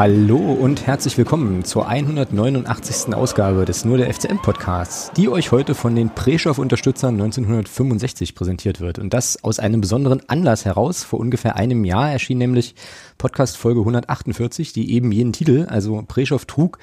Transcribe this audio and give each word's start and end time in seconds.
Hallo 0.00 0.38
und 0.38 0.86
herzlich 0.86 1.18
willkommen 1.18 1.62
zur 1.62 1.86
189. 1.86 3.12
Ausgabe 3.12 3.66
des 3.66 3.84
Nur 3.84 3.98
der 3.98 4.10
FCM 4.10 4.38
Podcasts, 4.38 5.12
die 5.14 5.28
euch 5.28 5.52
heute 5.52 5.74
von 5.74 5.94
den 5.94 6.08
Preschow-Unterstützern 6.08 7.20
1965 7.20 8.34
präsentiert 8.34 8.80
wird. 8.80 8.98
Und 8.98 9.12
das 9.12 9.44
aus 9.44 9.58
einem 9.58 9.82
besonderen 9.82 10.22
Anlass 10.26 10.64
heraus. 10.64 11.04
Vor 11.04 11.20
ungefähr 11.20 11.56
einem 11.56 11.84
Jahr 11.84 12.10
erschien 12.10 12.38
nämlich 12.38 12.74
Podcast 13.18 13.58
Folge 13.58 13.80
148, 13.80 14.72
die 14.72 14.90
eben 14.94 15.12
jeden 15.12 15.34
Titel, 15.34 15.66
also 15.68 16.02
Preschow 16.08 16.42
trug 16.46 16.78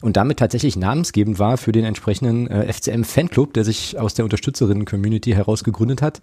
und 0.00 0.16
damit 0.16 0.38
tatsächlich 0.38 0.76
namensgebend 0.76 1.40
war 1.40 1.56
für 1.56 1.72
den 1.72 1.84
entsprechenden 1.84 2.46
äh, 2.46 2.72
FCM 2.72 3.02
Fanclub, 3.02 3.52
der 3.52 3.64
sich 3.64 3.98
aus 3.98 4.14
der 4.14 4.24
Unterstützerinnen-Community 4.24 5.32
heraus 5.32 5.64
gegründet 5.64 6.02
hat. 6.02 6.22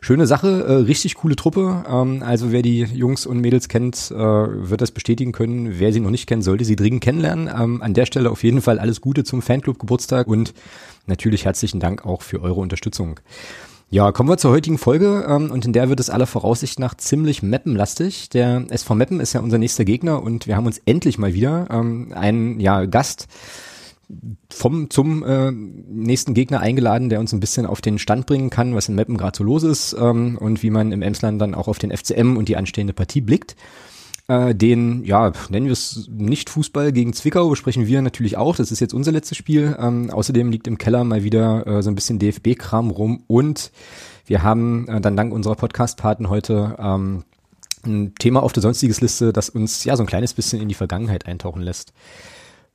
Schöne 0.00 0.26
Sache, 0.26 0.64
äh, 0.64 0.72
richtig 0.72 1.14
coole 1.14 1.36
Truppe. 1.36 1.84
Ähm, 1.88 2.22
also 2.24 2.52
wer 2.52 2.62
die 2.62 2.80
Jungs 2.80 3.26
und 3.26 3.40
Mädels 3.40 3.68
kennt, 3.68 4.10
äh, 4.10 4.16
wird 4.16 4.80
das 4.80 4.90
bestätigen 4.90 5.32
können. 5.32 5.78
Wer 5.78 5.92
sie 5.92 6.00
noch 6.00 6.10
nicht 6.10 6.26
kennt, 6.26 6.44
sollte 6.44 6.64
sie 6.64 6.76
dringend 6.76 7.02
kennenlernen. 7.02 7.48
Ähm, 7.48 7.82
an 7.82 7.94
der 7.94 8.06
Stelle 8.06 8.30
auf 8.30 8.42
jeden 8.42 8.60
Fall 8.60 8.78
alles 8.78 9.00
Gute 9.00 9.24
zum 9.24 9.42
Fanclub 9.42 9.78
Geburtstag 9.78 10.26
und 10.26 10.54
natürlich 11.06 11.44
herzlichen 11.44 11.80
Dank 11.80 12.04
auch 12.04 12.22
für 12.22 12.42
eure 12.42 12.60
Unterstützung. 12.60 13.20
Ja, 13.90 14.10
kommen 14.10 14.28
wir 14.28 14.38
zur 14.38 14.50
heutigen 14.50 14.78
Folge 14.78 15.24
ähm, 15.28 15.50
und 15.50 15.64
in 15.66 15.72
der 15.72 15.88
wird 15.88 16.00
es 16.00 16.10
aller 16.10 16.26
Voraussicht 16.26 16.80
nach 16.80 16.96
ziemlich 16.96 17.42
Mappenlastig. 17.42 18.28
Der 18.30 18.64
SV 18.68 18.94
Meppen 18.96 19.20
ist 19.20 19.34
ja 19.34 19.40
unser 19.40 19.58
nächster 19.58 19.84
Gegner 19.84 20.22
und 20.22 20.46
wir 20.46 20.56
haben 20.56 20.66
uns 20.66 20.80
endlich 20.84 21.18
mal 21.18 21.34
wieder 21.34 21.68
ähm, 21.70 22.12
einen 22.12 22.58
ja, 22.58 22.86
Gast 22.86 23.28
vom 24.50 24.90
zum 24.90 25.24
äh, 25.24 25.50
nächsten 25.50 26.34
Gegner 26.34 26.60
eingeladen, 26.60 27.08
der 27.08 27.20
uns 27.20 27.32
ein 27.32 27.40
bisschen 27.40 27.66
auf 27.66 27.80
den 27.80 27.98
Stand 27.98 28.26
bringen 28.26 28.50
kann, 28.50 28.74
was 28.74 28.88
in 28.88 28.94
Meppen 28.94 29.16
gerade 29.16 29.36
so 29.36 29.44
los 29.44 29.62
ist 29.62 29.96
ähm, 29.98 30.38
und 30.38 30.62
wie 30.62 30.70
man 30.70 30.92
im 30.92 31.02
Emsland 31.02 31.40
dann 31.40 31.54
auch 31.54 31.68
auf 31.68 31.78
den 31.78 31.90
FCM 31.90 32.36
und 32.36 32.48
die 32.48 32.56
anstehende 32.56 32.92
Partie 32.92 33.20
blickt. 33.20 33.56
Äh, 34.26 34.54
den, 34.54 35.04
ja, 35.04 35.32
nennen 35.50 35.66
wir 35.66 35.72
es 35.72 36.08
nicht 36.10 36.48
Fußball 36.48 36.92
gegen 36.92 37.12
Zwickau, 37.12 37.50
besprechen 37.50 37.86
wir 37.86 38.00
natürlich 38.00 38.36
auch. 38.36 38.56
Das 38.56 38.72
ist 38.72 38.80
jetzt 38.80 38.94
unser 38.94 39.12
letztes 39.12 39.36
Spiel. 39.36 39.76
Ähm, 39.78 40.10
außerdem 40.10 40.50
liegt 40.50 40.66
im 40.66 40.78
Keller 40.78 41.04
mal 41.04 41.24
wieder 41.24 41.66
äh, 41.66 41.82
so 41.82 41.90
ein 41.90 41.94
bisschen 41.94 42.18
DFB-Kram 42.18 42.90
rum 42.90 43.24
und 43.26 43.70
wir 44.26 44.42
haben 44.42 44.88
äh, 44.88 45.00
dann 45.00 45.16
dank 45.16 45.32
unserer 45.34 45.56
Podcast-Paten 45.56 46.30
heute 46.30 46.76
ähm, 46.78 47.24
ein 47.84 48.14
Thema 48.14 48.42
auf 48.42 48.54
der 48.54 48.62
sonstiges 48.62 49.02
Liste, 49.02 49.32
das 49.32 49.50
uns 49.50 49.84
ja 49.84 49.94
so 49.96 50.02
ein 50.02 50.06
kleines 50.06 50.32
bisschen 50.32 50.62
in 50.62 50.68
die 50.68 50.74
Vergangenheit 50.74 51.26
eintauchen 51.26 51.60
lässt. 51.60 51.92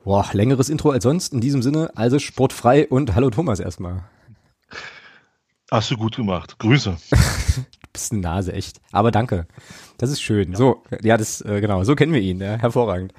Boah, 0.04 0.26
längeres 0.32 0.70
Intro 0.70 0.92
als 0.92 1.04
sonst. 1.04 1.34
In 1.34 1.42
diesem 1.42 1.62
Sinne, 1.62 1.92
also 1.96 2.20
sportfrei 2.20 2.88
und 2.88 3.16
hallo 3.16 3.30
Thomas 3.30 3.60
erstmal. 3.60 4.04
Hast 5.70 5.92
du 5.92 5.98
gut 5.98 6.16
gemacht. 6.16 6.58
Grüße. 6.58 6.96
du 7.12 7.90
bist 7.92 8.12
eine 8.14 8.22
Nase, 8.22 8.54
echt. 8.54 8.80
Aber 8.94 9.12
danke. 9.12 9.46
Das 9.98 10.10
ist 10.10 10.22
schön. 10.22 10.52
Ja. 10.52 10.58
So, 10.58 10.84
ja, 11.02 11.18
das, 11.18 11.42
äh, 11.42 11.60
genau, 11.60 11.84
so 11.84 11.96
kennen 11.96 12.14
wir 12.14 12.22
ihn, 12.22 12.40
ja, 12.40 12.56
hervorragend. 12.56 13.14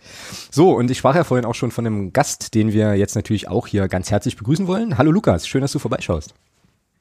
So, 0.50 0.72
und 0.72 0.90
ich 0.90 0.98
sprach 0.98 1.14
ja 1.14 1.24
vorhin 1.24 1.44
auch 1.44 1.54
schon 1.54 1.70
von 1.70 1.86
einem 1.86 2.12
Gast, 2.14 2.54
den 2.54 2.72
wir 2.72 2.94
jetzt 2.94 3.14
natürlich 3.14 3.48
auch 3.48 3.66
hier 3.66 3.86
ganz 3.86 4.10
herzlich 4.10 4.36
begrüßen 4.36 4.66
wollen. 4.66 4.96
Hallo 4.96 5.12
Lukas, 5.12 5.46
schön, 5.46 5.60
dass 5.60 5.72
du 5.72 5.78
vorbeischaust. 5.78 6.34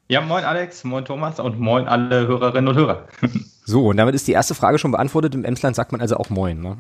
Ja, 0.10 0.20
moin 0.22 0.44
Alex, 0.44 0.84
moin 0.84 1.06
Thomas 1.06 1.40
und 1.40 1.60
moin 1.60 1.88
alle 1.88 2.28
Hörerinnen 2.28 2.68
und 2.68 2.76
Hörer. 2.76 3.08
so, 3.64 3.88
und 3.88 3.98
damit 3.98 4.14
ist 4.14 4.28
die 4.28 4.34
erste 4.34 4.56
Frage 4.56 4.78
schon 4.78 4.92
beantwortet. 4.92 5.34
Im 5.36 5.46
Emsland 5.46 5.76
sagt 5.76 5.94
man 5.94 6.02
also 6.02 6.18
auch 6.18 6.30
moin, 6.30 6.60
ne? 6.60 6.78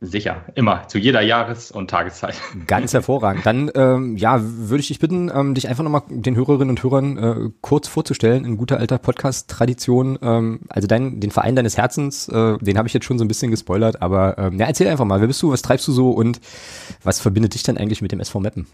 Sicher, 0.00 0.44
immer, 0.54 0.86
zu 0.86 0.96
jeder 0.96 1.22
Jahres- 1.22 1.72
und 1.72 1.90
Tageszeit. 1.90 2.36
Ganz 2.68 2.92
hervorragend. 2.92 3.44
Dann, 3.44 3.68
ähm, 3.74 4.16
ja, 4.16 4.40
würde 4.40 4.78
ich 4.80 4.86
dich 4.86 5.00
bitten, 5.00 5.28
ähm, 5.34 5.54
dich 5.54 5.68
einfach 5.68 5.82
nochmal 5.82 6.02
den 6.08 6.36
Hörerinnen 6.36 6.70
und 6.70 6.80
Hörern 6.84 7.18
äh, 7.18 7.50
kurz 7.62 7.88
vorzustellen, 7.88 8.44
in 8.44 8.56
guter 8.56 8.78
alter 8.78 8.98
Podcast-Tradition. 8.98 10.16
Ähm, 10.22 10.60
also 10.68 10.86
dein, 10.86 11.18
den 11.18 11.32
Verein 11.32 11.56
deines 11.56 11.76
Herzens, 11.76 12.28
äh, 12.28 12.58
den 12.58 12.78
habe 12.78 12.86
ich 12.86 12.94
jetzt 12.94 13.06
schon 13.06 13.18
so 13.18 13.24
ein 13.24 13.28
bisschen 13.28 13.50
gespoilert, 13.50 14.00
aber 14.00 14.38
ähm, 14.38 14.60
ja, 14.60 14.66
erzähl 14.66 14.86
einfach 14.86 15.04
mal, 15.04 15.20
wer 15.20 15.26
bist 15.26 15.42
du, 15.42 15.50
was 15.50 15.62
treibst 15.62 15.88
du 15.88 15.92
so 15.92 16.10
und 16.10 16.40
was 17.02 17.18
verbindet 17.18 17.54
dich 17.54 17.64
dann 17.64 17.76
eigentlich 17.76 18.00
mit 18.00 18.12
dem 18.12 18.20
SV 18.20 18.38
Meppen? 18.38 18.68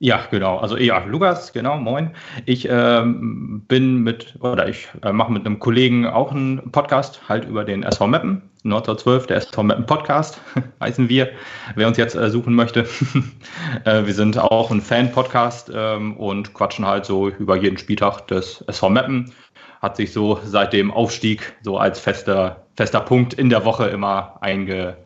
Ja, 0.00 0.26
genau. 0.30 0.58
Also 0.58 0.76
ja, 0.76 1.04
Lukas, 1.06 1.52
genau, 1.52 1.76
moin. 1.76 2.12
Ich 2.46 2.68
ähm, 2.70 3.64
bin 3.66 4.04
mit, 4.04 4.36
oder 4.40 4.68
ich 4.68 4.86
äh, 5.02 5.12
mache 5.12 5.32
mit 5.32 5.44
einem 5.44 5.58
Kollegen 5.58 6.06
auch 6.06 6.30
einen 6.30 6.70
Podcast, 6.70 7.28
halt 7.28 7.44
über 7.48 7.64
den 7.64 7.82
SV 7.82 8.06
Meppen, 8.06 8.42
1912, 8.62 9.26
der 9.26 9.38
SV 9.38 9.64
Meppen 9.64 9.86
Podcast, 9.86 10.40
heißen 10.80 11.08
wir, 11.08 11.30
wer 11.74 11.88
uns 11.88 11.96
jetzt 11.96 12.14
äh, 12.14 12.30
suchen 12.30 12.54
möchte. 12.54 12.86
äh, 13.84 14.06
wir 14.06 14.14
sind 14.14 14.38
auch 14.38 14.70
ein 14.70 14.80
Fan-Podcast 14.80 15.72
ähm, 15.74 16.16
und 16.16 16.54
quatschen 16.54 16.86
halt 16.86 17.04
so 17.04 17.28
über 17.30 17.56
jeden 17.56 17.76
Spieltag 17.76 18.28
des 18.28 18.62
SV 18.68 18.90
Meppen. 18.90 19.32
Hat 19.82 19.96
sich 19.96 20.12
so 20.12 20.38
seit 20.44 20.72
dem 20.74 20.92
Aufstieg 20.92 21.56
so 21.62 21.76
als 21.76 21.98
fester, 21.98 22.66
fester 22.76 23.00
Punkt 23.00 23.34
in 23.34 23.50
der 23.50 23.64
Woche 23.64 23.88
immer 23.88 24.38
einge 24.42 24.96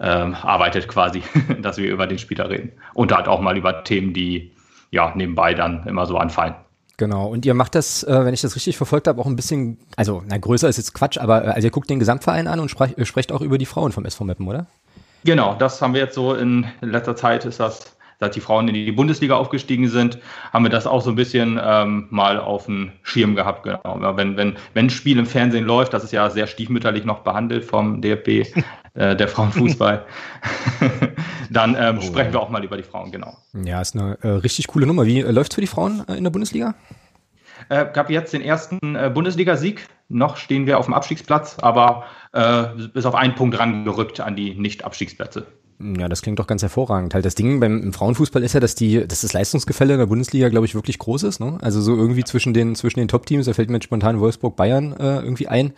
ähm, 0.00 0.34
arbeitet 0.34 0.88
quasi, 0.88 1.22
dass 1.62 1.76
wir 1.76 1.90
über 1.90 2.06
den 2.06 2.18
Spieler 2.18 2.48
reden. 2.50 2.72
Und 2.94 3.12
halt 3.12 3.28
auch 3.28 3.40
mal 3.40 3.56
über 3.56 3.84
Themen, 3.84 4.12
die 4.12 4.52
ja 4.90 5.12
nebenbei 5.14 5.54
dann 5.54 5.86
immer 5.86 6.06
so 6.06 6.16
anfallen. 6.16 6.54
Genau, 6.96 7.26
und 7.26 7.44
ihr 7.44 7.54
macht 7.54 7.74
das, 7.74 8.04
äh, 8.04 8.24
wenn 8.24 8.34
ich 8.34 8.40
das 8.40 8.54
richtig 8.54 8.76
verfolgt 8.76 9.08
habe, 9.08 9.20
auch 9.20 9.26
ein 9.26 9.34
bisschen, 9.34 9.78
also 9.96 10.22
na 10.26 10.38
größer 10.38 10.68
ist 10.68 10.76
jetzt 10.76 10.94
Quatsch, 10.94 11.18
aber 11.18 11.44
äh, 11.44 11.48
also 11.48 11.66
ihr 11.66 11.72
guckt 11.72 11.90
den 11.90 11.98
Gesamtverein 11.98 12.46
an 12.46 12.60
und 12.60 12.70
sprech, 12.70 12.94
sprecht 13.08 13.32
auch 13.32 13.40
über 13.40 13.58
die 13.58 13.66
Frauen 13.66 13.90
vom 13.90 14.04
SV 14.04 14.24
Meppen, 14.24 14.46
oder? 14.46 14.66
Genau, 15.24 15.54
das 15.54 15.82
haben 15.82 15.94
wir 15.94 16.02
jetzt 16.02 16.14
so 16.14 16.34
in 16.34 16.66
letzter 16.80 17.16
Zeit, 17.16 17.44
ist 17.46 17.58
das 17.58 17.93
seit 18.24 18.34
die 18.34 18.40
Frauen 18.40 18.68
in 18.68 18.74
die 18.74 18.90
Bundesliga 18.90 19.36
aufgestiegen 19.36 19.88
sind, 19.88 20.18
haben 20.52 20.64
wir 20.64 20.70
das 20.70 20.86
auch 20.86 21.02
so 21.02 21.10
ein 21.10 21.16
bisschen 21.16 21.60
ähm, 21.62 22.06
mal 22.10 22.40
auf 22.40 22.64
dem 22.66 22.92
Schirm 23.02 23.34
gehabt. 23.36 23.64
Genau. 23.64 24.16
Wenn, 24.16 24.36
wenn, 24.36 24.56
wenn 24.72 24.86
ein 24.86 24.90
Spiel 24.90 25.18
im 25.18 25.26
Fernsehen 25.26 25.64
läuft, 25.64 25.92
das 25.92 26.04
ist 26.04 26.12
ja 26.12 26.30
sehr 26.30 26.46
stiefmütterlich 26.46 27.04
noch 27.04 27.20
behandelt 27.20 27.64
vom 27.64 28.00
DFB, 28.00 28.28
äh, 28.94 29.14
der 29.14 29.28
Frauenfußball, 29.28 30.06
dann 31.50 31.76
ähm, 31.78 31.98
oh, 31.98 32.02
sprechen 32.02 32.32
wir 32.32 32.40
auch 32.40 32.48
mal 32.48 32.64
über 32.64 32.78
die 32.78 32.82
Frauen, 32.82 33.12
genau. 33.12 33.36
Ja, 33.52 33.80
ist 33.80 33.94
eine 33.94 34.18
äh, 34.22 34.28
richtig 34.28 34.68
coole 34.68 34.86
Nummer. 34.86 35.04
Wie 35.04 35.20
äh, 35.20 35.30
läuft 35.30 35.54
für 35.54 35.60
die 35.60 35.66
Frauen 35.66 36.02
äh, 36.08 36.16
in 36.16 36.24
der 36.24 36.30
Bundesliga? 36.30 36.74
Äh, 37.68 37.86
gab 37.92 38.08
jetzt 38.08 38.32
den 38.32 38.42
ersten 38.42 38.96
äh, 38.96 39.10
Bundesligasieg. 39.12 39.86
Noch 40.08 40.36
stehen 40.36 40.66
wir 40.66 40.78
auf 40.78 40.86
dem 40.86 40.94
Abstiegsplatz, 40.94 41.58
aber 41.60 42.04
äh, 42.32 42.64
bis 42.92 43.06
auf 43.06 43.14
einen 43.14 43.34
Punkt 43.34 43.58
rangerückt 43.58 44.20
an 44.20 44.36
die 44.36 44.54
Nicht-Abstiegsplätze. 44.54 45.46
Ja, 45.80 46.08
das 46.08 46.22
klingt 46.22 46.38
doch 46.38 46.46
ganz 46.46 46.62
hervorragend. 46.62 47.14
Halt 47.14 47.24
das 47.24 47.34
Ding 47.34 47.58
beim 47.58 47.92
Frauenfußball 47.92 48.42
ist 48.44 48.52
ja, 48.52 48.60
dass 48.60 48.74
die, 48.74 49.06
dass 49.06 49.22
das 49.22 49.32
Leistungsgefälle 49.32 49.94
in 49.94 49.98
der 49.98 50.06
Bundesliga, 50.06 50.48
glaube 50.48 50.66
ich, 50.66 50.74
wirklich 50.74 50.98
groß 50.98 51.24
ist. 51.24 51.40
Ne? 51.40 51.58
Also 51.62 51.80
so 51.80 51.96
irgendwie 51.96 52.24
zwischen 52.24 52.54
den 52.54 52.74
zwischen 52.76 53.00
den 53.00 53.08
Top-Teams, 53.08 53.46
da 53.46 53.54
fällt 53.54 53.70
mir 53.70 53.76
jetzt 53.76 53.84
spontan 53.84 54.20
Wolfsburg, 54.20 54.56
Bayern 54.56 54.92
äh, 54.92 55.20
irgendwie 55.20 55.48
ein. 55.48 55.72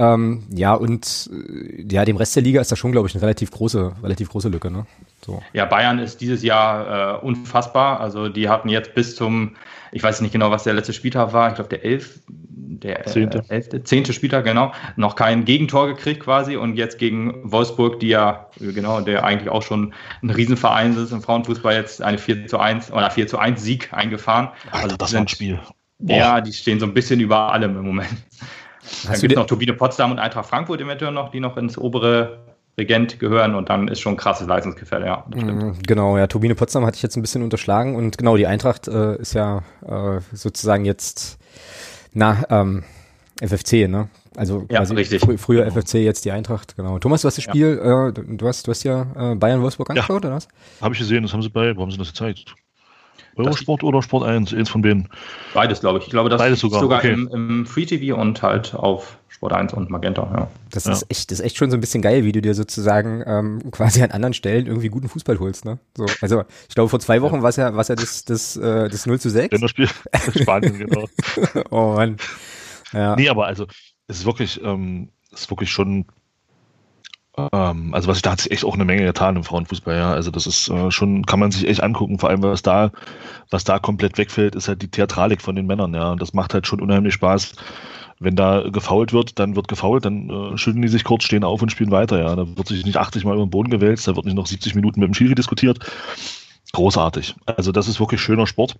Ähm, 0.00 0.44
ja, 0.50 0.72
und 0.72 1.28
äh, 1.30 1.84
ja, 1.92 2.06
dem 2.06 2.16
Rest 2.16 2.34
der 2.34 2.42
Liga 2.42 2.62
ist 2.62 2.72
da 2.72 2.76
schon, 2.76 2.90
glaube 2.90 3.06
ich, 3.06 3.14
eine 3.14 3.20
relativ 3.20 3.50
große, 3.50 3.92
relativ 4.02 4.30
große 4.30 4.48
Lücke. 4.48 4.70
Ne? 4.70 4.86
So. 5.20 5.42
Ja, 5.52 5.66
Bayern 5.66 5.98
ist 5.98 6.22
dieses 6.22 6.42
Jahr 6.42 7.18
äh, 7.18 7.26
unfassbar. 7.26 8.00
Also 8.00 8.30
die 8.30 8.48
hatten 8.48 8.70
jetzt 8.70 8.94
bis 8.94 9.14
zum, 9.14 9.56
ich 9.92 10.02
weiß 10.02 10.22
nicht 10.22 10.32
genau, 10.32 10.50
was 10.50 10.64
der 10.64 10.72
letzte 10.72 10.94
Spieltag 10.94 11.34
war, 11.34 11.50
ich 11.50 11.56
glaube 11.56 11.68
der 11.68 11.84
elf, 11.84 12.18
der 12.26 13.00
äh, 13.00 13.10
zehnte. 13.10 13.44
Äh, 13.50 13.56
elfte, 13.56 13.84
zehnte 13.84 14.14
Spieltag, 14.14 14.46
genau, 14.46 14.72
noch 14.96 15.16
kein 15.16 15.44
Gegentor 15.44 15.88
gekriegt 15.88 16.20
quasi 16.20 16.56
und 16.56 16.76
jetzt 16.76 16.98
gegen 16.98 17.52
Wolfsburg, 17.52 18.00
die 18.00 18.08
ja, 18.08 18.46
genau, 18.58 19.02
der 19.02 19.22
eigentlich 19.22 19.50
auch 19.50 19.62
schon 19.62 19.92
ein 20.22 20.30
Riesenverein 20.30 20.96
ist 20.96 21.12
im 21.12 21.20
Frauenfußball, 21.20 21.74
jetzt 21.74 22.00
eine 22.00 22.16
4 22.16 22.46
zu 22.46 22.58
1 22.58 22.90
oder 22.90 23.10
4 23.10 23.26
zu 23.26 23.36
1 23.36 23.62
Sieg 23.62 23.92
eingefahren. 23.92 24.48
Alter, 24.70 24.84
also 24.84 24.96
das 24.96 25.12
war 25.12 25.20
ein 25.20 25.28
Spiel. 25.28 25.60
Boah. 25.98 26.16
Ja, 26.16 26.40
die 26.40 26.54
stehen 26.54 26.80
so 26.80 26.86
ein 26.86 26.94
bisschen 26.94 27.20
über 27.20 27.52
allem 27.52 27.76
im 27.76 27.84
Moment. 27.84 28.16
Dann 29.04 29.20
gibt 29.20 29.32
es 29.32 29.36
noch 29.36 29.46
Turbine 29.46 29.74
Potsdam 29.74 30.10
und 30.10 30.18
Eintracht 30.18 30.48
Frankfurt 30.48 30.80
eventuell 30.80 31.12
noch, 31.12 31.30
die 31.30 31.40
noch 31.40 31.56
ins 31.56 31.78
obere 31.78 32.38
Regent 32.78 33.18
gehören 33.18 33.54
und 33.54 33.68
dann 33.68 33.88
ist 33.88 34.00
schon 34.00 34.14
ein 34.14 34.16
krasses 34.16 34.46
Leistungsgefälle, 34.46 35.06
ja. 35.06 35.24
Mhm, 35.34 35.78
genau, 35.86 36.16
ja, 36.16 36.26
Turbine 36.26 36.54
Potsdam 36.54 36.86
hatte 36.86 36.96
ich 36.96 37.02
jetzt 37.02 37.16
ein 37.16 37.22
bisschen 37.22 37.42
unterschlagen 37.42 37.94
und 37.96 38.16
genau, 38.16 38.36
die 38.36 38.46
Eintracht 38.46 38.88
äh, 38.88 39.16
ist 39.16 39.34
ja 39.34 39.62
äh, 39.86 40.20
sozusagen 40.32 40.84
jetzt, 40.84 41.38
na, 42.12 42.44
ähm, 42.48 42.84
FFC, 43.40 43.88
ne? 43.88 44.08
Also 44.36 44.66
ja, 44.70 44.80
richtig. 44.82 45.20
Fr 45.20 45.36
früher 45.38 45.66
FFC, 45.70 45.94
jetzt 45.94 46.24
die 46.24 46.30
Eintracht, 46.30 46.76
genau. 46.76 46.98
Thomas, 46.98 47.22
du 47.22 47.26
hast 47.26 47.36
das 47.36 47.44
Spiel, 47.44 47.80
ja. 47.82 48.08
äh, 48.08 48.12
du 48.12 48.46
hast, 48.46 48.66
du 48.66 48.70
hast 48.70 48.84
ja 48.84 49.32
äh, 49.32 49.34
Bayern-Wolfsburg 49.34 49.90
angeschaut, 49.90 50.22
ja. 50.22 50.28
oder 50.28 50.36
was? 50.36 50.48
Habe 50.80 50.94
ich 50.94 51.00
gesehen, 51.00 51.22
das 51.22 51.32
haben 51.32 51.42
sie 51.42 51.48
bei, 51.48 51.76
wo 51.76 51.82
haben 51.82 51.90
sie 51.90 51.98
das 51.98 52.08
gezeigt? 52.08 52.54
Eurosport 53.36 53.82
oder 53.84 54.02
Sport 54.02 54.24
1, 54.24 54.54
eins 54.54 54.68
von 54.68 54.82
denen. 54.82 55.08
Beides, 55.54 55.80
glaube 55.80 55.98
ich. 55.98 56.06
Ich 56.06 56.10
glaube, 56.10 56.28
das 56.28 56.38
Beides 56.38 56.60
sogar, 56.60 56.80
sogar 56.80 56.98
okay. 56.98 57.12
im, 57.12 57.28
im, 57.28 57.66
Free 57.66 57.86
TV 57.86 58.16
und 58.16 58.42
halt 58.42 58.74
auf 58.74 59.18
Sport 59.28 59.52
1 59.52 59.72
und 59.74 59.90
Magenta, 59.90 60.22
ja. 60.22 60.48
Das 60.70 60.84
ja. 60.84 60.92
ist 60.92 61.06
echt, 61.08 61.30
das 61.30 61.40
ist 61.40 61.44
echt 61.44 61.56
schon 61.56 61.70
so 61.70 61.76
ein 61.76 61.80
bisschen 61.80 62.02
geil, 62.02 62.24
wie 62.24 62.32
du 62.32 62.42
dir 62.42 62.54
sozusagen 62.54 63.22
ähm, 63.26 63.70
quasi 63.70 64.02
an 64.02 64.10
anderen 64.10 64.34
Stellen 64.34 64.66
irgendwie 64.66 64.88
guten 64.88 65.08
Fußball 65.08 65.38
holst, 65.38 65.64
ne? 65.64 65.78
So, 65.96 66.06
also 66.20 66.44
ich 66.68 66.74
glaube 66.74 66.88
vor 66.88 67.00
zwei 67.00 67.22
Wochen 67.22 67.36
ja. 67.36 67.42
war 67.42 67.50
es 67.50 67.56
ja, 67.56 67.74
war's 67.74 67.88
ja 67.88 67.96
das, 67.96 68.24
das, 68.24 68.56
äh, 68.56 68.88
das 68.88 69.06
0 69.06 69.20
zu 69.20 69.30
6. 69.30 69.52
Länderspiel 69.52 69.88
Spanien, 70.40 70.78
genau. 70.78 71.06
oh 71.70 71.94
Mann. 71.94 72.16
Ja. 72.92 73.16
Nee, 73.16 73.28
aber 73.28 73.46
also 73.46 73.66
es 74.08 74.18
ist 74.18 74.26
wirklich, 74.26 74.60
ähm, 74.62 75.10
es 75.32 75.42
ist 75.42 75.50
wirklich 75.50 75.70
schon 75.70 76.06
ähm, 77.36 77.94
also 77.94 78.08
was 78.08 78.22
da 78.22 78.32
hat 78.32 78.40
sich 78.40 78.52
echt 78.52 78.64
auch 78.64 78.74
eine 78.74 78.84
Menge 78.84 79.04
getan 79.04 79.36
im 79.36 79.44
Frauenfußball, 79.44 79.96
ja. 79.96 80.12
Also 80.12 80.30
das 80.30 80.46
ist 80.46 80.68
äh, 80.68 80.90
schon, 80.90 81.24
kann 81.26 81.40
man 81.40 81.50
sich 81.50 81.66
echt 81.66 81.82
angucken, 81.82 82.18
vor 82.18 82.28
allem 82.30 82.42
was 82.42 82.62
da, 82.62 82.90
was 83.50 83.64
da 83.64 83.78
komplett 83.78 84.18
wegfällt, 84.18 84.54
ist 84.54 84.68
halt 84.68 84.82
die 84.82 84.90
Theatralik 84.90 85.42
von 85.42 85.56
den 85.56 85.66
Männern, 85.66 85.94
ja. 85.94 86.12
Und 86.12 86.22
das 86.22 86.34
macht 86.34 86.54
halt 86.54 86.66
schon 86.66 86.80
unheimlich 86.80 87.14
Spaß. 87.14 87.54
wenn 88.20 88.36
da 88.36 88.68
gefault 88.70 89.12
wird, 89.12 89.38
dann 89.38 89.56
wird 89.56 89.68
gefault, 89.68 90.04
dann 90.04 90.28
äh, 90.30 90.58
schütteln 90.58 90.82
die 90.82 90.88
sich 90.88 91.04
kurz, 91.04 91.24
stehen 91.24 91.44
auf 91.44 91.62
und 91.62 91.70
spielen 91.72 91.90
weiter. 91.90 92.20
Ja, 92.20 92.36
da 92.36 92.46
wird 92.56 92.68
sich 92.68 92.84
nicht 92.84 92.98
80 92.98 93.24
Mal 93.24 93.34
über 93.34 93.44
den 93.46 93.50
Boden 93.50 93.70
gewälzt, 93.70 94.06
da 94.08 94.16
wird 94.16 94.26
nicht 94.26 94.34
noch 94.36 94.46
70 94.46 94.74
Minuten 94.74 95.00
mit 95.00 95.08
dem 95.08 95.14
Schiri 95.14 95.34
diskutiert. 95.34 95.78
Großartig. 96.72 97.34
Also 97.46 97.72
das 97.72 97.88
ist 97.88 98.00
wirklich 98.00 98.20
schöner 98.20 98.46
Sport. 98.46 98.76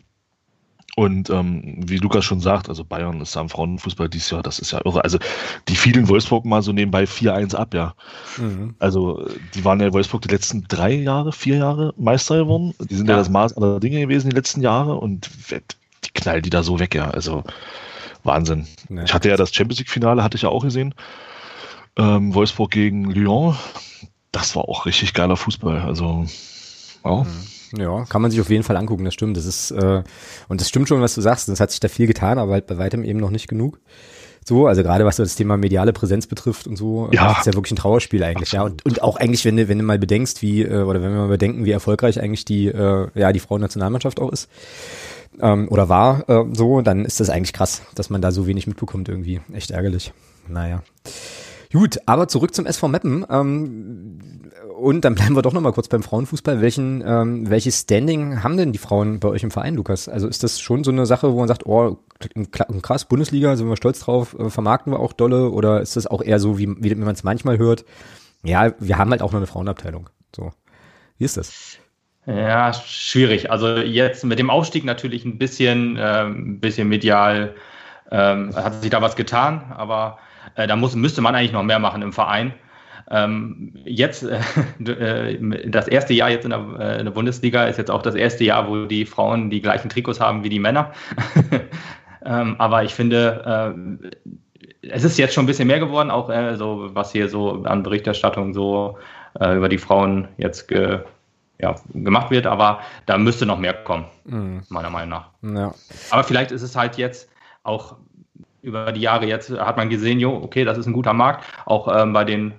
Und 0.97 1.31
ähm, 1.31 1.77
wie 1.87 1.99
Lukas 1.99 2.25
schon 2.25 2.41
sagt, 2.41 2.69
also 2.69 2.85
Bayern 2.85 3.21
ist 3.21 3.37
am 3.37 3.49
Frauenfußball 3.49 4.09
dieses 4.09 4.31
Jahr, 4.31 4.43
das 4.43 4.59
ist 4.59 4.73
ja 4.73 4.81
irre. 4.85 5.05
Also 5.05 5.19
die 5.69 5.77
fielen 5.77 6.09
Wolfsburg 6.09 6.45
mal 6.45 6.63
so 6.63 6.73
nebenbei 6.73 7.05
4-1 7.05 7.55
ab, 7.55 7.75
ja. 7.75 7.95
Mhm. 8.37 8.75
Also 8.79 9.27
die 9.55 9.65
waren 9.65 9.81
ja 9.81 9.87
in 9.87 9.93
Wolfsburg 9.93 10.23
die 10.23 10.29
letzten 10.29 10.65
drei 10.69 10.93
Jahre, 10.93 11.33
vier 11.33 11.57
Jahre 11.57 11.95
Meister 11.97 12.39
geworden. 12.39 12.75
Die 12.81 12.97
sind 12.97 13.07
ja, 13.07 13.15
ja 13.15 13.19
das 13.19 13.29
Maß 13.29 13.57
aller 13.57 13.79
Dinge 13.81 14.01
gewesen 14.01 14.31
die 14.31 14.37
letzten 14.37 14.63
Jahre 14.63 14.97
und 14.97 15.31
die 16.05 16.11
knallen 16.13 16.43
die 16.43 16.51
da 16.51 16.63
so 16.63 16.81
weg, 16.81 16.95
ja. 16.95 17.11
Also 17.11 17.45
Wahnsinn. 18.25 18.67
Nee. 18.89 19.05
Ich 19.05 19.15
hatte 19.15 19.29
ja 19.29 19.37
das 19.37 19.55
Champions 19.55 19.79
League-Finale, 19.79 20.23
hatte 20.23 20.37
ich 20.37 20.43
ja 20.43 20.49
auch 20.49 20.63
gesehen. 20.63 20.95
Ähm, 21.97 22.35
Wolfsburg 22.35 22.71
gegen 22.71 23.11
Lyon. 23.11 23.57
Das 24.33 24.55
war 24.57 24.69
auch 24.69 24.87
richtig 24.87 25.15
geiler 25.15 25.37
Fußball. 25.37 25.81
Also, 25.81 26.27
wow. 27.03 27.27
Mhm. 27.27 27.60
Ja, 27.77 28.05
kann 28.05 28.23
man 28.23 28.31
sich 28.31 28.41
auf 28.41 28.51
jeden 28.51 28.65
Fall 28.65 28.77
angucken, 28.77 29.05
das 29.05 29.15
stimmt. 29.15 29.37
Das 29.37 29.45
ist, 29.45 29.71
äh, 29.71 30.03
und 30.49 30.61
das 30.61 30.69
stimmt 30.69 30.89
schon, 30.89 31.01
was 31.01 31.15
du 31.15 31.21
sagst. 31.21 31.49
Es 31.49 31.61
hat 31.61 31.71
sich 31.71 31.81
da 31.81 31.89
viel 31.89 32.07
getan, 32.07 32.39
aber 32.39 32.53
halt 32.53 32.67
bei 32.67 32.79
weitem 32.79 33.05
eben 33.05 33.21
noch 33.21 33.31
nicht 33.31 33.49
genug. 33.49 33.79
So, 34.45 34.67
also 34.67 34.83
gerade 34.83 35.05
was 35.05 35.17
das 35.17 35.37
Thema 35.37 35.57
mediale 35.57 35.93
Präsenz 35.93 36.27
betrifft 36.27 36.67
und 36.67 36.77
so, 36.77 37.11
ja. 37.13 37.29
das 37.29 37.41
ist 37.41 37.47
ja 37.47 37.55
wirklich 37.55 37.73
ein 37.73 37.77
Trauerspiel 37.77 38.23
eigentlich, 38.23 38.55
Absolut. 38.55 38.81
ja. 38.81 38.85
Und, 38.85 38.87
und 38.87 39.03
auch 39.03 39.17
eigentlich, 39.17 39.45
wenn 39.45 39.57
du, 39.57 39.69
wenn 39.69 39.79
du 39.79 39.85
mal 39.85 39.99
bedenkst, 39.99 40.41
wie, 40.43 40.63
äh, 40.63 40.83
oder 40.83 41.03
wenn 41.03 41.13
wir 41.13 41.21
mal 41.21 41.29
bedenken, 41.29 41.65
wie 41.65 41.71
erfolgreich 41.71 42.21
eigentlich 42.21 42.45
die, 42.47 42.67
äh, 42.69 43.09
ja, 43.15 43.33
die 43.33 43.41
Frauennationalmannschaft 43.41 44.19
auch 44.19 44.33
ist, 44.33 44.49
ähm, 45.41 45.69
oder 45.69 45.89
war 45.89 46.29
äh, 46.29 46.45
so, 46.53 46.81
dann 46.81 47.05
ist 47.05 47.21
das 47.21 47.31
eigentlich 47.31 47.53
krass, 47.53 47.83
dass 47.95 48.11
man 48.11 48.23
da 48.23 48.33
so 48.33 48.47
wenig 48.47 48.67
mitbekommt 48.67 49.09
irgendwie. 49.09 49.41
Echt 49.53 49.71
ärgerlich. 49.71 50.13
Naja. 50.49 50.83
Gut, 51.73 51.99
aber 52.07 52.27
zurück 52.27 52.55
zum 52.55 52.67
SV 52.67 52.89
Meppen. 52.89 53.25
Ähm, 53.31 54.19
und 54.81 55.05
dann 55.05 55.15
bleiben 55.15 55.37
wir 55.37 55.43
doch 55.43 55.53
nochmal 55.53 55.73
kurz 55.73 55.89
beim 55.89 56.03
Frauenfußball. 56.03 56.61
Welchen, 56.61 57.03
ähm, 57.07 57.51
welches 57.51 57.81
Standing 57.81 58.43
haben 58.43 58.57
denn 58.57 58.73
die 58.73 58.79
Frauen 58.79 59.21
bei 59.21 59.29
euch 59.29 59.43
im 59.43 59.51
Verein, 59.51 59.75
Lukas? 59.75 60.09
Also 60.09 60.27
ist 60.27 60.43
das 60.43 60.61
schon 60.61 60.85
so 60.85 60.91
eine 60.91 61.07
Sache, 61.07 61.33
wo 61.33 61.39
man 61.39 61.49
sagt, 61.49 61.67
oh, 61.67 61.99
krass, 62.83 63.05
Bundesliga, 63.05 63.57
sind 63.57 63.69
wir 63.69 63.77
stolz 63.77 64.01
drauf, 64.01 64.37
äh, 64.39 64.51
vermarkten 64.51 64.93
wir 64.93 65.01
auch 65.01 65.13
dolle? 65.13 65.51
Oder 65.51 65.81
ist 65.81 65.97
das 65.97 66.07
auch 66.07 66.23
eher 66.23 66.41
so, 66.41 66.59
wie, 66.59 66.69
wie 66.79 66.95
man 66.95 67.15
es 67.15 67.23
manchmal 67.23 67.59
hört? 67.59 67.85
Ja, 68.43 68.73
wir 68.79 68.99
haben 68.99 69.11
halt 69.11 69.23
auch 69.23 69.33
noch 69.33 69.39
eine 69.39 69.47
Frauenabteilung. 69.47 70.09
So. 70.35 70.53
Wie 71.19 71.25
ist 71.25 71.37
das? 71.37 71.79
Ja, 72.27 72.73
schwierig. 72.73 73.51
Also 73.51 73.77
jetzt 73.77 74.25
mit 74.25 74.39
dem 74.39 74.51
Aufstieg 74.51 74.85
natürlich 74.85 75.25
ein 75.25 75.39
bisschen, 75.39 75.97
äh, 75.97 76.25
ein 76.25 76.61
bisschen 76.61 76.89
medial 76.89 77.55
ähm, 78.11 78.55
hat 78.57 78.81
sich 78.81 78.91
da 78.91 79.03
was 79.03 79.17
getan, 79.17 79.73
aber 79.77 80.19
äh, 80.55 80.67
da 80.67 80.77
muss, 80.77 80.95
müsste 80.95 81.21
man 81.21 81.35
eigentlich 81.35 81.53
noch 81.53 81.63
mehr 81.63 81.79
machen 81.79 82.03
im 82.03 82.13
Verein. 82.13 82.55
Ähm, 83.11 83.73
jetzt, 83.85 84.23
äh, 84.81 85.33
äh 85.35 85.71
das 85.71 85.89
erste 85.89 86.15
Jahr 86.15 86.31
jetzt 86.31 86.45
in 86.45 86.51
der, 86.51 86.65
äh, 86.79 86.99
in 87.01 87.07
der, 87.07 87.13
Bundesliga 87.13 87.65
ist 87.65 87.79
jetzt 87.79 87.91
auch 87.91 88.03
das 88.03 88.15
erste 88.15 88.45
Jahr, 88.45 88.69
wo 88.69 88.87
die 88.87 89.05
Frauen 89.05 89.51
die 89.51 89.61
gleichen 89.61 89.89
Trikots 89.89 90.21
haben 90.21 90.45
wie 90.45 90.49
die 90.49 90.61
Männer. 90.61 90.93
ähm, 92.25 92.57
aber 92.59 92.85
ich 92.85 92.95
finde, 92.95 93.75
äh, 94.03 94.89
es 94.89 95.05
ist 95.05 95.19
jetzt 95.19 95.35
schon 95.35 95.45
ein 95.45 95.49
bisschen 95.49 95.69
mehr 95.69 95.81
geworden, 95.81 96.11
auch 96.11 96.31
äh, 96.31 96.57
so, 96.57 96.91
was 96.93 97.13
hier 97.13 97.29
so 97.29 97.63
an 97.65 97.83
Berichterstattung 97.83 98.55
so 98.55 98.99
über 99.39 99.69
die 99.69 99.79
Frauen 99.79 100.27
jetzt 100.39 100.67
ge, 100.67 100.99
ja, 101.61 101.77
gemacht 101.95 102.33
wird, 102.33 102.49
aber 102.49 102.81
da 103.07 103.17
müsste 103.17 103.47
noch 103.47 103.59
mehr 103.59 103.75
kommen, 103.75 104.07
mhm. 104.25 104.63
meiner 104.71 104.91
Meinung 104.91 105.11
nach. 105.11 105.29
Ja. 105.43 105.73
Aber 106.11 106.25
vielleicht 106.25 106.51
ist 106.51 106.63
es 106.63 106.75
halt 106.75 106.97
jetzt 106.97 107.31
auch 107.63 107.95
über 108.63 108.93
die 108.93 109.01
Jahre 109.01 109.27
jetzt 109.27 109.51
hat 109.51 109.77
man 109.77 109.89
gesehen, 109.89 110.21
jo, 110.21 110.35
okay, 110.35 110.65
das 110.65 110.79
ist 110.79 110.87
ein 110.87 110.93
guter 110.93 111.13
Markt. 111.13 111.45
Auch 111.67 111.89
ähm, 111.95 112.13
bei 112.13 112.25
den 112.25 112.55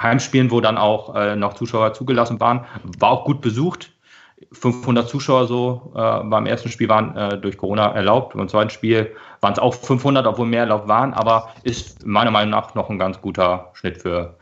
Heimspielen, 0.00 0.50
wo 0.50 0.60
dann 0.60 0.78
auch 0.78 1.14
äh, 1.14 1.36
noch 1.36 1.54
Zuschauer 1.54 1.92
zugelassen 1.92 2.40
waren, 2.40 2.64
war 2.98 3.10
auch 3.10 3.24
gut 3.24 3.40
besucht. 3.40 3.92
500 4.52 5.08
Zuschauer 5.08 5.46
so 5.46 5.92
äh, 5.94 6.22
beim 6.24 6.46
ersten 6.46 6.68
Spiel 6.68 6.88
waren 6.88 7.16
äh, 7.16 7.38
durch 7.38 7.56
Corona 7.56 7.92
erlaubt. 7.92 8.36
Beim 8.36 8.48
zweiten 8.48 8.70
Spiel 8.70 9.14
waren 9.40 9.52
es 9.52 9.58
auch 9.58 9.74
500, 9.74 10.26
obwohl 10.26 10.46
mehr 10.46 10.60
erlaubt 10.60 10.88
waren, 10.88 11.14
aber 11.14 11.50
ist 11.62 12.06
meiner 12.06 12.30
Meinung 12.30 12.50
nach 12.50 12.74
noch 12.74 12.90
ein 12.90 12.98
ganz 12.98 13.20
guter 13.20 13.70
Schnitt 13.72 14.02
für, 14.02 14.36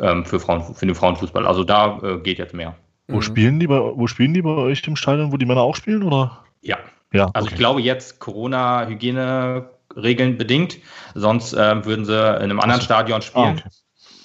ähm, 0.00 0.24
für, 0.24 0.40
Frauen, 0.40 0.62
für 0.74 0.86
den 0.86 0.94
Frauenfußball. 0.94 1.46
Also 1.46 1.62
da 1.62 1.98
äh, 2.02 2.18
geht 2.18 2.38
jetzt 2.38 2.54
mehr. 2.54 2.74
Wo, 3.08 3.16
mhm. 3.16 3.22
spielen 3.22 3.60
die 3.60 3.68
bei, 3.68 3.78
wo 3.78 4.06
spielen 4.08 4.34
die 4.34 4.42
bei 4.42 4.50
euch 4.50 4.86
im 4.86 4.96
Stadion, 4.96 5.32
wo 5.32 5.36
die 5.36 5.46
Männer 5.46 5.62
auch 5.62 5.76
spielen? 5.76 6.02
Oder? 6.02 6.44
Ja. 6.62 6.76
ja 7.12 7.30
also 7.32 7.46
okay. 7.46 7.54
ich 7.54 7.58
glaube 7.58 7.80
jetzt 7.82 8.18
Corona-Hygiene-Regeln 9.96 10.36
bedingt, 10.36 10.78
sonst 11.14 11.52
äh, 11.54 11.84
würden 11.84 12.04
sie 12.04 12.16
in 12.16 12.44
einem 12.44 12.60
anderen 12.60 12.82
Stadion 12.82 13.22
spielen. 13.22 13.62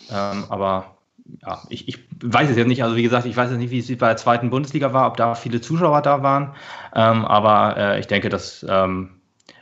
Ah, 0.10 0.32
okay. 0.32 0.38
ähm, 0.38 0.46
aber 0.50 0.98
ja, 1.42 1.62
ich, 1.70 1.88
ich 1.88 2.00
weiß 2.22 2.50
es 2.50 2.58
jetzt 2.58 2.68
nicht. 2.68 2.84
Also 2.84 2.96
wie 2.96 3.04
gesagt, 3.04 3.26
ich 3.26 3.36
weiß 3.36 3.50
jetzt 3.50 3.60
nicht, 3.60 3.72
wie 3.72 3.80
es 3.80 3.88
bei 3.98 4.08
der 4.08 4.18
zweiten 4.18 4.50
Bundesliga 4.50 4.94
war, 4.94 5.08
ob 5.08 5.18
da 5.18 5.36
viele 5.36 5.62
Zuschauer 5.62 6.02
da 6.02 6.22
waren. 6.24 6.54
Ähm, 6.94 7.26
aber 7.26 7.78
äh, 7.78 8.00
ich 8.00 8.08
denke, 8.08 8.30
dass 8.30 8.66
ähm, 8.68 9.21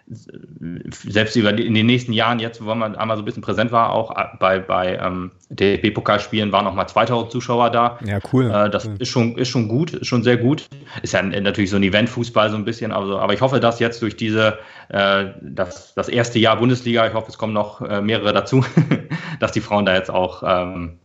selbst 0.10 1.36
über 1.36 1.54
die, 1.54 1.66
in 1.66 1.76
den 1.76 1.86
nächsten 1.86 2.14
Jahren, 2.14 2.40
jetzt, 2.40 2.64
wo 2.66 2.74
man 2.74 2.96
einmal 2.96 3.16
so 3.16 3.22
ein 3.22 3.26
bisschen 3.26 3.44
präsent 3.44 3.72
war, 3.72 3.92
auch 3.92 4.14
bei, 4.40 4.60
bei 4.60 4.98
ähm, 4.98 5.32
DFB-Pokalspielen 5.50 6.52
waren 6.52 6.66
noch 6.66 6.74
mal 6.74 6.88
2000 6.88 7.32
Zuschauer 7.32 7.70
da. 7.70 8.00
Ja, 8.06 8.20
cool. 8.34 8.50
Äh, 8.50 8.70
das 8.70 8.88
cool. 8.88 8.96
ist 8.98 9.10
schon, 9.10 9.38
ist 9.38 9.50
schon 9.50 9.68
gut, 9.68 9.94
ist 9.94 10.08
schon 10.08 10.24
sehr 10.24 10.38
gut. 10.38 10.68
Ist 11.04 11.14
ja 11.14 11.22
natürlich 11.22 11.70
so 11.70 11.76
ein 11.76 11.84
Eventfußball 11.84 12.50
so 12.50 12.56
ein 12.56 12.66
bisschen, 12.66 12.92
also, 12.92 13.20
aber 13.20 13.34
ich 13.34 13.42
hoffe, 13.42 13.60
dass 13.60 13.80
jetzt 13.80 14.02
durch 14.02 14.18
diese, 14.18 14.58
äh, 14.90 15.26
das, 15.42 15.94
das 15.94 16.10
erste 16.10 16.40
Jahr 16.40 16.58
Bundesliga, 16.58 17.08
ich 17.08 17.14
hoffe, 17.14 17.30
es 17.30 17.38
kommen 17.38 17.54
noch 17.54 17.82
äh, 17.82 18.02
mehrere 18.02 18.34
dazu, 18.34 18.66
dass 19.40 19.52
die 19.52 19.62
Frauen 19.62 19.86
da 19.86 19.94
jetzt 19.94 20.10
auch 20.10 20.42
ähm, 20.46 20.98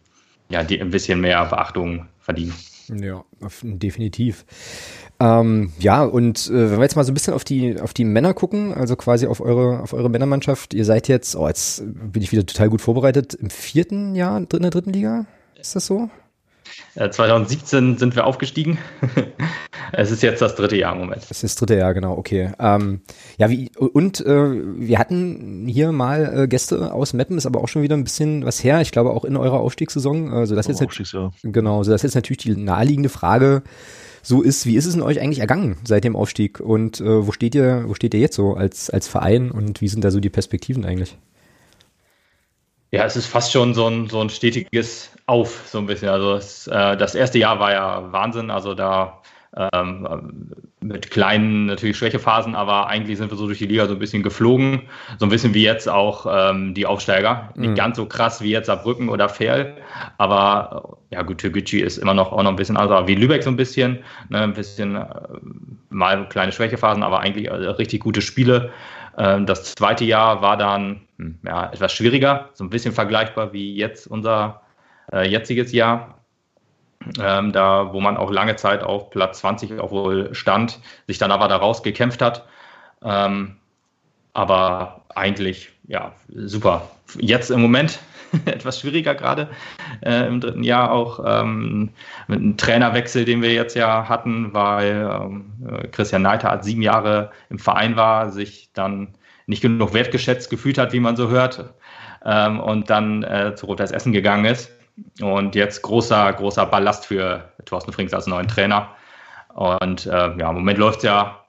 ja, 0.48 0.62
die, 0.62 0.80
ein 0.80 0.90
bisschen 0.90 1.20
mehr 1.20 1.44
Beachtung 1.44 2.06
verdienen. 2.20 2.54
Ja, 2.88 3.24
definitiv. 3.62 4.44
Ähm, 5.20 5.72
ja, 5.78 6.04
und 6.04 6.48
äh, 6.48 6.70
wenn 6.70 6.78
wir 6.78 6.82
jetzt 6.82 6.96
mal 6.96 7.04
so 7.04 7.12
ein 7.12 7.14
bisschen 7.14 7.34
auf 7.34 7.44
die, 7.44 7.80
auf 7.80 7.94
die 7.94 8.04
Männer 8.04 8.34
gucken, 8.34 8.74
also 8.74 8.96
quasi 8.96 9.26
auf 9.26 9.40
eure, 9.40 9.80
auf 9.80 9.92
eure 9.92 10.10
Männermannschaft, 10.10 10.74
ihr 10.74 10.84
seid 10.84 11.08
jetzt, 11.08 11.36
oh, 11.36 11.46
jetzt 11.46 11.82
bin 11.86 12.22
ich 12.22 12.32
wieder 12.32 12.44
total 12.44 12.68
gut 12.68 12.80
vorbereitet, 12.80 13.34
im 13.34 13.50
vierten 13.50 14.14
Jahr 14.14 14.36
in 14.36 14.48
der 14.48 14.70
dritten 14.70 14.92
Liga? 14.92 15.26
Ist 15.58 15.76
das 15.76 15.86
so? 15.86 16.10
2017 16.96 17.94
äh, 17.94 17.98
sind 17.98 18.16
wir 18.16 18.26
aufgestiegen. 18.26 18.78
es 19.92 20.10
ist 20.10 20.22
jetzt 20.22 20.40
das 20.42 20.54
dritte 20.54 20.76
Jahr 20.76 20.92
im 20.94 21.00
Moment. 21.00 21.22
Es 21.22 21.30
ist 21.30 21.44
das 21.44 21.54
dritte 21.56 21.76
Jahr, 21.76 21.94
genau, 21.94 22.16
okay. 22.16 22.52
Ähm, 22.58 23.02
ja, 23.36 23.50
wie, 23.50 23.70
und 23.76 24.20
äh, 24.20 24.50
wir 24.78 24.98
hatten 24.98 25.66
hier 25.66 25.92
mal 25.92 26.42
äh, 26.42 26.48
Gäste 26.48 26.92
aus 26.92 27.12
Meppen, 27.12 27.36
ist 27.36 27.46
aber 27.46 27.60
auch 27.60 27.68
schon 27.68 27.82
wieder 27.82 27.96
ein 27.96 28.04
bisschen 28.04 28.44
was 28.44 28.62
her. 28.64 28.80
Ich 28.80 28.92
glaube 28.92 29.10
auch 29.10 29.24
in 29.24 29.36
eurer 29.36 29.60
Aufstiegssaison. 29.60 30.32
Also 30.32 30.54
das 30.54 30.66
oh, 30.66 30.70
jetzt 30.70 30.82
Aufstiegsjahr. 30.82 31.32
Genau, 31.42 31.82
so 31.82 31.90
das 31.90 32.00
ist 32.00 32.04
jetzt 32.04 32.14
natürlich 32.14 32.38
die 32.38 32.56
naheliegende 32.56 33.08
Frage 33.08 33.62
so 34.24 34.42
ist. 34.42 34.66
Wie 34.66 34.76
ist 34.76 34.86
es 34.86 34.94
in 34.94 35.02
euch 35.02 35.20
eigentlich 35.20 35.38
ergangen 35.38 35.76
seit 35.84 36.04
dem 36.04 36.16
Aufstieg? 36.16 36.58
Und 36.58 37.00
äh, 37.00 37.26
wo 37.26 37.32
steht 37.32 37.54
ihr, 37.54 37.84
wo 37.86 37.94
steht 37.94 38.14
ihr 38.14 38.20
jetzt 38.20 38.36
so 38.36 38.54
als, 38.54 38.90
als 38.90 39.06
Verein 39.06 39.50
und 39.50 39.80
wie 39.80 39.88
sind 39.88 40.02
da 40.02 40.10
so 40.10 40.18
die 40.18 40.30
Perspektiven 40.30 40.84
eigentlich? 40.84 41.16
Ja, 42.90 43.04
es 43.04 43.16
ist 43.16 43.26
fast 43.26 43.52
schon 43.52 43.74
so 43.74 43.88
ein, 43.88 44.08
so 44.08 44.20
ein 44.20 44.30
stetiges 44.30 45.10
Auf, 45.26 45.64
so 45.66 45.78
ein 45.78 45.86
bisschen. 45.86 46.08
Also 46.08 46.34
es, 46.34 46.66
äh, 46.68 46.96
das 46.96 47.14
erste 47.14 47.38
Jahr 47.38 47.58
war 47.58 47.72
ja 47.72 48.12
Wahnsinn. 48.12 48.50
Also 48.50 48.74
da 48.74 49.20
ähm, 49.56 50.50
mit 50.80 51.10
kleinen 51.10 51.66
natürlich 51.66 51.96
Schwächephasen, 51.96 52.54
aber 52.54 52.88
eigentlich 52.88 53.18
sind 53.18 53.30
wir 53.30 53.38
so 53.38 53.46
durch 53.46 53.58
die 53.58 53.66
Liga 53.66 53.86
so 53.86 53.94
ein 53.94 53.98
bisschen 53.98 54.22
geflogen. 54.22 54.82
So 55.18 55.26
ein 55.26 55.28
bisschen 55.28 55.54
wie 55.54 55.62
jetzt 55.62 55.88
auch 55.88 56.26
ähm, 56.28 56.74
die 56.74 56.86
Aufsteiger. 56.86 57.50
Mhm. 57.54 57.62
Nicht 57.62 57.76
ganz 57.76 57.96
so 57.96 58.06
krass 58.06 58.42
wie 58.42 58.50
jetzt 58.50 58.66
Saarbrücken 58.66 59.08
oder 59.08 59.28
Ferl, 59.28 59.76
aber 60.18 60.98
ja 61.10 61.22
gut, 61.22 61.38
Türkgücü 61.38 61.80
ist 61.80 61.98
immer 61.98 62.14
noch 62.14 62.32
auch 62.32 62.42
noch 62.42 62.50
ein 62.50 62.56
bisschen 62.56 62.76
also 62.76 63.06
wie 63.06 63.14
Lübeck 63.14 63.42
so 63.42 63.50
ein 63.50 63.56
bisschen. 63.56 64.00
Ne, 64.28 64.40
ein 64.40 64.54
bisschen 64.54 64.96
äh, 64.96 65.06
mal 65.90 66.28
kleine 66.28 66.52
Schwächephasen, 66.52 67.02
aber 67.02 67.20
eigentlich 67.20 67.46
äh, 67.46 67.52
richtig 67.54 68.00
gute 68.00 68.20
Spiele. 68.20 68.70
Ähm, 69.16 69.46
das 69.46 69.74
zweite 69.74 70.04
Jahr 70.04 70.42
war 70.42 70.56
dann 70.56 71.02
hm, 71.18 71.38
ja, 71.44 71.70
etwas 71.72 71.92
schwieriger, 71.92 72.50
so 72.54 72.64
ein 72.64 72.70
bisschen 72.70 72.92
vergleichbar 72.92 73.52
wie 73.52 73.76
jetzt 73.76 74.06
unser 74.06 74.62
äh, 75.12 75.28
jetziges 75.28 75.72
Jahr 75.72 76.23
ähm, 77.20 77.52
da 77.52 77.92
wo 77.92 78.00
man 78.00 78.16
auch 78.16 78.30
lange 78.30 78.56
Zeit 78.56 78.82
auf 78.82 79.10
Platz 79.10 79.40
20 79.40 79.80
auch 79.80 79.90
wohl 79.90 80.34
stand, 80.34 80.80
sich 81.06 81.18
dann 81.18 81.30
aber 81.30 81.48
da 81.48 81.56
rausgekämpft 81.56 82.22
hat. 82.22 82.46
Ähm, 83.02 83.56
aber 84.32 85.02
eigentlich, 85.14 85.70
ja, 85.86 86.12
super. 86.28 86.90
Jetzt 87.18 87.50
im 87.50 87.60
Moment 87.62 88.00
etwas 88.46 88.80
schwieriger 88.80 89.14
gerade 89.14 89.48
äh, 90.04 90.26
im 90.26 90.40
dritten 90.40 90.64
Jahr 90.64 90.90
auch 90.90 91.20
ähm, 91.24 91.90
mit 92.26 92.40
einem 92.40 92.56
Trainerwechsel, 92.56 93.24
den 93.24 93.42
wir 93.42 93.52
jetzt 93.52 93.76
ja 93.76 94.08
hatten, 94.08 94.52
weil 94.52 95.08
ähm, 95.10 95.90
Christian 95.92 96.22
Neiter 96.22 96.50
hat 96.50 96.64
sieben 96.64 96.82
Jahre 96.82 97.30
im 97.50 97.58
Verein 97.58 97.96
war, 97.96 98.30
sich 98.30 98.70
dann 98.72 99.14
nicht 99.46 99.60
genug 99.60 99.92
wertgeschätzt 99.92 100.50
gefühlt 100.50 100.78
hat, 100.78 100.92
wie 100.92 101.00
man 101.00 101.16
so 101.16 101.28
hört, 101.28 101.74
ähm, 102.24 102.60
und 102.60 102.90
dann 102.90 103.22
äh, 103.22 103.54
zu 103.54 103.66
Rot-Weiß 103.66 103.92
Essen 103.92 104.12
gegangen 104.12 104.46
ist. 104.46 104.70
Und 105.20 105.54
jetzt 105.54 105.82
großer, 105.82 106.32
großer 106.32 106.66
Ballast 106.66 107.06
für 107.06 107.52
Thorsten 107.64 107.92
Frings 107.92 108.12
als 108.12 108.26
neuen 108.26 108.48
Trainer. 108.48 108.90
Und 109.54 110.06
äh, 110.06 110.10
ja, 110.10 110.50
im 110.50 110.54
Moment 110.54 110.78
läuft 110.78 110.98
es 110.98 111.04
ja 111.04 111.44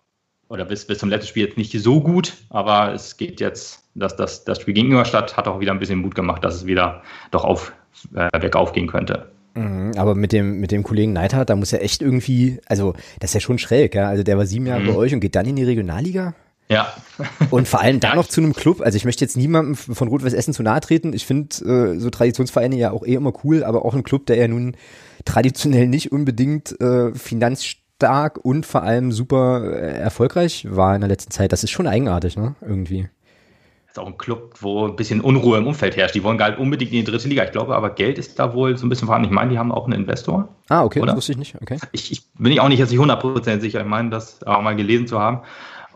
oder 0.50 0.66
bis, 0.66 0.86
bis 0.86 1.00
zum 1.00 1.10
letzten 1.10 1.30
Spiel 1.30 1.46
jetzt 1.46 1.58
nicht 1.58 1.72
so 1.72 2.02
gut, 2.02 2.34
aber 2.50 2.94
es 2.94 3.18
geht 3.18 3.40
jetzt, 3.40 3.84
dass 3.96 4.16
das, 4.16 4.44
das 4.44 4.62
Spiel 4.62 4.74
gegen 4.74 4.88
Ingolstadt 4.88 5.36
hat 5.38 5.48
auch 5.48 5.60
wieder 5.60 5.72
ein 5.72 5.80
bisschen 5.80 6.00
Mut 6.00 6.16
gemacht, 6.16 6.44
dass 6.44 6.56
es 6.56 6.66
wieder 6.66 7.02
doch 7.32 7.44
auf, 7.44 7.74
äh, 8.16 8.30
bergauf 8.40 8.72
gehen 8.74 8.88
könnte. 8.88 9.32
Mhm, 9.56 9.94
aber 9.98 10.16
mit 10.16 10.34
dem, 10.34 10.60
mit 10.60 10.72
dem 10.72 10.84
Kollegen 10.84 11.14
Neidhardt, 11.14 11.50
da 11.50 11.56
muss 11.56 11.72
ja 11.72 11.80
echt 11.80 12.02
irgendwie, 12.02 12.60
also 12.68 12.94
das 13.20 13.32
ist 13.32 13.36
ja 13.36 13.40
schon 13.40 13.58
schräg, 13.58 13.96
ja. 13.96 14.08
Also 14.08 14.24
der 14.24 14.38
war 14.38 14.46
sieben 14.46 14.68
Jahre 14.68 14.82
mhm. 14.82 14.88
bei 14.88 14.96
euch 14.96 15.14
und 15.14 15.22
geht 15.22 15.36
dann 15.36 15.46
in 15.46 15.56
die 15.56 15.64
Regionalliga. 15.64 16.36
Ja. 16.68 16.94
Und 17.52 17.68
vor 17.68 17.82
allem 17.82 18.00
da 18.00 18.16
noch 18.16 18.28
zu 18.28 18.42
einem 18.42 18.54
Club. 18.54 18.82
Also 18.82 18.96
ich 18.98 19.06
möchte 19.06 19.24
jetzt 19.24 19.38
niemandem 19.38 19.76
von 19.76 20.08
Rot-Weiß 20.08 20.34
Essen 20.34 20.54
zu 20.54 20.64
nahe 20.64 20.82
treten. 20.82 21.14
Ich 21.14 21.26
finde 21.26 21.94
äh, 21.96 22.00
so 22.00 22.10
Traditionsvereine 22.10 22.76
ja 22.76 22.92
auch 22.92 23.06
eh 23.06 23.14
immer 23.14 23.34
cool, 23.44 23.64
aber 23.64 23.86
auch 23.86 23.94
ein 23.94 24.04
Club, 24.04 24.26
der 24.26 24.38
ja 24.38 24.48
nun 24.48 24.76
traditionell 25.26 25.88
nicht 25.88 26.12
unbedingt 26.12 26.80
äh, 26.82 27.14
finanzstark 27.14 28.40
und 28.44 28.66
vor 28.66 28.84
allem 28.84 29.12
super 29.12 29.64
äh, 29.64 30.00
erfolgreich 30.00 30.68
war 30.70 30.96
in 30.96 31.02
der 31.02 31.10
letzten 31.10 31.32
Zeit. 31.32 31.52
Das 31.52 31.64
ist 31.64 31.72
schon 31.72 31.88
eigenartig, 31.88 32.36
ne? 32.36 32.56
Irgendwie 32.62 33.10
ist 33.96 34.00
auch 34.00 34.08
ein 34.08 34.18
Club, 34.18 34.56
wo 34.60 34.88
ein 34.88 34.96
bisschen 34.98 35.22
Unruhe 35.22 35.58
im 35.58 35.68
Umfeld 35.68 35.96
herrscht. 35.96 36.16
Die 36.16 36.24
wollen 36.24 36.42
halt 36.42 36.60
unbedingt 36.60 36.92
in 36.92 36.98
die 36.98 37.04
dritte 37.06 37.30
Liga. 37.30 37.46
Ich 37.46 37.52
glaube, 37.52 37.76
aber 37.76 37.92
Geld 37.92 38.18
ist 38.18 38.38
da 38.38 38.54
wohl 38.54 38.78
so 38.78 38.86
ein 38.86 38.90
bisschen 38.90 39.06
vorhanden. 39.06 39.30
Ich 39.30 39.34
meine, 39.34 39.52
die 39.52 39.58
haben 39.58 39.72
auch 39.72 39.86
einen 39.86 40.02
Investor. 40.02 40.50
Ah, 40.68 40.84
okay, 40.84 41.00
oder? 41.00 41.08
das 41.08 41.18
wusste 41.18 41.32
ich 41.32 41.38
nicht. 41.38 41.56
Okay. 41.62 41.78
Ich, 41.94 42.12
ich 42.12 42.34
bin 42.34 42.52
ich 42.52 42.60
auch 42.60 42.68
nicht 42.68 42.80
jetzt 42.80 42.92
nicht 42.92 43.00
100% 43.00 43.62
sicher. 43.62 43.80
Ich 43.80 43.86
meine, 43.86 44.10
das 44.10 44.44
auch 44.44 44.62
mal 44.62 44.76
gelesen 44.76 45.08
zu 45.08 45.20
haben. 45.20 45.42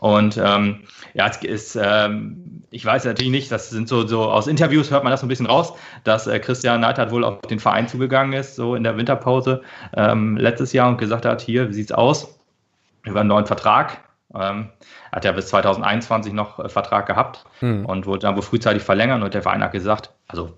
Und 0.00 0.40
ähm, 0.42 0.84
ja, 1.12 1.28
es 1.28 1.36
ist, 1.44 1.78
ähm, 1.80 2.62
ich 2.70 2.86
weiß 2.86 3.04
natürlich 3.04 3.30
nicht, 3.30 3.52
das 3.52 3.68
sind 3.68 3.86
so, 3.86 4.06
so 4.06 4.30
aus 4.30 4.46
Interviews 4.46 4.90
hört 4.90 5.04
man 5.04 5.10
das 5.10 5.20
so 5.20 5.26
ein 5.26 5.28
bisschen 5.28 5.44
raus, 5.44 5.74
dass 6.04 6.26
äh, 6.26 6.40
Christian 6.40 6.80
Neidhardt 6.80 7.10
wohl 7.10 7.22
auf 7.22 7.42
den 7.42 7.58
Verein 7.58 7.86
zugegangen 7.86 8.32
ist, 8.32 8.56
so 8.56 8.74
in 8.74 8.82
der 8.82 8.96
Winterpause 8.96 9.60
ähm, 9.94 10.38
letztes 10.38 10.72
Jahr 10.72 10.88
und 10.88 10.96
gesagt 10.96 11.26
hat, 11.26 11.42
hier, 11.42 11.68
wie 11.68 11.74
sieht's 11.74 11.92
aus? 11.92 12.38
Über 13.04 13.20
einen 13.20 13.28
neuen 13.28 13.44
Vertrag. 13.44 13.98
Ähm, 14.34 14.70
hat 15.12 15.26
ja 15.26 15.32
bis 15.32 15.48
2021 15.48 16.32
noch 16.32 16.58
äh, 16.58 16.70
Vertrag 16.70 17.04
gehabt 17.04 17.44
hm. 17.58 17.84
und 17.84 18.06
wollte 18.06 18.26
dann 18.26 18.36
wohl 18.36 18.42
frühzeitig 18.42 18.82
verlängern 18.82 19.22
und 19.22 19.34
der 19.34 19.42
Verein 19.42 19.62
hat 19.62 19.72
gesagt, 19.72 20.14
also, 20.28 20.56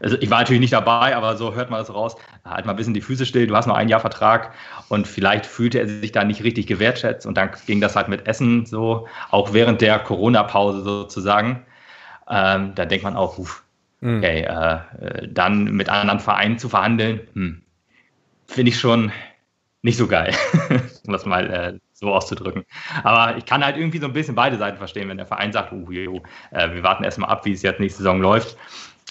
also 0.00 0.16
ich 0.20 0.30
war 0.30 0.38
natürlich 0.38 0.60
nicht 0.60 0.72
dabei, 0.72 1.16
aber 1.16 1.36
so 1.36 1.54
hört 1.54 1.70
man 1.70 1.80
das 1.80 1.92
raus, 1.92 2.16
halt 2.44 2.66
mal 2.66 2.72
ein 2.72 2.76
bisschen 2.76 2.94
die 2.94 3.00
Füße 3.00 3.26
still, 3.26 3.46
du 3.46 3.56
hast 3.56 3.66
noch 3.66 3.76
ein 3.76 3.88
Jahr 3.88 4.00
Vertrag 4.00 4.52
und 4.88 5.06
vielleicht 5.06 5.46
fühlte 5.46 5.78
er 5.80 5.88
sich 5.88 6.12
da 6.12 6.24
nicht 6.24 6.42
richtig 6.42 6.66
gewertschätzt 6.66 7.26
und 7.26 7.36
dann 7.36 7.50
ging 7.66 7.80
das 7.80 7.96
halt 7.96 8.08
mit 8.08 8.26
Essen 8.26 8.66
so, 8.66 9.08
auch 9.30 9.52
während 9.52 9.80
der 9.80 9.98
Corona-Pause 9.98 10.82
sozusagen. 10.82 11.64
Ähm, 12.28 12.74
da 12.74 12.84
denkt 12.84 13.04
man 13.04 13.16
auch, 13.16 13.38
uff, 13.38 13.62
hm. 14.00 14.18
okay, 14.18 14.42
äh, 14.42 15.28
dann 15.28 15.64
mit 15.64 15.88
anderen 15.88 16.20
Vereinen 16.20 16.58
zu 16.58 16.68
verhandeln, 16.68 17.20
hm, 17.34 17.62
finde 18.46 18.70
ich 18.70 18.78
schon 18.78 19.12
nicht 19.82 19.96
so 19.96 20.08
geil, 20.08 20.34
um 21.06 21.12
das 21.12 21.24
mal 21.24 21.50
äh, 21.50 21.78
so 21.92 22.12
auszudrücken. 22.12 22.64
Aber 23.04 23.36
ich 23.36 23.46
kann 23.46 23.64
halt 23.64 23.76
irgendwie 23.76 23.98
so 23.98 24.06
ein 24.06 24.12
bisschen 24.12 24.34
beide 24.34 24.58
Seiten 24.58 24.76
verstehen, 24.76 25.08
wenn 25.08 25.16
der 25.16 25.26
Verein 25.26 25.52
sagt, 25.52 25.72
uh, 25.72 25.90
jo, 25.90 26.22
äh, 26.50 26.70
wir 26.72 26.82
warten 26.82 27.04
erstmal 27.04 27.30
ab, 27.30 27.44
wie 27.44 27.52
es 27.52 27.62
jetzt 27.62 27.80
nächste 27.80 27.98
Saison 27.98 28.20
läuft. 28.20 28.56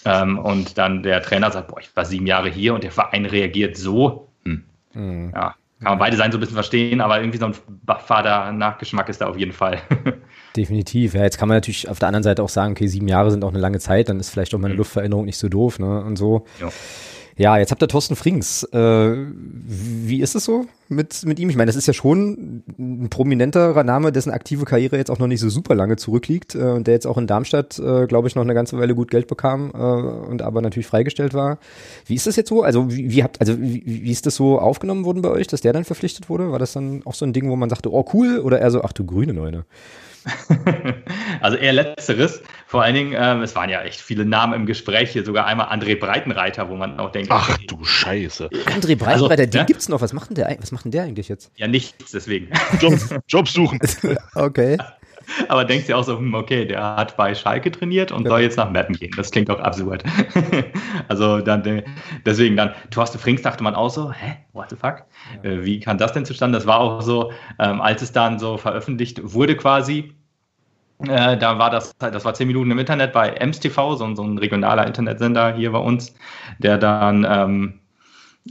Ähm, 0.06 0.38
und 0.40 0.78
dann 0.78 1.04
der 1.04 1.22
Trainer 1.22 1.52
sagt, 1.52 1.70
boah, 1.70 1.80
ich 1.80 1.96
war 1.96 2.06
sieben 2.06 2.28
Jahre 2.28 2.50
hier 2.50 2.74
und 2.74 2.84
der 2.84 2.92
Verein 2.92 3.26
reagiert 3.26 3.76
so. 3.76 4.30
Hm. 4.44 4.64
Mhm. 4.94 5.32
Ja, 5.34 5.56
kann 5.82 5.92
man 5.92 6.00
beide 6.00 6.16
Seiten 6.16 6.32
so 6.32 6.38
ein 6.38 6.40
bisschen 6.40 6.56
verstehen, 6.56 7.02
aber 7.02 7.20
irgendwie 7.20 7.38
so 7.38 7.48
ein 7.48 7.54
Vater-Nachgeschmack 7.54 9.10
ist 9.10 9.20
da 9.20 9.28
auf 9.28 9.38
jeden 9.38 9.52
Fall. 9.52 9.82
Definitiv. 10.56 11.14
Ja, 11.14 11.24
jetzt 11.24 11.38
kann 11.38 11.50
man 11.50 11.58
natürlich 11.58 11.90
auf 11.90 12.00
der 12.00 12.08
anderen 12.08 12.24
Seite 12.24 12.44
auch 12.44 12.50
sagen, 12.50 12.72
okay, 12.72 12.88
sieben 12.88 13.08
Jahre 13.08 13.30
sind 13.30 13.44
auch 13.44 13.50
eine 13.50 13.60
lange 13.60 13.80
Zeit, 13.80 14.08
dann 14.08 14.20
ist 14.20 14.30
vielleicht 14.30 14.56
auch 14.56 14.60
meine 14.60 14.74
mhm. 14.74 14.80
Luftveränderung 14.80 15.26
nicht 15.26 15.38
so 15.38 15.50
doof, 15.50 15.80
ne? 15.80 16.02
Und 16.02 16.16
so. 16.16 16.46
Ja. 16.62 16.70
Ja, 17.38 17.58
jetzt 17.58 17.72
habt 17.72 17.84
ihr 17.84 17.90
Thorsten 17.90 18.16
Frings. 18.16 18.64
Äh, 18.64 18.78
wie 18.78 20.22
ist 20.22 20.36
es 20.36 20.46
so 20.46 20.68
mit, 20.88 21.26
mit 21.26 21.38
ihm? 21.38 21.50
Ich 21.50 21.58
meine, 21.58 21.68
das 21.68 21.76
ist 21.76 21.86
ja 21.86 21.94
schon 21.94 22.64
ein 22.80 23.10
prominenterer 23.10 23.84
Name, 23.84 24.14
dessen 24.14 24.32
aktive 24.32 24.64
Karriere 24.64 24.96
jetzt 24.96 25.12
auch 25.12 25.20
noch 25.20 25.28
nicht 25.28 25.42
so 25.42 25.50
super 25.50 25.76
lange 25.76 25.98
zurückliegt 25.98 26.56
äh, 26.56 26.60
und 26.60 26.88
der 26.88 26.94
jetzt 26.94 27.06
auch 27.06 27.18
in 27.18 27.28
Darmstadt, 27.28 27.78
äh, 27.78 28.08
glaube 28.08 28.30
ich, 28.30 28.36
noch 28.36 28.44
eine 28.44 28.54
ganze 28.54 28.78
Weile 28.78 28.96
gut 28.96 29.12
Geld 29.12 29.28
bekam 29.28 29.72
äh, 29.74 29.78
und 29.78 30.42
aber 30.44 30.62
natürlich 30.62 30.88
freigestellt 30.88 31.34
war. 31.34 31.60
Wie 32.06 32.16
ist 32.16 32.26
das 32.26 32.38
jetzt 32.38 32.48
so? 32.48 32.64
Also 32.64 32.90
wie, 32.90 33.12
wie 33.12 33.22
habt, 33.22 33.42
also 33.42 33.60
wie, 33.60 33.84
wie 33.86 34.12
ist 34.12 34.26
das 34.26 34.36
so 34.36 34.58
aufgenommen 34.58 35.04
worden 35.04 35.22
bei 35.22 35.30
euch, 35.30 35.48
dass 35.48 35.60
der 35.60 35.74
dann 35.74 35.84
verpflichtet 35.84 36.30
wurde? 36.30 36.54
War 36.54 36.60
das 36.60 36.72
dann 36.72 37.02
auch 37.04 37.16
so 37.16 37.26
ein 37.26 37.34
Ding, 37.34 37.50
wo 37.50 37.58
man 37.58 37.70
sagte, 37.70 37.92
oh 37.92 38.06
cool, 38.14 38.40
oder 38.40 38.62
eher 38.62 38.72
so, 38.72 38.82
ach 38.82 38.94
du 38.94 39.06
grüne 39.06 39.34
Neune? 39.34 39.66
also 41.42 41.58
eher 41.58 41.74
letzteres. 41.74 42.42
Vor 42.68 42.84
allen 42.84 42.96
Dingen, 42.96 43.16
ähm, 43.18 43.42
es 43.42 43.56
waren 43.56 43.70
ja 43.70 43.82
echt 43.82 44.02
viele 44.02 44.26
Namen 44.26 44.54
im 44.54 44.66
Gespräch, 44.66 45.12
hier 45.12 45.24
sogar 45.24 45.46
einmal 45.46 45.68
André 45.68 46.00
Breitenreiter, 46.00 46.70
wo 46.70 46.76
man 46.76 47.00
auch 47.00 47.12
denkt, 47.12 47.32
ach 47.32 47.50
okay, 47.50 47.66
du 47.68 47.84
Scheiße. 47.84 48.50
André 48.50 48.96
Breitenreiter, 48.96 49.44
also, 49.44 49.52
den 49.52 49.60
ne? 49.62 49.66
gibt's 49.66 49.90
noch. 49.90 50.02
Was 50.02 50.14
macht 50.14 50.30
denn 50.30 50.36
der, 50.36 50.58
was 50.60 50.72
macht 50.72 50.86
denn 50.86 50.92
der 50.92 51.04
eigentlich 51.04 51.30
jetzt? 51.30 51.52
Ja, 51.56 51.68
nichts, 51.68 52.12
deswegen. 52.12 52.50
Job, 52.80 52.94
Job 53.28 53.48
suchen. 53.48 53.80
okay. 54.36 54.78
Aber 55.48 55.66
denkst 55.66 55.88
du 55.88 55.96
auch 55.96 56.04
so, 56.04 56.18
hm, 56.18 56.34
okay, 56.34 56.66
der 56.66 56.96
hat 56.96 57.18
bei 57.18 57.34
Schalke 57.34 57.72
trainiert 57.72 58.12
und 58.12 58.24
ja. 58.24 58.30
soll 58.30 58.42
jetzt 58.42 58.58
nach 58.58 58.70
Mappen 58.70 58.96
gehen. 58.96 59.12
Das 59.16 59.32
klingt 59.32 59.50
doch 59.50 59.60
absurd. 59.60 60.04
also 61.08 61.40
dann, 61.40 61.66
äh, 61.66 61.84
deswegen 62.26 62.56
dann, 62.56 62.74
Thorsten 62.92 63.20
Frings 63.20 63.42
dachte 63.42 63.64
man 63.64 63.76
auch 63.76 63.90
so, 63.90 64.12
hä, 64.12 64.38
what 64.54 64.70
the 64.70 64.76
fuck? 64.76 65.04
Ja. 65.44 65.50
Äh, 65.50 65.66
wie 65.66 65.80
kann 65.80 65.98
das 65.98 66.14
denn 66.14 66.26
zustande? 66.26 66.58
Das 66.58 66.68
war 66.68 66.80
auch 66.80 67.02
so, 67.02 67.32
ähm, 67.60 67.82
als 67.82 68.02
es 68.02 68.12
dann 68.12 68.40
so 68.40 68.58
veröffentlicht 68.58 69.22
wurde 69.24 69.56
quasi, 69.56 70.14
äh, 71.00 71.38
da 71.38 71.60
war 71.60 71.70
das, 71.70 71.96
das 71.98 72.24
war 72.24 72.34
zehn 72.34 72.48
Minuten 72.48 72.72
im 72.72 72.80
Internet 72.80 73.12
bei 73.12 73.30
Ems 73.30 73.60
TV, 73.60 73.96
so, 73.96 74.16
so 74.16 74.24
ein 74.24 74.38
regionaler 74.38 74.88
Internetsender 74.88 75.54
hier 75.56 75.72
bei 75.72 75.80
uns, 75.80 76.16
der 76.60 76.78
dann 76.78 77.28
ähm, 77.30 77.80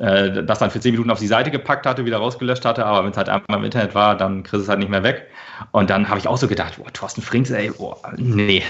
äh, 0.00 0.42
das 0.42 0.58
dann 0.58 0.70
für 0.70 0.80
zehn 0.80 0.92
Minuten 0.92 1.10
auf 1.10 1.20
die 1.20 1.26
Seite 1.26 1.50
gepackt 1.50 1.86
hatte, 1.86 2.04
wieder 2.04 2.18
rausgelöscht 2.18 2.64
hatte, 2.64 2.84
aber 2.84 3.04
wenn 3.04 3.12
es 3.12 3.16
halt 3.16 3.28
einmal 3.28 3.58
im 3.58 3.64
Internet 3.64 3.94
war, 3.94 4.16
dann 4.16 4.42
kriegst 4.42 4.54
du 4.54 4.62
es 4.62 4.68
halt 4.68 4.80
nicht 4.80 4.90
mehr 4.90 5.02
weg. 5.02 5.28
Und 5.70 5.90
dann 5.90 6.08
habe 6.08 6.18
ich 6.18 6.26
auch 6.26 6.36
so 6.36 6.48
gedacht, 6.48 6.76
boah, 6.76 6.92
Thorsten 6.92 7.22
Frings, 7.22 7.50
ey, 7.50 7.70
boah, 7.70 7.96
nee, 8.16 8.62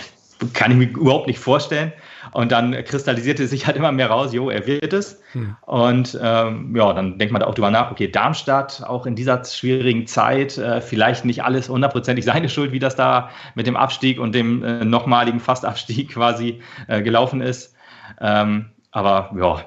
kann 0.52 0.72
ich 0.72 0.76
mir 0.76 0.88
überhaupt 0.88 1.26
nicht 1.26 1.38
vorstellen. 1.38 1.92
Und 2.32 2.52
dann 2.52 2.72
kristallisierte 2.84 3.46
sich 3.46 3.66
halt 3.66 3.76
immer 3.76 3.92
mehr 3.92 4.10
raus, 4.10 4.32
jo, 4.32 4.50
er 4.50 4.66
wird 4.66 4.92
es. 4.92 5.20
Hm. 5.32 5.56
Und 5.62 6.18
ähm, 6.22 6.74
ja, 6.76 6.92
dann 6.92 7.18
denkt 7.18 7.32
man 7.32 7.40
da 7.40 7.46
auch 7.46 7.54
drüber 7.54 7.70
nach, 7.70 7.90
okay, 7.90 8.08
Darmstadt, 8.08 8.82
auch 8.86 9.06
in 9.06 9.14
dieser 9.14 9.44
schwierigen 9.44 10.06
Zeit, 10.06 10.58
äh, 10.58 10.80
vielleicht 10.80 11.24
nicht 11.24 11.44
alles 11.44 11.68
hundertprozentig 11.68 12.24
seine 12.24 12.48
Schuld, 12.48 12.72
wie 12.72 12.78
das 12.78 12.96
da 12.96 13.30
mit 13.54 13.66
dem 13.66 13.76
Abstieg 13.76 14.18
und 14.18 14.34
dem 14.34 14.62
äh, 14.62 14.84
nochmaligen 14.84 15.40
Fastabstieg 15.40 16.10
quasi 16.12 16.60
äh, 16.88 17.02
gelaufen 17.02 17.40
ist. 17.40 17.74
Ähm, 18.20 18.66
aber 18.90 19.34
ja, 19.38 19.64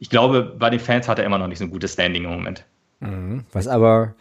ich 0.00 0.10
glaube, 0.10 0.56
bei 0.58 0.70
den 0.70 0.80
Fans 0.80 1.06
hat 1.06 1.18
er 1.18 1.26
immer 1.26 1.38
noch 1.38 1.46
nicht 1.46 1.58
so 1.58 1.64
ein 1.64 1.70
gutes 1.70 1.92
Standing 1.92 2.24
im 2.24 2.30
Moment. 2.30 2.64
Mhm. 3.00 3.44
Was 3.52 3.68
aber, 3.68 4.14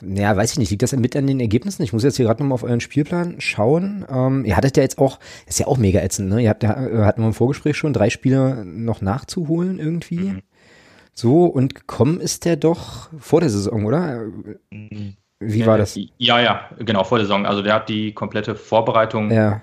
naja, 0.00 0.36
weiß 0.36 0.52
ich 0.52 0.58
nicht, 0.58 0.70
liegt 0.70 0.82
das 0.82 0.92
mit 0.92 1.16
an 1.16 1.26
den 1.26 1.40
Ergebnissen? 1.40 1.82
Ich 1.82 1.92
muss 1.92 2.04
jetzt 2.04 2.16
hier 2.16 2.26
gerade 2.26 2.40
nochmal 2.40 2.54
auf 2.54 2.62
euren 2.62 2.80
Spielplan 2.80 3.40
schauen. 3.40 4.06
Ähm, 4.08 4.44
ihr 4.44 4.56
hattet 4.56 4.76
ja 4.76 4.84
jetzt 4.84 4.98
auch, 4.98 5.18
ist 5.46 5.58
ja 5.58 5.66
auch 5.66 5.76
mega 5.76 6.00
ätzend, 6.00 6.28
ne? 6.28 6.40
Ihr 6.40 6.50
habt 6.50 6.62
ja, 6.62 6.70
äh, 6.70 7.04
hatten 7.04 7.20
wir 7.20 7.26
im 7.26 7.34
Vorgespräch 7.34 7.76
schon, 7.76 7.92
drei 7.92 8.10
Spiele 8.10 8.64
noch 8.64 9.02
nachzuholen 9.02 9.80
irgendwie. 9.80 10.20
Mhm. 10.20 10.42
So, 11.12 11.46
und 11.46 11.74
gekommen 11.74 12.20
ist 12.20 12.44
der 12.44 12.56
doch 12.56 13.10
vor 13.18 13.40
der 13.40 13.50
Saison, 13.50 13.84
oder? 13.84 14.26
Wie 15.40 15.66
war 15.66 15.78
das? 15.78 15.98
Ja, 16.18 16.40
ja, 16.40 16.70
genau, 16.78 17.02
vor 17.04 17.18
der 17.18 17.26
Saison. 17.26 17.44
Also 17.44 17.62
der 17.62 17.74
hat 17.74 17.88
die 17.88 18.12
komplette 18.12 18.54
Vorbereitung 18.54 19.30
ja. 19.30 19.62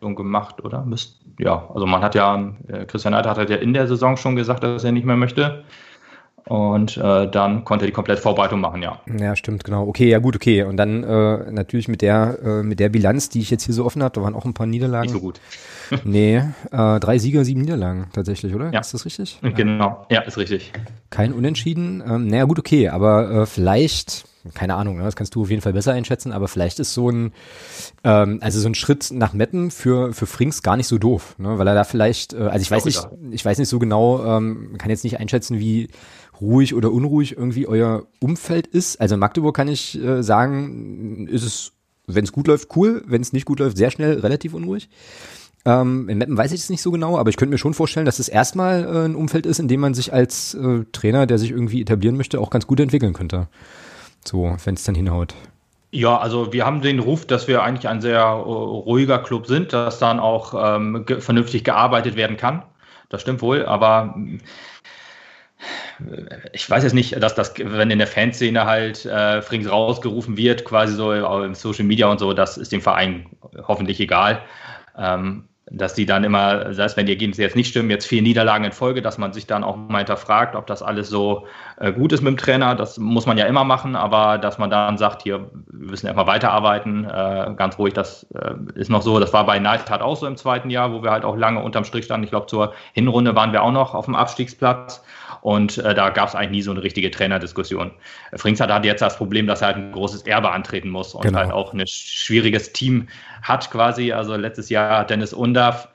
Gemacht, 0.00 0.64
oder? 0.64 0.84
Müsst, 0.84 1.20
ja, 1.38 1.68
also 1.72 1.86
man 1.86 2.02
hat 2.02 2.14
ja, 2.14 2.52
äh, 2.68 2.84
Christian 2.84 3.12
Neidhardt 3.12 3.38
hat 3.38 3.50
ja 3.50 3.56
in 3.56 3.72
der 3.72 3.86
Saison 3.86 4.16
schon 4.16 4.36
gesagt, 4.36 4.62
dass 4.62 4.84
er 4.84 4.92
nicht 4.92 5.06
mehr 5.06 5.16
möchte. 5.16 5.64
Und 6.48 6.96
äh, 6.96 7.30
dann 7.30 7.64
konnte 7.64 7.84
er 7.84 7.88
die 7.88 7.92
komplette 7.92 8.22
Vorbereitung 8.22 8.60
machen, 8.60 8.80
ja. 8.80 9.00
Ja, 9.18 9.36
stimmt, 9.36 9.64
genau. 9.64 9.86
Okay, 9.86 10.08
ja 10.08 10.18
gut, 10.18 10.34
okay. 10.34 10.62
Und 10.62 10.78
dann 10.78 11.04
äh, 11.04 11.50
natürlich 11.52 11.88
mit 11.88 12.00
der, 12.00 12.38
äh, 12.42 12.62
mit 12.62 12.80
der 12.80 12.88
Bilanz, 12.88 13.28
die 13.28 13.40
ich 13.40 13.50
jetzt 13.50 13.64
hier 13.64 13.74
so 13.74 13.84
offen 13.84 14.02
habe, 14.02 14.14
da 14.14 14.22
waren 14.22 14.34
auch 14.34 14.46
ein 14.46 14.54
paar 14.54 14.66
Niederlagen. 14.66 15.12
Nicht 15.12 15.12
so 15.12 15.20
gut. 15.20 15.40
nee, 16.04 16.36
äh, 16.36 17.00
drei 17.00 17.18
Sieger, 17.18 17.44
sieben 17.44 17.60
Niederlagen 17.60 18.06
tatsächlich, 18.14 18.54
oder? 18.54 18.72
Ja. 18.72 18.80
Ist 18.80 18.94
das 18.94 19.04
richtig? 19.04 19.38
Genau, 19.42 20.06
ja, 20.10 20.22
ist 20.22 20.38
richtig. 20.38 20.72
Kein 21.10 21.34
Unentschieden. 21.34 22.02
Ähm, 22.06 22.28
naja, 22.28 22.44
gut, 22.44 22.58
okay, 22.58 22.88
aber 22.88 23.30
äh, 23.30 23.46
vielleicht, 23.46 24.24
keine 24.54 24.74
Ahnung, 24.74 24.98
ne, 24.98 25.04
das 25.04 25.16
kannst 25.16 25.34
du 25.34 25.42
auf 25.42 25.50
jeden 25.50 25.62
Fall 25.62 25.72
besser 25.72 25.92
einschätzen, 25.92 26.32
aber 26.32 26.48
vielleicht 26.48 26.78
ist 26.78 26.94
so 26.94 27.10
ein, 27.10 27.32
ähm, 28.04 28.38
also 28.40 28.60
so 28.60 28.68
ein 28.68 28.74
Schritt 28.74 29.10
nach 29.12 29.32
Meppen 29.32 29.70
für, 29.70 30.12
für 30.12 30.26
Frings 30.26 30.62
gar 30.62 30.76
nicht 30.76 30.88
so 30.88 30.98
doof, 30.98 31.34
ne, 31.38 31.58
weil 31.58 31.66
er 31.66 31.74
da 31.74 31.84
vielleicht, 31.84 32.34
äh, 32.34 32.38
also 32.38 32.62
ich 32.62 32.70
weiß 32.70 32.84
nicht, 32.84 33.08
ich 33.30 33.44
weiß 33.44 33.58
nicht 33.58 33.68
so 33.68 33.78
genau, 33.78 34.24
ähm, 34.24 34.76
kann 34.78 34.90
jetzt 34.90 35.04
nicht 35.04 35.20
einschätzen, 35.20 35.58
wie 35.58 35.88
ruhig 36.40 36.74
oder 36.74 36.92
unruhig 36.92 37.36
irgendwie 37.36 37.66
euer 37.66 38.06
Umfeld 38.20 38.66
ist. 38.66 39.00
Also 39.00 39.14
in 39.14 39.20
Magdeburg 39.20 39.56
kann 39.56 39.68
ich 39.68 40.00
äh, 40.00 40.22
sagen, 40.22 41.26
ist 41.28 41.44
es, 41.44 41.72
wenn 42.06 42.24
es 42.24 42.32
gut 42.32 42.46
läuft, 42.46 42.76
cool, 42.76 43.02
wenn 43.06 43.22
es 43.22 43.32
nicht 43.32 43.44
gut 43.44 43.60
läuft, 43.60 43.76
sehr 43.76 43.90
schnell 43.90 44.20
relativ 44.20 44.54
unruhig. 44.54 44.88
Ähm, 45.64 46.08
in 46.08 46.18
Meppen 46.18 46.36
weiß 46.36 46.52
ich 46.52 46.60
es 46.60 46.70
nicht 46.70 46.82
so 46.82 46.90
genau, 46.90 47.18
aber 47.18 47.30
ich 47.30 47.36
könnte 47.36 47.52
mir 47.52 47.58
schon 47.58 47.74
vorstellen, 47.74 48.06
dass 48.06 48.18
es 48.18 48.28
erstmal 48.28 48.84
äh, 48.84 49.04
ein 49.04 49.16
Umfeld 49.16 49.44
ist, 49.44 49.58
in 49.58 49.68
dem 49.68 49.80
man 49.80 49.94
sich 49.94 50.12
als 50.12 50.54
äh, 50.54 50.84
Trainer, 50.92 51.26
der 51.26 51.38
sich 51.38 51.50
irgendwie 51.50 51.82
etablieren 51.82 52.16
möchte, 52.16 52.40
auch 52.40 52.50
ganz 52.50 52.66
gut 52.66 52.80
entwickeln 52.80 53.12
könnte. 53.12 53.48
So, 54.24 54.56
wenn 54.64 54.74
es 54.74 54.84
dann 54.84 54.94
hinhaut. 54.94 55.34
Ja, 55.90 56.18
also 56.18 56.52
wir 56.52 56.66
haben 56.66 56.82
den 56.82 56.98
Ruf, 56.98 57.26
dass 57.26 57.48
wir 57.48 57.62
eigentlich 57.62 57.88
ein 57.88 58.02
sehr 58.02 58.46
uh, 58.46 58.78
ruhiger 58.80 59.18
Club 59.20 59.46
sind, 59.46 59.72
dass 59.72 59.98
dann 59.98 60.20
auch 60.20 60.76
ähm, 60.76 61.06
ge 61.06 61.20
vernünftig 61.20 61.64
gearbeitet 61.64 62.14
werden 62.16 62.36
kann. 62.36 62.62
Das 63.08 63.22
stimmt 63.22 63.40
wohl, 63.40 63.64
aber 63.64 64.14
ich 66.52 66.68
weiß 66.68 66.84
jetzt 66.84 66.92
nicht, 66.92 67.20
dass 67.22 67.34
das, 67.34 67.54
wenn 67.56 67.90
in 67.90 67.98
der 67.98 68.06
Fanszene 68.06 68.66
halt 68.66 69.04
äh, 69.06 69.42
Frings 69.42 69.70
rausgerufen 69.70 70.36
wird, 70.36 70.64
quasi 70.64 70.94
so 70.94 71.12
im 71.12 71.54
Social 71.54 71.84
Media 71.84 72.06
und 72.06 72.18
so, 72.18 72.32
das 72.32 72.56
ist 72.56 72.70
dem 72.70 72.80
Verein 72.80 73.26
hoffentlich 73.66 73.98
egal. 73.98 74.42
Ähm, 74.96 75.48
dass 75.70 75.94
die 75.94 76.06
dann 76.06 76.24
immer, 76.24 76.72
selbst 76.72 76.96
wenn 76.96 77.06
die 77.06 77.12
Ergebnisse 77.12 77.42
jetzt 77.42 77.56
nicht 77.56 77.68
stimmen, 77.68 77.90
jetzt 77.90 78.06
vier 78.06 78.22
Niederlagen 78.22 78.64
in 78.64 78.72
Folge, 78.72 79.02
dass 79.02 79.18
man 79.18 79.32
sich 79.32 79.46
dann 79.46 79.64
auch 79.64 79.76
mal 79.76 79.98
hinterfragt, 79.98 80.56
ob 80.56 80.66
das 80.66 80.82
alles 80.82 81.08
so 81.08 81.46
äh, 81.78 81.92
gut 81.92 82.12
ist 82.12 82.22
mit 82.22 82.32
dem 82.32 82.36
Trainer. 82.36 82.74
Das 82.74 82.98
muss 82.98 83.26
man 83.26 83.36
ja 83.38 83.46
immer 83.46 83.64
machen, 83.64 83.96
aber 83.96 84.38
dass 84.38 84.58
man 84.58 84.70
dann 84.70 84.98
sagt, 84.98 85.22
hier, 85.22 85.50
wir 85.70 85.90
müssen 85.90 86.06
erstmal 86.06 86.26
weiterarbeiten, 86.26 87.04
äh, 87.04 87.52
ganz 87.56 87.78
ruhig, 87.78 87.94
das 87.94 88.26
äh, 88.34 88.54
ist 88.74 88.90
noch 88.90 89.02
so. 89.02 89.20
Das 89.20 89.32
war 89.32 89.44
bei 89.44 89.58
Neidhardt 89.58 90.02
auch 90.02 90.16
so 90.16 90.26
im 90.26 90.36
zweiten 90.36 90.70
Jahr, 90.70 90.92
wo 90.92 91.02
wir 91.02 91.10
halt 91.10 91.24
auch 91.24 91.36
lange 91.36 91.62
unterm 91.62 91.84
Strich 91.84 92.04
standen. 92.06 92.24
Ich 92.24 92.30
glaube, 92.30 92.46
zur 92.46 92.72
Hinrunde 92.92 93.34
waren 93.34 93.52
wir 93.52 93.62
auch 93.62 93.72
noch 93.72 93.94
auf 93.94 94.06
dem 94.06 94.14
Abstiegsplatz. 94.14 95.02
Und 95.40 95.78
äh, 95.78 95.94
da 95.94 96.10
gab 96.10 96.28
es 96.28 96.34
eigentlich 96.34 96.50
nie 96.50 96.62
so 96.62 96.72
eine 96.72 96.82
richtige 96.82 97.10
Trainerdiskussion. 97.10 97.92
Frings 98.34 98.60
hat 98.60 98.84
jetzt 98.84 99.00
das 99.00 99.16
Problem, 99.16 99.46
dass 99.46 99.60
er 99.60 99.68
halt 99.68 99.76
ein 99.76 99.92
großes 99.92 100.22
Erbe 100.22 100.50
antreten 100.50 100.88
muss 100.88 101.14
und 101.14 101.22
genau. 101.22 101.38
halt 101.38 101.52
auch 101.52 101.72
ein 101.72 101.86
schwieriges 101.86 102.72
Team 102.72 103.08
hat 103.42 103.70
quasi. 103.70 104.12
Also 104.12 104.36
letztes 104.36 104.70
Jahr 104.70 105.04
Dennis 105.04 105.32
Undaff, 105.32 105.88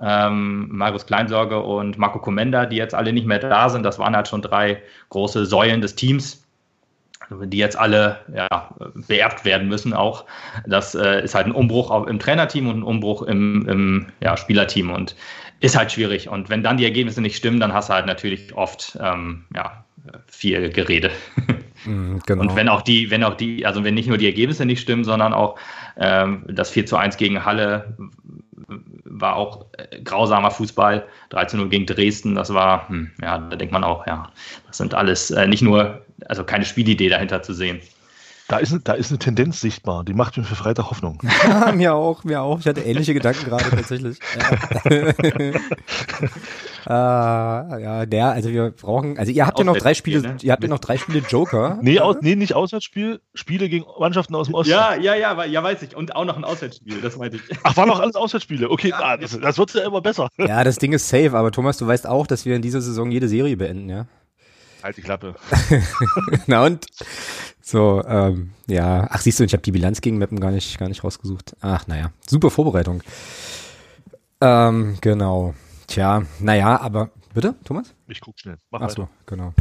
ähm, 0.00 0.68
Marius 0.70 1.06
Kleinsorge 1.06 1.60
und 1.60 1.98
Marco 1.98 2.18
Komenda, 2.18 2.66
die 2.66 2.76
jetzt 2.76 2.94
alle 2.94 3.12
nicht 3.12 3.26
mehr 3.26 3.38
da 3.38 3.68
sind. 3.68 3.82
Das 3.82 3.98
waren 3.98 4.14
halt 4.14 4.28
schon 4.28 4.42
drei 4.42 4.82
große 5.10 5.46
Säulen 5.46 5.80
des 5.80 5.94
Teams 5.94 6.44
die 7.30 7.58
jetzt 7.58 7.78
alle 7.78 8.18
ja, 8.34 8.70
beerbt 9.06 9.44
werden 9.44 9.68
müssen 9.68 9.92
auch. 9.92 10.24
Das 10.66 10.94
äh, 10.94 11.22
ist 11.22 11.34
halt 11.34 11.46
ein 11.46 11.52
Umbruch 11.52 12.06
im 12.06 12.18
Trainerteam 12.18 12.68
und 12.68 12.78
ein 12.78 12.82
Umbruch 12.82 13.22
im, 13.22 13.68
im 13.68 14.06
ja, 14.20 14.36
Spielerteam 14.36 14.90
und 14.90 15.14
ist 15.60 15.76
halt 15.76 15.92
schwierig. 15.92 16.28
Und 16.28 16.48
wenn 16.50 16.62
dann 16.62 16.76
die 16.76 16.84
Ergebnisse 16.84 17.20
nicht 17.20 17.36
stimmen, 17.36 17.60
dann 17.60 17.72
hast 17.72 17.88
du 17.88 17.94
halt 17.94 18.06
natürlich 18.06 18.54
oft 18.54 18.98
ähm, 19.02 19.44
ja, 19.54 19.84
viel 20.26 20.70
Gerede. 20.70 21.10
Mm, 21.84 22.18
genau. 22.26 22.42
Und 22.42 22.56
wenn 22.56 22.68
auch 22.68 22.82
die, 22.82 23.10
wenn 23.10 23.24
auch 23.24 23.34
die, 23.34 23.66
also 23.66 23.84
wenn 23.84 23.94
nicht 23.94 24.08
nur 24.08 24.18
die 24.18 24.26
Ergebnisse 24.26 24.64
nicht 24.64 24.80
stimmen, 24.80 25.04
sondern 25.04 25.32
auch 25.32 25.58
ähm, 25.96 26.44
das 26.48 26.70
4 26.70 26.86
zu 26.86 26.96
1 26.96 27.16
gegen 27.16 27.44
Halle 27.44 27.96
war 29.04 29.36
auch 29.36 29.66
äh, 29.72 30.00
grausamer 30.02 30.50
Fußball, 30.50 31.06
13 31.30 31.60
0 31.60 31.68
gegen 31.68 31.86
Dresden, 31.86 32.34
das 32.34 32.52
war, 32.52 32.88
hm, 32.88 33.10
ja, 33.22 33.38
da 33.38 33.56
denkt 33.56 33.72
man 33.72 33.84
auch, 33.84 34.06
ja, 34.06 34.30
das 34.66 34.78
sind 34.78 34.94
alles 34.94 35.30
äh, 35.30 35.46
nicht 35.46 35.62
nur 35.62 36.02
also 36.26 36.44
keine 36.44 36.64
Spielidee 36.64 37.08
dahinter 37.08 37.42
zu 37.42 37.52
sehen. 37.52 37.80
Da 38.48 38.56
ist, 38.56 38.74
da 38.84 38.94
ist 38.94 39.10
eine 39.10 39.18
Tendenz 39.18 39.60
sichtbar, 39.60 40.04
die 40.04 40.14
macht 40.14 40.38
mir 40.38 40.42
für 40.42 40.54
Freitag 40.54 40.88
Hoffnung. 40.90 41.20
Ja, 41.48 41.70
mir 41.72 41.94
auch, 41.94 42.24
mir 42.24 42.40
auch. 42.40 42.60
Ich 42.60 42.66
hatte 42.66 42.80
ähnliche 42.80 43.12
Gedanken 43.12 43.44
gerade 43.44 43.68
tatsächlich. 43.68 44.18
Ja. 44.38 45.08
äh, 47.76 47.82
ja, 47.82 48.06
der, 48.06 48.28
also 48.28 48.48
wir 48.48 48.70
brauchen, 48.70 49.18
also 49.18 49.30
ihr 49.30 49.46
habt 49.46 49.58
ja 49.58 49.64
noch 49.66 49.76
drei 49.76 49.92
Spiele, 49.92 50.22
ne? 50.22 50.36
ihr 50.40 50.52
habt 50.52 50.62
ja 50.62 50.68
noch 50.68 50.78
drei 50.78 50.96
Spiele 50.96 51.22
Joker. 51.28 51.78
Nee, 51.82 52.00
aus, 52.00 52.16
nee, 52.22 52.36
nicht 52.36 52.54
Auswärtsspiel, 52.54 53.20
Spiele 53.34 53.68
gegen 53.68 53.84
Mannschaften 53.98 54.34
aus 54.34 54.46
dem 54.46 54.54
Osten. 54.54 54.72
Ja, 54.72 54.94
ja, 54.94 55.14
ja, 55.14 55.44
ja, 55.44 55.62
weiß 55.62 55.82
ich. 55.82 55.94
Und 55.94 56.16
auch 56.16 56.24
noch 56.24 56.38
ein 56.38 56.44
Auswärtsspiel, 56.44 57.02
das 57.02 57.18
meinte 57.18 57.36
ich. 57.36 57.42
Ach, 57.64 57.76
waren 57.76 57.88
noch 57.88 58.00
alles 58.00 58.16
Auswärtsspiele. 58.16 58.70
Okay, 58.70 58.88
ja, 58.88 58.98
ah, 58.98 59.16
das, 59.18 59.38
das 59.38 59.58
wird 59.58 59.74
ja 59.74 59.84
immer 59.84 60.00
besser. 60.00 60.28
Ja, 60.38 60.64
das 60.64 60.78
Ding 60.78 60.94
ist 60.94 61.06
safe, 61.06 61.36
aber 61.36 61.52
Thomas, 61.52 61.76
du 61.76 61.86
weißt 61.86 62.06
auch, 62.06 62.26
dass 62.26 62.46
wir 62.46 62.56
in 62.56 62.62
dieser 62.62 62.80
Saison 62.80 63.10
jede 63.10 63.28
Serie 63.28 63.58
beenden, 63.58 63.90
ja? 63.90 64.06
Halt 64.82 64.96
die 64.96 65.02
Klappe. 65.02 65.34
Na 66.46 66.64
und? 66.64 66.86
So, 67.60 68.02
ähm, 68.06 68.52
ja. 68.66 69.06
Ach, 69.10 69.20
siehst 69.20 69.40
du, 69.40 69.44
ich 69.44 69.52
habe 69.52 69.62
die 69.62 69.72
Bilanz 69.72 70.00
gegen 70.00 70.18
Mappen 70.18 70.40
gar 70.40 70.50
nicht, 70.50 70.78
gar 70.78 70.88
nicht 70.88 71.04
rausgesucht. 71.04 71.56
Ach, 71.60 71.86
naja. 71.86 72.12
Super 72.26 72.50
Vorbereitung. 72.50 73.02
Ähm, 74.40 74.96
genau. 75.00 75.54
Tja, 75.86 76.22
naja, 76.38 76.80
aber 76.80 77.10
bitte, 77.34 77.54
Thomas? 77.64 77.94
Ich 78.06 78.20
guck 78.20 78.38
schnell. 78.38 78.58
Mach 78.70 78.82
Ach 78.82 78.90
so, 78.90 79.08
genau. 79.26 79.54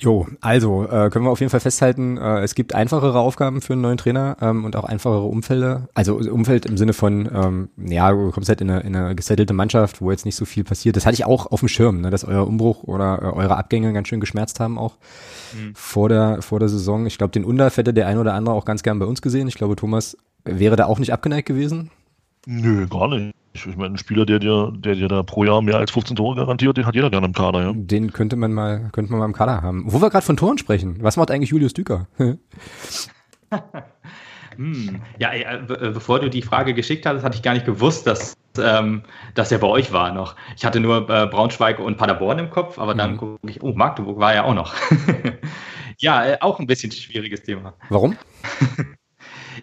Jo, 0.00 0.26
also 0.40 0.84
äh, 0.84 1.10
können 1.10 1.24
wir 1.24 1.30
auf 1.30 1.40
jeden 1.40 1.50
Fall 1.50 1.60
festhalten, 1.60 2.16
äh, 2.18 2.40
es 2.40 2.54
gibt 2.54 2.74
einfachere 2.74 3.18
Aufgaben 3.18 3.60
für 3.60 3.72
einen 3.72 3.82
neuen 3.82 3.98
Trainer 3.98 4.36
ähm, 4.40 4.64
und 4.64 4.76
auch 4.76 4.84
einfachere 4.84 5.24
Umfelder. 5.24 5.88
Also 5.94 6.16
Umfeld 6.16 6.66
im 6.66 6.76
Sinne 6.76 6.92
von, 6.92 7.28
ähm, 7.34 7.68
ja, 7.76 8.10
du 8.12 8.30
kommst 8.30 8.48
halt 8.48 8.60
in 8.60 8.70
eine, 8.70 8.80
in 8.80 8.94
eine 8.94 9.14
gesettelte 9.16 9.54
Mannschaft, 9.54 10.00
wo 10.00 10.10
jetzt 10.10 10.24
nicht 10.24 10.36
so 10.36 10.44
viel 10.44 10.62
passiert. 10.62 10.96
Das 10.96 11.04
hatte 11.04 11.14
ich 11.14 11.24
auch 11.24 11.46
auf 11.46 11.60
dem 11.60 11.68
Schirm, 11.68 12.00
ne, 12.00 12.10
dass 12.10 12.24
euer 12.24 12.46
Umbruch 12.46 12.84
oder 12.84 13.20
äh, 13.22 13.24
eure 13.26 13.56
Abgänge 13.56 13.92
ganz 13.92 14.08
schön 14.08 14.20
geschmerzt 14.20 14.60
haben 14.60 14.78
auch 14.78 14.96
mhm. 15.54 15.72
vor 15.74 16.08
der 16.08 16.42
vor 16.42 16.60
der 16.60 16.68
Saison. 16.68 17.06
Ich 17.06 17.18
glaube, 17.18 17.32
den 17.32 17.44
Undaf 17.44 17.76
hätte 17.76 17.92
der 17.92 18.06
ein 18.06 18.18
oder 18.18 18.34
andere 18.34 18.54
auch 18.54 18.64
ganz 18.64 18.82
gern 18.82 18.98
bei 18.98 19.06
uns 19.06 19.20
gesehen. 19.22 19.48
Ich 19.48 19.54
glaube, 19.54 19.76
Thomas 19.76 20.16
wäre 20.44 20.76
da 20.76 20.86
auch 20.86 20.98
nicht 20.98 21.12
abgeneigt 21.12 21.48
gewesen. 21.48 21.90
Nö, 22.46 22.86
gar 22.86 23.08
nicht. 23.08 23.34
Ich 23.66 23.76
meine, 23.76 23.94
ein 23.94 23.98
Spieler, 23.98 24.26
der 24.26 24.38
dir, 24.38 24.72
der 24.74 24.94
dir 24.94 25.08
da 25.08 25.22
pro 25.22 25.44
Jahr 25.44 25.62
mehr 25.62 25.76
als 25.76 25.90
15 25.90 26.16
Tore 26.16 26.36
garantiert, 26.36 26.76
den 26.76 26.86
hat 26.86 26.94
jeder 26.94 27.10
gerne 27.10 27.26
im 27.26 27.32
Kader, 27.32 27.62
ja. 27.62 27.72
Den 27.74 28.12
könnte 28.12 28.36
man 28.36 28.52
mal, 28.52 28.90
könnte 28.92 29.10
man 29.10 29.20
mal 29.20 29.26
im 29.26 29.32
Kader 29.32 29.62
haben. 29.62 29.84
Wo 29.86 30.00
wir 30.00 30.10
gerade 30.10 30.24
von 30.24 30.36
Toren 30.36 30.58
sprechen, 30.58 30.98
was 31.00 31.16
macht 31.16 31.30
eigentlich 31.30 31.50
Julius 31.50 31.74
Düker? 31.74 32.06
hm. 34.56 35.00
Ja, 35.18 35.32
äh, 35.32 35.62
bevor 35.66 36.20
du 36.20 36.28
die 36.30 36.42
Frage 36.42 36.74
geschickt 36.74 37.06
hast, 37.06 37.22
hatte 37.22 37.36
ich 37.36 37.42
gar 37.42 37.54
nicht 37.54 37.66
gewusst, 37.66 38.06
dass, 38.06 38.34
ähm, 38.60 39.02
dass 39.34 39.52
er 39.52 39.58
bei 39.58 39.68
euch 39.68 39.92
war 39.92 40.12
noch. 40.12 40.36
Ich 40.56 40.64
hatte 40.64 40.80
nur 40.80 41.08
äh, 41.08 41.26
Braunschweig 41.26 41.78
und 41.78 41.96
Paderborn 41.96 42.38
im 42.38 42.50
Kopf, 42.50 42.78
aber 42.78 42.94
dann 42.94 43.12
mhm. 43.12 43.16
gucke 43.16 43.50
ich, 43.50 43.62
oh, 43.62 43.72
Magdeburg 43.72 44.18
war 44.18 44.34
ja 44.34 44.44
auch 44.44 44.54
noch. 44.54 44.74
ja, 45.98 46.26
äh, 46.26 46.38
auch 46.40 46.58
ein 46.60 46.66
bisschen 46.66 46.92
schwieriges 46.92 47.42
Thema. 47.42 47.74
Warum? 47.88 48.16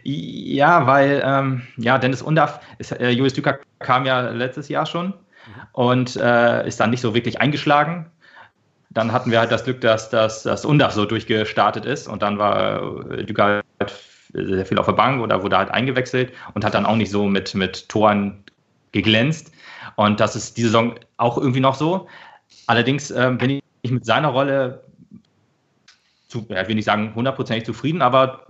Ja, 0.08 0.86
weil 0.86 1.24
ähm, 1.26 1.63
ja, 1.78 1.98
Dennis 1.98 2.22
Undaff, 2.22 2.60
ist, 2.78 2.91
äh, 2.91 3.10
Julius 3.10 3.34
Düker 3.34 3.58
kam 3.80 4.06
ja 4.06 4.30
letztes 4.30 4.70
Jahr 4.70 4.86
schon 4.86 5.08
mhm. 5.08 5.13
und 5.72 6.15
äh, 6.18 6.68
ist 6.68 6.80
dann 6.80 6.91
nicht 6.91 7.02
so 7.02 7.15
wirklich 7.15 7.41
eingeschlagen. 7.41 8.06
Dann 8.91 9.12
hatten 9.12 9.32
wir 9.32 9.39
halt 9.39 9.52
das 9.52 9.63
Glück, 9.63 9.82
dass, 9.82 10.12
dass, 10.12 10.44
dass 10.44 10.63
Undaff 10.63 10.94
so 10.94 11.06
durchgestartet 11.06 11.86
ist 11.86 12.08
und 12.08 12.22
dann 12.22 12.38
war 12.38 13.10
äh, 13.12 13.24
Düker 13.26 13.63
halt 13.80 13.94
sehr 14.32 14.65
viel 14.68 14.78
auf 14.78 14.86
der 14.86 14.94
Bank 14.94 15.24
oder 15.24 15.41
wurde 15.41 15.58
halt 15.58 15.72
eingewechselt 15.72 16.32
und 16.54 16.63
hat 16.63 16.76
dann 16.76 16.86
auch 16.86 16.98
nicht 16.98 17.10
so 17.10 17.26
mit, 17.26 17.56
mit 17.56 17.89
Toren 17.89 18.44
geglänzt. 18.91 19.52
Und 19.96 20.20
das 20.20 20.36
ist 20.36 20.56
diese 20.56 20.68
Saison 20.68 21.00
auch 21.18 21.39
irgendwie 21.39 21.62
noch 21.62 21.76
so. 21.76 22.08
Allerdings 22.68 23.10
ähm, 23.10 23.39
bin 23.39 23.60
ich 23.82 23.91
mit 23.91 24.06
seiner 24.06 24.28
Rolle 24.28 24.84
zu, 26.28 26.46
ja, 26.50 26.62
ich 26.62 26.68
will 26.68 26.76
nicht 26.76 26.86
sagen 26.86 27.13
hundertprozentig 27.15 27.65
zufrieden, 27.65 28.04
aber 28.04 28.46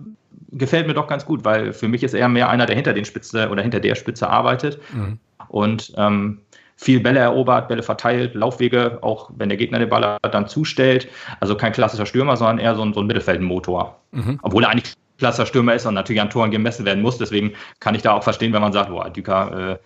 gefällt 0.52 0.86
mir 0.86 0.94
doch 0.94 1.08
ganz 1.08 1.24
gut, 1.26 1.44
weil 1.44 1.72
für 1.72 1.88
mich 1.88 2.02
ist 2.02 2.14
er 2.14 2.28
mehr 2.28 2.48
einer, 2.48 2.66
der 2.66 2.76
hinter 2.76 2.92
den 2.92 3.04
Spitze 3.04 3.48
oder 3.48 3.62
hinter 3.62 3.80
der 3.80 3.94
Spitze 3.94 4.28
arbeitet 4.28 4.80
mhm. 4.92 5.18
und 5.48 5.92
ähm, 5.96 6.40
viel 6.76 7.00
Bälle 7.00 7.20
erobert, 7.20 7.68
Bälle 7.68 7.82
verteilt, 7.82 8.34
Laufwege, 8.34 8.98
auch 9.02 9.30
wenn 9.36 9.48
der 9.48 9.58
Gegner 9.58 9.78
den 9.78 9.88
Ball 9.88 10.18
dann 10.30 10.46
zustellt. 10.46 11.08
Also 11.40 11.56
kein 11.56 11.72
klassischer 11.72 12.06
Stürmer, 12.06 12.36
sondern 12.36 12.58
eher 12.58 12.74
so 12.74 12.82
ein, 12.82 12.92
so 12.92 13.00
ein 13.00 13.06
Mittelfeldmotor. 13.06 13.98
Mhm. 14.12 14.38
Obwohl 14.42 14.64
er 14.64 14.70
eigentlich 14.70 14.94
klassischer 15.18 15.46
Stürmer 15.46 15.74
ist 15.74 15.86
und 15.86 15.94
natürlich 15.94 16.20
an 16.20 16.28
Toren 16.28 16.50
gemessen 16.50 16.84
werden 16.84 17.02
muss. 17.02 17.16
Deswegen 17.16 17.52
kann 17.80 17.94
ich 17.94 18.02
da 18.02 18.12
auch 18.12 18.22
verstehen, 18.22 18.52
wenn 18.52 18.60
man 18.60 18.72
sagt, 18.72 18.90
boah, 18.90 19.08
Düker, 19.08 19.70
äh, 19.72 19.78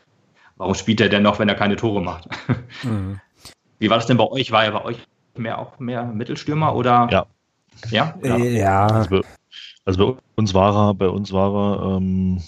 warum 0.56 0.74
spielt 0.74 1.00
er 1.00 1.08
denn 1.08 1.22
noch, 1.22 1.38
wenn 1.38 1.48
er 1.48 1.54
keine 1.54 1.76
Tore 1.76 2.02
macht? 2.02 2.28
Mhm. 2.82 3.20
Wie 3.78 3.90
war 3.90 3.96
das 3.96 4.06
denn 4.06 4.16
bei 4.16 4.24
euch? 4.24 4.52
War 4.52 4.64
er 4.64 4.72
bei 4.72 4.84
euch 4.84 4.98
mehr 5.36 5.58
auch 5.58 5.78
mehr 5.78 6.04
Mittelstürmer 6.04 6.74
oder? 6.74 7.08
Ja. 7.10 7.26
Ja? 7.90 8.14
Ja. 8.22 8.36
ja. 8.36 8.86
Also, 8.86 9.22
also 9.84 10.14
bei 10.14 10.20
uns 10.36 10.54
war 10.54 10.88
er, 10.88 10.94
bei 10.94 11.08
uns 11.08 11.32
war 11.32 11.54
er, 11.54 11.96
ähm, 11.96 12.42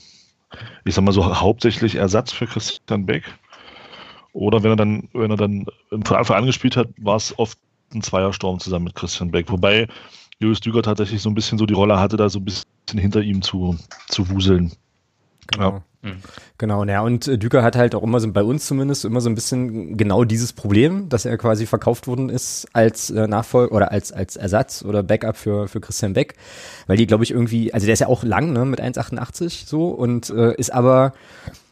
ich 0.85 0.95
sag 0.95 1.05
mal 1.05 1.13
so, 1.13 1.41
hauptsächlich 1.41 1.97
Ersatz 1.97 2.33
für 2.33 2.47
Christian 2.47 3.07
Beck. 3.07 3.25
Oder 4.33 4.63
wenn 4.63 4.73
er 4.73 4.77
dann, 4.77 5.09
wenn 5.13 5.31
er 5.31 5.37
dann 5.37 5.67
im 5.91 6.03
Anfang 6.07 6.37
angespielt 6.37 6.77
hat, 6.77 6.89
war 6.99 7.17
es 7.17 7.39
oft 7.39 7.59
ein 7.95 8.03
Zweiersturm 8.03 8.59
zusammen 8.59 8.87
mit 8.87 8.95
Christian 8.95 9.31
Beck. 9.31 9.51
Wobei 9.51 9.89
Julius 10.39 10.61
Düger 10.61 10.83
tatsächlich 10.83 11.21
so 11.21 11.31
ein 11.31 11.35
bisschen 11.35 11.59
so 11.59 11.67
die 11.67 11.75
Rolle 11.75 11.99
hatte, 11.99 12.17
da 12.17 12.29
so 12.29 12.39
ein 12.39 12.45
bisschen 12.45 12.67
hinter 12.95 13.21
ihm 13.21 13.43
zu, 13.43 13.77
zu 14.09 14.29
wuseln. 14.31 14.73
Genau. 15.49 15.71
Ja. 15.71 15.83
Mhm. 16.03 16.17
Genau, 16.59 16.85
ja, 16.85 17.01
und 17.01 17.29
äh, 17.29 17.39
Düker 17.39 17.63
hat 17.63 17.77
halt 17.77 17.95
auch 17.95 18.03
immer 18.03 18.19
so, 18.19 18.31
bei 18.33 18.43
uns 18.43 18.67
zumindest, 18.67 19.05
immer 19.05 19.21
so 19.21 19.31
ein 19.31 19.37
bisschen 19.37 19.97
genau 19.97 20.25
dieses 20.25 20.53
Problem, 20.53 21.09
dass 21.09 21.25
er 21.25 21.39
quasi 21.39 21.65
verkauft 21.65 22.09
worden 22.09 22.29
ist 22.29 22.67
als 22.73 23.11
äh, 23.11 23.29
Nachfolger 23.29 23.73
oder 23.73 23.93
als, 23.93 24.13
als 24.13 24.37
Ersatz 24.37 24.85
oder 24.85 25.05
Backup 25.05 25.37
für, 25.37 25.69
für 25.69 25.81
Christian 25.81 26.13
Beck, 26.13 26.35
weil 26.89 26.97
die, 26.97 27.07
glaube 27.07 27.23
ich, 27.23 27.31
irgendwie, 27.31 27.73
also 27.73 27.87
der 27.87 27.95
ist 27.95 28.01
ja 28.01 28.09
auch 28.09 28.25
lang, 28.25 28.53
ne, 28.53 28.65
mit 28.65 28.81
1,88 28.81 29.67
so 29.67 29.89
und 29.91 30.29
äh, 30.31 30.55
ist 30.57 30.73
aber 30.73 31.13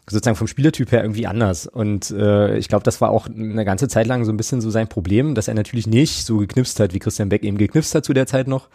sozusagen 0.08 0.36
vom 0.36 0.46
Spielertyp 0.46 0.92
her 0.92 1.02
irgendwie 1.02 1.26
anders. 1.26 1.66
Und 1.66 2.10
äh, 2.10 2.56
ich 2.56 2.68
glaube, 2.68 2.84
das 2.84 3.00
war 3.00 3.10
auch 3.10 3.26
eine 3.26 3.64
ganze 3.64 3.88
Zeit 3.88 4.06
lang 4.06 4.24
so 4.24 4.32
ein 4.32 4.36
bisschen 4.36 4.60
so 4.60 4.70
sein 4.70 4.88
Problem, 4.88 5.34
dass 5.34 5.48
er 5.48 5.54
natürlich 5.54 5.86
nicht 5.86 6.24
so 6.24 6.38
geknipst 6.38 6.78
hat, 6.80 6.94
wie 6.94 6.98
Christian 6.98 7.28
Beck 7.28 7.42
eben 7.42 7.58
geknipst 7.58 7.94
hat 7.94 8.04
zu 8.04 8.12
der 8.12 8.26
Zeit 8.26 8.48
noch 8.48 8.68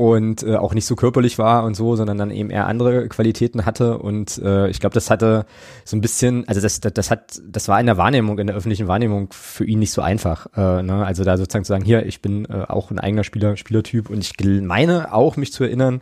und 0.00 0.42
äh, 0.44 0.56
auch 0.56 0.72
nicht 0.72 0.86
so 0.86 0.96
körperlich 0.96 1.38
war 1.38 1.62
und 1.64 1.74
so, 1.74 1.94
sondern 1.94 2.16
dann 2.16 2.30
eben 2.30 2.48
eher 2.48 2.66
andere 2.66 3.06
Qualitäten 3.08 3.66
hatte 3.66 3.98
und 3.98 4.38
äh, 4.38 4.70
ich 4.70 4.80
glaube, 4.80 4.94
das 4.94 5.10
hatte 5.10 5.44
so 5.84 5.94
ein 5.94 6.00
bisschen, 6.00 6.48
also 6.48 6.58
das, 6.62 6.80
das, 6.80 6.94
das 6.94 7.10
hat, 7.10 7.38
das 7.46 7.68
war 7.68 7.78
in 7.78 7.84
der 7.84 7.98
Wahrnehmung, 7.98 8.38
in 8.38 8.46
der 8.46 8.56
öffentlichen 8.56 8.88
Wahrnehmung 8.88 9.28
für 9.30 9.66
ihn 9.66 9.78
nicht 9.78 9.92
so 9.92 10.00
einfach, 10.00 10.46
äh, 10.56 10.82
ne? 10.82 11.04
also 11.04 11.22
da 11.22 11.36
sozusagen 11.36 11.66
zu 11.66 11.68
sagen, 11.68 11.84
hier, 11.84 12.06
ich 12.06 12.22
bin 12.22 12.46
äh, 12.46 12.64
auch 12.66 12.90
ein 12.90 12.98
eigener 12.98 13.24
Spieler, 13.24 13.58
Spielertyp 13.58 14.08
und 14.08 14.20
ich 14.20 14.32
meine 14.62 15.12
auch, 15.12 15.36
mich 15.36 15.52
zu 15.52 15.64
erinnern, 15.64 16.00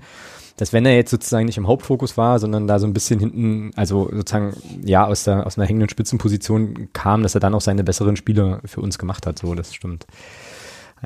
dass 0.59 0.73
wenn 0.73 0.87
er 0.87 0.95
jetzt 0.95 1.11
sozusagen 1.11 1.47
nicht 1.47 1.59
im 1.59 1.67
Hauptfokus 1.67 2.17
war, 2.17 2.39
sondern 2.39 2.69
da 2.69 2.79
so 2.79 2.87
ein 2.87 2.93
bisschen 2.93 3.19
hinten, 3.19 3.73
also 3.75 4.09
sozusagen 4.13 4.55
ja 4.85 5.07
aus 5.07 5.25
der 5.25 5.45
aus 5.45 5.59
einer 5.59 5.67
hängenden 5.67 5.89
Spitzenposition 5.89 6.89
kam, 6.93 7.25
dass 7.25 7.35
er 7.35 7.41
dann 7.41 7.55
auch 7.55 7.61
seine 7.61 7.83
besseren 7.83 8.15
Spiele 8.15 8.61
für 8.65 8.81
uns 8.81 8.97
gemacht 8.97 9.27
hat. 9.27 9.41
So, 9.41 9.57
das 9.57 9.75
stimmt. 9.75 10.07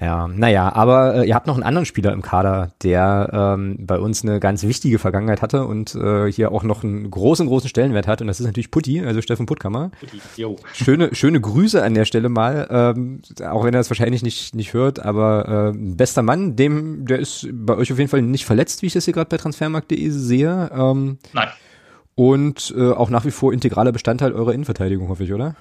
Ja, 0.00 0.28
naja, 0.28 0.72
aber 0.72 1.16
äh, 1.16 1.28
ihr 1.28 1.34
habt 1.34 1.46
noch 1.46 1.54
einen 1.54 1.62
anderen 1.62 1.84
Spieler 1.84 2.12
im 2.12 2.22
Kader, 2.22 2.70
der 2.82 3.28
ähm, 3.32 3.76
bei 3.80 3.98
uns 3.98 4.22
eine 4.22 4.40
ganz 4.40 4.62
wichtige 4.62 4.98
Vergangenheit 4.98 5.42
hatte 5.42 5.66
und 5.66 5.94
äh, 5.94 6.30
hier 6.30 6.52
auch 6.52 6.62
noch 6.62 6.82
einen 6.82 7.10
großen, 7.10 7.46
großen 7.46 7.68
Stellenwert 7.68 8.06
hat. 8.06 8.20
Und 8.20 8.26
das 8.26 8.40
ist 8.40 8.46
natürlich 8.46 8.70
Putti, 8.70 9.04
also 9.04 9.20
Steffen 9.20 9.46
Puttkammer. 9.46 9.90
Putti, 10.00 10.20
jo. 10.36 10.56
Schöne, 10.72 11.14
schöne 11.14 11.40
Grüße 11.40 11.82
an 11.82 11.94
der 11.94 12.04
Stelle 12.04 12.28
mal, 12.28 12.66
ähm, 12.70 13.22
auch 13.48 13.64
wenn 13.64 13.74
er 13.74 13.80
das 13.80 13.90
wahrscheinlich 13.90 14.22
nicht, 14.22 14.54
nicht 14.54 14.72
hört, 14.72 15.04
aber 15.04 15.72
äh, 15.74 15.78
bester 15.78 16.22
Mann, 16.22 16.56
dem, 16.56 17.06
der 17.06 17.18
ist 17.18 17.48
bei 17.52 17.76
euch 17.76 17.92
auf 17.92 17.98
jeden 17.98 18.10
Fall 18.10 18.22
nicht 18.22 18.46
verletzt, 18.46 18.82
wie 18.82 18.86
ich 18.86 18.92
das 18.92 19.04
hier 19.04 19.14
gerade 19.14 19.28
bei 19.28 19.36
transfermarkt.de 19.36 20.08
sehe. 20.10 20.70
Ähm, 20.74 21.18
Nein. 21.32 21.48
Und 22.14 22.74
äh, 22.76 22.90
auch 22.90 23.08
nach 23.08 23.24
wie 23.24 23.30
vor 23.30 23.52
integraler 23.52 23.92
Bestandteil 23.92 24.32
eurer 24.32 24.52
Innenverteidigung, 24.52 25.08
hoffe 25.08 25.24
ich, 25.24 25.32
oder? 25.32 25.56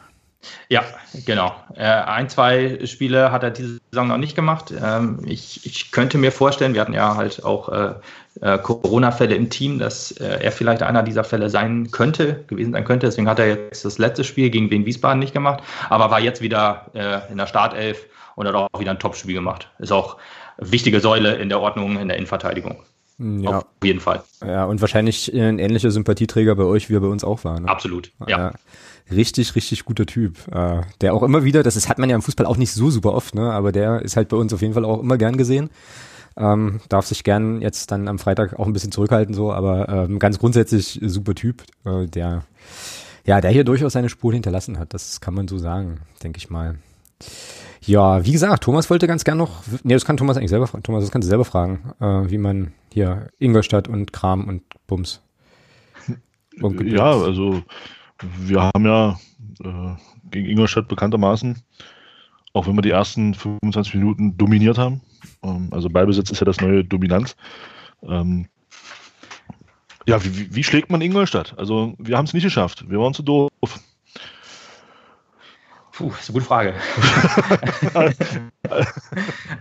Ja, 0.70 0.84
genau. 1.26 1.54
Äh, 1.76 1.84
ein, 1.84 2.30
zwei 2.30 2.80
Spiele 2.86 3.32
hat 3.32 3.44
er 3.44 3.52
diese 3.52 3.80
Saison 3.92 4.08
noch 4.08 4.18
nicht 4.18 4.36
gemacht. 4.36 4.74
Ähm, 4.82 5.20
ich, 5.26 5.66
ich 5.66 5.92
könnte 5.92 6.18
mir 6.18 6.32
vorstellen, 6.32 6.74
wir 6.74 6.82
hatten 6.82 6.94
ja 6.94 7.16
halt 7.16 7.44
auch 7.44 7.70
äh, 7.70 7.94
äh, 8.42 8.58
Corona-Fälle 8.58 9.36
im 9.36 9.50
Team, 9.50 9.80
dass 9.80 10.12
er 10.12 10.52
vielleicht 10.52 10.84
einer 10.84 11.04
dieser 11.04 11.24
Fälle 11.24 11.50
sein 11.50 11.92
könnte, 11.92 12.44
gewesen 12.48 12.72
sein 12.72 12.86
könnte. 12.86 13.08
Deswegen 13.08 13.30
hat 13.30 13.40
er 13.40 13.48
jetzt 13.48 13.86
das 13.86 13.98
letzte 13.98 14.24
Spiel 14.24 14.50
gegen 14.50 14.72
Wien 14.72 14.86
Wiesbaden 14.86 15.20
nicht 15.20 15.34
gemacht, 15.34 15.62
aber 15.90 16.10
war 16.12 16.20
jetzt 16.20 16.42
wieder 16.42 16.86
in 17.30 17.38
der 17.38 17.48
Startelf 17.48 18.06
und 18.36 18.48
hat 18.48 18.56
auch 18.56 18.80
wieder 18.80 18.92
ein 18.92 19.00
Top-Spiel 19.00 19.34
gemacht. 19.34 19.70
Ist 19.80 19.92
auch 19.92 20.18
wichtige 20.58 21.02
Säule 21.02 21.36
in 21.36 21.50
der 21.50 21.60
Ordnung 21.60 22.00
in 22.00 22.08
der 22.08 22.18
Innenverteidigung. 22.18 22.84
Ja. 23.22 23.60
Auf 23.60 23.66
jeden 23.84 24.00
Fall. 24.00 24.24
Ja, 24.46 24.66
und 24.66 24.82
wahrscheinlich 24.82 25.34
ein 25.34 25.60
ähnlicher 25.60 25.92
Sympathieträger 25.92 26.56
bei 26.56 26.64
euch, 26.64 26.90
wie 26.90 26.96
er 26.96 27.02
bei 27.02 27.08
uns 27.08 27.24
auch 27.24 27.44
war. 27.44 27.60
Ne? 27.60 27.68
Absolut, 27.68 28.12
ja. 28.28 28.38
ja 28.38 28.52
richtig, 29.12 29.56
richtig 29.56 29.86
guter 29.86 30.06
Typ. 30.06 30.38
Äh, 30.52 30.82
der 31.02 31.14
auch 31.14 31.24
immer 31.24 31.44
wieder, 31.44 31.64
das 31.64 31.76
ist, 31.76 31.90
hat 31.90 32.00
man 32.00 32.10
ja 32.10 32.16
im 32.16 32.22
Fußball 32.22 32.46
auch 32.46 32.58
nicht 32.58 32.72
so 32.72 32.90
super 32.90 33.14
oft, 33.14 33.36
ne? 33.36 33.52
aber 33.52 33.72
der 33.72 34.02
ist 34.02 34.16
halt 34.16 34.30
bei 34.30 34.38
uns 34.38 34.54
auf 34.54 34.62
jeden 34.62 34.74
Fall 34.74 34.86
auch 34.86 35.02
immer 35.02 35.18
gern 35.18 35.38
gesehen. 35.38 35.70
Ähm, 36.38 36.80
darf 36.88 37.06
sich 37.06 37.24
gern 37.24 37.62
jetzt 37.62 37.92
dann 37.92 38.08
am 38.08 38.18
Freitag 38.18 38.58
auch 38.58 38.66
ein 38.66 38.74
bisschen 38.74 38.92
zurückhalten, 38.92 39.34
so, 39.34 39.52
aber 39.52 39.90
ähm, 39.90 40.18
ganz 40.18 40.40
grundsätzlich 40.40 41.00
super 41.04 41.36
Typ, 41.36 41.64
äh, 41.86 42.08
der 42.08 42.44
ja, 43.26 43.40
der 43.42 43.52
hier 43.52 43.64
durchaus 43.64 43.94
seine 43.94 44.10
Spur 44.10 44.34
hinterlassen 44.34 44.80
hat. 44.80 44.94
Das 44.94 45.22
kann 45.22 45.34
man 45.34 45.48
so 45.48 45.58
sagen, 45.58 46.00
denke 46.24 46.38
ich 46.38 46.50
mal. 46.50 46.80
Ja, 47.84 48.24
wie 48.26 48.32
gesagt, 48.32 48.64
Thomas 48.64 48.90
wollte 48.90 49.08
ganz 49.08 49.24
gern 49.24 49.38
noch, 49.38 49.64
nee, 49.84 49.94
das 49.94 50.06
kann 50.06 50.18
Thomas 50.18 50.38
eigentlich 50.38 50.52
selber 50.52 50.68
fragen. 50.68 50.84
Thomas, 50.84 51.04
das 51.04 51.12
kannst 51.12 51.26
du 51.28 51.30
selber 51.30 51.46
fragen, 51.46 51.94
äh, 52.00 52.30
wie 52.30 52.38
man 52.38 52.74
hier 52.94 53.30
Ingolstadt 53.40 53.88
und 53.88 54.14
Kram 54.14 54.48
und 54.48 54.64
Bums. 54.88 55.22
Und 56.62 56.82
ja, 56.86 57.12
also 57.12 57.64
wir 58.38 58.62
haben 58.62 58.86
ja 58.86 59.18
äh, 59.64 59.96
gegen 60.30 60.48
Ingolstadt 60.48 60.90
bekanntermaßen, 60.90 61.58
auch 62.54 62.68
wenn 62.68 62.76
wir 62.76 62.82
die 62.82 62.92
ersten 62.92 63.34
25 63.34 63.96
Minuten 63.96 64.38
dominiert 64.38 64.78
haben, 64.78 65.02
ähm, 65.44 65.70
also 65.72 65.90
Ballbesitz 65.90 66.30
ist 66.30 66.40
ja 66.40 66.46
das 66.46 66.62
neue 66.62 66.84
Dominanz. 66.84 67.36
Ähm, 68.04 68.48
ja, 70.08 70.24
wie, 70.24 70.54
wie, 70.54 70.64
schlägt 70.64 70.90
man 70.90 71.02
Ingolstadt? 71.02 71.58
Also 71.58 71.94
wir 71.98 72.18
haben 72.18 72.26
es 72.26 72.34
nicht 72.34 72.44
geschafft, 72.44 72.90
wir 72.90 73.00
waren 73.00 73.14
zu 73.14 73.24
doof. 73.24 73.50
Puh, 76.02 76.12
ist 76.20 76.30
eine 76.30 76.34
gute 76.34 76.46
Frage. 76.46 76.74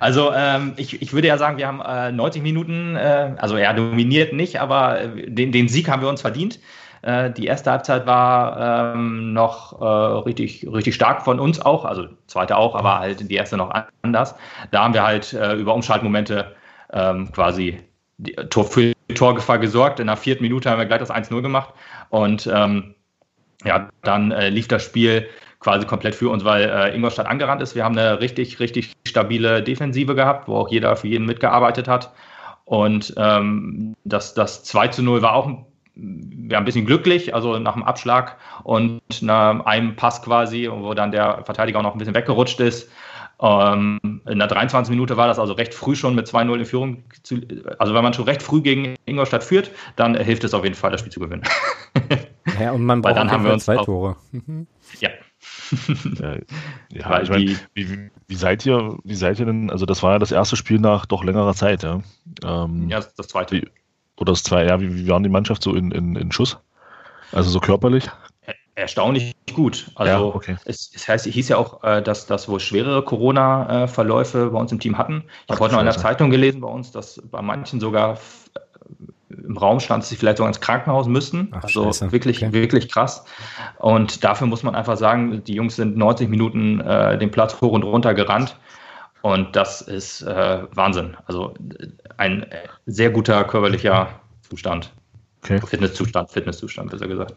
also 0.00 0.32
ähm, 0.34 0.72
ich, 0.76 1.02
ich 1.02 1.12
würde 1.12 1.28
ja 1.28 1.36
sagen, 1.36 1.58
wir 1.58 1.66
haben 1.66 1.82
äh, 1.82 2.12
90 2.12 2.42
Minuten, 2.42 2.96
äh, 2.96 3.34
also 3.36 3.56
er 3.56 3.74
dominiert 3.74 4.32
nicht, 4.32 4.58
aber 4.58 5.02
äh, 5.02 5.30
den, 5.30 5.52
den 5.52 5.68
Sieg 5.68 5.90
haben 5.90 6.00
wir 6.00 6.08
uns 6.08 6.22
verdient. 6.22 6.58
Äh, 7.02 7.30
die 7.30 7.44
erste 7.44 7.72
Halbzeit 7.72 8.06
war 8.06 8.94
ähm, 8.94 9.34
noch 9.34 9.82
äh, 9.82 9.84
richtig, 9.84 10.66
richtig 10.72 10.94
stark 10.94 11.22
von 11.22 11.38
uns 11.38 11.60
auch, 11.60 11.84
also 11.84 12.06
zweite 12.26 12.56
auch, 12.56 12.74
aber 12.74 13.00
halt 13.00 13.30
die 13.30 13.34
erste 13.34 13.58
noch 13.58 13.70
anders. 14.00 14.34
Da 14.70 14.84
haben 14.84 14.94
wir 14.94 15.02
halt 15.02 15.34
äh, 15.34 15.56
über 15.56 15.74
Umschaltmomente 15.74 16.56
ähm, 16.90 17.30
quasi 17.32 17.80
Tor 18.48 18.64
für 18.64 18.94
Torgefahr 19.14 19.58
gesorgt. 19.58 20.00
In 20.00 20.06
der 20.06 20.16
vierten 20.16 20.42
Minute 20.42 20.70
haben 20.70 20.78
wir 20.78 20.86
gleich 20.86 21.00
das 21.00 21.10
1-0 21.10 21.42
gemacht 21.42 21.74
und 22.08 22.46
ähm, 22.50 22.94
ja, 23.62 23.90
dann 24.04 24.30
lief 24.30 24.68
das 24.68 24.82
Spiel 24.82 25.28
quasi 25.60 25.86
komplett 25.86 26.14
für 26.14 26.30
uns, 26.30 26.44
weil 26.44 26.64
äh, 26.68 26.94
Ingolstadt 26.94 27.26
angerannt 27.26 27.62
ist. 27.62 27.74
Wir 27.74 27.84
haben 27.84 27.96
eine 27.96 28.20
richtig, 28.20 28.58
richtig 28.60 28.94
stabile 29.06 29.62
Defensive 29.62 30.14
gehabt, 30.14 30.48
wo 30.48 30.56
auch 30.56 30.68
jeder 30.70 30.96
für 30.96 31.08
jeden 31.08 31.26
mitgearbeitet 31.26 31.86
hat. 31.86 32.12
Und 32.64 33.14
ähm, 33.16 33.94
das, 34.04 34.34
das 34.34 34.64
2 34.64 34.88
zu 34.88 35.02
0 35.02 35.22
war 35.22 35.34
auch 35.34 35.46
ein 35.46 35.66
ja, 36.48 36.58
ein 36.58 36.64
bisschen 36.64 36.86
glücklich, 36.86 37.34
also 37.34 37.58
nach 37.58 37.74
dem 37.74 37.82
Abschlag 37.82 38.36
und 38.62 39.00
nach 39.20 39.66
einem 39.66 39.96
Pass 39.96 40.22
quasi, 40.22 40.68
wo 40.70 40.94
dann 40.94 41.12
der 41.12 41.42
Verteidiger 41.44 41.78
auch 41.78 41.82
noch 41.82 41.92
ein 41.92 41.98
bisschen 41.98 42.14
weggerutscht 42.14 42.60
ist. 42.60 42.90
Ähm, 43.42 44.20
in 44.26 44.38
der 44.38 44.48
23 44.48 44.90
Minute 44.90 45.16
war 45.16 45.26
das 45.26 45.38
also 45.38 45.54
recht 45.54 45.74
früh 45.74 45.96
schon 45.96 46.14
mit 46.14 46.26
2-0 46.26 46.58
in 46.58 46.64
Führung. 46.64 47.04
Zu, 47.22 47.40
also 47.78 47.94
wenn 47.94 48.02
man 48.02 48.12
schon 48.12 48.26
recht 48.26 48.42
früh 48.42 48.60
gegen 48.60 48.96
Ingolstadt 49.06 49.44
führt, 49.44 49.70
dann 49.96 50.14
hilft 50.16 50.44
es 50.44 50.54
auf 50.54 50.64
jeden 50.64 50.76
Fall, 50.76 50.90
das 50.90 51.00
Spiel 51.00 51.12
zu 51.12 51.20
gewinnen. 51.20 51.42
Ja, 52.58 52.72
und 52.72 52.84
man 52.84 53.00
braucht 53.00 53.16
dann 53.16 53.30
haben 53.30 53.44
wir 53.44 53.52
uns 53.52 53.64
zwei 53.64 53.76
Tore. 53.76 54.16
ja. 54.98 55.10
Ja, 56.20 56.36
ja 56.90 57.22
ich 57.22 57.30
meine, 57.30 57.56
wie, 57.74 58.10
wie, 58.26 58.34
seid 58.34 58.66
ihr, 58.66 58.98
wie 59.04 59.14
seid 59.14 59.38
ihr 59.38 59.46
denn, 59.46 59.70
also 59.70 59.86
das 59.86 60.02
war 60.02 60.12
ja 60.12 60.18
das 60.18 60.32
erste 60.32 60.56
Spiel 60.56 60.78
nach 60.78 61.06
doch 61.06 61.24
längerer 61.24 61.54
Zeit, 61.54 61.82
ja? 61.82 62.00
Ähm, 62.44 62.88
ja, 62.88 63.00
das 63.16 63.28
zweite. 63.28 63.56
Wie, 63.56 63.68
oder 64.16 64.32
das 64.32 64.42
zwei, 64.42 64.66
ja, 64.66 64.80
wie, 64.80 64.94
wie 64.94 65.08
waren 65.08 65.22
die 65.22 65.28
Mannschaft 65.28 65.62
so 65.62 65.74
in, 65.74 65.90
in, 65.90 66.16
in 66.16 66.32
Schuss? 66.32 66.58
Also 67.32 67.50
so 67.50 67.60
körperlich? 67.60 68.10
Erstaunlich 68.74 69.34
gut. 69.52 69.90
Also 69.94 70.12
ja, 70.12 70.20
okay. 70.20 70.56
es, 70.64 70.90
es, 70.94 71.06
heißt, 71.06 71.26
es 71.26 71.34
hieß 71.34 71.48
ja 71.50 71.58
auch, 71.58 71.82
äh, 71.84 72.02
dass 72.02 72.26
das 72.26 72.48
wohl 72.48 72.60
schwerere 72.60 73.04
Corona-Verläufe 73.04 74.50
bei 74.50 74.58
uns 74.58 74.72
im 74.72 74.80
Team 74.80 74.96
hatten. 74.96 75.24
Ich 75.44 75.50
habe 75.50 75.60
heute 75.60 75.74
noch 75.74 75.80
in 75.80 75.86
der 75.86 75.96
Zeitung 75.96 76.30
gelesen 76.30 76.60
bei 76.60 76.68
uns, 76.68 76.90
dass 76.90 77.20
bei 77.30 77.42
manchen 77.42 77.80
sogar 77.80 78.18
im 79.30 79.56
Raum 79.56 79.80
stand, 79.80 80.02
dass 80.02 80.10
sie 80.10 80.16
vielleicht 80.16 80.38
sogar 80.38 80.48
ins 80.48 80.60
Krankenhaus 80.60 81.06
müssten. 81.06 81.48
Ach, 81.52 81.64
also 81.64 81.84
Scheiße. 81.84 82.12
wirklich, 82.12 82.44
okay. 82.44 82.52
wirklich 82.52 82.90
krass. 82.90 83.24
Und 83.78 84.24
dafür 84.24 84.46
muss 84.46 84.62
man 84.62 84.74
einfach 84.74 84.96
sagen, 84.96 85.42
die 85.44 85.54
Jungs 85.54 85.76
sind 85.76 85.96
90 85.96 86.28
Minuten 86.28 86.80
äh, 86.80 87.18
den 87.18 87.30
Platz 87.30 87.60
hoch 87.60 87.72
und 87.72 87.82
runter 87.82 88.14
gerannt. 88.14 88.56
Und 89.22 89.54
das 89.54 89.82
ist 89.82 90.22
äh, 90.22 90.62
Wahnsinn. 90.74 91.16
Also 91.26 91.54
ein 92.16 92.44
äh, 92.44 92.68
sehr 92.86 93.10
guter 93.10 93.44
körperlicher 93.44 94.08
Zustand. 94.48 94.92
Okay. 95.42 95.60
Fitnesszustand, 95.66 96.30
Fitnesszustand, 96.30 96.90
besser 96.90 97.08
gesagt. 97.08 97.34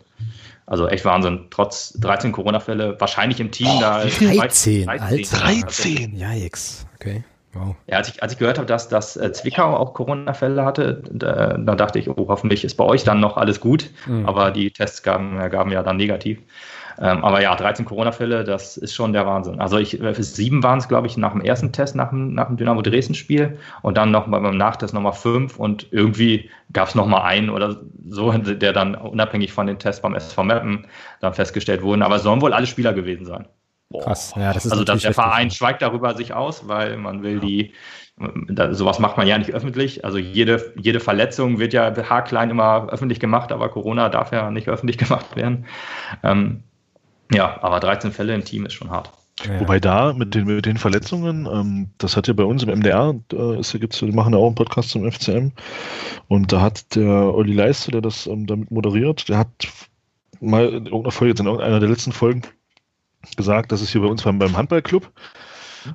Also 0.65 0.87
echt 0.87 1.05
Wahnsinn. 1.05 1.47
Trotz 1.49 1.93
13 1.99 2.31
Corona-Fälle, 2.31 2.99
wahrscheinlich 2.99 3.39
im 3.39 3.51
Team 3.51 3.69
oh, 3.77 3.81
da. 3.81 4.03
13, 4.03 4.85
13, 4.85 5.39
13. 5.39 6.15
Yikes. 6.15 6.85
Okay. 6.95 7.23
Wow. 7.53 7.75
Ja, 7.87 7.97
als 7.97 8.09
ich, 8.09 8.23
als 8.23 8.33
ich 8.33 8.39
gehört 8.39 8.57
habe, 8.57 8.65
dass, 8.65 8.89
dass 8.89 9.15
äh, 9.15 9.31
Zwickau 9.31 9.75
auch 9.75 9.93
Corona-Fälle 9.93 10.65
hatte, 10.65 11.03
da, 11.11 11.57
da, 11.57 11.75
dachte 11.75 11.99
ich, 11.99 12.09
oh, 12.09 12.27
hoffentlich 12.27 12.63
ist 12.63 12.75
bei 12.75 12.83
euch 12.83 13.03
dann 13.03 13.19
noch 13.19 13.37
alles 13.37 13.59
gut. 13.59 13.91
Mhm. 14.07 14.25
Aber 14.25 14.51
die 14.51 14.71
Tests 14.71 15.03
gaben, 15.03 15.37
gaben 15.49 15.71
ja 15.71 15.83
dann 15.83 15.97
negativ. 15.97 16.39
Ähm, 16.99 17.23
aber 17.23 17.41
ja, 17.41 17.55
13 17.55 17.85
Corona-Fälle, 17.85 18.43
das 18.43 18.77
ist 18.77 18.93
schon 18.93 19.13
der 19.13 19.25
Wahnsinn. 19.25 19.59
Also 19.59 19.77
ich, 19.77 20.01
äh, 20.01 20.13
sieben 20.21 20.63
waren 20.63 20.79
es, 20.79 20.87
glaube 20.87 21.07
ich, 21.07 21.17
nach 21.17 21.31
dem 21.31 21.41
ersten 21.41 21.71
Test, 21.71 21.95
nach 21.95 22.09
dem, 22.09 22.33
nach 22.33 22.47
dem 22.47 22.57
Dynamo 22.57 22.81
Dresden-Spiel 22.81 23.57
und 23.81 23.97
dann 23.97 24.11
noch 24.11 24.27
beim 24.27 24.57
Nachtest 24.57 24.93
nochmal 24.93 25.13
fünf 25.13 25.57
und 25.57 25.87
irgendwie 25.91 26.49
gab 26.71 26.89
es 26.89 26.95
nochmal 26.95 27.23
einen 27.23 27.49
oder 27.49 27.77
so, 28.07 28.31
der 28.31 28.73
dann 28.73 28.95
unabhängig 28.95 29.53
von 29.53 29.67
den 29.67 29.79
Tests 29.79 30.01
beim 30.01 30.15
SV 30.15 30.43
Meppen 30.43 30.87
dann 31.19 31.33
festgestellt 31.33 31.81
wurden. 31.81 32.03
Aber 32.03 32.17
es 32.17 32.23
sollen 32.23 32.41
wohl 32.41 32.53
alle 32.53 32.67
Spieler 32.67 32.93
gewesen 32.93 33.25
sein. 33.25 33.47
Boah. 33.93 34.03
Krass, 34.03 34.33
ja, 34.35 34.51
das 34.51 34.65
ist 34.65 34.71
Also 34.71 34.83
dass 34.83 35.01
der 35.01 35.13
Verein 35.13 35.51
schweigt 35.51 35.81
darüber 35.81 36.15
sich 36.17 36.33
aus, 36.33 36.67
weil 36.67 36.97
man 36.97 37.23
will 37.23 37.35
ja. 37.35 37.39
die 37.39 37.73
da, 38.49 38.73
sowas 38.73 38.99
macht 38.99 39.17
man 39.17 39.27
ja 39.27 39.37
nicht 39.37 39.53
öffentlich. 39.53 40.05
Also 40.05 40.17
jede, 40.17 40.73
jede 40.77 40.99
Verletzung 40.99 41.59
wird 41.59 41.73
ja 41.73 41.93
haarklein 42.09 42.49
immer 42.51 42.87
öffentlich 42.89 43.19
gemacht, 43.19 43.51
aber 43.51 43.69
Corona 43.69 44.09
darf 44.09 44.31
ja 44.31 44.51
nicht 44.51 44.67
öffentlich 44.67 44.97
gemacht 44.99 45.35
werden. 45.35 45.65
Ähm, 46.23 46.63
ja, 47.31 47.57
aber 47.63 47.79
13 47.79 48.11
Fälle 48.11 48.35
im 48.35 48.45
Team 48.45 48.65
ist 48.65 48.73
schon 48.73 48.91
hart. 48.91 49.11
Ja. 49.47 49.59
Wobei 49.59 49.79
da 49.79 50.13
mit 50.13 50.35
den, 50.35 50.45
mit 50.45 50.65
den 50.67 50.77
Verletzungen, 50.77 51.47
ähm, 51.51 51.89
das 51.97 52.15
hat 52.15 52.27
ja 52.27 52.33
bei 52.33 52.43
uns 52.43 52.61
im 52.61 52.69
MDR, 52.69 53.15
äh, 53.33 53.59
ist, 53.59 53.73
gibt's, 53.79 53.97
die 53.99 54.11
machen 54.11 54.33
ja 54.33 54.39
auch 54.39 54.45
einen 54.45 54.55
Podcast 54.55 54.91
zum 54.91 55.11
FCM 55.11 55.51
und 56.27 56.51
da 56.51 56.61
hat 56.61 56.95
der 56.95 57.33
Olli 57.33 57.53
Leiste, 57.53 57.89
der 57.89 58.01
das 58.01 58.27
ähm, 58.27 58.45
damit 58.45 58.69
moderiert, 58.69 59.27
der 59.27 59.39
hat 59.39 59.47
mal 60.39 60.65
in 60.65 60.85
irgendeiner 60.85 61.11
Folge, 61.11 61.31
jetzt 61.31 61.39
in 61.39 61.47
irgendeiner 61.47 61.79
der 61.79 61.89
letzten 61.89 62.11
Folgen 62.11 62.43
gesagt, 63.35 63.71
dass 63.71 63.81
es 63.81 63.89
hier 63.89 64.01
bei 64.01 64.07
uns 64.07 64.23
beim, 64.23 64.39
beim 64.39 64.55
Handballclub 64.57 65.11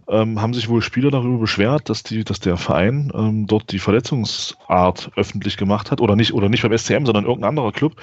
ähm, 0.09 0.41
haben 0.41 0.55
sich 0.55 0.69
wohl 0.69 0.83
Spieler 0.83 1.11
darüber 1.11 1.39
beschwert, 1.39 1.89
dass 1.89 2.03
die, 2.03 2.25
dass 2.25 2.41
der 2.41 2.57
Verein 2.57 3.11
ähm, 3.15 3.47
dort 3.47 3.73
die 3.73 3.79
Verletzungsart 3.79 5.11
öffentlich 5.17 5.57
gemacht 5.57 5.91
hat 5.91 6.01
oder 6.01 6.17
nicht 6.17 6.35
oder 6.35 6.49
nicht 6.49 6.63
beim 6.63 6.77
SCM, 6.77 7.07
sondern 7.07 7.25
irgendein 7.25 7.51
anderer 7.51 7.73
Club 7.73 7.97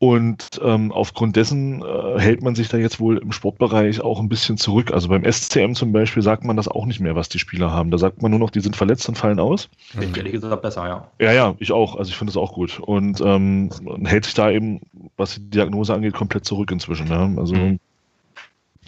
und 0.00 0.60
ähm, 0.62 0.92
aufgrund 0.92 1.34
dessen 1.34 1.82
äh, 1.82 2.20
hält 2.20 2.40
man 2.40 2.54
sich 2.54 2.68
da 2.68 2.76
jetzt 2.76 3.00
wohl 3.00 3.18
im 3.18 3.32
Sportbereich 3.32 4.00
auch 4.00 4.20
ein 4.20 4.28
bisschen 4.28 4.56
zurück. 4.56 4.92
Also 4.92 5.08
beim 5.08 5.24
SCM 5.24 5.72
zum 5.72 5.90
Beispiel 5.90 6.22
sagt 6.22 6.44
man 6.44 6.56
das 6.56 6.68
auch 6.68 6.86
nicht 6.86 7.00
mehr, 7.00 7.16
was 7.16 7.28
die 7.28 7.40
Spieler 7.40 7.72
haben. 7.72 7.90
Da 7.90 7.98
sagt 7.98 8.22
man 8.22 8.30
nur 8.30 8.38
noch, 8.38 8.50
die 8.50 8.60
sind 8.60 8.76
verletzt 8.76 9.08
und 9.08 9.18
fallen 9.18 9.40
aus. 9.40 9.68
Ich 10.00 10.16
ehrlich 10.16 10.32
gesagt 10.32 10.62
besser, 10.62 10.86
ja. 10.86 11.08
Ja, 11.18 11.32
ja, 11.32 11.54
ich 11.58 11.72
auch. 11.72 11.96
Also 11.96 12.10
ich 12.10 12.16
finde 12.16 12.32
das 12.32 12.36
auch 12.36 12.52
gut. 12.52 12.78
Und 12.78 13.20
ähm, 13.20 13.70
hält 14.04 14.24
sich 14.24 14.34
da 14.34 14.52
eben, 14.52 14.80
was 15.16 15.34
die 15.34 15.50
Diagnose 15.50 15.92
angeht, 15.92 16.14
komplett 16.14 16.44
zurück 16.44 16.70
inzwischen. 16.70 17.08
Ja? 17.08 17.28
Also 17.36 17.56
mhm. 17.56 17.80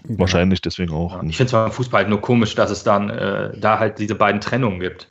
Wahrscheinlich 0.04 0.60
deswegen 0.60 0.92
auch. 0.92 1.14
Ja, 1.14 1.28
ich 1.28 1.36
finde 1.36 1.46
es 1.46 1.52
beim 1.52 1.72
Fußball 1.72 2.00
halt 2.00 2.08
nur 2.08 2.20
komisch, 2.20 2.54
dass 2.54 2.70
es 2.70 2.82
dann 2.84 3.10
äh, 3.10 3.50
da 3.58 3.78
halt 3.78 3.98
diese 3.98 4.14
beiden 4.14 4.40
Trennungen 4.40 4.80
gibt 4.80 5.08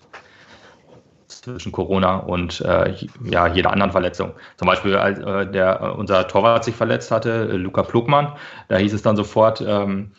zwischen 1.27 1.71
Corona 1.71 2.17
und 2.17 2.61
äh, 2.61 2.93
ja, 3.23 3.47
jeder 3.47 3.71
anderen 3.71 3.91
Verletzung. 3.91 4.33
Zum 4.57 4.67
Beispiel, 4.67 4.95
als 4.95 5.19
äh, 5.19 5.49
der, 5.51 5.81
äh, 5.81 5.89
unser 5.89 6.27
Torwart 6.27 6.63
sich 6.63 6.75
verletzt 6.75 7.11
hatte, 7.11 7.49
äh, 7.51 7.55
Luca 7.55 7.83
Plugmann, 7.83 8.33
da 8.67 8.77
hieß 8.77 8.93
es 8.93 9.01
dann 9.01 9.15
sofort 9.15 9.61
ähm, 9.65 10.11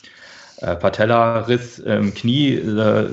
äh, 0.59 0.77
Patella-Riss 0.77 1.81
im 1.81 2.15
Knie, 2.15 2.61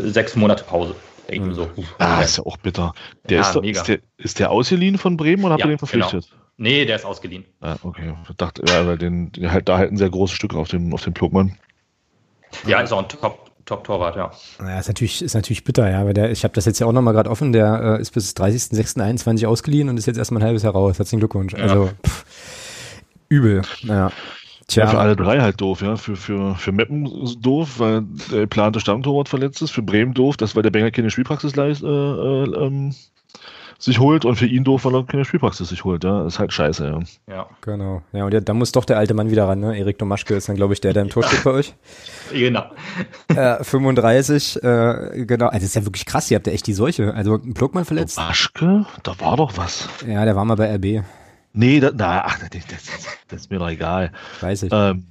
sechs 0.05 0.35
Monate 0.35 0.63
Pause. 0.63 0.95
Irgendwie 1.29 1.55
so. 1.55 1.69
Ah, 1.99 2.21
ist 2.21 2.37
ja 2.37 2.45
auch 2.45 2.57
bitter. 2.57 2.93
Der 3.27 3.41
ja, 3.41 3.49
ist, 3.49 3.55
ist, 3.57 3.87
der, 3.87 3.99
ist 4.17 4.39
der 4.39 4.49
ausgeliehen 4.49 4.97
von 4.97 5.17
Bremen 5.17 5.43
oder 5.43 5.53
habt 5.53 5.65
ihr 5.65 5.69
den 5.69 5.77
verpflichtet? 5.77 6.29
Genau. 6.29 6.46
Nee, 6.57 6.85
der 6.85 6.95
ist 6.95 7.05
ausgeliehen. 7.05 7.45
Ah, 7.61 7.75
okay. 7.83 8.15
Ich 8.27 8.35
dachte, 8.35 8.63
ja, 8.67 8.85
weil 8.87 8.97
den, 8.97 9.31
halt, 9.43 9.69
da 9.69 9.77
halt 9.77 9.91
ein 9.91 9.97
sehr 9.97 10.09
großes 10.09 10.35
Stück 10.35 10.55
auf 10.55 10.69
dem, 10.69 10.93
auf 10.93 11.03
dem 11.03 11.13
Plugmann. 11.13 11.57
Ja, 12.65 12.81
ist 12.81 12.91
auch 12.91 13.03
ein 13.03 13.09
Top, 13.09 13.51
Top-Torwart, 13.65 14.15
ja. 14.15 14.31
Ja, 14.59 14.79
ist 14.79 14.87
natürlich, 14.87 15.21
ist 15.21 15.35
natürlich 15.35 15.63
bitter, 15.63 15.89
ja, 15.89 16.03
weil 16.05 16.13
der, 16.13 16.31
ich 16.31 16.43
habe 16.43 16.53
das 16.55 16.65
jetzt 16.65 16.79
ja 16.79 16.87
auch 16.87 16.93
nochmal 16.93 17.13
gerade 17.13 17.29
offen, 17.29 17.51
der 17.51 17.97
äh, 17.97 18.01
ist 18.01 18.11
bis 18.11 18.35
30.06.21 18.35 19.45
ausgeliehen 19.45 19.89
und 19.89 19.97
ist 19.97 20.07
jetzt 20.07 20.17
erstmal 20.17 20.41
ein 20.41 20.45
halbes 20.47 20.63
Jahr 20.63 20.73
raus. 20.73 20.97
Herzlichen 20.97 21.19
Glückwunsch. 21.19 21.53
Ja. 21.53 21.59
Also, 21.59 21.91
pff, 22.05 22.25
übel, 23.29 23.61
naja. 23.83 24.11
Tja. 24.67 24.83
Ja, 24.83 24.89
für 24.89 24.99
alle 24.99 25.15
drei 25.15 25.39
halt 25.39 25.61
doof, 25.61 25.81
ja. 25.81 25.95
Für, 25.95 26.15
für, 26.15 26.55
für 26.55 26.71
Meppen 26.71 27.09
doof, 27.41 27.79
weil 27.79 28.01
der 28.31 28.41
geplante 28.41 28.79
Stammtorwart 28.79 29.29
verletzt 29.29 29.61
ist. 29.61 29.71
Für 29.71 29.81
Bremen 29.81 30.13
doof, 30.13 30.35
dass 30.35 30.55
weil 30.55 30.63
der 30.63 30.71
Benger 30.71 30.91
keine 30.91 31.09
Spielpraxis 31.09 31.55
leist, 31.55 31.83
äh, 31.83 31.87
äh, 31.87 32.65
ähm, 32.65 32.93
sich 33.79 33.99
holt 33.99 34.25
und 34.25 34.35
für 34.35 34.45
ihn 34.45 34.63
doof, 34.63 34.85
weil 34.85 34.95
er 34.95 35.03
keine 35.03 35.25
Spielpraxis 35.25 35.69
sich 35.69 35.83
holt. 35.83 36.03
Ja, 36.03 36.25
ist 36.25 36.39
halt 36.39 36.53
scheiße. 36.53 36.85
Ja, 37.27 37.33
ja. 37.33 37.47
genau. 37.61 38.01
Ja, 38.11 38.25
und 38.25 38.33
ja, 38.33 38.39
da 38.39 38.53
muss 38.53 38.71
doch 38.71 38.85
der 38.85 38.97
alte 38.97 39.13
Mann 39.13 39.29
wieder 39.29 39.47
ran. 39.47 39.59
Ne? 39.59 39.77
Erik 39.77 39.97
Domaschke 39.97 40.35
ist 40.35 40.49
dann, 40.49 40.55
glaube 40.55 40.73
ich, 40.73 40.81
der, 40.81 40.93
der 40.93 41.03
im 41.03 41.09
Tor 41.09 41.23
steht 41.23 41.43
bei 41.43 41.51
euch. 41.51 41.73
Genau. 42.33 42.65
Äh, 43.29 43.63
35, 43.63 44.61
äh, 44.61 45.25
genau. 45.25 45.47
Also, 45.47 45.59
das 45.59 45.63
ist 45.63 45.75
ja 45.75 45.85
wirklich 45.85 46.05
krass. 46.05 46.29
Ihr 46.29 46.35
habt 46.35 46.45
ja 46.45 46.53
echt 46.53 46.67
die 46.67 46.73
Seuche. 46.73 47.13
Also, 47.13 47.39
Pluckmann 47.39 47.85
verletzt. 47.85 48.17
Domaschke? 48.17 48.85
Da 49.03 49.19
war 49.19 49.37
doch 49.37 49.57
was. 49.57 49.87
Ja, 50.05 50.25
der 50.25 50.35
war 50.35 50.43
mal 50.43 50.55
bei 50.55 50.75
RB. 50.75 51.05
Nee, 51.53 51.79
da, 51.79 51.91
na, 51.95 52.25
ach, 52.25 52.37
das, 52.39 52.49
das, 52.49 53.07
das, 53.29 53.41
ist 53.41 53.51
mir 53.51 53.59
doch 53.59 53.69
egal. 53.69 54.11
Weiß 54.41 54.63
ich. 54.63 54.71
Ähm, 54.73 55.05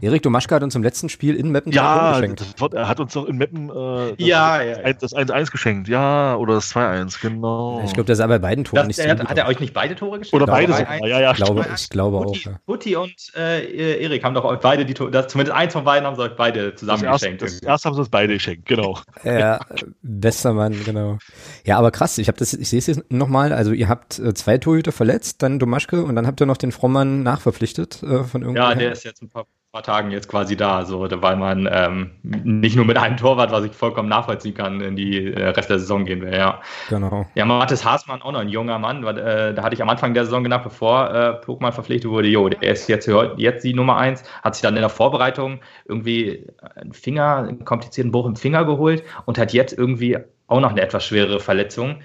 Erik 0.00 0.22
Domaschka 0.22 0.56
hat 0.56 0.62
uns 0.62 0.74
im 0.74 0.82
letzten 0.82 1.08
Spiel 1.08 1.34
in 1.34 1.50
Meppen 1.50 1.72
ja, 1.72 2.12
geschenkt. 2.12 2.44
Ja, 2.60 2.66
er 2.72 2.88
hat 2.88 3.00
uns 3.00 3.12
doch 3.12 3.26
in 3.26 3.36
Meppen 3.36 3.70
äh, 3.70 4.14
ja, 4.18 4.62
ja, 4.62 4.92
das 4.92 5.14
1-1 5.14 5.50
geschenkt. 5.50 5.88
Ja, 5.88 6.36
oder 6.36 6.54
das 6.54 6.74
2-1, 6.74 7.20
genau. 7.20 7.82
Ich 7.84 7.92
glaube, 7.92 8.06
der 8.06 8.16
sah 8.16 8.26
bei 8.26 8.38
beiden 8.38 8.64
Toren 8.64 8.80
das, 8.80 8.86
nicht 8.88 8.96
so 8.96 9.08
hat, 9.08 9.24
hat 9.24 9.38
er 9.38 9.46
euch 9.46 9.60
nicht 9.60 9.74
beide 9.74 9.94
Tore 9.94 10.18
geschenkt? 10.18 10.34
Oder 10.34 10.50
beide 10.50 10.72
sogar, 10.72 11.06
ja, 11.06 11.20
ja. 11.20 11.30
Ich 11.32 11.36
glaube, 11.36 11.66
ich 11.74 11.90
glaube 11.90 12.18
Putti, 12.18 12.40
auch. 12.40 12.52
Ja. 12.52 12.58
Putti 12.66 12.96
und 12.96 13.14
äh, 13.36 14.02
Erik 14.02 14.24
haben 14.24 14.34
doch 14.34 14.44
euch 14.44 14.60
beide 14.60 14.84
die 14.84 14.94
Tore, 14.94 15.26
zumindest 15.26 15.56
eins 15.56 15.72
von 15.72 15.84
beiden 15.84 16.06
haben 16.06 16.16
sie 16.16 16.22
euch 16.22 16.36
beide 16.36 16.74
zusammen 16.74 17.02
das 17.02 17.20
geschenkt. 17.20 17.42
Erst, 17.42 17.62
das 17.62 17.68
erste 17.68 17.88
haben 17.88 17.94
sie 17.94 18.00
uns 18.00 18.10
beide 18.10 18.34
geschenkt, 18.34 18.66
genau. 18.66 18.98
Ja, 19.24 19.60
bester 20.02 20.52
Mann, 20.52 20.76
genau. 20.84 21.18
Ja, 21.64 21.78
aber 21.78 21.90
krass, 21.90 22.18
ich 22.18 22.28
habe 22.28 22.38
das, 22.38 22.52
ich 22.54 22.68
sehe 22.68 22.78
es 22.78 22.86
jetzt 22.86 23.10
nochmal, 23.10 23.52
also 23.52 23.72
ihr 23.72 23.88
habt 23.88 24.18
äh, 24.18 24.34
zwei 24.34 24.58
Torhüter 24.58 24.92
verletzt, 24.92 25.42
dann 25.42 25.58
Domaschke 25.58 26.02
und 26.04 26.14
dann 26.16 26.26
habt 26.26 26.40
ihr 26.40 26.46
noch 26.46 26.56
den 26.56 26.72
Frommann 26.72 27.22
nachverpflichtet 27.22 28.02
äh, 28.02 28.24
von 28.24 28.42
irgendwo. 28.42 28.60
Ja, 28.60 28.74
der 28.74 28.92
ist 28.92 29.04
jetzt 29.04 29.22
ein 29.22 29.28
paar 29.28 29.46
paar 29.74 29.82
Tagen 29.82 30.12
jetzt 30.12 30.28
quasi 30.28 30.56
da. 30.56 30.84
So, 30.84 31.04
weil 31.10 31.36
man 31.36 31.68
ähm, 31.70 32.12
nicht 32.22 32.76
nur 32.76 32.84
mit 32.84 32.96
einem 32.96 33.16
Torwart, 33.16 33.50
was 33.50 33.64
ich 33.64 33.72
vollkommen 33.72 34.08
nachvollziehen 34.08 34.54
kann, 34.54 34.80
in 34.80 34.94
die 34.94 35.32
äh, 35.32 35.48
Rest 35.48 35.68
der 35.68 35.80
Saison 35.80 36.04
gehen 36.04 36.22
will. 36.22 36.32
Ja, 36.32 36.60
genau. 36.88 37.26
Ja, 37.34 37.44
Mathis 37.44 37.84
Haasmann 37.84 38.22
auch 38.22 38.30
noch 38.30 38.38
ein 38.38 38.48
junger 38.48 38.78
Mann. 38.78 39.04
Weil, 39.04 39.18
äh, 39.18 39.52
da 39.52 39.64
hatte 39.64 39.74
ich 39.74 39.82
am 39.82 39.88
Anfang 39.88 40.14
der 40.14 40.26
Saison 40.26 40.44
gedacht, 40.44 40.62
bevor 40.62 41.10
äh, 41.10 41.44
Pokémon 41.44 41.72
verpflichtet 41.72 42.08
wurde, 42.08 42.28
jo, 42.28 42.48
der 42.48 42.70
ist 42.70 42.88
jetzt, 42.88 43.10
jetzt 43.36 43.64
die 43.64 43.74
Nummer 43.74 43.96
eins, 43.96 44.22
hat 44.44 44.54
sich 44.54 44.62
dann 44.62 44.76
in 44.76 44.80
der 44.80 44.90
Vorbereitung 44.90 45.58
irgendwie 45.86 46.46
einen 46.76 46.92
Finger, 46.92 47.38
einen 47.38 47.64
komplizierten 47.64 48.12
Bruch 48.12 48.26
im 48.26 48.36
Finger 48.36 48.64
geholt 48.64 49.02
und 49.24 49.38
hat 49.38 49.52
jetzt 49.52 49.76
irgendwie 49.76 50.18
auch 50.46 50.60
noch 50.60 50.70
eine 50.70 50.82
etwas 50.82 51.04
schwere 51.04 51.40
Verletzung. 51.40 51.96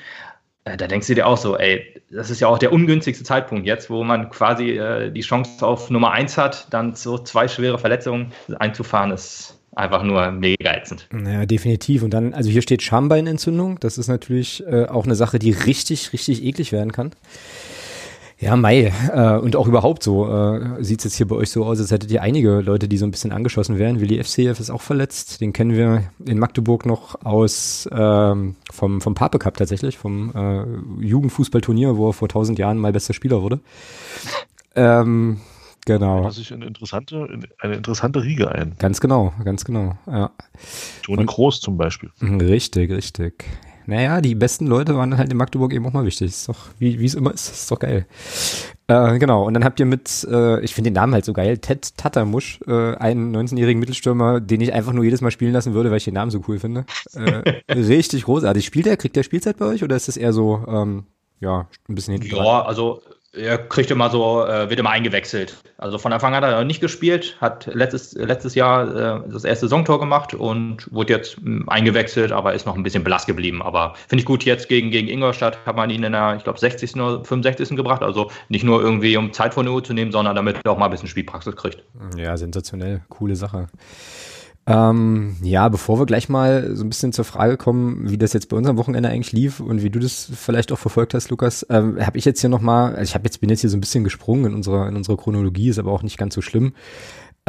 Äh, 0.70 0.78
da 0.78 0.88
denkst 0.88 1.08
du 1.08 1.16
dir 1.16 1.28
auch 1.28 1.38
so, 1.38 1.58
ey, 1.58 1.86
das 2.12 2.30
ist 2.30 2.40
ja 2.40 2.48
auch 2.48 2.58
der 2.58 2.72
ungünstigste 2.72 3.24
Zeitpunkt 3.24 3.66
jetzt, 3.66 3.90
wo 3.90 4.04
man 4.04 4.30
quasi 4.30 4.72
äh, 4.72 5.12
die 5.12 5.22
Chance 5.22 5.66
auf 5.66 5.90
Nummer 5.90 6.12
eins 6.12 6.38
hat, 6.38 6.68
dann 6.72 6.96
so 6.96 7.18
zwei 7.18 7.48
schwere 7.48 7.78
Verletzungen 7.78 8.32
einzufahren, 8.60 9.12
ist 9.12 9.56
einfach 9.76 10.04
nur 10.04 10.32
mega 10.32 10.74
ätzend. 10.74 11.08
Ja, 11.14 11.46
definitiv. 11.46 12.04
Und 12.04 12.14
dann, 12.14 12.34
also 12.34 12.50
hier 12.50 12.62
steht 12.62 12.82
Schambeinentzündung. 12.82 13.80
Das 13.80 13.98
ist 13.98 14.08
natürlich 14.08 14.64
äh, 14.68 14.86
auch 14.86 15.06
eine 15.06 15.16
Sache, 15.16 15.40
die 15.40 15.52
richtig, 15.52 16.12
richtig 16.12 16.44
eklig 16.44 16.72
werden 16.72 16.92
kann. 16.92 17.12
Ja, 18.40 18.56
Mai. 18.56 18.94
Äh, 19.14 19.38
und 19.38 19.58
auch 19.58 19.68
überhaupt 19.68 20.02
so 20.02 20.28
äh, 20.28 20.82
sieht 20.82 21.00
es 21.00 21.06
jetzt 21.06 21.16
hier 21.16 21.28
bei 21.28 21.36
euch 21.36 21.50
so 21.50 21.66
aus, 21.66 21.80
als 21.80 21.92
hättet 21.92 22.10
ihr 22.10 22.22
einige 22.22 22.62
Leute, 22.62 22.88
die 22.88 22.98
so 22.98 23.06
ein 23.06 23.12
bisschen 23.12 23.34
angeschossen 23.34 23.78
wären. 23.78 24.00
Willi 24.00 24.24
FCF 24.24 24.62
ist 24.62 24.70
auch 24.70 24.82
verletzt. 24.82 25.42
Den 25.42 25.52
kennen 25.52 25.74
wir 25.74 26.04
in 26.26 26.40
Magdeburg 26.40 26.86
noch 26.86 27.26
aus 27.26 27.88
ähm, 27.92 28.56
vom, 28.72 29.02
vom 29.02 29.14
Pape 29.14 29.40
Cup 29.40 29.58
tatsächlich, 29.58 29.98
vom 29.98 30.32
äh, 30.34 31.04
Jugendfußballturnier, 31.06 31.98
wo 31.98 32.10
er 32.10 32.14
vor 32.14 32.30
tausend 32.30 32.58
Jahren 32.60 32.78
mal 32.78 32.94
bester 32.94 33.14
Spieler 33.14 33.42
wurde. 33.42 33.60
Ähm, 34.74 35.42
genau. 35.86 36.24
Das 36.24 36.38
ist 36.38 36.54
eine 36.54 36.66
interessante, 36.66 37.28
eine 37.60 37.76
interessante 37.76 38.24
Riege 38.24 38.50
ein. 38.52 38.76
Ganz 38.80 39.02
genau, 39.02 39.34
ganz 39.44 39.66
genau. 39.66 39.98
Ja. 40.08 40.32
Toni 41.04 41.26
Groß 41.26 41.60
zum 41.60 41.76
Beispiel. 41.76 42.10
Richtig, 42.22 42.90
richtig. 42.90 43.44
Naja, 43.90 44.22
die 44.22 44.36
besten 44.36 44.68
Leute 44.68 44.96
waren 44.96 45.18
halt 45.18 45.32
in 45.32 45.38
Magdeburg 45.38 45.74
eben 45.74 45.86
auch 45.88 45.94
mal 45.94 46.06
wichtig. 46.06 46.28
Ist 46.28 46.48
doch, 46.48 46.68
wie 46.78 47.04
es 47.04 47.16
immer 47.16 47.34
ist, 47.34 47.50
ist 47.50 47.72
doch 47.72 47.80
geil. 47.80 48.06
Äh, 48.86 49.18
genau, 49.18 49.46
und 49.46 49.56
dann 49.56 49.64
habt 49.64 49.80
ihr 49.80 49.88
mit, 49.88 50.28
äh, 50.30 50.60
ich 50.62 50.76
finde 50.76 50.92
den 50.92 50.96
Namen 50.96 51.14
halt 51.14 51.26
so 51.26 51.34
geil, 51.34 51.58
Ted 51.58 51.98
Tatamusch, 51.98 52.60
äh, 52.68 52.96
einen 52.96 53.36
19-jährigen 53.36 53.80
Mittelstürmer, 53.80 54.42
den 54.42 54.62
ich 54.62 54.74
einfach 54.74 54.94
nur 54.94 55.04
jedes 55.04 55.22
Mal 55.22 55.32
spielen 55.32 55.54
lassen 55.54 55.74
würde, 55.74 55.90
weil 55.90 55.98
ich 55.98 56.06
den 56.06 56.14
Namen 56.14 56.30
so 56.30 56.42
cool 56.48 56.60
finde. 56.60 56.86
Äh, 57.16 57.62
richtig 57.74 58.26
großartig. 58.26 58.64
Spielt 58.64 58.86
der, 58.86 58.98
kriegt 58.98 59.16
der 59.16 59.24
Spielzeit 59.24 59.58
bei 59.58 59.66
euch 59.66 59.84
oder 59.84 59.96
ist 59.96 60.08
das 60.08 60.18
eher 60.18 60.34
so, 60.34 60.64
ähm, 60.68 61.06
ja, 61.40 61.68
ein 61.88 61.96
bisschen 61.96 62.14
hinten 62.14 62.36
Ja, 62.36 62.62
also 62.62 63.02
er 63.34 63.58
kriegt 63.60 63.92
immer 63.92 64.10
so, 64.10 64.44
äh, 64.44 64.70
wird 64.70 64.80
immer 64.80 64.90
eingewechselt. 64.90 65.56
Also 65.78 65.98
von 65.98 66.12
Anfang 66.12 66.34
an 66.34 66.44
hat 66.44 66.52
er 66.52 66.64
nicht 66.64 66.82
gespielt, 66.82 67.38
hat 67.40 67.68
letztes, 67.68 68.14
letztes 68.14 68.56
Jahr 68.56 69.24
äh, 69.26 69.30
das 69.30 69.44
erste 69.44 69.68
Saisontor 69.68 70.00
gemacht 70.00 70.34
und 70.34 70.92
wurde 70.92 71.14
jetzt 71.14 71.40
mh, 71.42 71.46
hm, 71.46 71.70
eingewechselt, 71.70 72.32
aber 72.32 72.54
ist 72.54 72.66
noch 72.66 72.76
ein 72.76 72.84
bisschen 72.84 73.04
blass 73.04 73.26
geblieben. 73.28 73.62
Aber 73.62 73.94
finde 74.08 74.22
ich 74.22 74.26
gut, 74.26 74.44
jetzt 74.46 74.68
gegen, 74.68 74.90
gegen 74.90 75.08
Ingolstadt 75.08 75.64
hat 75.66 75.76
man 75.76 75.90
ihn 75.92 76.04
in 76.04 76.12
der, 76.12 76.36
ich 76.38 76.44
glaube, 76.44 76.60
60. 76.60 76.96
oder 76.96 77.24
65. 77.24 77.76
gebracht. 77.76 78.02
Also 78.02 78.32
nicht 78.50 78.64
nur 78.64 78.82
irgendwie, 78.82 79.16
um 79.16 79.32
Zeit 79.32 79.54
von 79.54 79.66
der 79.66 79.74
Uhr 79.74 79.84
zu 79.84 79.94
nehmen, 79.94 80.12
sondern 80.12 80.36
damit 80.36 80.58
er 80.64 80.72
auch 80.72 80.78
mal 80.78 80.86
ein 80.86 80.92
bisschen 80.92 81.08
Spielpraxis 81.08 81.56
kriegt. 81.56 81.84
Ja, 82.18 82.36
sensationell. 82.36 83.02
Coole 83.10 83.36
Sache. 83.36 83.68
Ähm, 84.70 85.36
ja, 85.42 85.68
bevor 85.68 86.00
wir 86.00 86.06
gleich 86.06 86.30
mal 86.30 86.76
so 86.76 86.84
ein 86.84 86.90
bisschen 86.90 87.12
zur 87.12 87.26
Frage 87.26 87.58
kommen, 87.58 88.08
wie 88.08 88.20
das 88.20 88.34
jetzt 88.34 88.50
bei 88.50 88.58
uns 88.58 88.68
am 88.68 88.78
Wochenende 88.78 89.10
eigentlich 89.10 89.32
lief 89.32 89.60
und 89.60 89.82
wie 89.82 89.90
du 89.90 89.98
das 89.98 90.30
vielleicht 90.32 90.72
auch 90.72 90.78
verfolgt 90.78 91.16
hast, 91.16 91.30
Lukas, 91.32 91.66
ähm, 91.72 91.98
habe 92.06 92.20
ich 92.20 92.26
jetzt 92.26 92.40
hier 92.40 92.52
nochmal, 92.52 92.92
also 92.92 93.02
ich 93.02 93.16
habe 93.16 93.26
jetzt 93.26 93.42
bin 93.42 93.50
jetzt 93.50 93.62
hier 93.62 93.70
so 93.72 93.78
ein 93.78 93.82
bisschen 93.82 94.04
gesprungen 94.04 94.46
in 94.46 94.54
unserer 94.54 94.88
in 94.88 94.96
unserer 94.96 95.18
Chronologie, 95.18 95.70
ist 95.70 95.80
aber 95.80 95.92
auch 95.92 96.04
nicht 96.04 96.20
ganz 96.20 96.36
so 96.36 96.42
schlimm. 96.42 96.74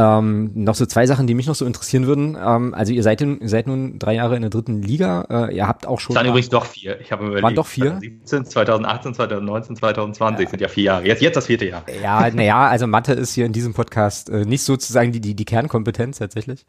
Ähm, 0.01 0.51
noch 0.55 0.75
so 0.75 0.87
zwei 0.87 1.05
Sachen, 1.05 1.27
die 1.27 1.35
mich 1.35 1.47
noch 1.47 1.55
so 1.55 1.67
interessieren 1.67 2.07
würden. 2.07 2.37
Ähm, 2.43 2.73
also 2.73 2.93
ihr 2.93 3.03
seid, 3.03 3.21
in, 3.21 3.39
ihr 3.41 3.49
seid 3.51 3.67
nun 3.67 3.99
drei 3.99 4.15
Jahre 4.15 4.35
in 4.35 4.41
der 4.41 4.51
dritten 4.51 4.81
Liga. 4.81 5.27
Äh, 5.29 5.57
ihr 5.57 5.67
habt 5.67 5.87
auch 5.87 6.01
schon. 6.01 6.15
Dann 6.15 6.27
übrigens 6.27 6.49
doch 6.49 6.65
vier. 6.65 7.01
Ich 7.01 7.13
habe 7.13 7.25
überlegt. 7.25 7.43
Waren 7.43 7.55
doch 7.55 7.67
vier? 7.67 7.99
2017, 8.25 8.47
2018, 8.47 9.15
2019, 9.15 9.77
2020 9.77 10.45
ja. 10.45 10.51
sind 10.51 10.61
ja 10.61 10.69
vier 10.69 10.85
Jahre. 10.85 11.07
Jetzt, 11.07 11.21
jetzt 11.21 11.37
das 11.37 11.47
vierte 11.47 11.67
Jahr. 11.67 11.85
Ja, 12.03 12.31
naja, 12.31 12.69
also 12.69 12.87
Mathe 12.87 13.13
ist 13.13 13.35
hier 13.35 13.45
in 13.45 13.53
diesem 13.53 13.75
Podcast 13.75 14.31
äh, 14.31 14.47
nicht 14.47 14.63
sozusagen 14.63 15.13
die, 15.13 15.21
die, 15.21 15.35
die 15.35 15.45
Kernkompetenz 15.45 16.19
tatsächlich. 16.19 16.65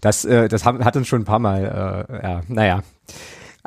Das, 0.00 0.24
äh, 0.24 0.48
das 0.48 0.64
haben, 0.64 0.84
hat 0.84 0.96
uns 0.96 1.06
schon 1.06 1.22
ein 1.22 1.24
paar 1.24 1.38
Mal, 1.38 2.06
äh, 2.08 2.26
ja, 2.26 2.40
naja 2.48 2.82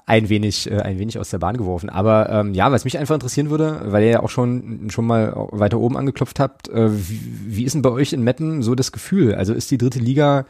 ein 0.06 0.30
wenig, 0.30 0.70
äh, 0.70 0.82
ein 0.82 1.00
wenig 1.00 1.18
aus 1.18 1.30
der 1.30 1.40
Bahn 1.40 1.58
geworfen. 1.58 1.90
Aber 1.90 2.30
ähm, 2.30 2.54
ja, 2.54 2.72
was 2.72 2.86
mich 2.86 2.98
einfach 2.98 3.16
interessieren 3.16 3.50
würde, 3.50 3.82
weil 3.86 4.04
ihr 4.04 4.10
ja 4.10 4.20
auch 4.24 4.30
schon, 4.30 4.90
schon 4.90 5.06
mal 5.06 5.34
weiter 5.52 5.80
oben 5.80 5.98
angeklopft 5.98 6.40
habt, 6.40 6.70
äh, 6.70 6.90
wie, 6.92 7.22
wie 7.58 7.64
ist 7.64 7.74
denn 7.74 7.82
bei 7.82 7.90
euch 7.90 8.14
in 8.14 8.24
Meppen 8.24 8.62
so 8.62 8.76
das 8.76 8.92
Gefühl? 8.92 9.36
Also 9.36 9.54
ist 9.54 9.72
die 9.72 9.78
dritte 9.78 10.00
Liga 10.00 10.46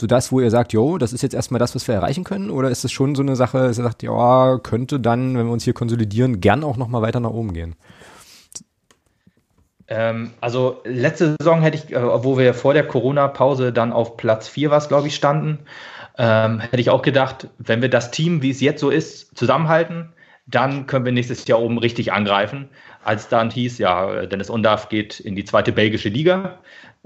so 0.00 0.06
das, 0.06 0.30
wo 0.30 0.40
ihr 0.40 0.50
sagt, 0.50 0.72
jo, 0.72 0.98
das 0.98 1.12
ist 1.12 1.22
jetzt 1.22 1.34
erstmal 1.34 1.58
das, 1.58 1.74
was 1.74 1.88
wir 1.88 1.94
erreichen 1.94 2.24
können? 2.24 2.50
Oder 2.50 2.70
ist 2.70 2.84
es 2.84 2.92
schon 2.92 3.14
so 3.14 3.22
eine 3.22 3.36
Sache, 3.36 3.58
dass 3.58 3.78
ihr 3.78 3.84
sagt, 3.84 4.02
ja, 4.02 4.58
könnte 4.58 5.00
dann, 5.00 5.38
wenn 5.38 5.46
wir 5.46 5.52
uns 5.52 5.64
hier 5.64 5.72
konsolidieren, 5.72 6.40
gern 6.40 6.64
auch 6.64 6.76
nochmal 6.76 7.02
weiter 7.02 7.20
nach 7.20 7.30
oben 7.30 7.54
gehen? 7.54 7.76
Ähm, 9.88 10.32
also 10.40 10.80
letzte 10.84 11.36
Saison 11.38 11.62
hätte 11.62 11.78
ich, 11.78 11.92
äh, 11.94 12.24
wo 12.24 12.36
wir 12.36 12.54
vor 12.54 12.74
der 12.74 12.86
Corona-Pause 12.86 13.72
dann 13.72 13.92
auf 13.92 14.16
Platz 14.16 14.48
4 14.48 14.70
was, 14.70 14.88
glaube 14.88 15.06
ich, 15.06 15.14
standen, 15.14 15.60
ähm, 16.18 16.60
hätte 16.60 16.80
ich 16.80 16.90
auch 16.90 17.02
gedacht, 17.02 17.48
wenn 17.58 17.82
wir 17.82 17.90
das 17.90 18.10
Team, 18.10 18.42
wie 18.42 18.50
es 18.50 18.60
jetzt 18.60 18.80
so 18.80 18.90
ist, 18.90 19.36
zusammenhalten, 19.36 20.12
dann 20.46 20.86
können 20.86 21.04
wir 21.04 21.12
nächstes 21.12 21.46
Jahr 21.46 21.60
oben 21.60 21.78
richtig 21.78 22.12
angreifen. 22.12 22.68
Als 23.02 23.28
dann 23.28 23.50
hieß, 23.50 23.78
ja, 23.78 24.26
Dennis 24.26 24.50
Undarf 24.50 24.88
geht 24.88 25.20
in 25.20 25.34
die 25.34 25.44
zweite 25.44 25.72
belgische 25.72 26.08
Liga, 26.08 26.58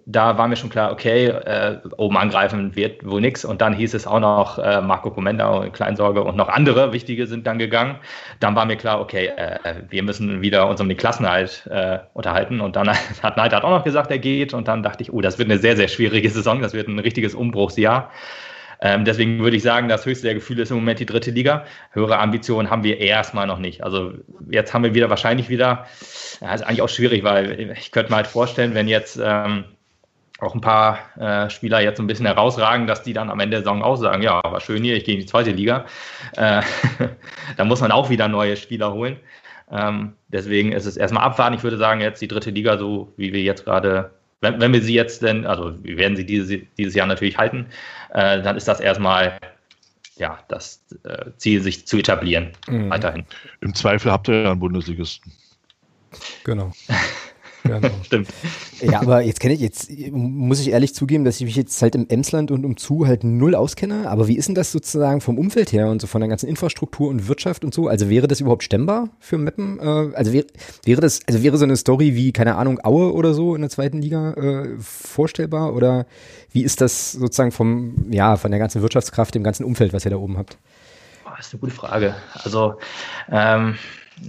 da 0.06 0.38
war 0.38 0.48
mir 0.48 0.56
schon 0.56 0.70
klar, 0.70 0.92
okay, 0.92 1.26
äh, 1.26 1.78
oben 1.96 2.16
angreifen 2.16 2.74
wird 2.76 3.06
wohl 3.06 3.20
nichts. 3.20 3.44
Und 3.44 3.60
dann 3.60 3.74
hieß 3.74 3.94
es 3.94 4.06
auch 4.06 4.20
noch 4.20 4.58
äh, 4.58 4.80
Marco 4.80 5.10
Comenda 5.10 5.48
und 5.48 5.72
Kleinsorge 5.72 6.22
und 6.22 6.36
noch 6.36 6.48
andere 6.48 6.92
wichtige 6.92 7.26
sind 7.26 7.46
dann 7.46 7.58
gegangen. 7.58 7.96
Dann 8.40 8.56
war 8.56 8.64
mir 8.64 8.76
klar, 8.76 9.00
okay, 9.00 9.26
äh, 9.36 9.58
wir 9.88 10.02
müssen 10.02 10.42
wieder 10.42 10.68
uns 10.68 10.80
um 10.80 10.88
den 10.88 10.96
Klassenhalt 10.96 11.68
äh, 11.70 11.98
unterhalten. 12.14 12.60
Und 12.60 12.76
dann 12.76 12.88
hat 13.22 13.36
Neidhardt 13.36 13.64
auch 13.64 13.70
noch 13.70 13.84
gesagt, 13.84 14.10
er 14.10 14.18
geht. 14.18 14.54
Und 14.54 14.68
dann 14.68 14.82
dachte 14.82 15.02
ich, 15.02 15.12
oh, 15.12 15.20
das 15.20 15.38
wird 15.38 15.50
eine 15.50 15.58
sehr, 15.58 15.76
sehr 15.76 15.88
schwierige 15.88 16.30
Saison. 16.30 16.60
Das 16.60 16.72
wird 16.72 16.88
ein 16.88 16.98
richtiges 16.98 17.34
Umbruchsjahr. 17.34 18.10
Ähm, 18.82 19.04
deswegen 19.04 19.38
würde 19.40 19.56
ich 19.56 19.62
sagen, 19.62 19.88
das 19.88 20.06
höchste 20.06 20.26
der 20.26 20.34
Gefühle 20.34 20.62
ist 20.62 20.70
im 20.70 20.76
Moment 20.76 21.00
die 21.00 21.06
dritte 21.06 21.30
Liga. 21.30 21.64
Höhere 21.92 22.18
Ambitionen 22.18 22.70
haben 22.70 22.82
wir 22.82 22.98
erstmal 22.98 23.46
noch 23.46 23.58
nicht. 23.58 23.84
Also 23.84 24.12
jetzt 24.50 24.72
haben 24.72 24.84
wir 24.84 24.94
wieder 24.94 25.10
wahrscheinlich 25.10 25.48
wieder, 25.48 25.86
ja, 26.40 26.54
ist 26.54 26.62
eigentlich 26.62 26.82
auch 26.82 26.88
schwierig, 26.88 27.22
weil 27.22 27.72
ich 27.78 27.92
könnte 27.92 28.10
mir 28.10 28.16
halt 28.16 28.26
vorstellen, 28.26 28.74
wenn 28.74 28.88
jetzt 28.88 29.20
ähm, 29.22 29.64
auch 30.40 30.54
ein 30.54 30.60
paar 30.60 30.98
äh, 31.18 31.50
Spieler 31.50 31.80
jetzt 31.80 31.98
so 31.98 32.02
ein 32.02 32.06
bisschen 32.06 32.26
herausragen, 32.26 32.86
dass 32.86 33.02
die 33.02 33.12
dann 33.12 33.30
am 33.30 33.40
Ende 33.40 33.56
der 33.56 33.60
Saison 33.60 33.82
auch 33.82 33.96
sagen, 33.96 34.22
ja, 34.22 34.40
war 34.42 34.60
schön 34.60 34.82
hier, 34.82 34.96
ich 34.96 35.04
gehe 35.04 35.14
in 35.14 35.20
die 35.20 35.26
zweite 35.26 35.50
Liga. 35.50 35.84
Äh, 36.36 36.62
da 37.56 37.64
muss 37.64 37.80
man 37.80 37.92
auch 37.92 38.08
wieder 38.08 38.28
neue 38.28 38.56
Spieler 38.56 38.92
holen. 38.92 39.18
Ähm, 39.70 40.14
deswegen 40.28 40.72
ist 40.72 40.86
es 40.86 40.96
erstmal 40.96 41.24
abwarten. 41.24 41.54
Ich 41.54 41.62
würde 41.62 41.76
sagen, 41.76 42.00
jetzt 42.00 42.22
die 42.22 42.28
dritte 42.28 42.50
Liga, 42.50 42.78
so 42.78 43.12
wie 43.16 43.32
wir 43.32 43.42
jetzt 43.42 43.64
gerade, 43.64 44.10
wenn, 44.40 44.60
wenn 44.60 44.72
wir 44.72 44.82
sie 44.82 44.94
jetzt 44.94 45.22
denn, 45.22 45.46
also 45.46 45.74
wir 45.82 45.96
werden 45.96 46.16
sie 46.16 46.24
dieses, 46.24 46.60
dieses 46.78 46.94
Jahr 46.94 47.06
natürlich 47.06 47.36
halten, 47.36 47.66
äh, 48.10 48.42
dann 48.42 48.56
ist 48.56 48.68
das 48.68 48.80
erstmal 48.80 49.38
ja, 50.16 50.38
das 50.48 50.84
äh, 51.04 51.30
Ziel, 51.38 51.62
sich 51.62 51.86
zu 51.86 51.98
etablieren, 51.98 52.52
mhm. 52.68 52.90
weiterhin. 52.90 53.24
Im 53.62 53.74
Zweifel 53.74 54.12
habt 54.12 54.28
ihr 54.28 54.42
ja 54.42 54.50
einen 54.50 54.60
Bundesligisten. 54.60 55.32
Genau. 56.44 56.72
Genau. 57.64 57.88
Stimmt. 58.02 58.28
Ja, 58.80 59.00
aber 59.00 59.22
jetzt 59.22 59.40
kenne 59.40 59.54
ich, 59.54 59.60
jetzt 59.60 59.90
muss 60.10 60.60
ich 60.60 60.70
ehrlich 60.70 60.94
zugeben, 60.94 61.24
dass 61.24 61.36
ich 61.36 61.44
mich 61.46 61.56
jetzt 61.56 61.80
halt 61.82 61.94
im 61.94 62.08
Emsland 62.08 62.50
und 62.50 62.64
umzu 62.64 63.06
halt 63.06 63.24
null 63.24 63.54
auskenne. 63.54 64.08
Aber 64.08 64.28
wie 64.28 64.36
ist 64.36 64.48
denn 64.48 64.54
das 64.54 64.72
sozusagen 64.72 65.20
vom 65.20 65.38
Umfeld 65.38 65.72
her 65.72 65.88
und 65.90 66.00
so 66.00 66.06
von 66.06 66.20
der 66.20 66.28
ganzen 66.28 66.48
Infrastruktur 66.48 67.08
und 67.08 67.28
Wirtschaft 67.28 67.64
und 67.64 67.74
so? 67.74 67.88
Also 67.88 68.08
wäre 68.08 68.28
das 68.28 68.40
überhaupt 68.40 68.62
stemmbar 68.62 69.10
für 69.18 69.38
Meppen? 69.38 69.78
Äh, 69.78 70.14
also 70.14 70.32
wäre, 70.32 70.46
wäre 70.84 71.00
das, 71.00 71.20
also 71.26 71.42
wäre 71.42 71.56
so 71.58 71.64
eine 71.64 71.76
Story 71.76 72.14
wie, 72.14 72.32
keine 72.32 72.56
Ahnung, 72.56 72.80
Aue 72.82 73.12
oder 73.12 73.34
so 73.34 73.54
in 73.54 73.60
der 73.60 73.70
zweiten 73.70 74.00
Liga 74.00 74.32
äh, 74.34 74.68
vorstellbar? 74.80 75.74
Oder 75.74 76.06
wie 76.52 76.62
ist 76.62 76.80
das 76.80 77.12
sozusagen 77.12 77.52
vom, 77.52 78.10
ja, 78.10 78.36
von 78.36 78.50
der 78.50 78.60
ganzen 78.60 78.82
Wirtschaftskraft, 78.82 79.34
dem 79.34 79.44
ganzen 79.44 79.64
Umfeld, 79.64 79.92
was 79.92 80.04
ihr 80.04 80.10
da 80.10 80.16
oben 80.16 80.38
habt? 80.38 80.56
Das 81.36 81.46
ist 81.46 81.54
eine 81.54 81.60
gute 81.60 81.72
Frage. 81.72 82.14
Also, 82.34 82.74
ähm, 83.30 83.76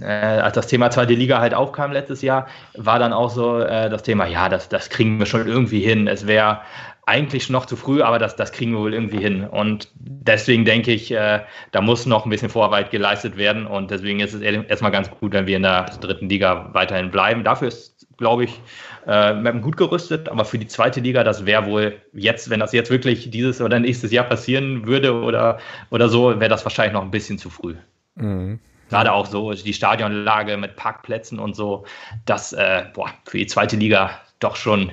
äh, 0.00 0.04
als 0.04 0.54
das 0.54 0.66
Thema 0.66 0.90
zweite 0.90 1.14
Liga 1.14 1.40
halt 1.40 1.54
aufkam 1.54 1.92
letztes 1.92 2.22
Jahr, 2.22 2.46
war 2.74 2.98
dann 2.98 3.12
auch 3.12 3.30
so 3.30 3.60
äh, 3.60 3.90
das 3.90 4.02
Thema, 4.02 4.26
ja, 4.26 4.48
das, 4.48 4.68
das 4.68 4.88
kriegen 4.88 5.18
wir 5.18 5.26
schon 5.26 5.46
irgendwie 5.46 5.80
hin. 5.80 6.06
Es 6.06 6.26
wäre 6.26 6.60
eigentlich 7.04 7.50
noch 7.50 7.66
zu 7.66 7.76
früh, 7.76 8.00
aber 8.00 8.18
das, 8.18 8.36
das 8.36 8.52
kriegen 8.52 8.72
wir 8.72 8.78
wohl 8.78 8.94
irgendwie 8.94 9.18
hin. 9.18 9.44
Und 9.44 9.88
deswegen 9.94 10.64
denke 10.64 10.92
ich, 10.92 11.10
äh, 11.10 11.40
da 11.72 11.80
muss 11.80 12.06
noch 12.06 12.24
ein 12.24 12.30
bisschen 12.30 12.48
Vorarbeit 12.48 12.90
geleistet 12.90 13.36
werden. 13.36 13.66
Und 13.66 13.90
deswegen 13.90 14.20
ist 14.20 14.34
es 14.34 14.40
erstmal 14.40 14.92
ganz 14.92 15.10
gut, 15.10 15.32
wenn 15.32 15.46
wir 15.46 15.56
in 15.56 15.64
der 15.64 15.86
dritten 16.00 16.28
Liga 16.28 16.70
weiterhin 16.72 17.10
bleiben. 17.10 17.42
Dafür 17.42 17.68
ist, 17.68 18.06
glaube 18.18 18.44
ich, 18.44 18.60
äh, 19.06 19.52
gut 19.60 19.76
gerüstet. 19.76 20.28
Aber 20.28 20.44
für 20.44 20.58
die 20.58 20.68
zweite 20.68 21.00
Liga, 21.00 21.24
das 21.24 21.44
wäre 21.44 21.66
wohl 21.66 21.96
jetzt, 22.12 22.50
wenn 22.50 22.60
das 22.60 22.72
jetzt 22.72 22.90
wirklich 22.90 23.30
dieses 23.30 23.60
oder 23.60 23.80
nächstes 23.80 24.12
Jahr 24.12 24.24
passieren 24.24 24.86
würde 24.86 25.12
oder, 25.12 25.58
oder 25.90 26.08
so, 26.08 26.38
wäre 26.38 26.50
das 26.50 26.64
wahrscheinlich 26.64 26.92
noch 26.92 27.02
ein 27.02 27.10
bisschen 27.10 27.36
zu 27.36 27.50
früh. 27.50 27.74
Mhm. 28.14 28.60
Gerade 28.92 29.12
auch 29.12 29.26
so 29.26 29.52
die 29.52 29.72
Stadionlage 29.72 30.58
mit 30.58 30.76
Parkplätzen 30.76 31.38
und 31.38 31.56
so, 31.56 31.86
das 32.26 32.52
äh, 32.52 32.84
boah, 32.92 33.08
für 33.24 33.38
die 33.38 33.46
zweite 33.46 33.76
Liga 33.76 34.10
doch 34.38 34.54
schon 34.54 34.92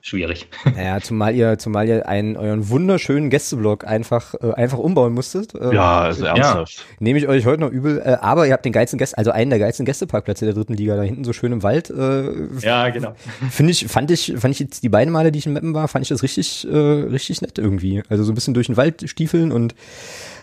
schwierig. 0.00 0.46
Naja, 0.74 1.00
zumal 1.00 1.34
ihr, 1.34 1.58
zumal 1.58 1.88
ihr 1.88 2.08
einen 2.08 2.36
euren 2.36 2.68
wunderschönen 2.68 3.28
Gästeblock 3.30 3.86
einfach, 3.86 4.34
äh, 4.34 4.52
einfach 4.52 4.78
umbauen 4.78 5.12
musstet. 5.12 5.54
Äh, 5.54 5.74
ja, 5.74 6.00
also 6.00 6.24
ernsthaft. 6.24 6.76
Ja. 6.76 6.84
Nehme 7.00 7.18
ich 7.18 7.28
euch 7.28 7.44
heute 7.44 7.60
noch 7.60 7.70
übel. 7.70 7.98
Äh, 7.98 8.16
aber 8.20 8.46
ihr 8.46 8.52
habt 8.52 8.64
den 8.64 8.72
geilsten 8.72 8.98
Gäste, 8.98 9.18
also 9.18 9.30
einen 9.30 9.50
der 9.50 9.58
geilsten 9.58 9.84
Gästeparkplätze 9.84 10.44
der 10.44 10.54
dritten 10.54 10.74
Liga, 10.74 10.96
da 10.96 11.02
hinten 11.02 11.24
so 11.24 11.32
schön 11.32 11.52
im 11.52 11.62
Wald. 11.62 11.90
Äh, 11.90 12.30
ja, 12.60 12.88
genau. 12.88 13.14
Finde 13.50 13.72
ich, 13.72 13.86
fand 13.88 14.10
ich, 14.10 14.34
fand 14.38 14.54
ich 14.54 14.60
jetzt 14.60 14.82
die 14.82 14.88
beiden 14.88 15.12
Male, 15.12 15.32
die 15.32 15.38
ich 15.40 15.46
in 15.46 15.52
Meppen 15.52 15.74
war, 15.74 15.88
fand 15.88 16.04
ich 16.04 16.08
das 16.08 16.22
richtig, 16.22 16.66
äh, 16.70 16.76
richtig 16.76 17.42
nett 17.42 17.58
irgendwie. 17.58 18.02
Also 18.08 18.24
so 18.24 18.32
ein 18.32 18.34
bisschen 18.34 18.54
durch 18.54 18.66
den 18.68 18.76
Wald 18.76 19.08
stiefeln 19.08 19.52
und 19.52 19.74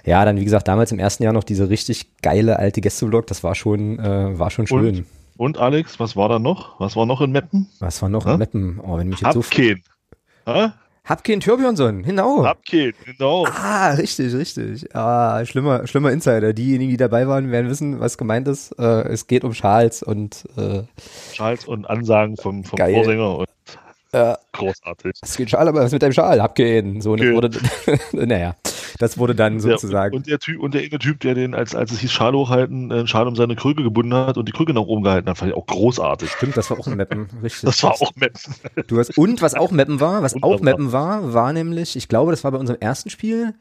ja, 0.05 0.23
dann 0.23 0.37
wie 0.37 0.43
gesagt, 0.43 0.67
damals 0.67 0.91
im 0.91 0.99
ersten 0.99 1.23
Jahr 1.23 1.33
noch 1.33 1.43
diese 1.43 1.69
richtig 1.69 2.07
geile 2.21 2.59
alte 2.59 2.81
Gästeblock, 2.81 3.27
das 3.27 3.43
war 3.43 3.55
schon, 3.55 3.99
äh, 3.99 4.37
war 4.37 4.51
schon 4.51 4.67
schön. 4.67 4.97
Und, 4.97 5.05
und, 5.37 5.57
Alex, 5.57 5.99
was 5.99 6.15
war 6.15 6.29
da 6.29 6.39
noch? 6.39 6.79
Was 6.79 6.95
war 6.95 7.05
noch 7.05 7.21
in 7.21 7.31
Meppen? 7.31 7.67
Was 7.79 8.01
war 8.01 8.09
noch 8.09 8.25
ha? 8.25 8.33
in 8.33 8.39
Meppen? 8.39 8.79
Oh, 8.81 8.97
wenn 8.97 9.09
mich 9.09 9.19
jetzt 9.19 9.35
Hapken. 9.35 9.83
so. 10.45 10.51
Ha? 10.51 10.73
Hapken 11.05 11.39
Törbjörnsson, 11.39 12.01
genau. 12.01 12.43
Hapken, 12.43 12.93
genau. 13.05 13.45
Ah, 13.45 13.91
richtig, 13.91 14.33
richtig. 14.33 14.95
Ah, 14.95 15.45
schlimmer, 15.45 15.85
schlimmer 15.85 16.11
Insider. 16.11 16.51
Diejenigen, 16.51 16.89
die 16.89 16.97
dabei 16.97 17.27
waren, 17.27 17.51
werden 17.51 17.69
wissen, 17.69 17.99
was 17.99 18.17
gemeint 18.17 18.47
ist. 18.47 18.71
Äh, 18.79 19.07
es 19.09 19.27
geht 19.27 19.43
um 19.43 19.51
Charles 19.51 20.01
und 20.01 20.45
äh, 20.57 20.81
Charles 21.33 21.65
und 21.65 21.87
Ansagen 21.87 22.37
vom, 22.37 22.63
vom 22.63 22.79
Vorsänger 22.79 23.37
und 23.37 23.47
äh, 24.13 24.35
großartig. 24.53 25.11
Es 25.21 25.35
geht 25.35 25.49
Schal, 25.49 25.67
aber 25.67 25.81
was 25.81 25.91
mit 25.91 26.01
deinem 26.01 26.13
Schal? 26.13 26.39
Abgehen. 26.39 27.01
So, 27.01 27.13
okay. 27.13 27.33
wurde, 27.33 27.51
naja. 28.13 28.55
Das 28.99 29.17
wurde 29.17 29.35
dann 29.35 29.59
sozusagen. 29.59 30.13
Ja, 30.13 30.17
und, 30.17 30.27
der 30.27 30.39
Typ, 30.39 30.61
und 30.61 30.73
der 30.73 30.81
eine 30.81 30.99
Typ, 30.99 31.19
der 31.19 31.35
den, 31.35 31.53
als, 31.53 31.75
als 31.75 31.91
es 31.91 31.99
hieß 31.99 32.11
Schal 32.11 32.33
hochhalten, 32.33 32.91
einen 32.91 33.07
Schal 33.07 33.27
um 33.27 33.35
seine 33.35 33.55
Krüge 33.55 33.83
gebunden 33.83 34.13
hat 34.13 34.37
und 34.37 34.47
die 34.47 34.51
Krüge 34.51 34.73
nach 34.73 34.81
oben 34.81 35.03
gehalten 35.03 35.29
hat, 35.29 35.37
fand 35.37 35.51
ich 35.51 35.57
auch 35.57 35.65
großartig. 35.65 36.31
Stimmt, 36.31 36.55
das 36.57 36.69
war 36.69 36.79
auch 36.79 36.87
ein 36.87 36.97
Mappen, 36.97 37.27
richtig. 37.43 37.67
Das 37.67 37.83
war 37.83 37.93
auch 37.93 38.11
Mappen. 38.15 38.55
Du 38.87 38.99
hast, 38.99 39.17
und 39.17 39.41
was 39.41 39.53
auch 39.55 39.71
Mappen 39.71 39.99
war, 39.99 40.21
was 40.21 40.33
und 40.33 40.43
auch 40.43 40.61
Mappen 40.61 40.91
war, 40.91 41.33
war 41.33 41.51
nämlich, 41.53 41.95
ich 41.95 42.07
glaube, 42.07 42.31
das 42.31 42.43
war 42.43 42.51
bei 42.51 42.57
unserem 42.57 42.79
ersten 42.79 43.09
Spiel, 43.09 43.53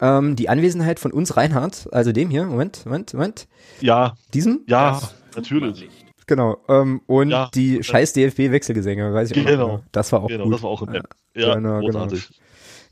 ähm, 0.00 0.36
die 0.36 0.48
Anwesenheit 0.48 1.00
von 1.00 1.12
uns 1.12 1.36
Reinhard, 1.36 1.88
also 1.92 2.12
dem 2.12 2.30
hier, 2.30 2.44
Moment, 2.44 2.84
Moment, 2.86 3.12
Moment. 3.14 3.48
Ja. 3.80 4.14
Diesem? 4.32 4.60
Ja, 4.66 5.00
natürlich. 5.34 5.88
Genau. 6.26 6.58
Ähm, 6.68 7.00
und 7.06 7.30
ja, 7.30 7.50
die 7.52 7.82
scheiß 7.82 8.12
DFB-Wechselgesänge, 8.12 9.12
weiß 9.12 9.32
ich 9.32 9.44
genau. 9.44 9.66
noch. 9.66 9.82
Das 9.90 10.12
war 10.12 10.22
auch 10.22 10.28
genau, 10.28 10.44
gut. 10.44 10.54
Das 10.54 10.62
war 10.62 10.70
auch 10.70 10.82
im 10.82 10.92
Map. 10.92 11.08
Ja, 11.34 11.56
genau, 11.56 11.80
genau. 11.80 12.06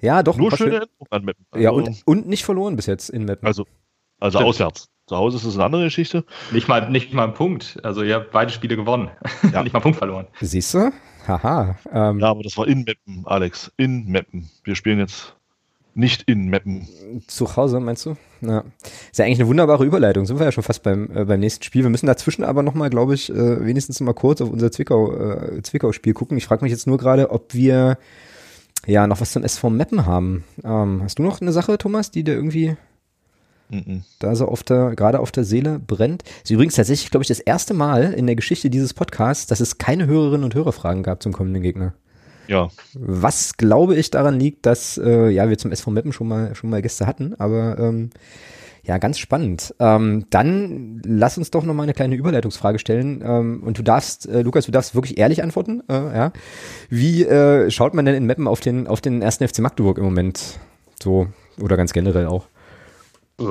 Ja, 0.00 0.22
doch. 0.22 0.37
Nur 0.37 0.56
schöne 0.56 0.76
Erinnerungen 0.76 1.11
an 1.11 1.24
Mappen. 1.24 1.46
Also, 1.50 1.64
ja, 1.64 1.70
und, 1.70 2.02
und 2.04 2.28
nicht 2.28 2.44
verloren 2.44 2.76
bis 2.76 2.87
jetzt 2.87 3.11
in 3.11 3.24
Mappen. 3.24 3.46
Also, 3.46 3.66
also 4.20 4.38
auswärts. 4.38 4.88
Zu 5.08 5.16
Hause 5.16 5.38
ist 5.38 5.44
es 5.44 5.54
eine 5.54 5.64
andere 5.64 5.84
Geschichte. 5.84 6.24
Nicht 6.52 6.68
mal, 6.68 6.90
nicht 6.90 7.14
mal 7.14 7.24
ein 7.24 7.32
Punkt. 7.32 7.78
Also 7.82 8.02
ihr 8.02 8.16
habt 8.16 8.30
beide 8.30 8.52
Spiele 8.52 8.76
gewonnen. 8.76 9.11
Ja. 9.52 9.62
nicht 9.62 9.72
mal 9.72 9.78
einen 9.78 9.82
Punkt 9.82 9.98
verloren. 9.98 10.26
Siehst 10.40 10.74
du? 10.74 10.92
Haha. 11.26 11.78
Ähm, 11.92 12.18
ja, 12.20 12.28
aber 12.28 12.42
das 12.42 12.56
war 12.58 12.66
in 12.68 12.84
Mappen, 12.84 13.26
Alex. 13.26 13.72
In 13.78 14.11
Mappen. 14.11 14.50
Wir 14.64 14.76
spielen 14.76 14.98
jetzt 14.98 15.34
nicht 15.94 16.22
in 16.28 16.50
Mappen. 16.50 16.87
Zu 17.26 17.56
Hause, 17.56 17.80
meinst 17.80 18.04
du? 18.04 18.16
Ja. 18.42 18.64
Ist 19.11 19.18
ja 19.18 19.24
eigentlich 19.24 19.40
eine 19.40 19.48
wunderbare 19.48 19.84
Überleitung. 19.84 20.26
Sind 20.26 20.38
wir 20.38 20.44
ja 20.44 20.52
schon 20.52 20.62
fast 20.62 20.82
beim, 20.82 21.11
äh, 21.16 21.24
beim 21.24 21.40
nächsten 21.40 21.64
Spiel. 21.64 21.82
Wir 21.82 21.90
müssen 21.90 22.06
dazwischen 22.06 22.44
aber 22.44 22.62
nochmal, 22.62 22.90
glaube 22.90 23.14
ich, 23.14 23.30
äh, 23.30 23.64
wenigstens 23.64 24.00
mal 24.00 24.14
kurz 24.14 24.42
auf 24.42 24.50
unser 24.50 24.70
Zwickau, 24.70 25.12
äh, 25.12 25.62
Zwickau-Spiel 25.62 26.12
gucken. 26.12 26.37
Ich 26.37 26.46
frage 26.46 26.64
mich 26.64 26.70
jetzt 26.70 26.87
nur 26.87 26.98
gerade, 26.98 27.30
ob 27.30 27.54
wir 27.54 27.96
ja, 28.86 29.06
noch 29.06 29.20
was 29.20 29.32
zum 29.32 29.44
SV 29.44 29.70
Meppen 29.70 30.06
haben. 30.06 30.44
Ähm, 30.64 31.00
hast 31.02 31.18
du 31.18 31.22
noch 31.22 31.40
eine 31.40 31.52
Sache, 31.52 31.78
Thomas, 31.78 32.10
die 32.10 32.24
dir 32.24 32.34
irgendwie 32.34 32.76
mm 33.70 33.98
da 34.18 34.34
so 34.34 34.46
auf 34.46 34.62
der, 34.62 34.96
gerade 34.96 35.20
auf 35.20 35.30
der 35.30 35.44
Seele 35.44 35.78
brennt? 35.78 36.24
ist 36.42 36.50
übrigens 36.50 36.74
tatsächlich, 36.74 37.10
glaube 37.10 37.22
ich, 37.22 37.28
das 37.28 37.40
erste 37.40 37.74
Mal 37.74 38.12
in 38.14 38.26
der 38.26 38.34
Geschichte 38.34 38.70
dieses 38.70 38.94
Podcasts, 38.94 39.46
dass 39.46 39.60
es 39.60 39.78
keine 39.78 40.06
Hörerinnen 40.06 40.44
und 40.44 40.54
Hörerfragen 40.54 41.02
gab 41.02 41.22
zum 41.22 41.32
kommenden 41.32 41.62
Gegner. 41.62 41.92
Ja. 42.48 42.70
Was 42.94 43.58
glaube 43.58 43.94
ich 43.94 44.10
daran 44.10 44.40
liegt, 44.40 44.64
dass 44.64 44.98
äh, 44.98 45.28
ja 45.28 45.50
wir 45.50 45.58
zum 45.58 45.70
SV 45.70 45.90
Meppen 45.90 46.12
schon 46.12 46.28
mal 46.28 46.54
schon 46.54 46.70
mal 46.70 46.80
Gäste 46.80 47.06
hatten, 47.06 47.34
aber 47.38 47.78
ähm, 47.78 48.10
ja, 48.88 48.96
ganz 48.96 49.18
spannend. 49.18 49.74
Ähm, 49.81 50.24
dann 50.31 51.03
lass 51.05 51.37
uns 51.37 51.51
doch 51.51 51.62
noch 51.62 51.74
mal 51.74 51.83
eine 51.83 51.92
kleine 51.92 52.14
Überleitungsfrage 52.14 52.79
stellen. 52.79 53.22
Ähm, 53.22 53.62
und 53.62 53.79
du 53.79 53.83
darfst, 53.83 54.27
äh, 54.27 54.40
Lukas, 54.40 54.64
du 54.64 54.72
darfst 54.72 54.94
wirklich 54.94 55.18
ehrlich 55.18 55.42
antworten. 55.42 55.83
Äh, 55.90 56.16
ja. 56.16 56.32
Wie 56.89 57.22
äh, 57.22 57.70
schaut 57.70 57.93
man 57.93 58.07
denn 58.07 58.14
in 58.14 58.24
Meppen 58.24 58.49
auf 58.49 58.61
den, 58.61 58.86
auf 58.86 59.03
den 59.03 59.20
ersten 59.20 59.47
FC 59.47 59.59
Magdeburg 59.59 59.99
im 59.99 60.05
Moment? 60.05 60.59
So, 61.03 61.26
oder 61.61 61.76
ganz 61.76 61.93
generell 61.93 62.28
auch? 62.28 62.47
Äh, 63.39 63.45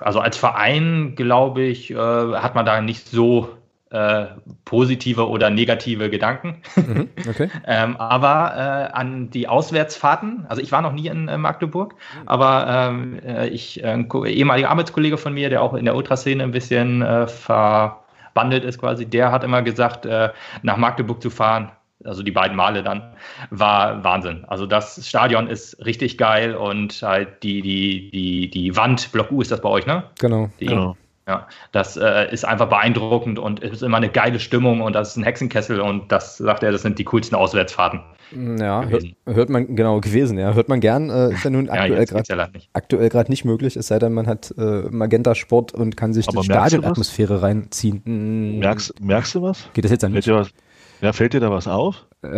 also 0.00 0.18
als 0.18 0.36
Verein, 0.36 1.14
glaube 1.14 1.62
ich, 1.62 1.92
äh, 1.92 1.96
hat 1.96 2.56
man 2.56 2.66
da 2.66 2.80
nicht 2.80 3.08
so 3.08 3.48
äh, 3.94 4.26
positive 4.64 5.28
oder 5.28 5.50
negative 5.50 6.10
Gedanken. 6.10 6.62
Mhm, 6.74 7.10
okay. 7.28 7.48
ähm, 7.66 7.96
aber 7.96 8.90
äh, 8.90 8.92
an 8.92 9.30
die 9.30 9.46
Auswärtsfahrten, 9.46 10.46
also 10.48 10.60
ich 10.60 10.72
war 10.72 10.82
noch 10.82 10.92
nie 10.92 11.06
in 11.06 11.28
äh, 11.28 11.38
Magdeburg, 11.38 11.94
mhm. 11.94 12.28
aber 12.28 12.66
ähm, 12.68 13.20
äh, 13.24 13.46
ich, 13.48 13.84
ein 13.84 14.08
ehemaliger 14.26 14.70
Arbeitskollege 14.70 15.16
von 15.16 15.32
mir, 15.32 15.48
der 15.48 15.62
auch 15.62 15.74
in 15.74 15.84
der 15.84 15.94
Ultraszene 15.94 16.42
ein 16.42 16.50
bisschen 16.50 17.02
äh, 17.02 17.28
verwandelt 17.28 18.64
ist 18.64 18.80
quasi, 18.80 19.06
der 19.06 19.30
hat 19.30 19.44
immer 19.44 19.62
gesagt, 19.62 20.06
äh, 20.06 20.30
nach 20.62 20.76
Magdeburg 20.76 21.22
zu 21.22 21.30
fahren, 21.30 21.70
also 22.02 22.24
die 22.24 22.32
beiden 22.32 22.56
Male 22.56 22.82
dann, 22.82 23.14
war 23.50 24.02
Wahnsinn. 24.02 24.44
Also 24.48 24.66
das 24.66 25.08
Stadion 25.08 25.46
ist 25.46 25.86
richtig 25.86 26.18
geil 26.18 26.56
und 26.56 27.00
halt 27.00 27.44
die, 27.44 27.62
die, 27.62 28.10
die, 28.10 28.50
die 28.50 28.76
Wand, 28.76 29.12
Block 29.12 29.30
U 29.30 29.40
ist 29.40 29.52
das 29.52 29.60
bei 29.60 29.68
euch, 29.68 29.86
ne? 29.86 30.02
Genau. 30.18 30.50
Die, 30.58 30.66
genau 30.66 30.96
Ja, 31.26 31.48
das 31.72 31.96
äh, 31.96 32.30
ist 32.32 32.44
einfach 32.44 32.68
beeindruckend 32.68 33.38
und 33.38 33.62
es 33.62 33.72
ist 33.72 33.82
immer 33.82 33.96
eine 33.96 34.10
geile 34.10 34.38
Stimmung 34.38 34.82
und 34.82 34.92
das 34.92 35.10
ist 35.10 35.16
ein 35.16 35.22
Hexenkessel 35.22 35.80
und 35.80 36.12
das 36.12 36.36
sagt 36.36 36.62
er, 36.62 36.70
das 36.70 36.82
sind 36.82 36.98
die 36.98 37.04
coolsten 37.04 37.34
Auswärtsfahrten. 37.34 38.00
Ja, 38.58 38.84
hört, 38.86 39.04
hört, 39.26 39.48
man, 39.48 39.74
genau, 39.74 40.00
gewesen, 40.00 40.38
ja. 40.38 40.52
Hört 40.52 40.68
man 40.68 40.80
gern, 40.80 41.08
äh, 41.08 41.32
ist 41.32 41.44
ja 41.44 41.50
nun 41.50 41.70
aktuell 41.70 42.04
gerade 42.04 42.24
ja 42.28 43.08
gerade 43.08 43.30
nicht 43.30 43.44
möglich, 43.46 43.76
es 43.76 43.86
sei 43.86 43.98
denn, 43.98 44.12
man 44.12 44.26
hat 44.26 44.52
äh, 44.58 44.82
Magenta 44.90 45.34
Sport 45.34 45.72
und 45.72 45.96
kann 45.96 46.12
sich 46.12 46.28
Aber 46.28 46.40
die 46.40 46.46
Stadionatmosphäre 46.46 47.40
reinziehen. 47.40 48.58
Merkst, 48.58 49.00
merkst 49.00 49.34
du 49.34 49.42
was? 49.42 49.66
Geht 49.72 49.84
das 49.84 49.92
jetzt 49.92 50.04
an 50.04 50.12
mich? 50.12 50.26
Fällt 50.26 50.36
dir, 50.36 50.40
was, 50.40 50.50
ja, 51.04 51.12
fällt 51.12 51.34
dir 51.34 51.40
da 51.40 51.50
was 51.50 51.68
auf? 51.68 52.06
Äh, 52.22 52.28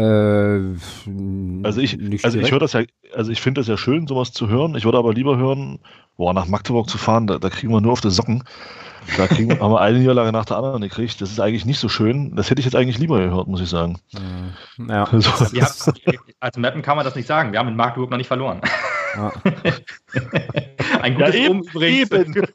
also 1.62 1.80
ich, 1.80 2.24
also 2.24 2.38
ich 2.40 2.50
höre 2.50 2.58
das 2.58 2.72
ja, 2.72 2.82
also 3.14 3.30
ich 3.30 3.40
finde 3.40 3.60
das 3.60 3.68
ja 3.68 3.76
schön, 3.76 4.08
sowas 4.08 4.32
zu 4.32 4.48
hören. 4.48 4.74
Ich 4.74 4.84
würde 4.84 4.98
aber 4.98 5.14
lieber 5.14 5.36
hören, 5.36 5.78
boah, 6.16 6.34
nach 6.34 6.48
Magdeburg 6.48 6.90
zu 6.90 6.98
fahren, 6.98 7.28
da, 7.28 7.38
da 7.38 7.48
kriegen 7.48 7.72
wir 7.72 7.80
nur 7.80 7.92
auf 7.92 8.00
die 8.00 8.10
Socken. 8.10 8.42
Da 9.16 9.28
kriegen, 9.28 9.50
haben 9.60 9.70
wir 9.70 9.80
eine 9.80 9.98
Niederlage 10.00 10.32
nach 10.32 10.46
der 10.46 10.56
anderen 10.56 10.82
gekriegt. 10.82 11.20
Das 11.20 11.30
ist 11.30 11.38
eigentlich 11.38 11.64
nicht 11.64 11.78
so 11.78 11.88
schön. 11.88 12.34
Das 12.34 12.50
hätte 12.50 12.58
ich 12.58 12.64
jetzt 12.64 12.74
eigentlich 12.74 12.98
lieber 12.98 13.20
gehört, 13.20 13.46
muss 13.46 13.60
ich 13.60 13.68
sagen. 13.68 14.00
Ja. 14.78 15.06
So. 15.12 15.30
Haben, 15.30 16.16
als 16.40 16.56
Mappen 16.56 16.82
kann 16.82 16.96
man 16.96 17.04
das 17.04 17.14
nicht 17.14 17.28
sagen. 17.28 17.52
Wir 17.52 17.60
haben 17.60 17.68
in 17.68 17.76
Magdeburg 17.76 18.10
noch 18.10 18.18
nicht 18.18 18.26
verloren. 18.26 18.60
Ja. 19.14 19.32
Ein 21.02 21.14
gutes 21.14 21.34
ja, 21.36 21.40
eben, 21.40 21.62
übrigens. 21.62 22.36
Eben. 22.36 22.46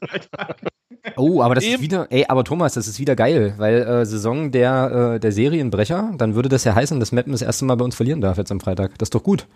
Oh, 1.16 1.42
aber 1.42 1.54
das 1.54 1.64
Eben. 1.64 1.74
ist 1.74 1.80
wieder, 1.82 2.06
ey, 2.10 2.24
aber 2.28 2.44
Thomas, 2.44 2.74
das 2.74 2.88
ist 2.88 2.98
wieder 2.98 3.16
geil, 3.16 3.54
weil 3.58 3.82
äh, 3.82 4.06
Saison 4.06 4.50
der, 4.50 5.14
äh, 5.14 5.20
der 5.20 5.32
Serienbrecher, 5.32 6.12
dann 6.16 6.34
würde 6.34 6.48
das 6.48 6.64
ja 6.64 6.74
heißen, 6.74 6.98
dass 7.00 7.12
Mappen 7.12 7.32
das 7.32 7.42
erste 7.42 7.64
Mal 7.64 7.76
bei 7.76 7.84
uns 7.84 7.94
verlieren 7.94 8.20
darf 8.20 8.38
jetzt 8.38 8.52
am 8.52 8.60
Freitag. 8.60 8.98
Das 8.98 9.06
ist 9.06 9.14
doch 9.14 9.22
gut. 9.22 9.46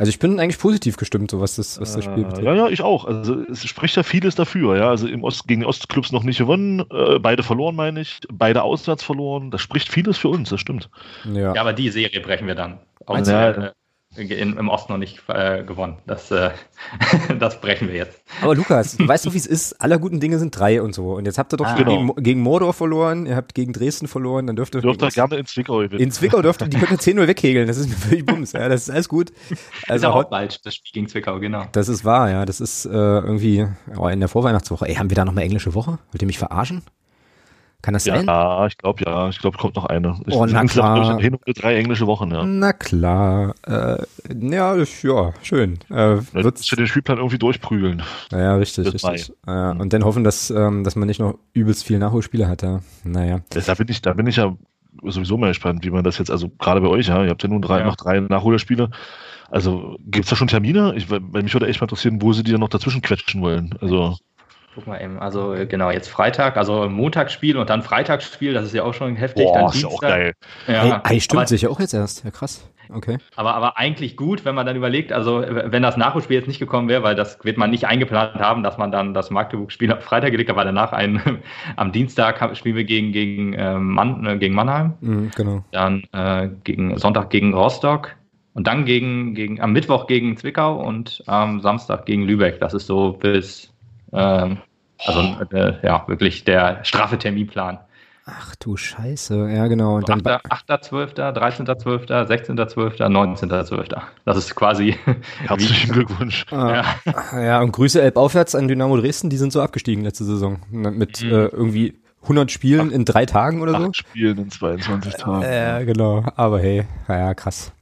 Also 0.00 0.08
ich 0.08 0.18
bin 0.18 0.40
eigentlich 0.40 0.58
positiv 0.58 0.96
gestimmt, 0.96 1.30
so 1.30 1.42
was 1.42 1.56
das, 1.56 1.78
was 1.78 1.94
das 1.94 2.04
Spiel 2.04 2.24
betrifft. 2.24 2.42
Ja, 2.42 2.54
ja, 2.54 2.68
ich 2.68 2.80
auch. 2.80 3.04
Also 3.04 3.42
es 3.50 3.66
spricht 3.66 3.96
ja 3.96 4.02
vieles 4.02 4.34
dafür, 4.34 4.78
ja. 4.78 4.88
Also 4.88 5.06
im 5.06 5.22
Ost, 5.24 5.46
gegen 5.46 5.60
die 5.60 5.66
Ostclubs 5.66 6.10
noch 6.10 6.22
nicht 6.22 6.38
gewonnen, 6.38 6.82
äh, 6.90 7.18
beide 7.18 7.42
verloren, 7.42 7.76
meine 7.76 8.00
ich, 8.00 8.20
beide 8.32 8.62
auswärts 8.62 9.04
verloren. 9.04 9.50
Das 9.50 9.60
spricht 9.60 9.90
vieles 9.90 10.16
für 10.16 10.28
uns, 10.28 10.48
das 10.48 10.60
stimmt. 10.60 10.88
Ja, 11.30 11.54
ja 11.54 11.60
aber 11.60 11.74
die 11.74 11.90
Serie 11.90 12.20
brechen 12.20 12.46
wir 12.46 12.54
dann. 12.54 12.78
Auswärts, 13.04 13.74
in, 14.16 14.56
im 14.56 14.68
Osten 14.68 14.92
noch 14.92 14.98
nicht 14.98 15.22
äh, 15.28 15.62
gewonnen. 15.62 15.98
Das, 16.04 16.32
äh, 16.32 16.50
das 17.38 17.60
brechen 17.60 17.88
wir 17.88 17.94
jetzt. 17.94 18.20
Aber 18.42 18.56
Lukas, 18.56 18.98
weißt 18.98 19.26
du, 19.26 19.32
wie 19.32 19.36
es 19.36 19.46
ist? 19.46 19.80
Aller 19.80 19.98
guten 19.98 20.18
Dinge 20.18 20.40
sind 20.40 20.58
drei 20.58 20.82
und 20.82 20.94
so. 20.94 21.12
Und 21.12 21.26
jetzt 21.26 21.38
habt 21.38 21.52
ihr 21.54 21.56
doch 21.56 21.66
ah, 21.66 21.76
genau. 21.76 22.12
gegen, 22.14 22.22
gegen, 22.22 22.40
Mordor 22.40 22.72
verloren, 22.72 23.26
ihr 23.26 23.36
habt 23.36 23.54
gegen 23.54 23.72
Dresden 23.72 24.08
verloren, 24.08 24.48
dann 24.48 24.56
dürft 24.56 24.74
ihr. 24.74 24.80
Dürft 24.80 25.00
ihr 25.02 25.10
gerne 25.10 25.36
in 25.36 25.46
Zwickau 25.46 25.78
gewinnen. 25.78 26.02
In 26.02 26.10
Zwickau 26.10 26.42
dürft 26.42 26.60
ihr, 26.60 26.68
die 26.68 26.78
könnt 26.78 26.90
ihr 26.90 27.14
10-0 27.14 27.28
wegkegeln. 27.28 27.68
Das 27.68 27.76
ist 27.76 27.88
mir 27.88 27.94
völlig 27.94 28.26
bums. 28.26 28.52
Ja, 28.52 28.68
das 28.68 28.82
ist 28.82 28.90
alles 28.90 29.08
gut. 29.08 29.32
Also 29.86 30.08
ist 30.08 30.12
auch 30.12 30.24
bald, 30.24 30.66
das 30.66 30.74
Spiel 30.74 30.90
gegen 30.92 31.08
Zwickau, 31.08 31.38
genau. 31.38 31.66
Das 31.70 31.88
ist 31.88 32.04
wahr, 32.04 32.30
ja. 32.30 32.44
Das 32.44 32.60
ist 32.60 32.86
äh, 32.86 32.90
irgendwie 32.90 33.68
oh, 33.96 34.08
in 34.08 34.18
der 34.18 34.28
Vorweihnachtswoche. 34.28 34.88
Ey, 34.88 34.96
haben 34.96 35.10
wir 35.10 35.14
da 35.14 35.24
noch 35.24 35.32
eine 35.32 35.42
englische 35.42 35.74
Woche? 35.74 35.98
Wollt 36.10 36.22
ihr 36.22 36.26
mich 36.26 36.38
verarschen? 36.38 36.82
Kann 37.82 37.94
das 37.94 38.04
ja, 38.04 38.16
sein? 38.16 38.26
Ja, 38.26 38.66
ich 38.66 38.76
glaube 38.76 39.02
ja. 39.04 39.28
Ich 39.28 39.38
glaube, 39.38 39.56
kommt 39.56 39.76
noch 39.76 39.86
eine. 39.86 40.20
Ich, 40.26 40.34
oh, 40.34 40.46
na 40.46 40.64
klar. 40.64 41.20
Hin 41.20 41.34
und 41.34 41.62
drei 41.62 41.76
englische 41.76 42.06
Wochen, 42.06 42.30
ja. 42.30 42.44
Na 42.44 42.72
klar. 42.72 43.54
Äh, 43.66 44.02
ja, 44.38 44.76
ja, 44.76 45.32
schön. 45.42 45.78
Äh, 45.88 46.18
wird's, 46.32 46.66
den 46.66 46.86
Spielplan 46.86 47.18
irgendwie 47.18 47.38
durchprügeln. 47.38 48.02
Ja, 48.30 48.56
richtig, 48.56 48.92
richtig. 48.92 49.32
Äh, 49.46 49.70
und 49.70 49.92
dann 49.92 50.04
hoffen, 50.04 50.24
dass, 50.24 50.50
ähm, 50.50 50.84
dass 50.84 50.96
man 50.96 51.06
nicht 51.06 51.20
noch 51.20 51.38
übelst 51.52 51.84
viel 51.84 51.98
Nachholspiele 51.98 52.48
hat, 52.48 52.62
ja. 52.62 52.80
Naja. 53.04 53.40
Da 53.50 53.74
bin 53.74 53.88
ich, 53.88 54.02
da 54.02 54.12
bin 54.12 54.26
ich 54.26 54.36
ja 54.36 54.54
sowieso 55.04 55.38
mal 55.38 55.48
gespannt, 55.48 55.84
wie 55.84 55.90
man 55.90 56.04
das 56.04 56.18
jetzt, 56.18 56.30
also 56.30 56.48
gerade 56.58 56.80
bei 56.80 56.88
euch, 56.88 57.08
ja, 57.08 57.22
ihr 57.22 57.30
habt 57.30 57.42
ja 57.42 57.48
nun 57.48 57.62
drei, 57.62 57.80
ja. 57.80 57.86
noch 57.86 57.96
drei 57.96 58.20
Nachholspiele. 58.20 58.90
Also 59.50 59.96
gibt 60.06 60.24
es 60.24 60.30
da 60.30 60.36
schon 60.36 60.48
Termine? 60.48 60.94
Ich, 60.96 61.10
weil 61.10 61.20
mich 61.20 61.52
würde 61.54 61.66
echt 61.66 61.80
mal 61.80 61.86
interessieren, 61.86 62.22
wo 62.22 62.32
sie 62.32 62.44
die 62.44 62.52
dann 62.52 62.60
noch 62.60 62.68
dazwischen 62.68 63.02
quetschen 63.02 63.42
wollen. 63.42 63.74
Also 63.80 64.16
Guck 64.74 64.86
mal 64.86 65.00
eben, 65.02 65.18
also 65.18 65.56
genau, 65.68 65.90
jetzt 65.90 66.08
Freitag, 66.08 66.56
also 66.56 66.88
Montagsspiel 66.88 67.56
und 67.56 67.70
dann 67.70 67.82
Freitagsspiel, 67.82 68.54
das 68.54 68.64
ist 68.66 68.74
ja 68.74 68.84
auch 68.84 68.94
schon 68.94 69.16
heftig. 69.16 69.46
Boah, 69.46 69.58
dann 69.58 69.66
ist 69.66 69.74
Dienstag. 69.74 69.92
auch 69.92 70.00
geil. 70.00 70.32
Ja, 70.68 70.82
hey, 70.82 70.94
hey, 71.04 71.20
stimmt 71.20 71.40
aber, 71.40 71.48
sich 71.48 71.62
ja 71.62 71.70
auch 71.70 71.80
jetzt 71.80 71.92
erst. 71.92 72.24
Ja, 72.24 72.30
krass. 72.30 72.70
Okay. 72.92 73.18
Aber, 73.36 73.54
aber 73.54 73.78
eigentlich 73.78 74.16
gut, 74.16 74.44
wenn 74.44 74.54
man 74.54 74.66
dann 74.66 74.76
überlegt, 74.76 75.12
also 75.12 75.42
wenn 75.46 75.82
das 75.82 75.96
Nachholspiel 75.96 76.36
jetzt 76.36 76.48
nicht 76.48 76.58
gekommen 76.58 76.88
wäre, 76.88 77.02
weil 77.02 77.14
das 77.14 77.38
wird 77.44 77.56
man 77.56 77.70
nicht 77.70 77.86
eingeplant 77.86 78.36
haben, 78.36 78.62
dass 78.62 78.78
man 78.78 78.90
dann 78.90 79.14
das 79.14 79.30
Magdeburg-Spiel 79.30 79.92
am 79.92 80.00
Freitag 80.00 80.32
gelegt 80.32 80.50
hat, 80.50 80.56
weil 80.56 80.64
danach 80.64 80.92
ein, 80.92 81.20
am 81.76 81.92
Dienstag 81.92 82.56
spielen 82.56 82.76
wir 82.76 82.84
gegen, 82.84 83.12
gegen, 83.12 83.52
äh, 83.54 83.78
Mann, 83.78 84.26
äh, 84.26 84.38
gegen 84.38 84.54
Mannheim. 84.54 84.94
Mhm, 85.00 85.30
genau. 85.36 85.64
Dann 85.72 86.04
äh, 86.12 86.48
gegen 86.64 86.96
Sonntag 86.98 87.30
gegen 87.30 87.54
Rostock. 87.54 88.16
Und 88.52 88.66
dann 88.66 88.84
gegen, 88.84 89.34
gegen, 89.34 89.60
am 89.60 89.72
Mittwoch 89.72 90.08
gegen 90.08 90.36
Zwickau 90.36 90.84
und 90.84 91.22
am 91.26 91.60
Samstag 91.60 92.04
gegen 92.04 92.24
Lübeck. 92.24 92.58
Das 92.58 92.74
ist 92.74 92.86
so 92.86 93.12
bis, 93.12 93.69
ähm, 94.12 94.58
also 94.98 95.20
äh, 95.52 95.74
ja, 95.82 96.04
wirklich 96.08 96.44
der 96.44 96.84
straffe 96.84 97.18
Terminplan. 97.18 97.78
Ach 98.26 98.54
du 98.56 98.76
Scheiße, 98.76 99.50
ja 99.50 99.66
genau. 99.66 99.96
Und 99.96 100.08
dann 100.08 100.20
8.12., 100.20 101.14
13.12., 101.16 102.06
16.12., 102.06 102.98
19.12. 102.98 104.00
Das 104.24 104.36
ist 104.36 104.54
quasi. 104.54 104.96
Herzlichen 105.46 105.92
Glückwunsch. 105.92 106.46
Ah, 106.50 106.84
ja. 107.34 107.42
ja, 107.42 107.60
und 107.60 107.72
Grüße 107.72 108.00
Elb 108.00 108.16
aufwärts 108.16 108.54
an 108.54 108.68
Dynamo 108.68 108.96
Dresden, 108.98 109.30
die 109.30 109.36
sind 109.36 109.52
so 109.52 109.62
abgestiegen 109.62 110.04
letzte 110.04 110.24
Saison. 110.24 110.60
Mit 110.70 111.22
mhm. 111.22 111.30
äh, 111.30 111.46
irgendwie 111.46 111.94
100 112.22 112.50
Spielen 112.50 112.88
acht, 112.88 112.92
in 112.92 113.04
drei 113.04 113.26
Tagen 113.26 113.62
oder 113.62 113.72
so. 113.72 113.86
Acht 113.86 113.96
Spielen 113.96 114.38
in 114.38 114.50
22 114.50 115.14
Tagen. 115.14 115.42
Ja, 115.42 115.82
genau. 115.82 116.24
Aber 116.36 116.60
hey, 116.60 116.84
ja, 117.08 117.34
krass. 117.34 117.72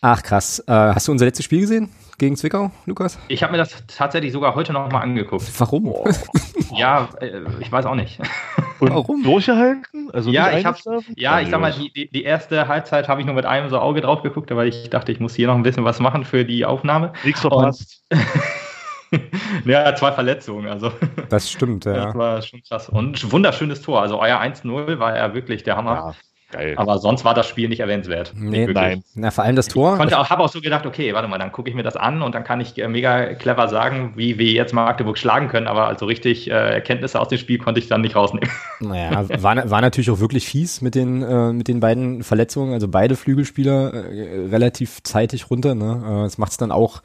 Ach 0.00 0.22
krass. 0.22 0.60
Äh, 0.66 0.72
hast 0.72 1.08
du 1.08 1.12
unser 1.12 1.26
letztes 1.26 1.44
Spiel 1.44 1.60
gesehen? 1.60 1.90
Gegen 2.18 2.36
Zwickau, 2.36 2.70
Lukas? 2.86 3.18
Ich 3.28 3.42
habe 3.42 3.52
mir 3.52 3.58
das 3.58 3.84
tatsächlich 3.86 4.32
sogar 4.32 4.54
heute 4.54 4.72
noch 4.72 4.90
mal 4.90 5.00
angeguckt. 5.00 5.50
Warum? 5.58 5.94
ja, 6.74 7.08
äh, 7.20 7.42
ich 7.60 7.70
weiß 7.70 7.86
auch 7.86 7.94
nicht. 7.94 8.18
Und 8.78 8.90
Warum? 8.90 9.22
Durchgehalten? 9.22 10.10
Also 10.12 10.30
ja, 10.30 10.56
ich 10.56 10.64
habe, 10.64 10.78
ja, 11.14 11.40
ich 11.40 11.48
sag 11.48 11.60
mal, 11.60 11.72
die, 11.72 12.10
die 12.10 12.22
erste 12.24 12.68
Halbzeit 12.68 13.08
habe 13.08 13.20
ich 13.20 13.26
nur 13.26 13.34
mit 13.34 13.46
einem 13.46 13.70
so 13.70 13.78
Auge 13.78 14.02
drauf 14.02 14.22
geguckt, 14.22 14.54
weil 14.54 14.68
ich 14.68 14.90
dachte, 14.90 15.12
ich 15.12 15.20
muss 15.20 15.34
hier 15.34 15.46
noch 15.46 15.54
ein 15.54 15.62
bisschen 15.62 15.84
was 15.84 15.98
machen 15.98 16.24
für 16.24 16.44
die 16.44 16.66
Aufnahme. 16.66 17.12
Nichts 17.24 17.40
verpasst. 17.40 18.04
ja, 19.64 19.94
zwei 19.94 20.12
Verletzungen, 20.12 20.68
also. 20.68 20.92
Das 21.30 21.50
stimmt, 21.50 21.86
ja. 21.86 22.06
Das 22.06 22.14
war 22.14 22.42
schon 22.42 22.62
krass. 22.62 22.90
Und 22.90 23.22
ein 23.22 23.32
wunderschönes 23.32 23.80
Tor. 23.80 24.02
Also 24.02 24.20
euer 24.20 24.38
1-0 24.40 24.98
war 24.98 25.16
ja 25.16 25.32
wirklich 25.32 25.62
der 25.62 25.76
Hammer. 25.76 25.94
Ja. 25.94 26.14
Geil. 26.52 26.74
Aber 26.76 26.98
sonst 26.98 27.24
war 27.24 27.34
das 27.34 27.48
Spiel 27.48 27.68
nicht 27.68 27.80
erwähnenswert. 27.80 28.32
Nee, 28.36 28.66
nein. 28.66 29.02
Na, 29.14 29.32
vor 29.32 29.42
allem 29.42 29.56
das 29.56 29.66
Tor. 29.66 29.98
Ich 30.06 30.12
habe 30.12 30.42
auch 30.42 30.48
so 30.48 30.60
gedacht, 30.60 30.86
okay, 30.86 31.12
warte 31.12 31.26
mal, 31.26 31.38
dann 31.38 31.50
gucke 31.50 31.68
ich 31.68 31.74
mir 31.74 31.82
das 31.82 31.96
an 31.96 32.22
und 32.22 32.36
dann 32.36 32.44
kann 32.44 32.60
ich 32.60 32.78
äh, 32.78 32.86
mega 32.86 33.34
clever 33.34 33.66
sagen, 33.68 34.12
wie 34.14 34.38
wir 34.38 34.52
jetzt 34.52 34.72
Magdeburg 34.72 35.18
schlagen 35.18 35.48
können, 35.48 35.66
aber 35.66 35.88
also 35.88 36.06
richtig 36.06 36.48
äh, 36.48 36.52
Erkenntnisse 36.52 37.20
aus 37.20 37.28
dem 37.28 37.38
Spiel 37.38 37.58
konnte 37.58 37.80
ich 37.80 37.88
dann 37.88 38.00
nicht 38.00 38.14
rausnehmen. 38.14 38.48
Naja, 38.78 39.26
war, 39.42 39.70
war 39.70 39.80
natürlich 39.80 40.10
auch 40.10 40.20
wirklich 40.20 40.46
fies 40.46 40.82
mit 40.82 40.94
den, 40.94 41.22
äh, 41.22 41.52
mit 41.52 41.66
den 41.66 41.80
beiden 41.80 42.22
Verletzungen, 42.22 42.74
also 42.74 42.88
beide 42.88 43.16
Flügelspieler 43.16 43.94
äh, 43.94 44.48
relativ 44.50 45.02
zeitig 45.02 45.50
runter. 45.50 45.74
Ne? 45.74 46.02
Äh, 46.06 46.22
das 46.24 46.36
macht 46.36 46.52
es 46.52 46.58
dann 46.58 46.70
auch 46.70 47.00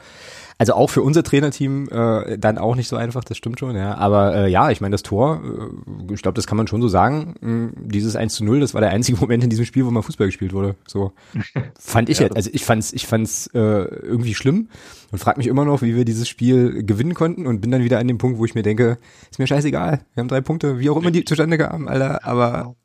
also 0.61 0.75
auch 0.75 0.91
für 0.91 1.01
unser 1.01 1.23
Trainerteam 1.23 1.89
äh, 1.89 2.37
dann 2.37 2.59
auch 2.59 2.75
nicht 2.75 2.87
so 2.87 2.95
einfach, 2.95 3.23
das 3.23 3.35
stimmt 3.35 3.59
schon, 3.59 3.75
ja. 3.75 3.95
Aber 3.95 4.35
äh, 4.35 4.47
ja, 4.47 4.69
ich 4.69 4.79
meine, 4.79 4.91
das 4.91 5.01
Tor, 5.01 5.41
äh, 5.43 6.13
ich 6.13 6.21
glaube, 6.21 6.35
das 6.35 6.45
kann 6.45 6.55
man 6.55 6.67
schon 6.67 6.83
so 6.83 6.87
sagen. 6.87 7.33
Mh, 7.41 7.49
hm, 7.49 7.73
dieses 7.89 8.15
1 8.15 8.35
zu 8.35 8.45
0, 8.45 8.59
das 8.59 8.75
war 8.75 8.81
der 8.81 8.91
einzige 8.91 9.17
Moment 9.21 9.43
in 9.43 9.49
diesem 9.49 9.65
Spiel, 9.65 9.87
wo 9.87 9.89
mal 9.89 10.03
Fußball 10.03 10.27
gespielt 10.27 10.53
wurde. 10.53 10.75
So 10.85 11.13
fand 11.79 12.09
ich 12.09 12.19
ja, 12.19 12.25
jetzt. 12.25 12.35
Also 12.35 12.51
ich 12.53 12.63
fand's, 12.63 12.93
ich 12.93 13.07
fand's 13.07 13.47
äh, 13.55 13.57
irgendwie 13.57 14.35
schlimm 14.35 14.69
und 15.11 15.17
frag 15.17 15.37
mich 15.39 15.47
immer 15.47 15.65
noch, 15.65 15.81
wie 15.81 15.95
wir 15.95 16.05
dieses 16.05 16.29
Spiel 16.29 16.83
gewinnen 16.83 17.15
konnten 17.15 17.47
und 17.47 17.61
bin 17.61 17.71
dann 17.71 17.83
wieder 17.83 17.97
an 17.97 18.07
dem 18.07 18.19
Punkt, 18.19 18.37
wo 18.37 18.45
ich 18.45 18.53
mir 18.53 18.61
denke, 18.61 18.99
ist 19.31 19.39
mir 19.39 19.47
scheißegal. 19.47 20.01
Wir 20.13 20.21
haben 20.21 20.27
drei 20.27 20.41
Punkte, 20.41 20.77
wie 20.77 20.91
auch 20.91 20.97
immer 20.97 21.09
die 21.09 21.25
zustande 21.25 21.57
kamen, 21.57 21.87
Alter, 21.87 22.23
aber 22.23 22.75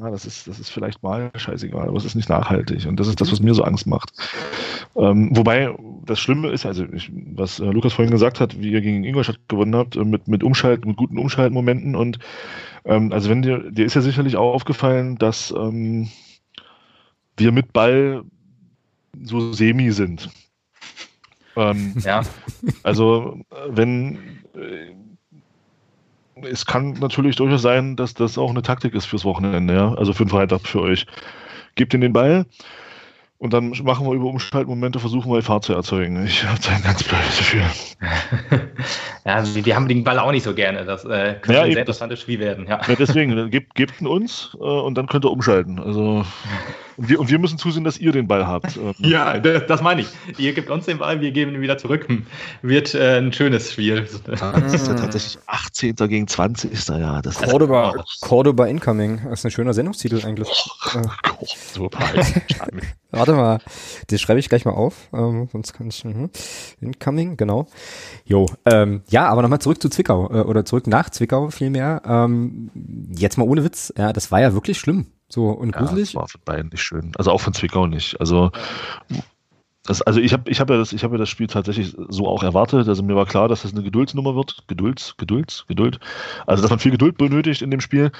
ja, 0.00 0.10
das 0.10 0.26
ist, 0.26 0.48
das 0.48 0.58
ist 0.58 0.70
vielleicht 0.70 1.02
mal 1.02 1.30
scheißegal, 1.36 1.88
aber 1.88 1.96
es 1.96 2.04
ist 2.04 2.14
nicht 2.14 2.28
nachhaltig. 2.28 2.86
Und 2.86 2.98
das 2.98 3.06
ist 3.06 3.20
das, 3.20 3.30
was 3.30 3.40
mir 3.40 3.54
so 3.54 3.62
Angst 3.62 3.86
macht. 3.86 4.12
Ähm, 4.96 5.30
wobei 5.36 5.74
das 6.04 6.18
Schlimme 6.20 6.48
ist, 6.48 6.66
also 6.66 6.84
ich, 6.92 7.10
was 7.34 7.60
äh, 7.60 7.66
Lukas 7.66 7.92
vorhin 7.92 8.12
gesagt 8.12 8.40
hat, 8.40 8.60
wie 8.60 8.72
ihr 8.72 8.80
gegen 8.80 9.04
Ingolstadt 9.04 9.38
gewonnen 9.48 9.76
habt, 9.76 9.96
äh, 9.96 10.04
mit, 10.04 10.26
mit 10.26 10.42
Umschalt, 10.42 10.84
mit 10.84 10.96
guten 10.96 11.18
Umschaltmomenten. 11.18 11.94
Und 11.94 12.18
ähm, 12.84 13.12
also 13.12 13.30
wenn 13.30 13.42
dir, 13.42 13.70
dir 13.70 13.84
ist 13.84 13.94
ja 13.94 14.00
sicherlich 14.00 14.36
auch 14.36 14.52
aufgefallen, 14.52 15.16
dass 15.16 15.54
ähm, 15.56 16.08
wir 17.36 17.52
mit 17.52 17.72
Ball 17.72 18.24
so 19.22 19.52
semi 19.52 19.92
sind. 19.92 20.30
Ähm, 21.56 21.94
ja. 22.04 22.22
Also 22.82 23.40
wenn 23.68 24.16
äh, 24.54 24.92
es 26.42 26.66
kann 26.66 26.92
natürlich 26.94 27.36
durchaus 27.36 27.62
sein, 27.62 27.96
dass 27.96 28.14
das 28.14 28.38
auch 28.38 28.50
eine 28.50 28.62
Taktik 28.62 28.94
ist 28.94 29.06
fürs 29.06 29.24
Wochenende, 29.24 29.74
ja. 29.74 29.94
Also 29.94 30.12
für 30.12 30.24
den 30.24 30.30
Freitag 30.30 30.66
für 30.66 30.80
euch. 30.80 31.06
Gebt 31.74 31.94
ihn 31.94 32.00
den 32.00 32.12
Ball 32.12 32.46
und 33.38 33.52
dann 33.52 33.70
machen 33.82 34.06
wir 34.06 34.14
über 34.14 34.26
Umschaltmomente, 34.26 35.00
versuchen 35.00 35.32
wir 35.32 35.42
Fahrt 35.42 35.64
zu 35.64 35.74
erzeugen. 35.74 36.24
Ich 36.24 36.44
habe 36.44 36.58
ein 36.70 36.82
ganz 36.82 37.02
blödes 37.02 37.38
Gefühl. 37.38 37.70
ja, 39.24 39.44
wir 39.54 39.76
haben 39.76 39.88
den 39.88 40.04
Ball 40.04 40.18
auch 40.18 40.32
nicht 40.32 40.44
so 40.44 40.54
gerne. 40.54 40.84
Das 40.84 41.04
äh, 41.04 41.34
könnte 41.40 41.52
ja, 41.52 41.62
ein 41.62 41.72
sehr 41.72 41.80
interessantes 41.80 42.20
Spiel 42.20 42.40
werden. 42.40 42.66
Ja. 42.68 42.80
ja 42.86 42.94
deswegen, 42.94 43.50
gebt, 43.50 43.74
gebt 43.74 44.00
ihn 44.00 44.06
uns 44.06 44.56
äh, 44.60 44.62
und 44.62 44.96
dann 44.96 45.06
könnt 45.06 45.24
ihr 45.24 45.30
umschalten. 45.30 45.78
Also 45.78 46.24
Und 46.96 47.08
wir, 47.08 47.20
und 47.20 47.30
wir 47.30 47.38
müssen 47.38 47.58
zusehen, 47.58 47.84
dass 47.84 47.98
ihr 47.98 48.12
den 48.12 48.28
Ball 48.28 48.46
habt. 48.46 48.76
Ähm, 48.76 48.94
ja, 48.98 49.38
das, 49.38 49.66
das, 49.66 49.82
meine 49.82 50.02
ich. 50.02 50.08
Ihr 50.38 50.52
gebt 50.52 50.70
uns 50.70 50.86
den 50.86 50.98
Ball, 50.98 51.20
wir 51.20 51.32
geben 51.32 51.54
ihn 51.54 51.60
wieder 51.60 51.78
zurück. 51.78 52.06
Wird 52.62 52.94
äh, 52.94 53.18
ein 53.18 53.32
schönes 53.32 53.72
Spiel. 53.72 54.02
Das 54.02 54.74
ist 54.74 54.86
ja 54.86 54.94
tatsächlich 54.94 55.38
18. 55.46 55.96
gegen 55.96 56.28
20. 56.28 56.88
Ja, 56.88 57.20
das 57.20 57.36
Cordoba, 57.36 57.94
ist, 57.96 58.20
Cordoba 58.20 58.66
Incoming. 58.66 59.22
Das 59.24 59.40
ist 59.40 59.46
ein 59.46 59.50
schöner 59.50 59.74
Sendungstitel 59.74 60.24
eigentlich. 60.24 60.48
Oh, 60.94 61.02
Cordoba 61.22 61.98
Warte 63.10 63.32
mal, 63.32 63.58
das 64.08 64.20
schreibe 64.20 64.40
ich 64.40 64.48
gleich 64.48 64.64
mal 64.64 64.72
auf. 64.72 65.08
Ähm, 65.12 65.48
sonst 65.52 65.72
kann 65.72 65.88
ich. 65.88 66.04
Mh. 66.04 66.30
Incoming, 66.80 67.36
genau. 67.36 67.66
Jo, 68.24 68.46
ähm, 68.82 69.02
ja, 69.08 69.28
aber 69.28 69.42
nochmal 69.42 69.60
zurück 69.60 69.80
zu 69.80 69.88
Zwickau 69.88 70.30
äh, 70.30 70.40
oder 70.42 70.64
zurück 70.64 70.86
nach 70.86 71.10
Zwickau 71.10 71.50
vielmehr. 71.50 72.02
Ähm, 72.04 72.70
jetzt 73.16 73.38
mal 73.38 73.46
ohne 73.46 73.64
Witz. 73.64 73.92
Ja, 73.96 74.12
das 74.12 74.32
war 74.32 74.40
ja 74.40 74.52
wirklich 74.52 74.78
schlimm. 74.78 75.06
So 75.28 75.48
und 75.48 75.72
gruselig. 75.72 76.12
Ja, 76.12 76.20
das 76.20 76.22
war 76.22 76.28
von 76.28 76.40
beiden 76.44 76.70
nicht 76.70 76.82
schön. 76.82 77.12
Also 77.16 77.30
auch 77.30 77.40
von 77.40 77.54
Zwickau 77.54 77.86
nicht. 77.86 78.20
Also 78.20 78.50
das, 79.86 80.00
also 80.00 80.18
ich 80.18 80.32
habe 80.32 80.50
ich 80.50 80.60
hab 80.60 80.70
ja, 80.70 80.78
das, 80.78 80.92
hab 80.92 81.12
ja 81.12 81.18
das 81.18 81.28
Spiel 81.28 81.46
tatsächlich 81.46 81.94
so 82.08 82.26
auch 82.26 82.42
erwartet. 82.42 82.88
Also 82.88 83.02
mir 83.02 83.16
war 83.16 83.26
klar, 83.26 83.48
dass 83.48 83.62
das 83.62 83.72
eine 83.72 83.82
Geduldsnummer 83.82 84.34
wird. 84.34 84.64
Geduld, 84.66 85.14
Geduld, 85.18 85.64
Geduld. 85.68 86.00
Also 86.46 86.62
dass 86.62 86.70
man 86.70 86.78
viel 86.78 86.92
Geduld 86.92 87.18
benötigt 87.18 87.62
in 87.62 87.70
dem 87.70 87.80
Spiel. 87.80 88.10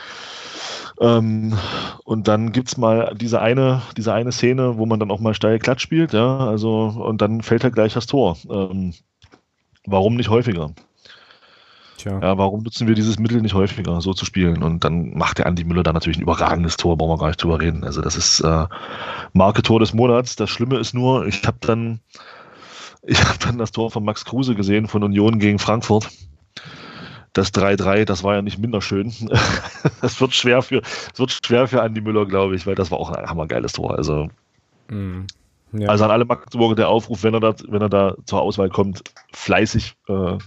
Ähm, 1.01 1.57
und 2.05 2.29
dann 2.29 2.53
gibt's 2.53 2.77
mal 2.77 3.15
diese 3.17 3.41
eine, 3.41 3.83
diese 3.97 4.13
eine 4.13 4.31
Szene, 4.31 4.77
wo 4.77 4.87
man 4.87 5.01
dann 5.01 5.11
auch 5.11 5.21
mal 5.21 5.35
steil 5.35 5.59
glatt 5.59 5.81
spielt, 5.81 6.13
ja. 6.13 6.39
Also, 6.39 6.87
und 6.87 7.21
dann 7.21 7.43
fällt 7.43 7.65
halt 7.65 7.75
gleich 7.75 7.95
das 7.95 8.07
Tor. 8.07 8.37
Ähm, 8.49 8.95
warum 9.87 10.15
nicht 10.15 10.29
häufiger? 10.29 10.71
Tja. 11.97 12.19
Ja, 12.21 12.39
warum 12.39 12.63
nutzen 12.63 12.89
wir 12.89 12.95
dieses 12.95 13.19
Mittel 13.19 13.41
nicht 13.41 13.55
häufiger, 13.55 14.01
so 14.01 14.15
zu 14.15 14.25
spielen? 14.25 14.63
Und 14.63 14.85
dann 14.85 15.17
macht 15.17 15.39
der 15.39 15.47
Andi 15.47 15.65
Müller 15.65 15.83
da 15.83 15.93
natürlich 15.93 16.19
ein 16.19 16.23
überragendes 16.23 16.77
Tor, 16.77 16.97
brauchen 16.97 17.13
wir 17.13 17.19
gar 17.19 17.29
nicht 17.29 17.43
drüber 17.43 17.61
reden. 17.61 17.85
Also 17.85 18.03
das 18.03 18.17
ist 18.17 18.41
äh, 18.41 18.67
Marke-Tor 19.33 19.81
des 19.81 19.95
Monats. 19.95 20.37
Das 20.37 20.51
Schlimme 20.51 20.79
ist 20.79 20.95
nur, 20.95 21.27
ich 21.27 21.47
habe 21.47 21.59
dann, 21.61 22.01
ich 23.03 23.23
habe 23.25 23.39
dann 23.39 23.59
das 23.59 23.73
Tor 23.73 23.91
von 23.91 24.05
Max 24.05 24.25
Kruse 24.25 24.55
gesehen 24.55 24.89
von 24.89 25.03
Union 25.03 25.39
gegen 25.39 25.59
Frankfurt. 25.59 26.09
Das 27.33 27.53
3-3, 27.53 28.05
das 28.05 28.23
war 28.23 28.37
ja 28.37 28.43
nicht 28.43 28.59
minder 28.59 28.81
schön. 28.81 29.13
das 30.01 30.21
wird 30.21 30.35
schwer 30.35 30.63
für, 30.63 30.81
das 30.81 31.19
wird 31.19 31.33
schwer 31.45 31.67
für 31.67 31.83
Andi 31.83 32.01
Müller, 32.01 32.27
glaube 32.27 32.55
ich, 32.55 32.67
weil 32.67 32.77
das 32.77 32.91
war 32.91 32.99
auch 32.99 33.11
ein 33.11 33.29
hammergeiles 33.29 33.73
Tor. 33.73 33.97
Also, 33.97 34.29
mm, 34.89 35.27
ja. 35.81 35.89
also 35.89 36.05
an 36.05 36.11
alle 36.11 36.25
Magdeburger 36.25 36.75
der 36.75 36.89
Aufruf, 36.89 37.23
wenn 37.23 37.35
er 37.35 37.41
da, 37.41 37.55
wenn 37.69 37.83
er 37.83 37.89
da 37.89 38.15
zur 38.27 38.41
Auswahl 38.41 38.69
kommt, 38.69 39.03
fleißig 39.33 39.95
äh, 40.09 40.39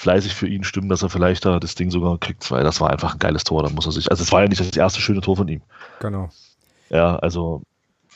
fleißig 0.00 0.34
für 0.34 0.48
ihn 0.48 0.64
stimmen, 0.64 0.88
dass 0.88 1.02
er 1.02 1.10
vielleicht 1.10 1.44
da 1.44 1.60
das 1.60 1.74
Ding 1.74 1.90
sogar 1.90 2.16
kriegt, 2.18 2.50
weil 2.50 2.64
das 2.64 2.80
war 2.80 2.88
einfach 2.88 3.12
ein 3.12 3.18
geiles 3.18 3.44
Tor. 3.44 3.62
Da 3.62 3.68
muss 3.68 3.84
er 3.84 3.92
sich, 3.92 4.10
also 4.10 4.22
es 4.22 4.32
war 4.32 4.40
ja 4.42 4.48
nicht 4.48 4.60
das 4.60 4.74
erste 4.74 5.00
schöne 5.00 5.20
Tor 5.20 5.36
von 5.36 5.46
ihm. 5.46 5.60
Genau. 6.00 6.30
Ja, 6.88 7.16
also 7.16 7.62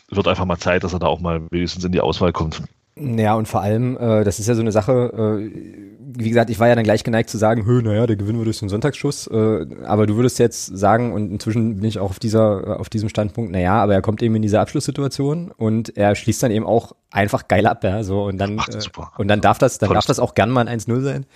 wird 0.08 0.26
einfach 0.26 0.46
mal 0.46 0.56
Zeit, 0.56 0.82
dass 0.82 0.94
er 0.94 0.98
da 0.98 1.06
auch 1.06 1.20
mal 1.20 1.42
wenigstens 1.50 1.84
in 1.84 1.92
die 1.92 2.00
Auswahl 2.00 2.32
kommt. 2.32 2.62
Ja, 2.96 3.34
und 3.34 3.48
vor 3.48 3.60
allem, 3.60 3.96
äh, 3.96 4.22
das 4.22 4.38
ist 4.38 4.46
ja 4.46 4.54
so 4.54 4.60
eine 4.60 4.70
Sache, 4.70 4.92
äh, 5.42 5.50
wie 6.16 6.28
gesagt, 6.28 6.48
ich 6.50 6.60
war 6.60 6.68
ja 6.68 6.76
dann 6.76 6.84
gleich 6.84 7.02
geneigt 7.02 7.28
zu 7.28 7.38
sagen, 7.38 7.66
hö, 7.66 7.82
naja, 7.82 8.06
der 8.06 8.14
gewinnen 8.14 8.38
wir 8.38 8.44
durch 8.44 8.60
den 8.60 8.68
Sonntagsschuss, 8.68 9.26
äh, 9.26 9.66
aber 9.84 10.06
du 10.06 10.14
würdest 10.14 10.38
jetzt 10.38 10.66
sagen, 10.66 11.12
und 11.12 11.32
inzwischen 11.32 11.76
bin 11.76 11.84
ich 11.84 11.98
auch 11.98 12.10
auf 12.10 12.18
dieser, 12.20 12.78
auf 12.78 12.88
diesem 12.88 13.08
Standpunkt, 13.08 13.50
naja, 13.50 13.82
aber 13.82 13.94
er 13.94 14.02
kommt 14.02 14.22
eben 14.22 14.36
in 14.36 14.42
diese 14.42 14.60
Abschlusssituation 14.60 15.50
und 15.50 15.96
er 15.96 16.14
schließt 16.14 16.44
dann 16.44 16.52
eben 16.52 16.66
auch 16.66 16.92
einfach 17.14 17.46
geil 17.48 17.66
ab, 17.66 17.84
ja, 17.84 18.02
so, 18.02 18.24
und 18.24 18.38
dann, 18.38 18.58
äh, 18.58 18.80
und 19.16 19.28
dann 19.28 19.40
darf 19.40 19.58
das, 19.58 19.78
dann 19.78 19.88
tolles 19.88 20.04
darf 20.04 20.06
das 20.06 20.18
auch 20.18 20.34
gern 20.34 20.50
mal 20.50 20.66
ein 20.66 20.80
1-0 20.80 21.00
sein. 21.00 21.26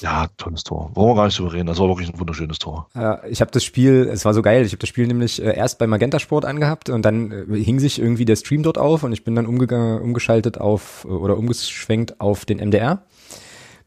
Ja, 0.00 0.26
tolles 0.36 0.64
Tor. 0.64 0.90
Wollen 0.94 1.10
wir 1.10 1.14
gar 1.14 1.26
nicht 1.26 1.38
drüber 1.38 1.52
reden, 1.52 1.66
das 1.66 1.78
war 1.78 1.88
wirklich 1.88 2.12
ein 2.12 2.18
wunderschönes 2.18 2.58
Tor. 2.58 2.88
Äh, 2.94 3.30
ich 3.30 3.40
habe 3.40 3.50
das 3.50 3.62
Spiel, 3.64 4.08
es 4.12 4.24
war 4.24 4.34
so 4.34 4.42
geil, 4.42 4.64
ich 4.64 4.72
habe 4.72 4.80
das 4.80 4.88
Spiel 4.88 5.06
nämlich 5.06 5.40
äh, 5.40 5.56
erst 5.56 5.78
bei 5.78 5.86
Magenta 5.86 6.18
Sport 6.18 6.44
angehabt 6.44 6.90
und 6.90 7.02
dann 7.02 7.30
äh, 7.30 7.62
hing 7.62 7.78
sich 7.78 8.00
irgendwie 8.00 8.24
der 8.24 8.36
Stream 8.36 8.62
dort 8.62 8.78
auf 8.78 9.04
und 9.04 9.12
ich 9.12 9.24
bin 9.24 9.36
dann 9.36 9.46
umgegangen, 9.46 10.00
umgeschaltet 10.00 10.58
auf, 10.58 11.04
oder 11.04 11.36
umgeschwenkt 11.36 12.20
auf 12.20 12.44
den 12.44 12.58
MDR 12.58 13.02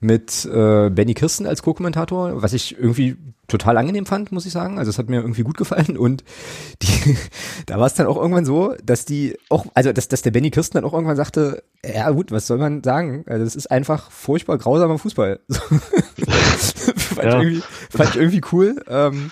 mit 0.03 0.45
äh, 0.45 0.89
Benny 0.89 1.13
Kirsten 1.13 1.45
als 1.45 1.63
Co-Kommentator, 1.63 2.41
was 2.41 2.53
ich 2.53 2.77
irgendwie 2.77 3.17
total 3.47 3.77
angenehm 3.77 4.05
fand, 4.05 4.31
muss 4.31 4.45
ich 4.45 4.51
sagen. 4.51 4.79
Also 4.79 4.89
es 4.89 4.97
hat 4.97 5.09
mir 5.09 5.21
irgendwie 5.21 5.43
gut 5.43 5.57
gefallen 5.57 5.97
und 5.97 6.23
die, 6.81 7.17
da 7.65 7.79
war 7.79 7.87
es 7.87 7.93
dann 7.93 8.07
auch 8.07 8.17
irgendwann 8.17 8.45
so, 8.45 8.75
dass 8.83 9.05
die 9.05 9.37
auch, 9.49 9.65
also 9.73 9.91
dass, 9.91 10.07
dass 10.07 10.21
der 10.21 10.31
Benny 10.31 10.51
Kirsten 10.51 10.77
dann 10.77 10.85
auch 10.85 10.93
irgendwann 10.93 11.17
sagte, 11.17 11.63
ja 11.85 12.09
gut, 12.11 12.31
was 12.31 12.47
soll 12.47 12.57
man 12.57 12.83
sagen? 12.83 13.23
Also 13.27 13.45
es 13.45 13.55
ist 13.55 13.71
einfach 13.71 14.11
furchtbar 14.11 14.57
grausamer 14.57 14.97
Fußball. 14.97 15.39
fand, 15.49 17.23
ja. 17.23 17.41
ich 17.41 17.47
irgendwie, 17.47 17.63
fand 17.89 18.09
ich 18.11 18.15
irgendwie 18.15 18.41
cool. 18.51 18.83
Ähm, 18.87 19.31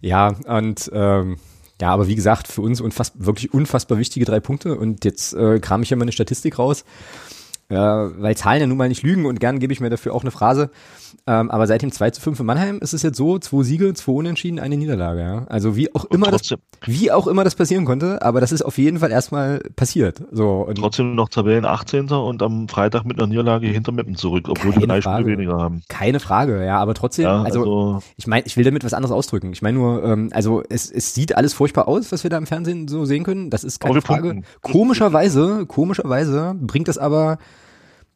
ja, 0.00 0.34
und 0.46 0.90
ähm, 0.92 1.36
ja, 1.80 1.92
aber 1.92 2.08
wie 2.08 2.14
gesagt, 2.14 2.48
für 2.48 2.60
uns 2.60 2.80
unfass 2.80 3.12
wirklich 3.16 3.54
unfassbar 3.54 3.98
wichtige 3.98 4.26
drei 4.26 4.40
Punkte 4.40 4.76
und 4.76 5.04
jetzt 5.04 5.32
äh, 5.32 5.60
kram 5.60 5.82
ich 5.82 5.90
ja 5.90 5.96
mal 5.96 6.02
eine 6.02 6.12
Statistik 6.12 6.58
raus. 6.58 6.84
Ja, 7.70 8.10
weil 8.20 8.36
Zahlen 8.36 8.60
ja 8.60 8.66
nun 8.66 8.76
mal 8.76 8.88
nicht 8.88 9.02
lügen 9.02 9.26
und 9.26 9.38
gern 9.38 9.60
gebe 9.60 9.72
ich 9.72 9.80
mir 9.80 9.90
dafür 9.90 10.12
auch 10.12 10.22
eine 10.22 10.32
Phrase. 10.32 10.70
Ähm, 11.26 11.50
aber 11.50 11.66
seit 11.66 11.82
dem 11.82 11.92
2 11.92 12.10
zu 12.10 12.20
5 12.20 12.40
in 12.40 12.46
Mannheim 12.46 12.78
ist 12.78 12.92
es 12.92 13.02
jetzt 13.02 13.16
so, 13.16 13.38
zwei 13.38 13.62
Siege, 13.62 13.92
zwei 13.94 14.12
Unentschieden, 14.12 14.58
eine 14.58 14.76
Niederlage. 14.76 15.20
Ja? 15.20 15.44
Also 15.48 15.76
wie 15.76 15.94
auch 15.94 16.04
immer 16.06 16.30
das, 16.30 16.54
wie 16.84 17.12
auch 17.12 17.26
immer 17.26 17.44
das 17.44 17.54
passieren 17.54 17.84
konnte, 17.84 18.22
aber 18.22 18.40
das 18.40 18.52
ist 18.52 18.62
auf 18.62 18.78
jeden 18.78 18.98
Fall 18.98 19.10
erstmal 19.10 19.60
passiert. 19.76 20.22
So, 20.30 20.66
und 20.68 20.76
trotzdem 20.76 21.14
noch 21.14 21.28
Tabellen 21.28 21.64
18. 21.64 22.10
und 22.10 22.42
am 22.42 22.68
Freitag 22.68 23.04
mit 23.04 23.18
einer 23.18 23.26
Niederlage 23.26 23.66
hinter 23.66 23.92
Meppen 23.92 24.16
zurück, 24.16 24.48
obwohl 24.48 24.72
die 24.72 24.86
drei 24.86 25.00
Spiele 25.00 25.26
weniger 25.26 25.58
haben. 25.58 25.82
Keine 25.88 26.20
Frage, 26.20 26.64
ja, 26.64 26.78
aber 26.78 26.94
trotzdem, 26.94 27.24
ja, 27.24 27.42
also, 27.42 27.60
also, 27.60 28.02
ich 28.16 28.26
meine, 28.26 28.46
ich 28.46 28.56
will 28.56 28.64
damit 28.64 28.84
was 28.84 28.94
anderes 28.94 29.14
ausdrücken. 29.14 29.52
Ich 29.52 29.62
meine 29.62 29.78
nur, 29.78 30.04
ähm, 30.04 30.30
also 30.32 30.62
es, 30.68 30.90
es 30.90 31.14
sieht 31.14 31.36
alles 31.36 31.54
furchtbar 31.54 31.88
aus, 31.88 32.12
was 32.12 32.22
wir 32.22 32.30
da 32.30 32.38
im 32.38 32.46
Fernsehen 32.46 32.88
so 32.88 33.04
sehen 33.04 33.24
können. 33.24 33.50
Das 33.50 33.64
ist 33.64 33.80
keine 33.80 34.02
Frage. 34.02 34.28
Punkten. 34.30 34.44
Komischerweise, 34.62 35.66
komischerweise 35.66 36.54
bringt 36.60 36.88
das 36.88 36.98
aber 36.98 37.38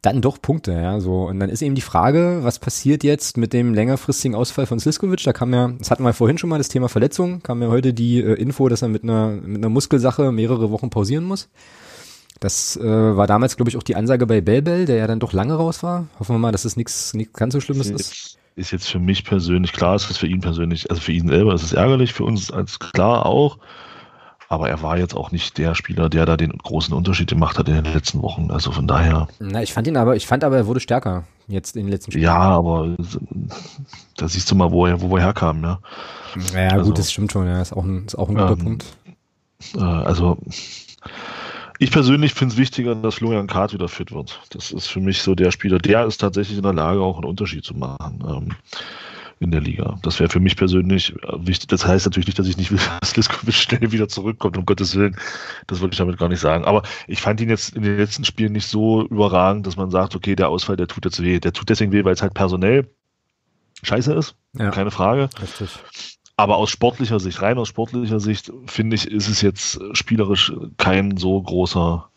dann 0.04 0.20
doch 0.20 0.40
Punkte, 0.40 0.72
ja, 0.72 1.00
so. 1.00 1.24
Und 1.28 1.40
dann 1.40 1.48
ist 1.48 1.62
eben 1.62 1.74
die 1.74 1.80
Frage, 1.80 2.40
was 2.42 2.58
passiert 2.58 3.04
jetzt 3.04 3.36
mit 3.36 3.52
dem 3.52 3.72
längerfristigen 3.72 4.34
Ausfall 4.34 4.66
von 4.66 4.78
Sliskovic? 4.78 5.22
Da 5.24 5.32
kam 5.32 5.54
ja, 5.54 5.72
das 5.78 5.90
hatten 5.90 6.02
wir 6.02 6.12
vorhin 6.12 6.38
schon 6.38 6.50
mal, 6.50 6.58
das 6.58 6.68
Thema 6.68 6.88
Verletzung, 6.88 7.42
kam 7.42 7.62
ja 7.62 7.68
heute 7.68 7.94
die 7.94 8.20
äh, 8.20 8.34
Info, 8.34 8.68
dass 8.68 8.82
er 8.82 8.88
mit 8.88 9.02
einer, 9.02 9.28
mit 9.28 9.58
einer 9.58 9.68
Muskelsache 9.68 10.32
mehrere 10.32 10.70
Wochen 10.70 10.90
pausieren 10.90 11.24
muss. 11.24 11.48
Das 12.40 12.76
äh, 12.76 12.84
war 12.84 13.26
damals, 13.26 13.56
glaube 13.56 13.70
ich, 13.70 13.76
auch 13.76 13.82
die 13.82 13.96
Ansage 13.96 14.26
bei 14.26 14.40
Belbel, 14.40 14.84
der 14.84 14.96
ja 14.96 15.06
dann 15.06 15.20
doch 15.20 15.32
lange 15.32 15.54
raus 15.54 15.82
war. 15.82 16.08
Hoffen 16.18 16.34
wir 16.34 16.38
mal, 16.38 16.52
dass 16.52 16.64
es 16.64 16.76
nichts 16.76 17.14
ganz 17.32 17.54
so 17.54 17.60
Schlimmes 17.60 17.88
ist. 17.88 18.38
Ist 18.56 18.70
jetzt 18.70 18.88
für 18.88 19.00
mich 19.00 19.24
persönlich 19.24 19.72
klar, 19.72 19.96
ist 19.96 20.10
es 20.10 20.18
für 20.18 20.26
ihn 20.26 20.40
persönlich, 20.40 20.90
also 20.90 21.00
für 21.00 21.12
ihn 21.12 21.28
selber 21.28 21.54
ist 21.54 21.62
es 21.62 21.72
ärgerlich, 21.72 22.12
für 22.12 22.24
uns 22.24 22.50
als 22.50 22.78
klar 22.78 23.26
auch. 23.26 23.58
Aber 24.48 24.68
er 24.68 24.82
war 24.82 24.98
jetzt 24.98 25.14
auch 25.14 25.30
nicht 25.30 25.58
der 25.58 25.74
Spieler, 25.74 26.08
der 26.08 26.26
da 26.26 26.36
den 26.36 26.52
großen 26.52 26.94
Unterschied 26.94 27.28
gemacht 27.28 27.58
hat 27.58 27.68
in 27.68 27.74
den 27.74 27.92
letzten 27.92 28.22
Wochen. 28.22 28.50
Also 28.50 28.72
von 28.72 28.86
daher. 28.86 29.28
Na, 29.38 29.62
ich 29.62 29.72
fand 29.72 29.86
ihn 29.86 29.96
aber, 29.96 30.16
ich 30.16 30.26
fand 30.26 30.44
aber, 30.44 30.56
er 30.56 30.66
wurde 30.66 30.80
stärker 30.80 31.24
jetzt 31.48 31.76
in 31.76 31.84
den 31.84 31.92
letzten 31.92 32.12
Spielen. 32.12 32.24
Ja, 32.24 32.36
aber 32.36 32.96
da 34.16 34.28
siehst 34.28 34.50
du 34.50 34.54
mal, 34.54 34.70
wo 34.70 34.86
er, 34.86 35.00
wo 35.00 35.16
er 35.16 35.22
herkam, 35.22 35.62
ja. 35.62 35.78
Ja, 36.54 36.68
also, 36.68 36.86
gut, 36.86 36.98
das 36.98 37.12
stimmt 37.12 37.32
schon, 37.32 37.46
ja, 37.46 37.60
ist 37.60 37.72
auch 37.72 37.84
ein, 37.84 38.06
ist 38.06 38.16
auch 38.16 38.28
ein 38.28 38.34
guter 38.34 38.52
ähm, 38.52 38.58
Punkt. 38.58 38.84
Äh, 39.76 39.80
also, 39.80 40.38
ich 41.78 41.90
persönlich 41.90 42.34
finde 42.34 42.54
es 42.54 42.58
wichtiger, 42.58 42.94
dass 42.94 43.16
Florian 43.16 43.46
Kart 43.46 43.72
wieder 43.72 43.88
fit 43.88 44.12
wird. 44.12 44.40
Das 44.50 44.70
ist 44.70 44.86
für 44.86 45.00
mich 45.00 45.22
so 45.22 45.34
der 45.34 45.50
Spieler, 45.50 45.78
der 45.78 46.06
ist 46.06 46.18
tatsächlich 46.18 46.56
in 46.56 46.62
der 46.62 46.72
Lage, 46.72 47.00
auch 47.00 47.16
einen 47.16 47.26
Unterschied 47.26 47.64
zu 47.64 47.74
machen. 47.74 48.24
Ähm, 48.26 48.52
in 49.40 49.50
der 49.50 49.60
Liga. 49.60 49.98
Das 50.02 50.20
wäre 50.20 50.30
für 50.30 50.40
mich 50.40 50.56
persönlich 50.56 51.14
wichtig. 51.38 51.68
Das 51.68 51.86
heißt 51.86 52.06
natürlich 52.06 52.26
nicht, 52.26 52.38
dass 52.38 52.46
ich 52.46 52.56
nicht 52.56 52.70
will, 52.70 52.80
dass 53.00 53.16
Liskovic 53.16 53.54
schnell 53.54 53.92
wieder 53.92 54.08
zurückkommt, 54.08 54.56
um 54.56 54.66
Gottes 54.66 54.96
Willen. 54.96 55.16
Das 55.66 55.80
wollte 55.80 55.94
ich 55.94 55.98
damit 55.98 56.18
gar 56.18 56.28
nicht 56.28 56.40
sagen. 56.40 56.64
Aber 56.64 56.82
ich 57.06 57.20
fand 57.20 57.40
ihn 57.40 57.48
jetzt 57.48 57.74
in 57.76 57.82
den 57.82 57.96
letzten 57.96 58.24
Spielen 58.24 58.52
nicht 58.52 58.66
so 58.66 59.06
überragend, 59.06 59.66
dass 59.66 59.76
man 59.76 59.90
sagt, 59.90 60.14
okay, 60.14 60.36
der 60.36 60.48
Ausfall, 60.48 60.76
der 60.76 60.88
tut 60.88 61.04
jetzt 61.04 61.22
weh. 61.22 61.40
Der 61.40 61.52
tut 61.52 61.68
deswegen 61.68 61.92
weh, 61.92 62.04
weil 62.04 62.14
es 62.14 62.22
halt 62.22 62.34
personell 62.34 62.88
scheiße 63.82 64.12
ist. 64.14 64.36
Ja. 64.56 64.70
Keine 64.70 64.90
Frage. 64.90 65.28
Richtig. 65.40 65.70
Aber 66.36 66.56
aus 66.56 66.70
sportlicher 66.70 67.20
Sicht, 67.20 67.42
rein 67.42 67.58
aus 67.58 67.68
sportlicher 67.68 68.18
Sicht, 68.18 68.52
finde 68.66 68.96
ich, 68.96 69.08
ist 69.08 69.28
es 69.28 69.40
jetzt 69.40 69.80
spielerisch 69.92 70.52
kein 70.78 71.16
so 71.16 71.40
großer 71.40 72.08
äh, 72.08 72.13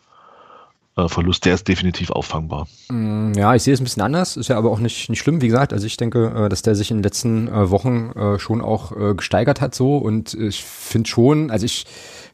Verlust, 1.08 1.46
der 1.46 1.54
ist 1.54 1.68
definitiv 1.68 2.12
auffangbar. 2.12 2.68
Mm, 2.90 3.34
ja, 3.34 3.54
ich 3.56 3.64
sehe 3.64 3.74
es 3.74 3.80
ein 3.80 3.84
bisschen 3.84 4.02
anders, 4.02 4.38
ist 4.38 4.48
ja 4.48 4.58
aber 4.58 4.72
auch 4.72 4.80
nicht, 4.80 5.10
nicht 5.10 5.20
schlimm. 5.20 5.42
Wie 5.42 5.48
gesagt, 5.48 5.74
also 5.74 5.86
ich 5.86 5.98
denke, 5.98 6.34
äh, 6.36 6.50
dass 6.50 6.62
der 6.62 6.76
sich 6.76 6.92
in 6.92 6.98
den 6.98 7.04
letzten 7.04 7.48
äh, 7.48 7.70
Wochen 7.70 8.12
schon 8.40 8.62
auch 8.62 8.94
gesteigert 9.16 9.62
hat 9.62 9.76
so 9.76 9.98
und 9.98 10.34
ich 10.34 10.64
finde 10.64 11.10
schon, 11.10 11.52
also 11.52 11.66
ich 11.66 11.86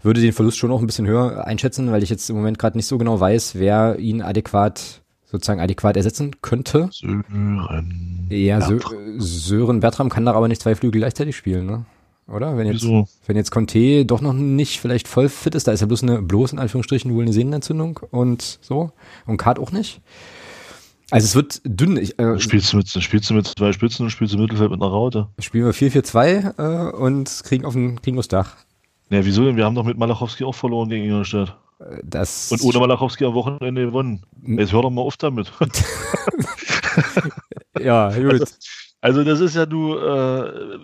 würde 0.01 0.21
den 0.21 0.33
Verlust 0.33 0.57
schon 0.57 0.71
auch 0.71 0.79
ein 0.79 0.85
bisschen 0.85 1.07
höher 1.07 1.45
einschätzen, 1.45 1.91
weil 1.91 2.03
ich 2.03 2.09
jetzt 2.09 2.29
im 2.29 2.35
Moment 2.35 2.59
gerade 2.59 2.77
nicht 2.77 2.87
so 2.87 2.97
genau 2.97 3.19
weiß, 3.19 3.55
wer 3.55 3.99
ihn 3.99 4.21
adäquat 4.21 5.01
sozusagen 5.33 5.59
adäquat 5.59 5.97
ersetzen 5.97 6.35
könnte. 6.41 6.89
Sören. 6.91 8.27
Ja, 8.29 8.59
Bertram. 8.59 9.19
Sören 9.19 9.79
Bertram 9.79 10.09
kann 10.09 10.25
da 10.25 10.33
aber 10.33 10.47
nicht 10.47 10.61
zwei 10.61 10.75
Flügel 10.75 11.01
gleichzeitig 11.01 11.35
spielen, 11.35 11.65
ne? 11.65 11.85
Oder? 12.27 12.57
Wenn 12.57 12.67
jetzt, 12.67 12.83
Wieso? 12.83 13.07
wenn 13.25 13.35
jetzt 13.35 13.51
Conte 13.51 14.05
doch 14.05 14.21
noch 14.21 14.33
nicht 14.33 14.79
vielleicht 14.79 15.07
voll 15.07 15.29
fit 15.29 15.55
ist, 15.55 15.67
da 15.67 15.71
ist 15.71 15.81
ja 15.81 15.87
bloß 15.87 16.03
eine, 16.03 16.21
bloß 16.21 16.53
in 16.53 16.59
Anführungsstrichen 16.59 17.13
wohl 17.13 17.23
eine 17.23 17.33
Sehnenentzündung 17.33 17.99
und 18.11 18.59
so. 18.61 18.91
Und 19.25 19.37
Kart 19.37 19.59
auch 19.59 19.71
nicht. 19.71 20.01
Also 21.11 21.25
es 21.25 21.35
wird 21.35 21.61
dünn. 21.65 21.97
Ich, 21.97 22.17
äh, 22.17 22.39
spielst, 22.39 22.73
du 22.73 22.77
mit, 22.77 22.89
spielst 22.89 23.29
du 23.29 23.33
mit 23.33 23.47
zwei 23.47 23.73
Spitzen 23.73 24.05
und 24.05 24.09
spielst 24.09 24.33
du 24.33 24.37
Mittelfeld 24.37 24.71
mit 24.71 24.81
einer 24.81 24.89
Raute? 24.89 25.27
Spielen 25.39 25.65
wir 25.65 25.73
4-4-2 25.73 26.57
äh, 26.57 26.91
und 26.91 27.41
kriegen 27.43 27.65
auf 27.65 27.73
den, 27.73 28.01
kriegen 28.01 28.17
aufs 28.17 28.29
Dach. 28.29 28.55
Ja, 29.09 29.23
wieso 29.25 29.43
denn? 29.43 29.57
Wir 29.57 29.65
haben 29.65 29.75
doch 29.75 29.83
mit 29.83 29.97
Malachowski 29.97 30.43
auch 30.43 30.55
verloren 30.55 30.89
gegen 30.89 31.05
Ingolstadt. 31.05 31.57
Das 32.03 32.51
Und 32.51 32.63
ohne 32.63 32.79
Malachowski 32.79 33.25
am 33.25 33.33
Wochenende 33.33 33.85
gewonnen. 33.85 34.23
Jetzt 34.45 34.71
hör 34.71 34.81
doch 34.81 34.89
mal 34.89 35.01
auf 35.01 35.17
damit. 35.17 35.51
ja, 37.79 38.09
gut. 38.09 38.31
Also, 38.31 38.45
also 39.01 39.23
das 39.23 39.39
ist 39.41 39.55
ja 39.55 39.65
du, 39.65 39.97
äh, 39.97 40.77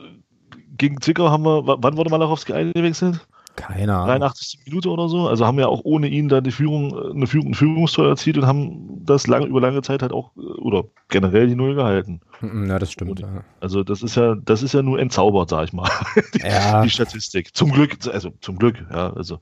gegen 0.79 0.99
Zwickau 0.99 1.29
haben 1.29 1.43
wir, 1.43 1.63
wann 1.65 1.95
wurde 1.97 2.09
Malachowski 2.09 2.53
eingewechselt? 2.53 3.19
Keine 3.55 3.93
Ahnung. 3.93 4.07
83. 4.07 4.59
Minute 4.65 4.89
oder 4.89 5.09
so. 5.09 5.27
Also 5.27 5.45
haben 5.45 5.57
wir 5.57 5.67
auch 5.67 5.81
ohne 5.83 6.07
ihn 6.07 6.29
da 6.29 6.39
die 6.39 6.51
Führung, 6.51 6.97
eine 7.11 7.27
Führung, 7.27 7.49
ein 7.49 7.53
Führungstor 7.55 8.07
erzielt 8.07 8.37
und 8.37 8.47
haben 8.47 9.03
das 9.05 9.27
lang, 9.27 9.45
über 9.45 9.59
lange 9.59 9.81
Zeit 9.81 10.01
halt 10.01 10.13
auch, 10.13 10.31
äh, 10.37 10.39
oder 10.61 10.85
generell 11.09 11.47
die 11.47 11.55
Null 11.55 11.75
gehalten. 11.75 12.21
Mhm, 12.39 12.69
Ja, 12.69 12.79
das 12.79 12.91
stimmt. 12.93 13.11
Und- 13.11 13.19
Ja. 13.19 13.43
Also 13.59 13.83
das 13.83 14.01
ist 14.01 14.15
ja, 14.15 14.35
das 14.35 14.63
ist 14.63 14.73
ja 14.73 14.81
nur 14.81 14.97
entzaubert, 14.99 15.49
sag 15.49 15.65
ich 15.65 15.73
mal. 15.73 15.89
die, 16.35 16.39
Ja. 16.39 16.81
die 16.83 16.89
Statistik. 16.89 17.53
Zum 17.53 17.71
Glück, 17.71 17.97
also 18.11 18.31
zum 18.39 18.57
Glück, 18.57 18.83
ja. 18.91 19.11
Also 19.13 19.39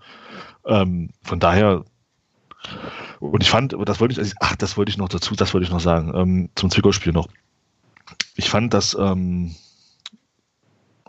ähm, 0.66 1.12
von 1.22 1.40
daher. 1.40 1.84
Und 3.20 3.44
ich 3.44 3.50
fand, 3.52 3.76
das 3.86 4.00
wollte 4.02 4.14
ich, 4.14 4.20
also, 4.20 4.34
ach, 4.40 4.56
das 4.56 4.78
wollte 4.78 4.90
ich 4.90 4.98
noch 4.98 5.10
dazu, 5.10 5.36
das 5.36 5.54
wollte 5.54 5.66
ich 5.66 5.72
noch 5.72 5.80
sagen, 5.80 6.12
ähm, 6.16 6.50
zum 6.56 6.72
Zwickau-Spiel 6.72 7.14
noch. 7.14 7.28
Ich 8.36 8.50
fand, 8.50 8.74
dass, 8.74 8.98
ähm, 9.00 9.54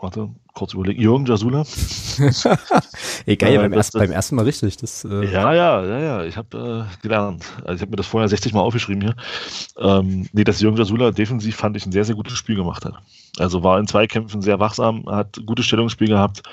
warte, 0.01 0.29
kurz 0.53 0.73
überlegen, 0.73 1.01
Jürgen 1.01 1.25
Jasula. 1.25 1.63
Egal, 3.25 3.51
Äh, 3.51 3.57
beim, 3.57 3.73
erst, 3.73 3.93
beim 3.93 4.11
ersten 4.11 4.35
Mal 4.35 4.45
richtig. 4.45 4.77
Das, 4.77 5.05
äh, 5.05 5.25
Ja, 5.31 5.53
ja, 5.53 5.85
ja, 5.85 5.99
ja, 5.99 6.23
ich 6.23 6.37
habe 6.37 6.87
äh, 6.89 7.01
gelernt. 7.01 7.45
Also 7.63 7.75
ich 7.75 7.81
habe 7.81 7.91
mir 7.91 7.97
das 7.97 8.07
vorher 8.07 8.27
60 8.29 8.53
Mal 8.53 8.61
aufgeschrieben 8.61 9.01
hier. 9.01 9.15
Ähm, 9.77 10.27
nee, 10.33 10.43
dass 10.43 10.61
Jürgen 10.61 10.77
Jasula 10.77 11.11
defensiv 11.11 11.55
fand 11.55 11.77
ich 11.77 11.85
ein 11.85 11.91
sehr, 11.91 12.05
sehr 12.05 12.15
gutes 12.15 12.37
Spiel 12.37 12.55
gemacht 12.55 12.85
hat. 12.85 12.93
Also 13.37 13.63
war 13.63 13.79
in 13.79 13.87
Zweikämpfen 13.87 14.41
sehr 14.41 14.59
wachsam, 14.59 15.05
hat 15.07 15.39
gutes 15.45 15.65
Stellungsspiel 15.65 16.07
gehabt 16.07 16.43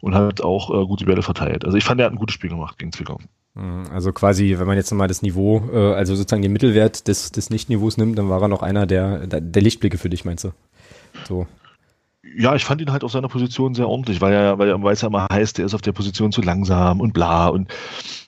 und 0.00 0.14
hat 0.14 0.40
auch 0.40 0.70
äh, 0.70 0.86
gute 0.86 1.04
Bälle 1.04 1.22
verteilt. 1.22 1.64
Also 1.64 1.76
ich 1.76 1.84
fand, 1.84 2.00
er 2.00 2.06
hat 2.06 2.12
ein 2.12 2.18
gutes 2.18 2.34
Spiel 2.34 2.50
gemacht 2.50 2.78
gegen 2.78 2.92
Zwickau. 2.92 3.18
Mhm, 3.54 3.86
Also 3.92 4.12
quasi, 4.12 4.56
wenn 4.58 4.66
man 4.66 4.76
jetzt 4.76 4.90
nochmal 4.90 5.08
das 5.08 5.22
Niveau, 5.22 5.62
äh, 5.72 5.94
also 5.94 6.14
sozusagen 6.14 6.42
den 6.42 6.52
Mittelwert 6.52 7.08
des, 7.08 7.32
des 7.32 7.50
Nicht-Niveaus 7.50 7.96
nimmt, 7.96 8.18
dann 8.18 8.28
war 8.28 8.40
er 8.42 8.48
noch 8.48 8.62
einer 8.62 8.86
der 8.86 9.26
der 9.26 9.62
Lichtblicke 9.62 9.98
für 9.98 10.10
dich, 10.10 10.24
meinst 10.24 10.44
du? 10.44 10.52
So. 11.26 11.46
Ja, 12.24 12.56
ich 12.56 12.64
fand 12.64 12.80
ihn 12.80 12.90
halt 12.90 13.04
auf 13.04 13.12
seiner 13.12 13.28
Position 13.28 13.74
sehr 13.74 13.88
ordentlich, 13.88 14.20
weil 14.20 14.32
er, 14.32 14.58
weil 14.58 14.68
er 14.68 14.82
weil 14.82 14.92
es 14.92 15.02
ja 15.02 15.08
immer 15.08 15.28
heißt, 15.30 15.56
der 15.58 15.66
ist 15.66 15.74
auf 15.74 15.82
der 15.82 15.92
Position 15.92 16.32
zu 16.32 16.42
langsam 16.42 17.00
und 17.00 17.12
bla 17.12 17.46
und 17.46 17.68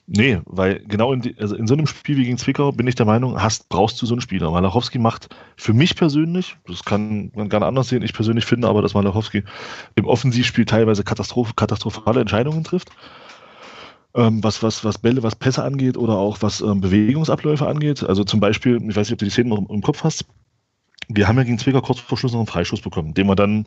nee, 0.07 0.39
weil 0.45 0.79
genau 0.87 1.11
in, 1.11 1.21
die, 1.21 1.37
also 1.37 1.55
in 1.55 1.67
so 1.67 1.73
einem 1.73 1.87
Spiel 1.87 2.15
wie 2.15 2.23
gegen 2.23 2.37
Zwickau 2.37 2.71
bin 2.71 2.87
ich 2.87 2.95
der 2.95 3.05
Meinung, 3.05 3.41
hast, 3.41 3.67
brauchst 3.67 4.01
du 4.01 4.05
so 4.05 4.13
einen 4.13 4.21
Spieler. 4.21 4.49
Malachowski 4.49 4.97
macht 4.97 5.27
für 5.57 5.73
mich 5.73 5.95
persönlich, 5.97 6.55
das 6.67 6.85
kann 6.85 7.31
man 7.35 7.49
gerne 7.49 7.65
anders 7.65 7.89
sehen, 7.89 8.01
ich 8.01 8.13
persönlich 8.13 8.45
finde 8.45 8.69
aber, 8.69 8.81
dass 8.81 8.93
Malachowski 8.93 9.43
im 9.95 10.05
Offensivspiel 10.05 10.65
teilweise 10.65 11.03
Katastrophe, 11.03 11.53
katastrophale 11.55 12.21
Entscheidungen 12.21 12.63
trifft. 12.63 12.89
Ähm, 14.13 14.43
was, 14.43 14.63
was, 14.63 14.83
was 14.83 14.99
Bälle, 14.99 15.23
was 15.23 15.35
Pässe 15.35 15.63
angeht 15.63 15.97
oder 15.97 16.17
auch 16.17 16.37
was 16.41 16.61
ähm, 16.61 16.81
Bewegungsabläufe 16.81 17.67
angeht. 17.67 18.03
Also 18.03 18.23
zum 18.23 18.39
Beispiel, 18.39 18.77
ich 18.89 18.95
weiß 18.95 19.07
nicht, 19.07 19.13
ob 19.13 19.19
du 19.19 19.25
die 19.25 19.31
Szenen 19.31 19.49
noch 19.49 19.59
im, 19.59 19.67
im 19.67 19.81
Kopf 19.81 20.03
hast, 20.03 20.25
wir 21.15 21.27
haben 21.27 21.37
ja 21.37 21.43
gegen 21.43 21.59
Zwickau 21.59 21.81
kurz 21.81 21.99
vor 21.99 22.17
Schluss 22.17 22.31
noch 22.33 22.39
einen 22.39 22.47
Freischuss 22.47 22.81
bekommen, 22.81 23.13
den 23.13 23.27
wir 23.27 23.35
dann 23.35 23.65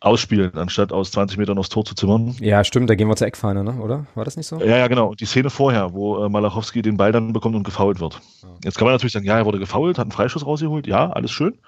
ausspielen, 0.00 0.54
anstatt 0.56 0.92
aus 0.92 1.10
20 1.12 1.38
Metern 1.38 1.58
aufs 1.58 1.68
Tor 1.70 1.84
zu 1.84 1.94
zimmern. 1.94 2.36
Ja, 2.40 2.62
stimmt, 2.64 2.88
da 2.90 2.94
gehen 2.94 3.08
wir 3.08 3.16
zur 3.16 3.26
Eckfahne, 3.26 3.64
ne? 3.64 3.74
oder? 3.80 4.06
War 4.14 4.24
das 4.24 4.36
nicht 4.36 4.46
so? 4.46 4.58
Ja, 4.60 4.76
ja, 4.76 4.86
genau. 4.88 5.14
Die 5.14 5.24
Szene 5.24 5.50
vorher, 5.50 5.92
wo 5.92 6.24
äh, 6.24 6.28
Malachowski 6.28 6.82
den 6.82 6.96
Ball 6.96 7.10
dann 7.12 7.32
bekommt 7.32 7.56
und 7.56 7.64
gefault 7.64 7.98
wird. 8.00 8.20
Ja. 8.42 8.48
Jetzt 8.64 8.76
kann 8.78 8.84
man 8.86 8.94
natürlich 8.94 9.12
sagen, 9.12 9.26
ja, 9.26 9.38
er 9.38 9.44
wurde 9.46 9.58
gefault, 9.58 9.98
hat 9.98 10.04
einen 10.04 10.12
Freischuss 10.12 10.46
rausgeholt, 10.46 10.86
ja, 10.86 11.10
alles 11.10 11.30
schön. 11.30 11.58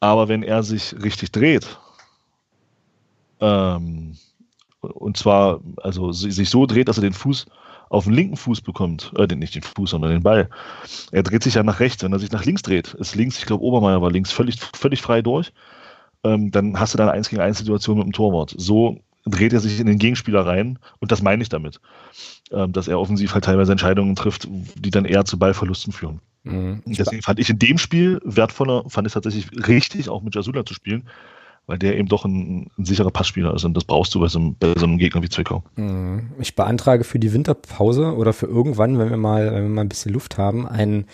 Aber 0.00 0.28
wenn 0.28 0.42
er 0.42 0.62
sich 0.62 0.94
richtig 1.02 1.32
dreht, 1.32 1.78
ähm, 3.40 4.16
und 4.80 5.16
zwar, 5.16 5.60
also 5.82 6.12
si- 6.12 6.30
sich 6.30 6.50
so 6.50 6.66
dreht, 6.66 6.88
dass 6.88 6.98
er 6.98 7.02
den 7.02 7.12
Fuß 7.14 7.46
auf 7.88 8.04
den 8.04 8.12
linken 8.12 8.36
Fuß 8.36 8.60
bekommt, 8.60 9.12
äh, 9.16 9.26
nicht 9.34 9.54
den 9.54 9.62
Fuß, 9.62 9.90
sondern 9.90 10.10
den 10.10 10.22
Ball. 10.22 10.48
Er 11.12 11.22
dreht 11.22 11.42
sich 11.42 11.54
ja 11.54 11.62
nach 11.62 11.80
rechts. 11.80 12.02
Wenn 12.02 12.12
er 12.12 12.18
sich 12.18 12.32
nach 12.32 12.44
links 12.44 12.62
dreht, 12.62 12.94
ist 12.94 13.14
links, 13.14 13.38
ich 13.38 13.46
glaube, 13.46 13.64
Obermeier 13.64 14.02
war 14.02 14.10
links 14.10 14.32
völlig, 14.32 14.58
völlig 14.76 15.02
frei 15.02 15.22
durch, 15.22 15.52
ähm, 16.24 16.50
dann 16.50 16.78
hast 16.78 16.94
du 16.94 16.98
dann 16.98 17.08
eine 17.08 17.16
1 17.16 17.28
gegen 17.28 17.42
1 17.42 17.58
Situation 17.58 17.98
mit 17.98 18.06
dem 18.06 18.12
Torwart. 18.12 18.54
So 18.56 18.98
dreht 19.26 19.52
er 19.52 19.60
sich 19.60 19.80
in 19.80 19.86
den 19.86 19.98
Gegenspieler 19.98 20.46
rein 20.46 20.78
und 21.00 21.12
das 21.12 21.22
meine 21.22 21.42
ich 21.42 21.48
damit, 21.48 21.80
ähm, 22.50 22.72
dass 22.72 22.88
er 22.88 23.00
offensiv 23.00 23.34
halt 23.34 23.44
teilweise 23.44 23.72
Entscheidungen 23.72 24.16
trifft, 24.16 24.48
die 24.76 24.90
dann 24.90 25.04
eher 25.04 25.24
zu 25.24 25.38
Ballverlusten 25.38 25.92
führen. 25.92 26.20
Mhm. 26.44 26.82
Deswegen 26.84 27.22
fand 27.22 27.38
ich 27.38 27.48
in 27.48 27.58
dem 27.58 27.78
Spiel 27.78 28.20
wertvoller, 28.24 28.84
fand 28.88 29.06
es 29.06 29.14
tatsächlich 29.14 29.66
richtig, 29.66 30.08
auch 30.08 30.22
mit 30.22 30.34
Jasula 30.34 30.66
zu 30.66 30.74
spielen, 30.74 31.08
weil 31.66 31.78
der 31.78 31.96
eben 31.96 32.08
doch 32.08 32.24
ein, 32.24 32.70
ein 32.78 32.84
sicherer 32.84 33.10
Passspieler 33.10 33.54
ist 33.54 33.64
und 33.64 33.74
das 33.74 33.84
brauchst 33.84 34.14
du 34.14 34.20
bei 34.20 34.28
so 34.28 34.38
einem, 34.38 34.56
bei 34.56 34.74
so 34.76 34.84
einem 34.84 34.98
Gegner 34.98 35.22
wie 35.22 35.28
Zwickau. 35.28 35.62
Mhm. 35.76 36.32
ich 36.38 36.54
beantrage 36.54 37.04
für 37.04 37.18
die 37.18 37.32
Winterpause 37.32 38.14
oder 38.14 38.32
für 38.32 38.46
irgendwann, 38.46 38.98
wenn 38.98 39.10
wir 39.10 39.16
mal, 39.16 39.46
wenn 39.46 39.62
wir 39.62 39.68
mal 39.70 39.80
ein 39.80 39.88
bisschen 39.88 40.12
Luft 40.12 40.36
haben, 40.36 40.66
ein, 40.66 41.06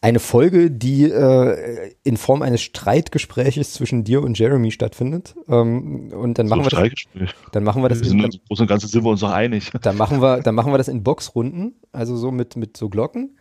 eine 0.00 0.18
Folge, 0.18 0.70
die 0.70 1.04
äh, 1.04 1.92
in 2.02 2.16
Form 2.16 2.42
eines 2.42 2.62
Streitgespräches 2.62 3.74
zwischen 3.74 4.04
dir 4.04 4.22
und 4.22 4.38
Jeremy 4.38 4.70
stattfindet. 4.70 5.34
Ähm, 5.48 6.12
und 6.12 6.38
dann 6.38 6.48
machen 6.48 6.64
wir 6.64 6.70
das, 6.70 7.32
dann 7.52 7.64
machen 7.64 7.82
wir 7.82 7.88
das 7.88 8.00
Wir 8.00 8.06
in, 8.06 8.10
sind 8.10 8.22
dann, 8.22 8.30
im 8.32 8.40
Großen 8.48 8.62
und 8.62 8.68
Ganzen 8.68 8.88
sind 8.88 9.04
wir 9.04 9.10
uns 9.10 9.20
doch 9.20 9.32
einig. 9.32 9.70
dann 9.82 9.96
machen 9.96 10.20
wir, 10.20 10.40
dann 10.40 10.54
machen 10.54 10.72
wir 10.72 10.78
das 10.78 10.88
in 10.88 11.02
Boxrunden, 11.02 11.76
also 11.92 12.16
so 12.16 12.30
mit, 12.32 12.56
mit 12.56 12.76
so 12.76 12.88
Glocken. 12.88 13.36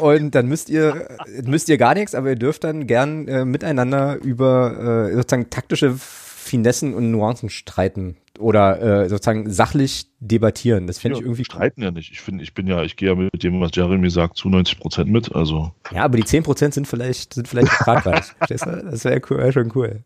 Und 0.00 0.34
dann 0.34 0.46
müsst 0.46 0.70
ihr, 0.70 1.08
müsst 1.44 1.68
ihr 1.68 1.78
gar 1.78 1.94
nichts, 1.94 2.14
aber 2.14 2.30
ihr 2.30 2.36
dürft 2.36 2.64
dann 2.64 2.86
gern 2.86 3.28
äh, 3.28 3.44
miteinander 3.44 4.16
über 4.16 5.08
äh, 5.10 5.14
sozusagen 5.14 5.50
taktische 5.50 5.94
Finessen 5.96 6.94
und 6.94 7.10
Nuancen 7.10 7.50
streiten 7.50 8.16
oder 8.38 8.80
äh, 8.80 9.08
sozusagen 9.08 9.50
sachlich 9.50 10.06
debattieren. 10.20 10.86
Das 10.86 10.98
fände 10.98 11.16
Ja, 11.16 11.20
ich 11.20 11.24
irgendwie 11.24 11.38
wir 11.38 11.44
streiten 11.44 11.82
ja 11.82 11.90
nicht. 11.90 12.12
Ich 12.12 12.20
finde, 12.20 12.42
ich 12.42 12.54
bin 12.54 12.66
ja, 12.66 12.82
ich 12.82 12.96
gehe 12.96 13.08
ja 13.10 13.14
mit 13.14 13.42
dem, 13.42 13.60
was 13.60 13.70
Jeremy 13.74 14.08
sagt, 14.10 14.36
zu 14.36 14.48
90 14.48 14.78
Prozent 14.80 15.10
mit. 15.10 15.34
Also 15.34 15.72
Ja, 15.92 16.04
aber 16.04 16.16
die 16.16 16.24
10% 16.24 16.72
sind 16.72 16.86
vielleicht, 16.86 17.34
sind 17.34 17.48
vielleicht 17.48 17.68
fragreich. 17.72 18.32
Das 18.48 19.04
wäre 19.04 19.20
cool, 19.28 19.38
wär 19.38 19.52
schon 19.52 19.72
cool. 19.74 20.02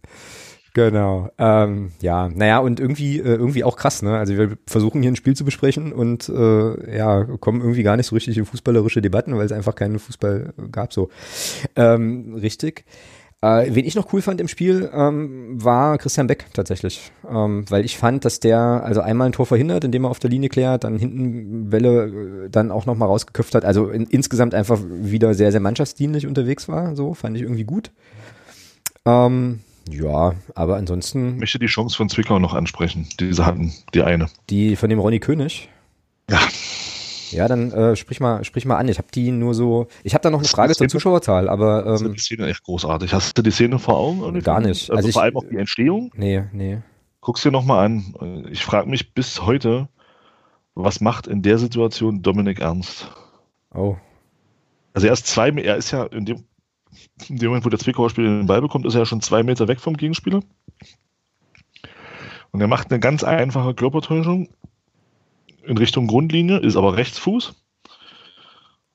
Genau. 0.74 1.30
Ähm, 1.36 1.92
ja, 2.00 2.28
naja, 2.28 2.58
und 2.60 2.80
irgendwie, 2.80 3.18
äh, 3.18 3.34
irgendwie 3.34 3.62
auch 3.62 3.76
krass, 3.76 4.02
ne? 4.02 4.16
Also 4.16 4.36
wir 4.38 4.56
versuchen 4.66 5.02
hier 5.02 5.12
ein 5.12 5.16
Spiel 5.16 5.36
zu 5.36 5.44
besprechen 5.44 5.92
und 5.92 6.30
äh, 6.30 6.96
ja, 6.96 7.24
kommen 7.24 7.60
irgendwie 7.60 7.82
gar 7.82 7.98
nicht 7.98 8.06
so 8.06 8.14
richtig 8.14 8.38
in 8.38 8.46
fußballerische 8.46 9.02
Debatten, 9.02 9.36
weil 9.36 9.44
es 9.44 9.52
einfach 9.52 9.74
keinen 9.74 9.98
Fußball 9.98 10.54
gab 10.70 10.94
so. 10.94 11.10
Ähm, 11.76 12.36
richtig. 12.40 12.86
Äh, 13.42 13.74
wen 13.74 13.84
ich 13.84 13.96
noch 13.96 14.12
cool 14.12 14.22
fand 14.22 14.40
im 14.40 14.48
Spiel, 14.48 14.88
ähm, 14.94 15.62
war 15.62 15.98
Christian 15.98 16.28
Beck 16.28 16.46
tatsächlich. 16.54 17.10
Ähm, 17.28 17.64
weil 17.68 17.84
ich 17.84 17.98
fand, 17.98 18.24
dass 18.24 18.40
der 18.40 18.58
also 18.58 19.00
einmal 19.00 19.26
ein 19.26 19.32
Tor 19.32 19.46
verhindert, 19.46 19.84
indem 19.84 20.04
er 20.04 20.10
auf 20.10 20.20
der 20.20 20.30
Linie 20.30 20.48
klärt, 20.48 20.84
dann 20.84 20.96
hinten 20.96 21.68
Bälle 21.68 22.44
äh, 22.46 22.48
dann 22.48 22.70
auch 22.70 22.86
nochmal 22.86 23.08
rausgeköpft 23.08 23.56
hat. 23.56 23.64
Also 23.64 23.90
in, 23.90 24.06
insgesamt 24.06 24.54
einfach 24.54 24.80
wieder 24.88 25.34
sehr, 25.34 25.50
sehr 25.50 25.60
mannschaftsdienlich 25.60 26.26
unterwegs 26.26 26.68
war. 26.68 26.94
So, 26.94 27.12
fand 27.12 27.36
ich 27.36 27.42
irgendwie 27.42 27.64
gut. 27.64 27.90
Ähm, 29.04 29.58
ja, 29.90 30.34
aber 30.54 30.74
ich 30.74 30.78
ansonsten 30.80 31.38
möchte 31.38 31.58
die 31.58 31.66
Chance 31.66 31.96
von 31.96 32.08
Zwickau 32.08 32.38
noch 32.38 32.54
ansprechen, 32.54 33.08
die 33.20 33.32
sie 33.32 33.44
hatten, 33.44 33.72
die 33.94 34.02
eine. 34.02 34.26
die 34.50 34.76
von 34.76 34.88
dem 34.90 34.98
Ronny 34.98 35.18
König. 35.20 35.68
Ja. 36.30 36.40
Ja, 37.30 37.48
dann 37.48 37.72
äh, 37.72 37.96
sprich 37.96 38.20
mal, 38.20 38.44
sprich 38.44 38.66
mal 38.66 38.76
an. 38.76 38.88
Ich 38.88 38.98
habe 38.98 39.08
die 39.14 39.30
nur 39.30 39.54
so. 39.54 39.86
Ich 40.04 40.12
habe 40.12 40.20
da 40.22 40.28
noch 40.30 40.40
eine 40.40 40.48
Frage 40.48 40.74
zur 40.74 40.88
Zuschauerzahl, 40.88 41.48
aber 41.48 41.82
Das 41.82 42.02
ist 42.02 42.06
ähm, 42.06 42.12
die 42.14 42.20
Szene 42.20 42.46
echt 42.48 42.62
großartig. 42.62 43.14
Hast 43.14 43.36
du 43.38 43.40
die 43.42 43.50
Szene 43.50 43.78
vor 43.78 43.96
Augen? 43.96 44.38
Gar 44.42 44.60
nicht. 44.60 44.90
Also, 44.90 44.92
Also 44.96 45.08
ich- 45.08 45.14
vor 45.14 45.22
allem 45.22 45.36
auch 45.38 45.44
die 45.50 45.56
Entstehung. 45.56 46.10
nee, 46.14 46.44
nee. 46.52 46.78
Guck's 47.22 47.42
dir 47.42 47.50
nochmal 47.52 47.86
an. 47.86 48.46
Ich 48.50 48.64
frage 48.64 48.90
mich 48.90 49.14
bis 49.14 49.40
heute, 49.46 49.88
was 50.74 51.00
macht 51.00 51.26
in 51.26 51.40
der 51.40 51.56
Situation 51.56 52.20
Dominik 52.20 52.60
Ernst? 52.60 53.10
Oh. 53.72 53.96
Also 54.92 55.06
er 55.06 55.12
ist 55.14 55.26
zwei, 55.26 55.48
er 55.50 55.76
ist 55.76 55.90
ja 55.92 56.04
in 56.04 56.26
dem, 56.26 56.44
in 57.28 57.36
dem 57.36 57.48
Moment, 57.48 57.64
wo 57.64 57.70
der 57.70 57.78
Zwickauer 57.78 58.10
Spieler 58.10 58.28
den 58.28 58.46
Ball 58.46 58.60
bekommt, 58.60 58.86
ist 58.86 58.94
er 58.94 59.00
ja 59.00 59.06
schon 59.06 59.20
zwei 59.20 59.42
Meter 59.42 59.68
weg 59.68 59.80
vom 59.80 59.96
Gegenspieler. 59.96 60.42
Und 62.50 62.60
er 62.60 62.68
macht 62.68 62.90
eine 62.90 63.00
ganz 63.00 63.24
einfache 63.24 63.74
Körpertäuschung 63.74 64.48
in 65.64 65.78
Richtung 65.78 66.06
Grundlinie, 66.06 66.58
ist 66.58 66.76
aber 66.76 66.96
Rechtsfuß, 66.96 67.54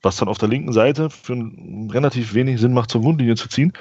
was 0.02 0.16
dann 0.16 0.28
auf 0.28 0.38
der 0.38 0.48
linken 0.48 0.72
Seite 0.72 1.10
für 1.10 1.34
relativ 1.90 2.34
wenig 2.34 2.60
Sinn 2.60 2.72
macht, 2.72 2.90
zur 2.90 3.00
Grundlinie 3.00 3.34
zu 3.34 3.48
ziehen. 3.48 3.72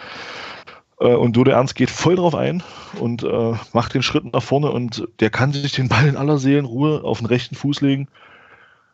Äh, 1.00 1.14
Und 1.14 1.36
Dodo 1.36 1.52
Ernst 1.52 1.76
geht 1.76 1.92
voll 1.92 2.16
drauf 2.16 2.34
ein 2.34 2.64
und 3.00 3.24
äh, 3.24 3.54
macht 3.74 3.94
den 3.94 4.02
Schritt 4.04 4.26
nach 4.34 4.42
vorne 4.42 4.72
und 4.72 5.08
der 5.20 5.30
kann 5.30 5.54
sich 5.54 5.74
den 5.74 5.90
Ball 5.90 6.08
in 6.08 6.18
aller 6.18 6.40
Seelenruhe 6.40 7.04
auf 7.04 7.20
den 7.20 7.28
rechten 7.28 7.56
Fuß 7.56 7.82
legen, 7.82 8.08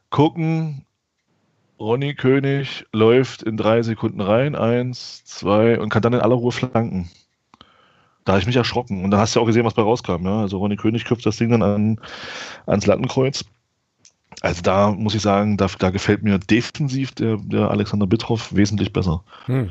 gucken, 0.09 0.85
Ronny 1.79 2.13
König 2.13 2.85
läuft 2.93 3.43
in 3.43 3.57
drei 3.57 3.81
Sekunden 3.81 4.21
rein, 4.21 4.55
eins, 4.55 5.25
zwei 5.25 5.79
und 5.79 5.89
kann 5.89 6.01
dann 6.01 6.13
in 6.13 6.21
aller 6.21 6.35
Ruhe 6.35 6.51
flanken. 6.51 7.09
Da 8.25 8.33
habe 8.33 8.39
ich 8.39 8.47
mich 8.47 8.55
erschrocken 8.55 9.03
und 9.03 9.11
da 9.11 9.17
hast 9.17 9.35
du 9.35 9.39
ja 9.39 9.43
auch 9.43 9.47
gesehen, 9.47 9.65
was 9.65 9.73
bei 9.73 9.81
rauskam. 9.81 10.25
Ja? 10.25 10.41
Also 10.41 10.57
Ronny 10.57 10.77
König 10.77 11.03
köpft 11.05 11.25
das 11.25 11.37
Ding 11.37 11.49
dann 11.49 11.63
an, 11.63 11.99
ans 12.65 12.85
Lattenkreuz. 12.85 13.43
Also 14.41 14.61
da 14.61 14.91
muss 14.91 15.15
ich 15.15 15.21
sagen, 15.21 15.57
da, 15.57 15.67
da 15.79 15.89
gefällt 15.89 16.23
mir 16.23 16.37
defensiv 16.39 17.11
der, 17.11 17.37
der 17.37 17.69
Alexander 17.69 18.07
Bittroff 18.07 18.53
wesentlich 18.53 18.91
besser. 18.91 19.23
Hm. 19.45 19.69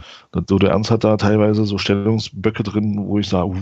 So 0.49 0.59
der 0.59 0.71
Ernst 0.71 0.91
hat 0.91 1.05
da 1.05 1.17
teilweise 1.17 1.65
so 1.65 1.79
Stellungsböcke 1.79 2.63
drin, 2.63 2.97
wo 2.99 3.19
ich 3.19 3.29
sage, 3.29 3.49
uff, 3.49 3.59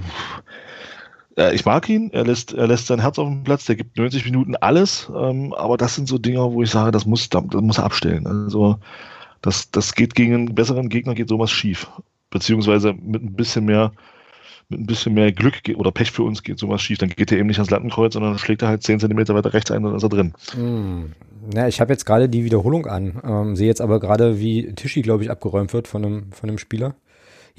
ich 1.36 1.64
mag 1.64 1.88
ihn, 1.88 2.10
er 2.12 2.24
lässt, 2.24 2.52
er 2.52 2.66
lässt 2.66 2.86
sein 2.86 3.00
Herz 3.00 3.18
auf 3.18 3.28
dem 3.28 3.44
Platz, 3.44 3.64
der 3.64 3.76
gibt 3.76 3.96
90 3.96 4.24
Minuten 4.24 4.56
alles, 4.56 5.10
ähm, 5.14 5.52
aber 5.54 5.76
das 5.76 5.94
sind 5.94 6.08
so 6.08 6.18
Dinger, 6.18 6.52
wo 6.52 6.62
ich 6.62 6.70
sage, 6.70 6.90
das 6.90 7.06
muss, 7.06 7.28
das 7.28 7.44
muss 7.52 7.78
er 7.78 7.84
abstellen. 7.84 8.26
Also 8.26 8.78
das, 9.42 9.70
das 9.70 9.94
geht 9.94 10.14
gegen 10.14 10.34
einen 10.34 10.54
besseren 10.54 10.88
Gegner, 10.88 11.14
geht 11.14 11.28
sowas 11.28 11.50
schief. 11.50 11.88
Beziehungsweise 12.30 12.92
mit 12.92 13.22
ein 13.22 13.34
bisschen 13.34 13.64
mehr, 13.64 13.92
mit 14.68 14.80
ein 14.80 14.86
bisschen 14.86 15.14
mehr 15.14 15.32
Glück 15.32 15.54
oder 15.76 15.90
Pech 15.90 16.10
für 16.10 16.22
uns 16.22 16.42
geht 16.42 16.58
sowas 16.58 16.82
schief. 16.82 16.98
Dann 16.98 17.08
geht 17.08 17.32
er 17.32 17.38
eben 17.38 17.48
nicht 17.48 17.58
ans 17.58 17.70
Lattenkreuz, 17.70 18.14
sondern 18.14 18.38
schlägt 18.38 18.62
er 18.62 18.68
halt 18.68 18.82
10 18.82 19.00
Zentimeter 19.00 19.34
weiter 19.34 19.52
rechts 19.52 19.70
ein, 19.70 19.82
dann 19.82 19.96
ist 19.96 20.02
er 20.02 20.08
drin. 20.08 20.34
Hm. 20.52 21.12
Ja, 21.54 21.66
ich 21.66 21.80
habe 21.80 21.92
jetzt 21.92 22.04
gerade 22.04 22.28
die 22.28 22.44
Wiederholung 22.44 22.86
an, 22.86 23.20
ähm, 23.24 23.56
sehe 23.56 23.66
jetzt 23.66 23.80
aber 23.80 23.98
gerade, 23.98 24.40
wie 24.40 24.72
Tischi, 24.74 25.02
glaube 25.02 25.24
ich, 25.24 25.30
abgeräumt 25.30 25.72
wird 25.72 25.88
von 25.88 26.04
einem, 26.04 26.32
von 26.32 26.50
einem 26.50 26.58
Spieler. 26.58 26.94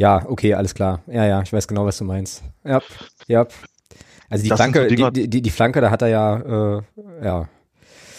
Ja, 0.01 0.25
okay, 0.27 0.55
alles 0.55 0.73
klar. 0.73 1.01
Ja, 1.05 1.25
ja, 1.25 1.43
ich 1.43 1.53
weiß 1.53 1.67
genau, 1.67 1.85
was 1.85 1.99
du 1.99 2.05
meinst. 2.05 2.41
Ja, 2.63 2.81
ja. 3.27 3.45
Also 4.31 4.43
die 4.43 4.49
das 4.49 4.57
Flanke, 4.57 4.89
so 4.89 5.11
die, 5.11 5.29
die, 5.29 5.41
die, 5.43 5.49
Flanke, 5.51 5.79
da 5.79 5.91
hat 5.91 6.01
er 6.01 6.07
ja, 6.07 6.77
äh, 6.77 6.81
ja. 7.23 7.47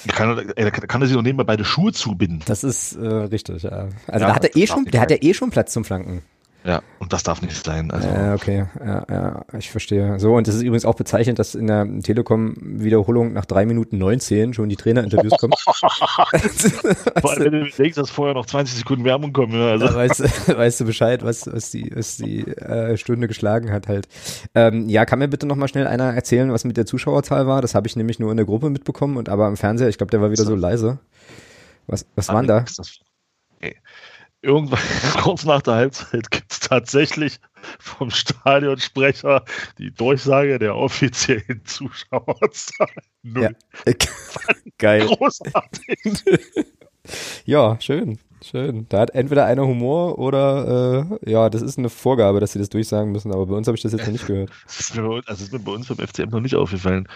Kann, 0.06 0.52
er, 0.54 0.70
kann 0.70 1.00
er 1.00 1.08
sich 1.08 1.16
noch 1.16 1.24
nebenbei 1.24 1.42
beide 1.42 1.64
Schuhe 1.64 1.92
zubinden. 1.92 2.40
Das 2.46 2.62
ist 2.62 2.94
äh, 2.94 3.06
richtig, 3.06 3.64
ja. 3.64 3.88
Also 4.06 4.24
ja, 4.24 4.28
da 4.28 4.34
hat 4.36 4.44
er 4.44 4.56
eh 4.56 4.66
schon, 4.68 4.84
der 4.84 5.00
hat 5.00 5.10
ja 5.10 5.16
eh 5.20 5.34
schon 5.34 5.50
Platz 5.50 5.72
zum 5.72 5.84
Flanken. 5.84 6.22
Ja, 6.64 6.80
und 7.00 7.12
das 7.12 7.24
darf 7.24 7.42
nicht 7.42 7.64
sein. 7.64 7.90
Also. 7.90 8.06
Äh, 8.06 8.34
okay, 8.34 8.66
ja, 8.78 9.04
ja, 9.10 9.44
ich 9.58 9.70
verstehe. 9.70 10.20
So, 10.20 10.34
und 10.34 10.46
es 10.46 10.54
ist 10.54 10.62
übrigens 10.62 10.84
auch 10.84 10.94
bezeichnend, 10.94 11.40
dass 11.40 11.56
in 11.56 11.66
der 11.66 11.88
Telekom-Wiederholung 12.02 13.32
nach 13.32 13.46
drei 13.46 13.66
Minuten 13.66 13.98
19 13.98 14.54
schon 14.54 14.68
die 14.68 14.76
Trainerinterviews 14.76 15.38
kommen. 15.38 15.54
Vor 17.20 17.30
allem, 17.32 17.44
wenn 17.44 17.64
du 17.64 17.70
denkst, 17.70 17.96
dass 17.96 18.10
vorher 18.10 18.34
noch 18.34 18.46
20 18.46 18.78
Sekunden 18.78 19.04
Werbung 19.04 19.32
kommen. 19.32 19.54
Ja, 19.54 19.70
also. 19.72 19.86
da 19.88 19.94
weißt, 19.94 20.20
weißt, 20.56 20.80
du 20.80 20.84
Bescheid, 20.84 21.24
was, 21.24 21.52
was 21.52 21.72
die, 21.72 21.90
was 21.94 22.16
die 22.16 22.46
äh, 22.46 22.96
Stunde 22.96 23.26
geschlagen 23.26 23.72
hat 23.72 23.88
halt. 23.88 24.06
Ähm, 24.54 24.88
ja, 24.88 25.04
kann 25.04 25.18
mir 25.18 25.28
bitte 25.28 25.46
noch 25.46 25.56
mal 25.56 25.68
schnell 25.68 25.88
einer 25.88 26.14
erzählen, 26.14 26.52
was 26.52 26.64
mit 26.64 26.76
der 26.76 26.86
Zuschauerzahl 26.86 27.48
war? 27.48 27.60
Das 27.60 27.74
habe 27.74 27.88
ich 27.88 27.96
nämlich 27.96 28.20
nur 28.20 28.30
in 28.30 28.36
der 28.36 28.46
Gruppe 28.46 28.70
mitbekommen 28.70 29.16
und 29.16 29.28
aber 29.28 29.48
im 29.48 29.56
Fernseher, 29.56 29.88
ich 29.88 29.98
glaube, 29.98 30.10
der 30.10 30.20
war 30.20 30.30
wieder 30.30 30.44
so 30.44 30.54
leise. 30.54 31.00
Was, 31.88 32.06
was 32.14 32.28
waren 32.28 32.46
da? 32.46 32.64
Okay 33.56 33.74
irgendwann 34.42 34.80
kurz 35.22 35.44
nach 35.44 35.62
der 35.62 35.74
Halbzeit 35.74 36.30
gibt 36.30 36.52
es 36.52 36.60
tatsächlich 36.60 37.38
vom 37.78 38.10
Stadionsprecher 38.10 39.44
die 39.78 39.92
Durchsage 39.92 40.58
der 40.58 40.76
offiziellen 40.76 41.64
Zuschauerzahl. 41.64 42.88
Null. 43.22 43.56
Ja. 43.86 43.92
Geil. 44.78 45.06
Großartig. 45.06 45.98
ja, 47.44 47.80
schön. 47.80 48.18
Schön. 48.44 48.86
Da 48.88 49.00
hat 49.00 49.10
entweder 49.10 49.46
einer 49.46 49.66
Humor 49.66 50.18
oder 50.18 51.08
äh, 51.24 51.30
ja, 51.30 51.48
das 51.50 51.62
ist 51.62 51.78
eine 51.78 51.88
Vorgabe, 51.88 52.40
dass 52.40 52.52
sie 52.52 52.58
das 52.58 52.68
durchsagen 52.68 53.12
müssen, 53.12 53.32
aber 53.32 53.46
bei 53.46 53.54
uns 53.54 53.66
habe 53.66 53.76
ich 53.76 53.82
das 53.82 53.92
jetzt 53.92 54.06
noch 54.06 54.12
nicht 54.12 54.26
gehört. 54.26 54.50
Das 54.66 54.80
ist 54.80 54.96
mir, 54.96 55.22
also 55.26 55.44
ist 55.44 55.52
mir 55.52 55.58
bei 55.58 55.72
uns 55.72 55.88
beim 55.88 55.98
FCM 55.98 56.30
noch 56.30 56.40
nicht 56.40 56.54
aufgefallen. 56.54 57.06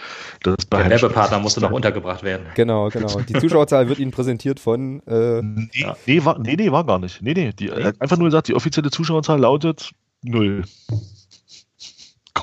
Dass 0.43 0.55
Der 0.69 0.89
Werbepartner 0.89 1.39
musste 1.39 1.61
noch 1.61 1.71
untergebracht 1.71 2.23
werden. 2.23 2.45
Genau, 2.55 2.89
genau. 2.89 3.19
Die 3.21 3.33
Zuschauerzahl 3.33 3.89
wird 3.89 3.99
Ihnen 3.99 4.11
präsentiert 4.11 4.59
von 4.59 5.01
äh, 5.07 5.41
nee, 5.41 5.69
ja. 5.73 5.97
nee, 6.05 6.23
war, 6.23 6.39
nee, 6.39 6.55
nee, 6.55 6.71
war 6.71 6.85
gar 6.85 6.99
nicht. 6.99 7.21
Nee, 7.21 7.33
nee. 7.33 7.51
Die, 7.53 7.65
nee. 7.65 7.91
einfach 7.99 8.17
nur 8.17 8.27
gesagt, 8.27 8.47
die 8.47 8.55
offizielle 8.55 8.91
Zuschauerzahl 8.91 9.39
lautet 9.39 9.91
null. 10.23 10.63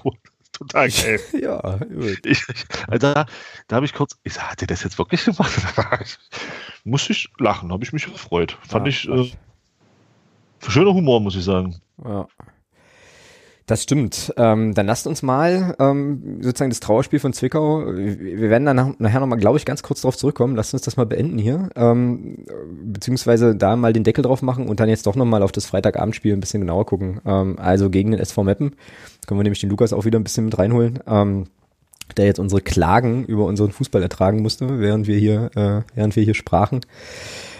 Cool 0.04 0.14
total 0.54 0.88
geil. 0.90 1.20
ja, 1.40 1.76
gut. 1.76 2.24
Ich, 2.24 2.44
also 2.88 3.12
da, 3.12 3.26
da 3.68 3.76
habe 3.76 3.86
ich 3.86 3.92
kurz, 3.92 4.18
ich 4.22 4.34
sag, 4.34 4.50
hat 4.50 4.60
der 4.60 4.68
das 4.68 4.82
jetzt 4.82 4.98
wirklich 4.98 5.24
gemacht? 5.24 5.52
musste 6.84 7.12
ich 7.12 7.28
lachen, 7.38 7.72
habe 7.72 7.84
ich 7.84 7.92
mich 7.92 8.06
gefreut. 8.06 8.58
Fand 8.66 8.86
ja, 8.86 8.90
ich 8.90 9.08
äh, 9.08 9.32
schöner 10.68 10.94
Humor, 10.94 11.20
muss 11.20 11.36
ich 11.36 11.44
sagen. 11.44 11.80
Ja. 12.02 12.26
Das 13.66 13.82
stimmt. 13.82 14.32
Ähm, 14.36 14.74
dann 14.74 14.86
lasst 14.86 15.06
uns 15.06 15.22
mal 15.22 15.74
ähm, 15.78 16.42
sozusagen 16.42 16.70
das 16.70 16.80
Trauerspiel 16.80 17.18
von 17.18 17.32
Zwickau. 17.32 17.86
Wir 17.86 18.50
werden 18.50 18.66
dann 18.66 18.94
nachher 18.98 19.20
nochmal, 19.20 19.38
glaube 19.38 19.56
ich, 19.56 19.64
ganz 19.64 19.82
kurz 19.82 20.02
darauf 20.02 20.18
zurückkommen. 20.18 20.54
Lasst 20.54 20.74
uns 20.74 20.82
das 20.82 20.98
mal 20.98 21.06
beenden 21.06 21.38
hier. 21.38 21.70
Ähm, 21.74 22.44
beziehungsweise 22.84 23.56
da 23.56 23.76
mal 23.76 23.94
den 23.94 24.04
Deckel 24.04 24.22
drauf 24.22 24.42
machen 24.42 24.68
und 24.68 24.80
dann 24.80 24.90
jetzt 24.90 25.06
doch 25.06 25.16
nochmal 25.16 25.42
auf 25.42 25.52
das 25.52 25.64
Freitagabendspiel 25.64 26.34
ein 26.34 26.40
bisschen 26.40 26.60
genauer 26.60 26.84
gucken. 26.84 27.22
Ähm, 27.24 27.58
also 27.58 27.88
gegen 27.88 28.10
den 28.10 28.20
SV 28.20 28.44
Meppen. 28.44 28.76
Können 29.26 29.40
wir 29.40 29.44
nämlich 29.44 29.60
den 29.60 29.70
Lukas 29.70 29.94
auch 29.94 30.04
wieder 30.04 30.18
ein 30.18 30.24
bisschen 30.24 30.44
mit 30.44 30.58
reinholen. 30.58 30.98
Ähm, 31.06 31.46
der 32.18 32.26
jetzt 32.26 32.38
unsere 32.38 32.60
Klagen 32.60 33.24
über 33.24 33.46
unseren 33.46 33.72
Fußball 33.72 34.02
ertragen 34.02 34.42
musste, 34.42 34.78
während 34.78 35.06
wir 35.06 35.18
hier, 35.18 35.50
äh, 35.54 35.82
während 35.94 36.16
wir 36.16 36.22
hier 36.22 36.34
sprachen. 36.34 36.80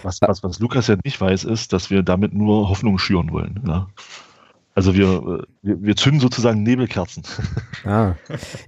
Was, 0.03 0.21
was, 0.21 0.43
was 0.43 0.59
Lukas 0.59 0.85
ja 0.85 0.97
nicht 1.03 1.19
weiß, 1.19 1.45
ist, 1.45 1.73
dass 1.73 1.89
wir 1.89 2.03
damit 2.03 2.35
nur 2.35 2.69
Hoffnung 2.69 2.99
schüren 2.99 3.31
wollen. 3.31 3.63
Ja? 3.65 3.87
Also 4.75 4.93
wir, 4.93 5.05
äh, 5.05 5.43
wir, 5.61 5.81
wir 5.81 5.95
zünden 5.95 6.19
sozusagen 6.19 6.61
Nebelkerzen. 6.61 7.23
Ah. 7.87 8.15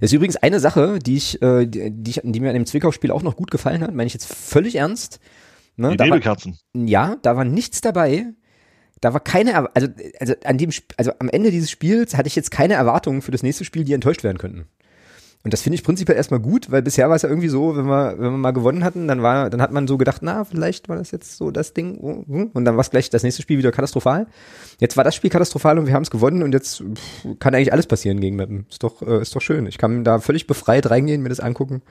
ist 0.00 0.12
übrigens 0.12 0.36
eine 0.36 0.60
Sache, 0.60 1.00
die 1.00 1.16
ich, 1.16 1.42
äh, 1.42 1.66
die, 1.66 1.90
die, 1.90 2.20
die 2.22 2.38
mir 2.38 2.50
an 2.50 2.54
dem 2.54 2.66
Zwickau-Spiel 2.66 3.10
auch 3.10 3.24
noch 3.24 3.34
gut 3.34 3.50
gefallen 3.50 3.80
hat, 3.80 3.92
meine 3.92 4.06
ich 4.06 4.12
jetzt 4.12 4.32
völlig 4.32 4.76
ernst. 4.76 5.18
Ne? 5.74 5.96
Die 5.96 6.04
Nebelkerzen. 6.04 6.56
War, 6.72 6.84
ja, 6.84 7.16
da 7.22 7.36
war 7.36 7.44
nichts 7.44 7.80
dabei. 7.80 8.26
Da 9.00 9.14
war 9.14 9.18
keine, 9.20 9.74
also, 9.74 9.88
also 10.20 10.34
an 10.44 10.56
dem, 10.56 10.70
also 10.96 11.10
am 11.18 11.28
Ende 11.28 11.50
dieses 11.50 11.68
Spiels 11.68 12.16
hatte 12.16 12.28
ich 12.28 12.36
jetzt 12.36 12.52
keine 12.52 12.74
Erwartungen 12.74 13.22
für 13.22 13.32
das 13.32 13.42
nächste 13.42 13.64
Spiel, 13.64 13.82
die 13.82 13.92
enttäuscht 13.92 14.22
werden 14.22 14.38
könnten. 14.38 14.68
Und 15.44 15.52
das 15.52 15.62
finde 15.62 15.76
ich 15.76 15.84
prinzipiell 15.84 16.16
erstmal 16.16 16.40
gut, 16.40 16.70
weil 16.70 16.82
bisher 16.82 17.08
war 17.08 17.16
es 17.16 17.22
ja 17.22 17.28
irgendwie 17.28 17.48
so, 17.48 17.76
wenn 17.76 17.86
wir, 17.86 18.16
wenn 18.18 18.32
wir 18.32 18.38
mal 18.38 18.50
gewonnen 18.50 18.82
hatten, 18.82 19.06
dann 19.06 19.22
war, 19.22 19.50
dann 19.50 19.62
hat 19.62 19.70
man 19.70 19.86
so 19.86 19.96
gedacht, 19.96 20.20
na, 20.22 20.44
vielleicht 20.44 20.88
war 20.88 20.96
das 20.96 21.12
jetzt 21.12 21.36
so 21.36 21.50
das 21.52 21.74
Ding. 21.74 21.96
Und 21.96 22.64
dann 22.64 22.74
war 22.74 22.80
es 22.80 22.90
gleich 22.90 23.08
das 23.08 23.22
nächste 23.22 23.42
Spiel 23.42 23.56
wieder 23.56 23.70
katastrophal. 23.70 24.26
Jetzt 24.80 24.96
war 24.96 25.04
das 25.04 25.14
Spiel 25.14 25.30
katastrophal 25.30 25.78
und 25.78 25.86
wir 25.86 25.94
haben 25.94 26.02
es 26.02 26.10
gewonnen 26.10 26.42
und 26.42 26.52
jetzt 26.52 26.82
kann 27.38 27.54
eigentlich 27.54 27.72
alles 27.72 27.86
passieren 27.86 28.20
gegen 28.20 28.36
Mappen. 28.36 28.66
Ist 28.68 28.82
doch, 28.82 29.00
äh, 29.02 29.22
ist 29.22 29.34
doch 29.34 29.40
schön. 29.40 29.66
Ich 29.66 29.78
kann 29.78 30.02
da 30.02 30.18
völlig 30.18 30.48
befreit 30.48 30.90
reingehen, 30.90 31.22
mir 31.22 31.28
das 31.28 31.40
angucken. 31.40 31.82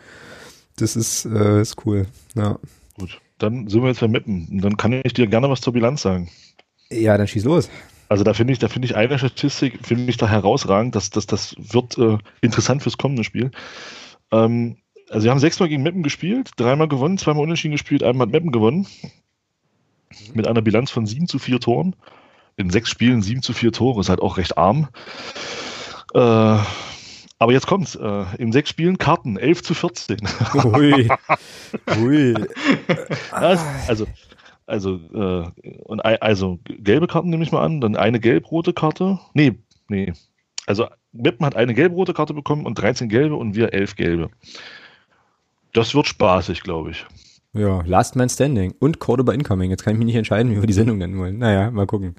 Das 0.76 0.96
ist, 0.96 1.26
äh, 1.26 1.62
ist 1.62 1.86
cool. 1.86 2.06
Ja. 2.36 2.60
Gut, 3.00 3.22
dann 3.40 3.68
sind 3.68 3.82
wir 3.82 3.88
jetzt 3.88 4.02
bei 4.02 4.08
Mappen. 4.08 4.50
Und 4.52 4.62
dann 4.62 4.76
kann 4.76 4.92
ich 4.92 5.14
dir 5.14 5.28
gerne 5.28 5.50
was 5.50 5.62
zur 5.62 5.74
Bilanz 5.74 6.02
sagen. 6.02 6.30
Ja, 6.90 7.18
dann 7.18 7.28
schieß 7.28 7.46
los. 7.46 7.70
Also 8.10 8.24
da 8.24 8.34
finde 8.34 8.54
ich, 8.54 8.60
da 8.60 8.68
finde 8.68 8.86
ich 8.86 8.96
eine 8.96 9.18
Statistik, 9.18 9.80
finde 9.86 10.10
ich 10.10 10.18
da 10.18 10.28
herausragend, 10.28 10.96
dass 10.96 11.10
das, 11.10 11.26
das 11.26 11.56
wird 11.58 11.98
äh, 11.98 12.18
interessant 12.42 12.84
fürs 12.84 12.98
kommende 12.98 13.24
Spiel. 13.24 13.52
Ähm, 14.32 14.78
also 15.10 15.26
wir 15.26 15.32
haben 15.32 15.40
sechsmal 15.40 15.70
gegen 15.70 15.84
Meppen 15.84 16.04
gespielt, 16.04 16.52
dreimal 16.58 16.88
gewonnen, 16.88 17.18
zweimal 17.18 17.44
unentschieden 17.44 17.74
gespielt, 17.74 18.04
einmal 18.04 18.28
hat 18.28 18.32
Meppen 18.32 18.52
gewonnen. 18.52 18.88
Mit 20.34 20.48
einer 20.48 20.62
Bilanz 20.62 20.90
von 20.90 21.06
sieben 21.06 21.28
zu 21.28 21.38
vier 21.38 21.60
Toren. 21.60 21.96
In 22.56 22.70
sechs 22.70 22.90
Spielen 22.90 23.22
sieben 23.22 23.42
zu 23.42 23.54
vier 23.54 23.72
Tore, 23.72 24.00
ist 24.00 24.10
halt 24.10 24.22
auch 24.22 24.38
recht 24.38 24.58
arm. 24.58 24.88
Äh, 26.14 26.58
aber 27.40 27.52
jetzt 27.52 27.68
kommt's. 27.68 27.96
Äh, 27.96 28.26
in 28.38 28.52
sechs 28.52 28.70
Spielen 28.70 28.98
Karten, 28.98 29.38
11 29.38 29.64
zu 29.64 29.74
14. 29.74 30.18
Ui. 30.76 31.08
Ui. 32.00 32.36
also, 33.32 34.08
also, 34.68 35.00
äh, 35.14 35.50
und 35.86 36.02
also 36.02 36.60
gelbe 36.66 37.08
Karten 37.08 37.30
nehme 37.30 37.44
ich 37.44 37.52
mal 37.52 37.64
an, 37.64 37.82
dann 37.82 37.96
eine 37.96 38.20
gelb-rote 38.20 38.74
Karte. 38.74 39.20
Nee, 39.34 39.58
nee. 39.88 40.14
Also 40.66 40.88
Meppen 41.14 41.46
hat 41.46 41.56
eine 41.56 41.74
gelb-rote 41.74 42.14
Karte 42.14 42.34
bekommen 42.34 42.66
und 42.66 42.76
13 42.76 43.08
gelbe 43.08 43.36
und 43.36 43.56
wir 43.56 43.74
11 43.74 43.96
gelbe. 43.96 44.30
Das 45.74 45.96
wird 45.96 46.08
spaßig, 46.08 46.64
glaube 46.64 46.92
ich. 46.92 47.06
Ja, 47.54 47.82
Last 47.86 48.16
Man 48.18 48.30
Standing 48.30 48.76
und 48.80 49.00
Cordoba 49.00 49.32
Incoming. 49.32 49.72
Jetzt 49.72 49.84
kann 49.84 49.94
ich 49.94 50.00
mich 50.00 50.08
nicht 50.08 50.16
entscheiden, 50.16 50.52
wie 50.52 50.60
wir 50.60 50.68
die 50.68 50.74
Sendung 50.74 50.98
nennen 50.98 51.18
wollen. 51.18 51.38
Naja, 51.38 51.72
mal 51.72 51.88
gucken. 51.88 52.16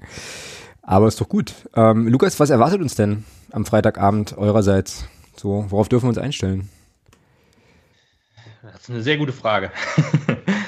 Aber 0.81 1.07
ist 1.07 1.21
doch 1.21 1.29
gut. 1.29 1.53
Ähm, 1.75 2.07
Lukas, 2.07 2.39
was 2.39 2.49
erwartet 2.49 2.81
uns 2.81 2.95
denn 2.95 3.25
am 3.51 3.63
Freitagabend 3.63 4.37
eurerseits? 4.37 5.07
So, 5.37 5.65
worauf 5.69 5.87
dürfen 5.87 6.05
wir 6.05 6.09
uns 6.09 6.17
einstellen? 6.17 6.67
Das 8.63 8.81
ist 8.81 8.89
eine 8.89 9.03
sehr 9.03 9.17
gute 9.17 9.33
Frage. 9.33 9.71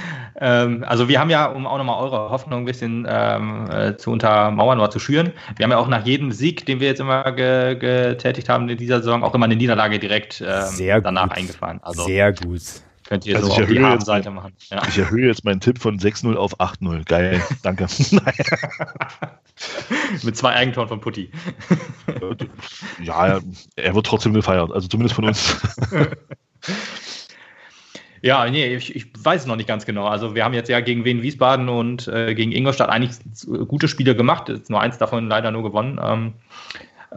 Ähm, 0.42 0.84
also 0.88 1.08
wir 1.08 1.20
haben 1.20 1.30
ja, 1.30 1.46
um 1.46 1.68
auch 1.68 1.78
nochmal 1.78 2.04
eure 2.04 2.32
Hoffnung 2.32 2.64
ein 2.64 2.66
bisschen 2.66 3.06
ähm, 3.08 3.70
äh, 3.70 3.96
zu 3.96 4.12
untermauern 4.12 4.80
oder 4.80 4.90
zu 4.90 4.98
schüren, 4.98 5.32
wir 5.56 5.64
haben 5.64 5.72
ja 5.72 5.78
auch 5.78 5.88
nach 5.88 6.06
jedem 6.06 6.32
Sieg, 6.32 6.66
den 6.66 6.80
wir 6.80 6.88
jetzt 6.88 7.00
immer 7.00 7.32
ge 7.32 7.76
getätigt 7.76 8.50
haben 8.50 8.68
in 8.68 8.78
dieser 8.78 8.98
Saison, 8.98 9.24
auch 9.24 9.36
immer 9.36 9.46
eine 9.46 9.56
Niederlage 9.56 10.00
direkt 10.00 10.44
ähm, 10.46 11.02
danach 11.04 11.30
gut. 11.30 11.38
eingefahren. 11.38 11.80
Also 11.84 12.06
Sehr 12.06 12.34
gut. 12.34 12.62
Könnt 13.08 13.26
ihr 13.26 13.36
also 13.36 13.50
so 13.50 13.62
auf 13.62 13.68
die 13.68 13.84
Habenseite 13.84 14.32
machen. 14.32 14.54
Ja. 14.70 14.82
Ich 14.88 14.98
erhöhe 14.98 15.28
jetzt 15.28 15.46
meinen 15.46 15.60
Tipp 15.60 15.80
von 15.80 16.00
6-0 16.00 16.36
auf 16.36 16.60
8-0. 16.60 17.06
Geil, 17.06 17.42
danke. 17.62 17.84
Mit 20.24 20.38
zwei 20.38 20.54
Eigentoren 20.54 20.88
von 20.88 21.02
Putti. 21.02 21.30
ja, 23.04 23.40
er 23.76 23.96
wird 23.96 24.06
trotzdem 24.06 24.34
gefeiert, 24.34 24.72
also 24.72 24.88
zumindest 24.88 25.16
von 25.16 25.26
uns. 25.26 25.58
Ja, 28.22 28.48
nee, 28.50 28.76
ich, 28.76 28.96
ich 28.96 29.08
weiß 29.18 29.42
es 29.42 29.48
noch 29.48 29.56
nicht 29.56 29.68
ganz 29.68 29.86
genau. 29.86 30.06
Also 30.06 30.36
wir 30.36 30.44
haben 30.44 30.54
jetzt 30.54 30.70
ja 30.70 30.80
gegen 30.80 31.06
Wien 31.06 31.24
Wiesbaden 31.24 31.70
und 31.70 32.08
äh, 32.08 32.36
gegen 32.36 32.52
Ingolstadt 32.52 32.90
eigentlich 32.90 33.18
gute 33.68 33.88
Spiele 33.88 34.16
gemacht. 34.16 34.50
Jetzt 34.50 34.70
nur 34.70 34.80
eins 34.80 34.98
davon 34.98 35.28
leider 35.28 35.52
nur 35.52 35.64
gewonnen. 35.64 36.00
Ähm, 36.04 36.34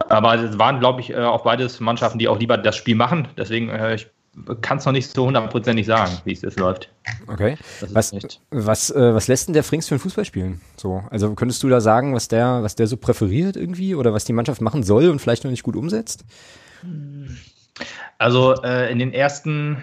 aber 0.09 0.35
es 0.35 0.57
waren, 0.57 0.79
glaube 0.79 1.01
ich, 1.01 1.11
äh, 1.11 1.17
auch 1.17 1.43
beides 1.43 1.79
Mannschaften, 1.79 2.19
die 2.19 2.27
auch 2.27 2.39
lieber 2.39 2.57
das 2.57 2.75
Spiel 2.75 2.95
machen. 2.95 3.27
Deswegen, 3.37 3.69
äh, 3.69 3.95
ich 3.95 4.07
kann 4.61 4.79
es 4.79 4.85
noch 4.85 4.91
nicht 4.91 5.09
so 5.09 5.27
hundertprozentig 5.27 5.85
sagen, 5.85 6.11
wie 6.25 6.33
es 6.33 6.41
jetzt 6.41 6.59
läuft. 6.59 6.89
Okay. 7.27 7.57
Was, 7.91 8.13
was, 8.51 8.89
äh, 8.89 9.13
was 9.13 9.27
lässt 9.27 9.47
denn 9.47 9.53
der 9.53 9.63
Frings 9.63 9.87
für 9.87 9.95
ein 9.95 9.99
Fußball 9.99 10.25
spielen? 10.25 10.59
So, 10.75 11.03
also 11.09 11.33
könntest 11.35 11.63
du 11.63 11.69
da 11.69 11.79
sagen, 11.79 12.13
was 12.13 12.27
der, 12.27 12.61
was 12.61 12.75
der 12.75 12.87
so 12.87 12.97
präferiert 12.97 13.55
irgendwie 13.55 13.95
oder 13.95 14.11
was 14.11 14.25
die 14.25 14.33
Mannschaft 14.33 14.61
machen 14.61 14.83
soll 14.83 15.09
und 15.09 15.19
vielleicht 15.19 15.43
noch 15.43 15.51
nicht 15.51 15.63
gut 15.63 15.75
umsetzt? 15.75 16.25
Also 18.17 18.55
äh, 18.63 18.91
in 18.91 18.99
den 18.99 19.13
ersten 19.13 19.77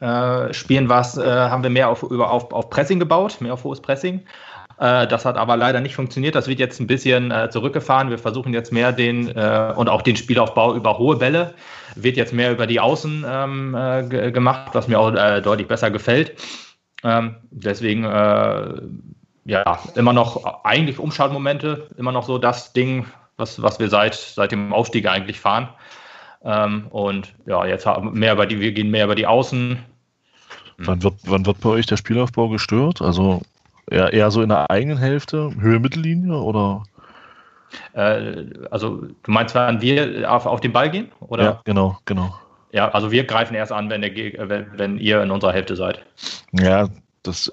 äh, 0.00 0.52
Spielen 0.52 0.88
war's, 0.88 1.16
äh, 1.16 1.24
haben 1.24 1.62
wir 1.62 1.70
mehr 1.70 1.88
auf, 1.88 2.02
über, 2.02 2.30
auf, 2.30 2.52
auf 2.52 2.70
Pressing 2.70 3.00
gebaut, 3.00 3.40
mehr 3.40 3.54
auf 3.54 3.64
hohes 3.64 3.80
Pressing. 3.80 4.22
Äh, 4.78 5.06
das 5.06 5.24
hat 5.24 5.36
aber 5.36 5.56
leider 5.56 5.80
nicht 5.80 5.94
funktioniert. 5.94 6.34
Das 6.34 6.48
wird 6.48 6.58
jetzt 6.58 6.80
ein 6.80 6.86
bisschen 6.86 7.30
äh, 7.30 7.48
zurückgefahren. 7.50 8.10
Wir 8.10 8.18
versuchen 8.18 8.52
jetzt 8.52 8.72
mehr 8.72 8.92
den 8.92 9.28
äh, 9.28 9.72
und 9.74 9.88
auch 9.88 10.02
den 10.02 10.16
Spielaufbau 10.16 10.74
über 10.74 10.98
hohe 10.98 11.16
Bälle. 11.16 11.54
Wird 11.94 12.16
jetzt 12.16 12.32
mehr 12.32 12.52
über 12.52 12.66
die 12.66 12.80
Außen 12.80 13.24
ähm, 13.26 13.74
äh, 13.74 14.30
gemacht, 14.30 14.70
was 14.74 14.88
mir 14.88 15.00
auch 15.00 15.14
äh, 15.14 15.40
deutlich 15.40 15.68
besser 15.68 15.90
gefällt. 15.90 16.34
Ähm, 17.02 17.36
deswegen 17.50 18.04
äh, 18.04 18.82
ja 19.44 19.78
immer 19.94 20.12
noch 20.12 20.64
eigentlich 20.64 20.98
Umschaltmomente, 20.98 21.88
immer 21.96 22.12
noch 22.12 22.24
so 22.24 22.36
das 22.36 22.72
Ding, 22.72 23.06
was, 23.36 23.62
was 23.62 23.78
wir 23.78 23.88
seit, 23.88 24.14
seit 24.14 24.52
dem 24.52 24.72
Aufstieg 24.72 25.08
eigentlich 25.08 25.40
fahren. 25.40 25.68
Ähm, 26.46 26.86
und 26.88 27.34
ja, 27.44 27.66
jetzt 27.66 27.84
haben 27.84 28.18
mehr 28.18 28.32
über 28.32 28.46
die, 28.46 28.60
wir 28.60 28.72
gehen 28.72 28.90
mehr 28.90 29.04
über 29.04 29.14
die 29.14 29.26
Außen. 29.26 29.78
Wann 30.78 31.02
wird, 31.02 31.14
wann 31.24 31.44
wird 31.44 31.60
bei 31.60 31.70
euch 31.70 31.86
der 31.86 31.96
Spielaufbau 31.96 32.48
gestört? 32.48 33.02
Also 33.02 33.42
Eher, 33.88 34.12
eher 34.12 34.30
so 34.30 34.42
in 34.42 34.48
der 34.48 34.70
eigenen 34.70 34.98
Hälfte, 34.98 35.52
Höhe 35.60 35.78
Mittellinie 35.78 36.36
oder? 36.36 36.82
Äh, 37.92 38.46
also 38.70 39.06
du 39.22 39.30
meinst, 39.30 39.54
wenn 39.54 39.80
wir 39.80 40.30
auf, 40.30 40.44
auf 40.46 40.60
den 40.60 40.72
Ball 40.72 40.90
gehen? 40.90 41.12
Oder? 41.20 41.44
Ja, 41.44 41.60
genau, 41.64 41.98
genau. 42.04 42.34
Ja, 42.72 42.90
also 42.90 43.12
wir 43.12 43.24
greifen 43.24 43.54
erst 43.54 43.70
an, 43.70 43.88
wenn, 43.88 44.02
der, 44.02 44.12
wenn, 44.12 44.66
wenn 44.76 44.98
ihr 44.98 45.22
in 45.22 45.30
unserer 45.30 45.52
Hälfte 45.52 45.76
seid. 45.76 46.04
Ja, 46.52 46.88
das, 47.22 47.50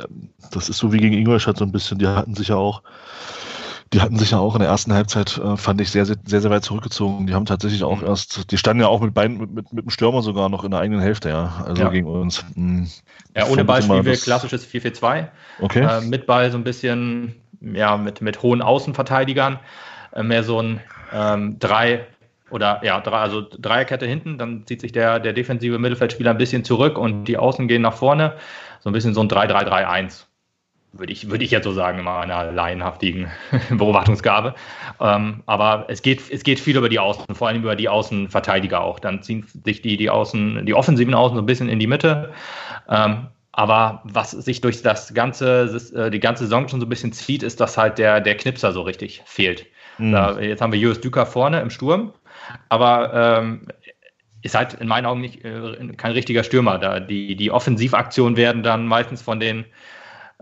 das 0.51 0.69
ist 0.69 0.79
so 0.79 0.91
wie 0.91 0.97
gegen 0.97 1.15
Ingolstadt 1.15 1.57
so 1.57 1.65
ein 1.65 1.71
bisschen. 1.71 1.99
Die 1.99 2.07
hatten 2.07 2.33
sich 2.35 2.47
ja 2.47 2.55
auch 2.55 2.81
die 3.93 4.01
hatten 4.01 4.17
sich 4.17 4.31
ja 4.31 4.39
auch 4.39 4.55
in 4.55 4.59
der 4.59 4.69
ersten 4.69 4.93
Halbzeit, 4.93 5.37
äh, 5.37 5.55
fand 5.55 5.79
ich, 5.79 5.91
sehr, 5.91 6.05
sehr, 6.05 6.17
sehr, 6.25 6.41
sehr 6.41 6.49
weit 6.49 6.63
zurückgezogen. 6.63 7.27
Die 7.27 7.33
haben 7.33 7.45
tatsächlich 7.45 7.83
auch 7.83 8.01
mhm. 8.01 8.07
erst, 8.07 8.51
die 8.51 8.57
standen 8.57 8.81
ja 8.81 8.87
auch 8.87 9.01
mit 9.01 9.13
beiden, 9.13 9.37
mit, 9.37 9.51
mit, 9.51 9.73
mit 9.73 9.85
dem 9.85 9.89
Stürmer 9.89 10.21
sogar 10.21 10.49
noch 10.49 10.63
in 10.63 10.71
der 10.71 10.79
eigenen 10.79 11.01
Hälfte, 11.01 11.29
ja. 11.29 11.63
Also 11.65 11.83
ja. 11.83 11.89
gegen 11.89 12.07
uns. 12.07 12.43
Hm. 12.55 12.87
Ja, 13.35 13.47
ohne 13.47 13.63
Ball 13.63 13.81
spielen 13.81 14.05
wir 14.05 14.17
klassisches 14.17 14.67
4-4-2. 14.67 15.27
Okay. 15.61 15.81
Äh, 15.81 16.01
mit 16.01 16.25
Ball 16.25 16.51
so 16.51 16.57
ein 16.57 16.63
bisschen, 16.63 17.35
ja, 17.61 17.97
mit, 17.97 18.21
mit 18.21 18.41
hohen 18.41 18.61
Außenverteidigern. 18.61 19.59
Äh, 20.13 20.23
mehr 20.23 20.43
so 20.43 20.61
ein 20.61 20.81
ähm, 21.13 21.57
drei 21.59 22.05
oder 22.49 22.81
ja, 22.83 22.99
drei, 22.99 23.17
also 23.17 23.41
Dreierkette 23.41 24.05
hinten, 24.05 24.37
dann 24.37 24.65
zieht 24.67 24.81
sich 24.81 24.91
der, 24.91 25.19
der 25.19 25.33
defensive 25.33 25.79
Mittelfeldspieler 25.79 26.31
ein 26.31 26.37
bisschen 26.37 26.63
zurück 26.63 26.97
und 26.97 27.25
die 27.25 27.37
Außen 27.37 27.67
gehen 27.67 27.81
nach 27.81 27.95
vorne. 27.95 28.35
So 28.79 28.89
ein 28.89 28.93
bisschen 28.93 29.13
so 29.13 29.21
ein 29.21 29.29
3-3-3-1 29.29 30.25
würde 30.93 31.11
ich, 31.11 31.29
würde 31.29 31.43
ich 31.43 31.51
jetzt 31.51 31.63
so 31.63 31.73
sagen, 31.73 31.99
in 31.99 32.05
meiner 32.05 32.51
laienhaftigen 32.51 33.29
Beobachtungsgabe. 33.69 34.53
Ähm, 35.01 35.43
aber 35.47 35.85
es 35.89 36.01
geht, 36.01 36.21
es 36.31 36.43
geht 36.43 36.59
viel 36.59 36.77
über 36.77 36.89
die 36.89 36.99
Außen, 36.99 37.25
vor 37.33 37.47
allem 37.47 37.63
über 37.63 37.75
die 37.75 37.89
Außenverteidiger 37.89 38.81
auch. 38.81 38.99
Dann 38.99 39.21
ziehen 39.23 39.45
sich 39.65 39.81
die, 39.81 39.97
die 39.97 40.09
Außen, 40.09 40.65
die 40.65 40.73
offensiven 40.73 41.13
Außen 41.13 41.35
so 41.35 41.41
ein 41.41 41.47
bisschen 41.47 41.67
in 41.67 41.79
die 41.79 41.87
Mitte. 41.87 42.31
Ähm, 42.87 43.27
aber 43.51 44.01
was 44.05 44.31
sich 44.31 44.61
durch 44.61 44.81
das 44.81 45.13
ganze, 45.13 45.79
äh, 45.95 46.09
die 46.09 46.19
ganze 46.19 46.43
Saison 46.45 46.67
schon 46.67 46.79
so 46.79 46.85
ein 46.85 46.89
bisschen 46.89 47.11
zieht, 47.11 47.43
ist, 47.43 47.59
dass 47.59 47.77
halt 47.77 47.97
der, 47.97 48.21
der 48.21 48.37
Knipser 48.37 48.71
so 48.71 48.81
richtig 48.81 49.21
fehlt. 49.25 49.65
Mhm. 49.97 50.11
Da, 50.11 50.39
jetzt 50.39 50.61
haben 50.61 50.71
wir 50.71 50.79
Julius 50.79 51.01
Düker 51.01 51.25
vorne 51.25 51.59
im 51.59 51.69
Sturm, 51.69 52.13
aber 52.69 53.13
ähm, 53.13 53.67
ist 54.41 54.55
halt 54.55 54.73
in 54.75 54.87
meinen 54.87 55.05
Augen 55.05 55.21
nicht 55.21 55.43
äh, 55.45 55.75
kein 55.97 56.11
richtiger 56.11 56.43
Stürmer. 56.43 56.77
Da 56.77 56.99
die, 56.99 57.35
die 57.35 57.51
Offensivaktionen 57.51 58.37
werden 58.37 58.61
dann 58.61 58.87
meistens 58.87 59.21
von 59.21 59.39
den 59.39 59.65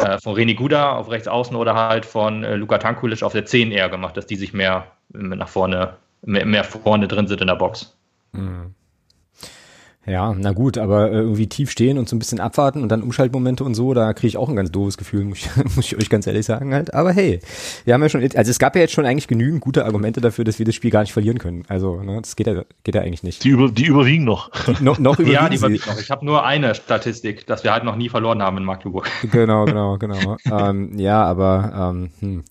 äh, 0.02 0.20
von 0.20 0.36
René 0.36 0.56
Guda 0.56 0.94
auf 0.94 1.10
rechts 1.10 1.28
außen 1.28 1.56
oder 1.56 1.76
halt 1.76 2.06
von 2.06 2.44
äh, 2.44 2.56
Luka 2.56 2.78
Tankulic 2.78 3.24
auf 3.24 3.34
der 3.34 3.46
10 3.46 3.72
eher 3.72 3.90
gemacht, 3.90 4.18
dass 4.18 4.26
die 4.26 4.36
sich 4.36 4.54
mehr 4.54 4.88
nach 5.14 5.50
vorne, 5.50 5.96
mehr, 6.24 6.46
mehr 6.46 6.64
vorne 6.64 7.08
drin 7.08 7.28
sind 7.28 7.42
in 7.42 7.48
der 7.48 7.56
Box. 7.56 7.96
Mhm. 8.34 8.74
Ja, 10.08 10.34
na 10.36 10.52
gut, 10.52 10.80
aber 10.80 11.12
äh, 11.12 11.18
irgendwie 11.18 11.48
tief 11.48 11.70
stehen 11.70 12.00
und 12.00 12.10
so 12.10 12.16
ein 12.16 12.20
bisschen 12.20 12.40
abwarten 12.40 12.82
und 12.82 12.90
dann 12.90 13.04
Umschaltmomente 13.04 13.64
und 13.64 13.76
so, 13.76 13.94
da 13.94 14.14
kriege 14.14 14.30
ich 14.30 14.38
auch 14.38 14.50
ein 14.50 14.56
ganz 14.56 14.72
doofes 14.72 14.98
Gefühl, 14.98 15.26
muss 15.26 15.40
ich, 15.40 15.76
muss 15.76 15.86
ich 15.86 15.96
euch 15.96 16.10
ganz 16.10 16.26
ehrlich 16.26 16.46
sagen 16.46 16.74
halt. 16.74 16.94
Aber 16.96 17.12
hey, 17.12 17.40
wir 17.86 17.94
haben 17.94 18.02
ja 18.02 18.10
schon, 18.10 18.24
also 18.24 18.50
es 18.50 18.58
gab 18.58 18.76
ja 18.76 18.82
jetzt 18.82 18.94
schon 18.94 19.06
eigentlich 19.06 19.28
genügend 19.28 19.62
gute 19.62 19.86
Argumente 19.86 20.20
dafür, 20.20 20.44
dass 20.44 20.58
wir 20.58 20.66
das 20.66 20.74
Spiel 20.74 20.90
gar 20.90 21.02
nicht 21.02 21.14
verlieren 21.14 21.38
können. 21.38 21.64
Also, 21.68 22.02
ne, 22.02 22.20
das 22.20 22.36
geht 22.36 22.48
ja, 22.48 22.64
geht 22.84 22.96
ja 22.96 23.02
eigentlich 23.02 23.22
nicht. 23.22 23.44
Die, 23.44 23.50
über, 23.50 23.70
die 23.70 23.86
überwiegen 23.86 24.24
noch. 24.24 24.50
Die, 24.66 24.84
no, 24.84 24.96
noch 24.98 25.14
überwiegen 25.20 25.34
ja, 25.34 25.50
die 25.50 25.58
überwiegen 25.58 25.84
noch. 25.88 26.00
Ich 26.00 26.10
habe 26.10 26.26
nur 26.26 26.44
eine 26.46 26.74
Statistik, 26.74 27.46
dass 27.46 27.64
wir 27.64 27.72
halt 27.72 27.84
noch 27.84 27.96
nie 27.96 28.10
verloren 28.10 28.42
haben 28.42 28.58
in 28.58 28.64
Magdeburg. 28.64 29.08
Genau, 29.32 29.66
genau, 29.66 29.98
genau. 29.98 30.38
ähm, 30.46 30.98
ja, 30.98 31.24
aber 31.24 31.92
ähm, 31.94 32.10
hm. 32.20 32.44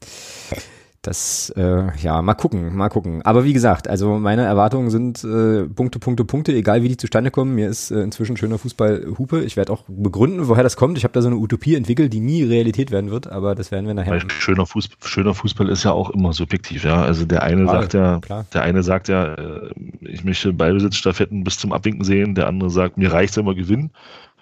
Das, 1.02 1.50
äh, 1.56 1.96
ja, 1.96 2.20
mal 2.20 2.34
gucken, 2.34 2.76
mal 2.76 2.90
gucken. 2.90 3.22
Aber 3.22 3.44
wie 3.44 3.54
gesagt, 3.54 3.88
also 3.88 4.18
meine 4.18 4.42
Erwartungen 4.42 4.90
sind 4.90 5.24
äh, 5.24 5.64
Punkte, 5.64 5.98
Punkte, 5.98 6.26
Punkte, 6.26 6.52
egal 6.52 6.82
wie 6.82 6.88
die 6.88 6.98
zustande 6.98 7.30
kommen. 7.30 7.54
Mir 7.54 7.70
ist 7.70 7.90
äh, 7.90 8.02
inzwischen 8.02 8.36
schöner 8.36 8.58
Fußball 8.58 9.14
Hupe. 9.18 9.42
Ich 9.42 9.56
werde 9.56 9.72
auch 9.72 9.84
begründen, 9.88 10.46
woher 10.48 10.62
das 10.62 10.76
kommt. 10.76 10.98
Ich 10.98 11.04
habe 11.04 11.14
da 11.14 11.22
so 11.22 11.28
eine 11.28 11.38
Utopie 11.38 11.74
entwickelt, 11.74 12.12
die 12.12 12.20
nie 12.20 12.42
Realität 12.42 12.90
werden 12.90 13.10
wird, 13.10 13.28
aber 13.28 13.54
das 13.54 13.70
werden 13.70 13.86
wir 13.86 13.94
nachher. 13.94 14.12
Weil 14.12 14.30
schöner, 14.30 14.66
Fußball, 14.66 15.08
schöner 15.08 15.32
Fußball 15.32 15.70
ist 15.70 15.84
ja 15.84 15.92
auch 15.92 16.10
immer 16.10 16.34
subjektiv, 16.34 16.84
ja. 16.84 17.00
Also 17.02 17.24
der 17.24 17.44
eine 17.44 17.62
klar, 17.62 17.80
sagt 17.80 17.94
ja, 17.94 18.18
klar. 18.18 18.46
der 18.52 18.62
eine 18.62 18.82
sagt 18.82 19.08
ja, 19.08 19.36
äh, 19.36 19.70
ich 20.00 20.24
möchte 20.24 20.52
Ballbesitzstaffetten 20.52 21.44
bis 21.44 21.56
zum 21.56 21.72
Abwinken 21.72 22.04
sehen, 22.04 22.34
der 22.34 22.46
andere 22.46 22.68
sagt, 22.68 22.98
mir 22.98 23.10
reicht 23.10 23.38
wenn 23.38 23.46
wir 23.46 23.54
gewinnen. 23.54 23.90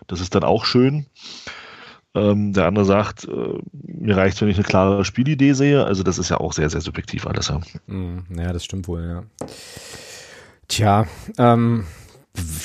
Das 0.09 0.21
ist 0.21 0.35
dann 0.35 0.43
auch 0.43 0.65
schön. 0.65 1.07
Ähm, 2.15 2.53
der 2.53 2.67
andere 2.67 2.85
sagt, 2.85 3.25
äh, 3.29 3.59
mir 3.73 4.17
reicht, 4.17 4.41
wenn 4.41 4.49
ich 4.49 4.57
eine 4.57 4.65
klare 4.65 5.05
Spielidee 5.05 5.53
sehe. 5.53 5.85
Also 5.85 6.03
das 6.03 6.19
ist 6.19 6.31
ja 6.31 6.39
auch 6.39 6.53
sehr, 6.53 6.71
sehr 6.71 6.81
subjektiv 6.81 7.27
alles. 7.27 7.49
Ja, 7.49 7.61
mm, 7.87 8.27
ja 8.37 8.53
das 8.53 8.65
stimmt 8.65 8.89
wohl, 8.89 9.05
ja. 9.07 9.47
Tja, 10.69 11.07
ähm, 11.39 11.85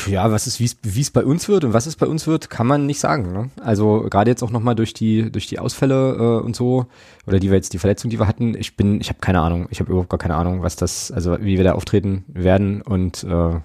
ja, 0.08 0.32
was 0.32 0.48
ist, 0.48 0.60
wie 0.60 1.02
es 1.02 1.12
bei 1.12 1.24
uns 1.24 1.48
wird 1.48 1.64
und 1.64 1.74
was 1.74 1.86
es 1.86 1.96
bei 1.96 2.06
uns 2.06 2.28
wird, 2.28 2.50
kann 2.50 2.68
man 2.68 2.86
nicht 2.86 3.00
sagen. 3.00 3.32
Ne? 3.32 3.50
Also 3.62 4.06
gerade 4.10 4.30
jetzt 4.30 4.44
auch 4.44 4.52
nochmal 4.52 4.76
durch 4.76 4.94
die 4.94 5.32
durch 5.32 5.48
die 5.48 5.60
Ausfälle 5.60 6.14
äh, 6.14 6.46
und 6.46 6.56
so 6.56 6.86
oder 7.26 7.40
die 7.40 7.50
wir 7.50 7.56
jetzt 7.56 7.74
die 7.74 7.80
Verletzung, 7.80 8.12
die 8.12 8.20
wir 8.20 8.28
hatten. 8.28 8.56
Ich 8.56 8.76
bin, 8.76 9.02
ich 9.02 9.10
habe 9.10 9.20
keine 9.20 9.42
Ahnung. 9.42 9.68
Ich 9.72 9.80
habe 9.80 9.90
überhaupt 9.90 10.10
gar 10.10 10.20
keine 10.20 10.36
Ahnung, 10.36 10.62
was 10.62 10.76
das, 10.76 11.12
also 11.12 11.38
wie 11.40 11.58
wir 11.58 11.64
da 11.64 11.74
auftreten 11.74 12.24
werden 12.28 12.82
und 12.82 13.24
äh, 13.24 13.60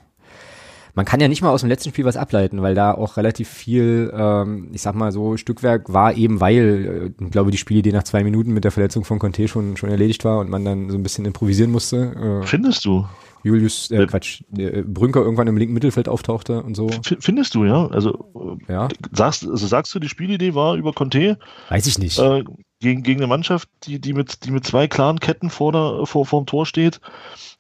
man 0.99 1.05
kann 1.05 1.21
ja 1.21 1.29
nicht 1.29 1.43
mal 1.43 1.51
aus 1.51 1.61
dem 1.61 1.69
letzten 1.69 1.91
Spiel 1.91 2.05
was 2.05 2.17
ableiten, 2.17 2.61
weil 2.61 2.75
da 2.75 2.91
auch 2.91 3.17
relativ 3.17 3.49
viel, 3.49 4.13
ähm, 4.13 4.71
ich 4.73 4.83
sag 4.83 4.97
mal 4.97 5.13
so, 5.13 5.37
Stückwerk 5.37 5.93
war 5.93 6.15
eben, 6.15 6.41
weil, 6.41 7.13
äh, 7.21 7.25
ich 7.25 7.31
glaube, 7.31 7.53
die 7.53 7.57
Spielidee 7.57 7.93
nach 7.93 8.03
zwei 8.03 8.25
Minuten 8.25 8.53
mit 8.53 8.65
der 8.65 8.73
Verletzung 8.73 9.05
von 9.05 9.21
Conte 9.21 9.47
schon, 9.47 9.77
schon 9.77 9.91
erledigt 9.91 10.25
war 10.25 10.41
und 10.41 10.51
man 10.51 10.65
dann 10.65 10.91
so 10.91 10.97
ein 10.99 11.05
bisschen 11.05 11.25
improvisieren 11.25 11.71
musste. 11.71 12.41
Äh, 12.43 12.47
Findest 12.49 12.85
du? 12.85 13.07
Julius, 13.45 13.93
äh, 13.93 14.07
Quatsch, 14.07 14.43
äh, 14.57 14.83
Brünker 14.83 15.21
irgendwann 15.21 15.47
im 15.47 15.57
linken 15.57 15.75
Mittelfeld 15.75 16.09
auftauchte 16.09 16.65
und 16.65 16.75
so. 16.75 16.91
Findest 17.21 17.55
du, 17.55 17.65
ja? 17.65 17.87
Also, 17.87 18.59
ja. 18.67 18.89
Sagst, 19.13 19.47
also 19.49 19.69
sagst 19.69 19.95
du, 19.95 20.01
die 20.01 20.09
Spielidee 20.09 20.57
war 20.57 20.75
über 20.75 20.93
Conte? 20.93 21.39
Weiß 21.69 21.87
ich 21.87 22.01
nicht. 22.01 22.19
Äh, 22.19 22.43
gegen, 22.81 23.03
gegen 23.03 23.21
eine 23.21 23.27
Mannschaft, 23.27 23.69
die, 23.85 24.01
die, 24.01 24.13
mit, 24.13 24.45
die 24.45 24.51
mit 24.51 24.65
zwei 24.65 24.87
klaren 24.87 25.19
Ketten 25.19 25.51
vor, 25.51 25.73
der, 25.73 26.07
vor, 26.07 26.27
vor 26.27 26.43
dem 26.43 26.47
Tor 26.47 26.65
steht 26.65 27.01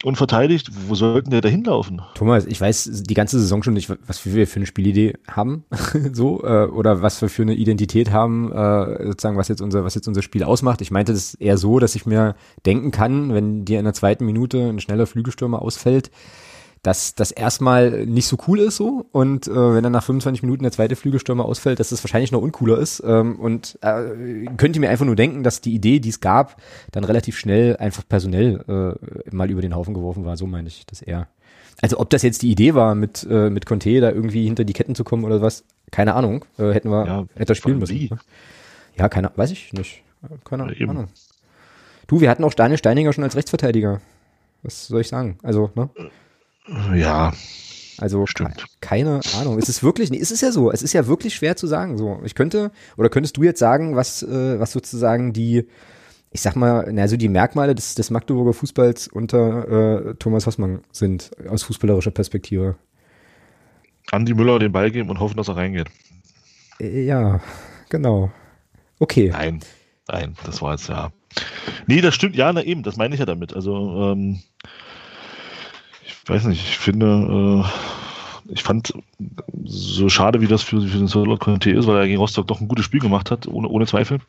und 0.04 0.16
verteidigt, 0.16 0.70
wo 0.86 0.94
sollten 0.94 1.30
der 1.30 1.40
da 1.40 1.48
hinlaufen? 1.48 2.00
Thomas, 2.14 2.46
ich 2.46 2.60
weiß 2.60 3.02
die 3.02 3.14
ganze 3.14 3.40
Saison 3.40 3.62
schon 3.62 3.74
nicht, 3.74 3.90
was 4.06 4.24
wir 4.24 4.46
für 4.46 4.56
eine 4.56 4.66
Spielidee 4.66 5.14
haben, 5.28 5.64
so, 6.12 6.44
äh, 6.44 6.66
oder 6.66 7.02
was 7.02 7.20
wir 7.20 7.28
für 7.28 7.42
eine 7.42 7.54
Identität 7.54 8.12
haben, 8.12 8.52
äh, 8.52 9.06
sozusagen, 9.06 9.36
was 9.36 9.48
jetzt 9.48 9.60
unser, 9.60 9.84
was 9.84 9.96
jetzt 9.96 10.06
unser 10.06 10.22
Spiel 10.22 10.44
ausmacht. 10.44 10.80
Ich 10.80 10.92
meinte 10.92 11.12
das 11.12 11.34
eher 11.34 11.58
so, 11.58 11.80
dass 11.80 11.96
ich 11.96 12.06
mir 12.06 12.36
denken 12.64 12.92
kann, 12.92 13.34
wenn 13.34 13.64
dir 13.64 13.80
in 13.80 13.84
der 13.84 13.94
zweiten 13.94 14.24
Minute 14.24 14.68
ein 14.68 14.80
schneller 14.80 15.06
Flügelstürmer 15.06 15.60
ausfällt, 15.60 16.12
dass 16.82 17.14
das 17.14 17.30
erstmal 17.30 18.06
nicht 18.06 18.26
so 18.26 18.36
cool 18.46 18.60
ist 18.60 18.76
so 18.76 19.06
und 19.12 19.48
äh, 19.48 19.74
wenn 19.74 19.82
dann 19.82 19.92
nach 19.92 20.04
25 20.04 20.42
Minuten 20.42 20.62
der 20.62 20.72
zweite 20.72 20.96
Flügelstürmer 20.96 21.44
ausfällt, 21.44 21.80
dass 21.80 21.90
das 21.90 22.02
wahrscheinlich 22.04 22.32
noch 22.32 22.42
uncooler 22.42 22.78
ist 22.78 23.02
ähm, 23.04 23.36
und 23.36 23.78
äh, 23.82 24.46
könnt 24.56 24.76
ihr 24.76 24.80
mir 24.80 24.90
einfach 24.90 25.06
nur 25.06 25.16
denken, 25.16 25.42
dass 25.42 25.60
die 25.60 25.74
Idee, 25.74 26.00
die 26.00 26.10
es 26.10 26.20
gab, 26.20 26.60
dann 26.92 27.04
relativ 27.04 27.38
schnell 27.38 27.76
einfach 27.76 28.02
personell 28.08 28.64
äh, 28.68 29.34
mal 29.34 29.50
über 29.50 29.62
den 29.62 29.74
Haufen 29.74 29.94
geworfen 29.94 30.24
war, 30.24 30.36
so 30.36 30.46
meine 30.46 30.68
ich 30.68 30.86
das 30.86 31.02
eher. 31.02 31.28
Also 31.80 31.98
ob 32.00 32.10
das 32.10 32.22
jetzt 32.22 32.42
die 32.42 32.50
Idee 32.50 32.74
war, 32.74 32.94
mit, 32.94 33.26
äh, 33.30 33.50
mit 33.50 33.66
Conte 33.66 34.00
da 34.00 34.10
irgendwie 34.10 34.44
hinter 34.44 34.64
die 34.64 34.72
Ketten 34.72 34.94
zu 34.94 35.04
kommen 35.04 35.24
oder 35.24 35.40
was, 35.40 35.64
keine 35.90 36.14
Ahnung, 36.14 36.44
äh, 36.58 36.72
hätten 36.72 36.90
wir, 36.90 37.06
ja, 37.06 37.26
hätte 37.36 37.54
spielen 37.54 37.78
müssen. 37.78 37.94
Wie? 37.94 38.10
Ja, 38.96 39.08
keine, 39.08 39.30
weiß 39.34 39.52
ich 39.52 39.72
nicht, 39.72 40.02
keine 40.44 40.74
ja, 40.74 40.88
Ahnung. 40.88 41.08
Du, 42.08 42.20
wir 42.20 42.30
hatten 42.30 42.42
auch 42.42 42.54
Daniel 42.54 42.78
Steininger 42.78 43.12
schon 43.12 43.22
als 43.22 43.36
Rechtsverteidiger. 43.36 44.00
Was 44.62 44.88
soll 44.88 45.02
ich 45.02 45.08
sagen? 45.08 45.38
Also, 45.42 45.70
ne? 45.74 45.88
Ja. 46.94 47.32
Also 47.98 48.26
Stimmt. 48.26 48.64
keine 48.80 49.20
Ahnung. 49.38 49.58
Es 49.58 49.68
ist 49.68 49.82
wirklich, 49.82 50.12
es 50.12 50.30
ist 50.30 50.40
ja 50.40 50.52
so, 50.52 50.70
es 50.70 50.82
ist 50.82 50.92
ja 50.92 51.06
wirklich 51.08 51.34
schwer 51.34 51.56
zu 51.56 51.66
sagen. 51.66 51.98
So, 51.98 52.20
ich 52.24 52.34
könnte 52.34 52.70
oder 52.96 53.08
könntest 53.08 53.36
du 53.36 53.42
jetzt 53.42 53.58
sagen, 53.58 53.96
was 53.96 54.22
äh, 54.22 54.60
was 54.60 54.70
sozusagen 54.72 55.32
die, 55.32 55.66
ich 56.30 56.40
sag 56.40 56.54
mal, 56.54 56.88
na, 56.92 57.02
also 57.02 57.16
die 57.16 57.28
Merkmale 57.28 57.74
des, 57.74 57.96
des 57.96 58.10
Magdeburger 58.10 58.52
Fußballs 58.52 59.08
unter 59.08 60.10
äh, 60.10 60.14
Thomas 60.14 60.46
Hossmann 60.46 60.82
sind 60.92 61.32
aus 61.48 61.64
fußballerischer 61.64 62.12
Perspektive. 62.12 62.76
Andi 64.12 64.32
Müller 64.32 64.60
den 64.60 64.72
Ball 64.72 64.90
geben 64.92 65.10
und 65.10 65.18
hoffen, 65.18 65.36
dass 65.36 65.48
er 65.48 65.56
reingeht. 65.56 65.88
Äh, 66.80 67.04
ja, 67.04 67.40
genau. 67.88 68.30
Okay. 69.00 69.30
Nein, 69.30 69.60
nein, 70.06 70.34
das 70.44 70.62
war 70.62 70.72
jetzt 70.72 70.88
ja. 70.88 71.10
Nee, 71.88 72.00
das 72.00 72.14
stimmt, 72.14 72.36
ja, 72.36 72.52
na 72.52 72.62
eben, 72.62 72.84
das 72.84 72.96
meine 72.96 73.14
ich 73.14 73.20
ja 73.20 73.26
damit. 73.26 73.54
Also 73.54 74.12
ähm, 74.12 74.40
weiß 76.28 76.44
nicht, 76.46 76.62
ich 76.62 76.78
finde, 76.78 77.64
ich 78.48 78.62
fand, 78.62 78.94
so 79.64 80.08
schade 80.08 80.40
wie 80.40 80.46
das 80.46 80.62
für, 80.62 80.80
für 80.80 80.98
den 80.98 81.06
Solot 81.06 81.40
Conte 81.40 81.70
ist, 81.70 81.86
weil 81.86 81.98
er 81.98 82.06
gegen 82.06 82.18
Rostock 82.18 82.46
doch 82.46 82.60
ein 82.60 82.68
gutes 82.68 82.84
Spiel 82.84 83.00
gemacht 83.00 83.30
hat, 83.30 83.46
ohne, 83.46 83.68
ohne 83.68 83.86
Zweifel. 83.86 84.20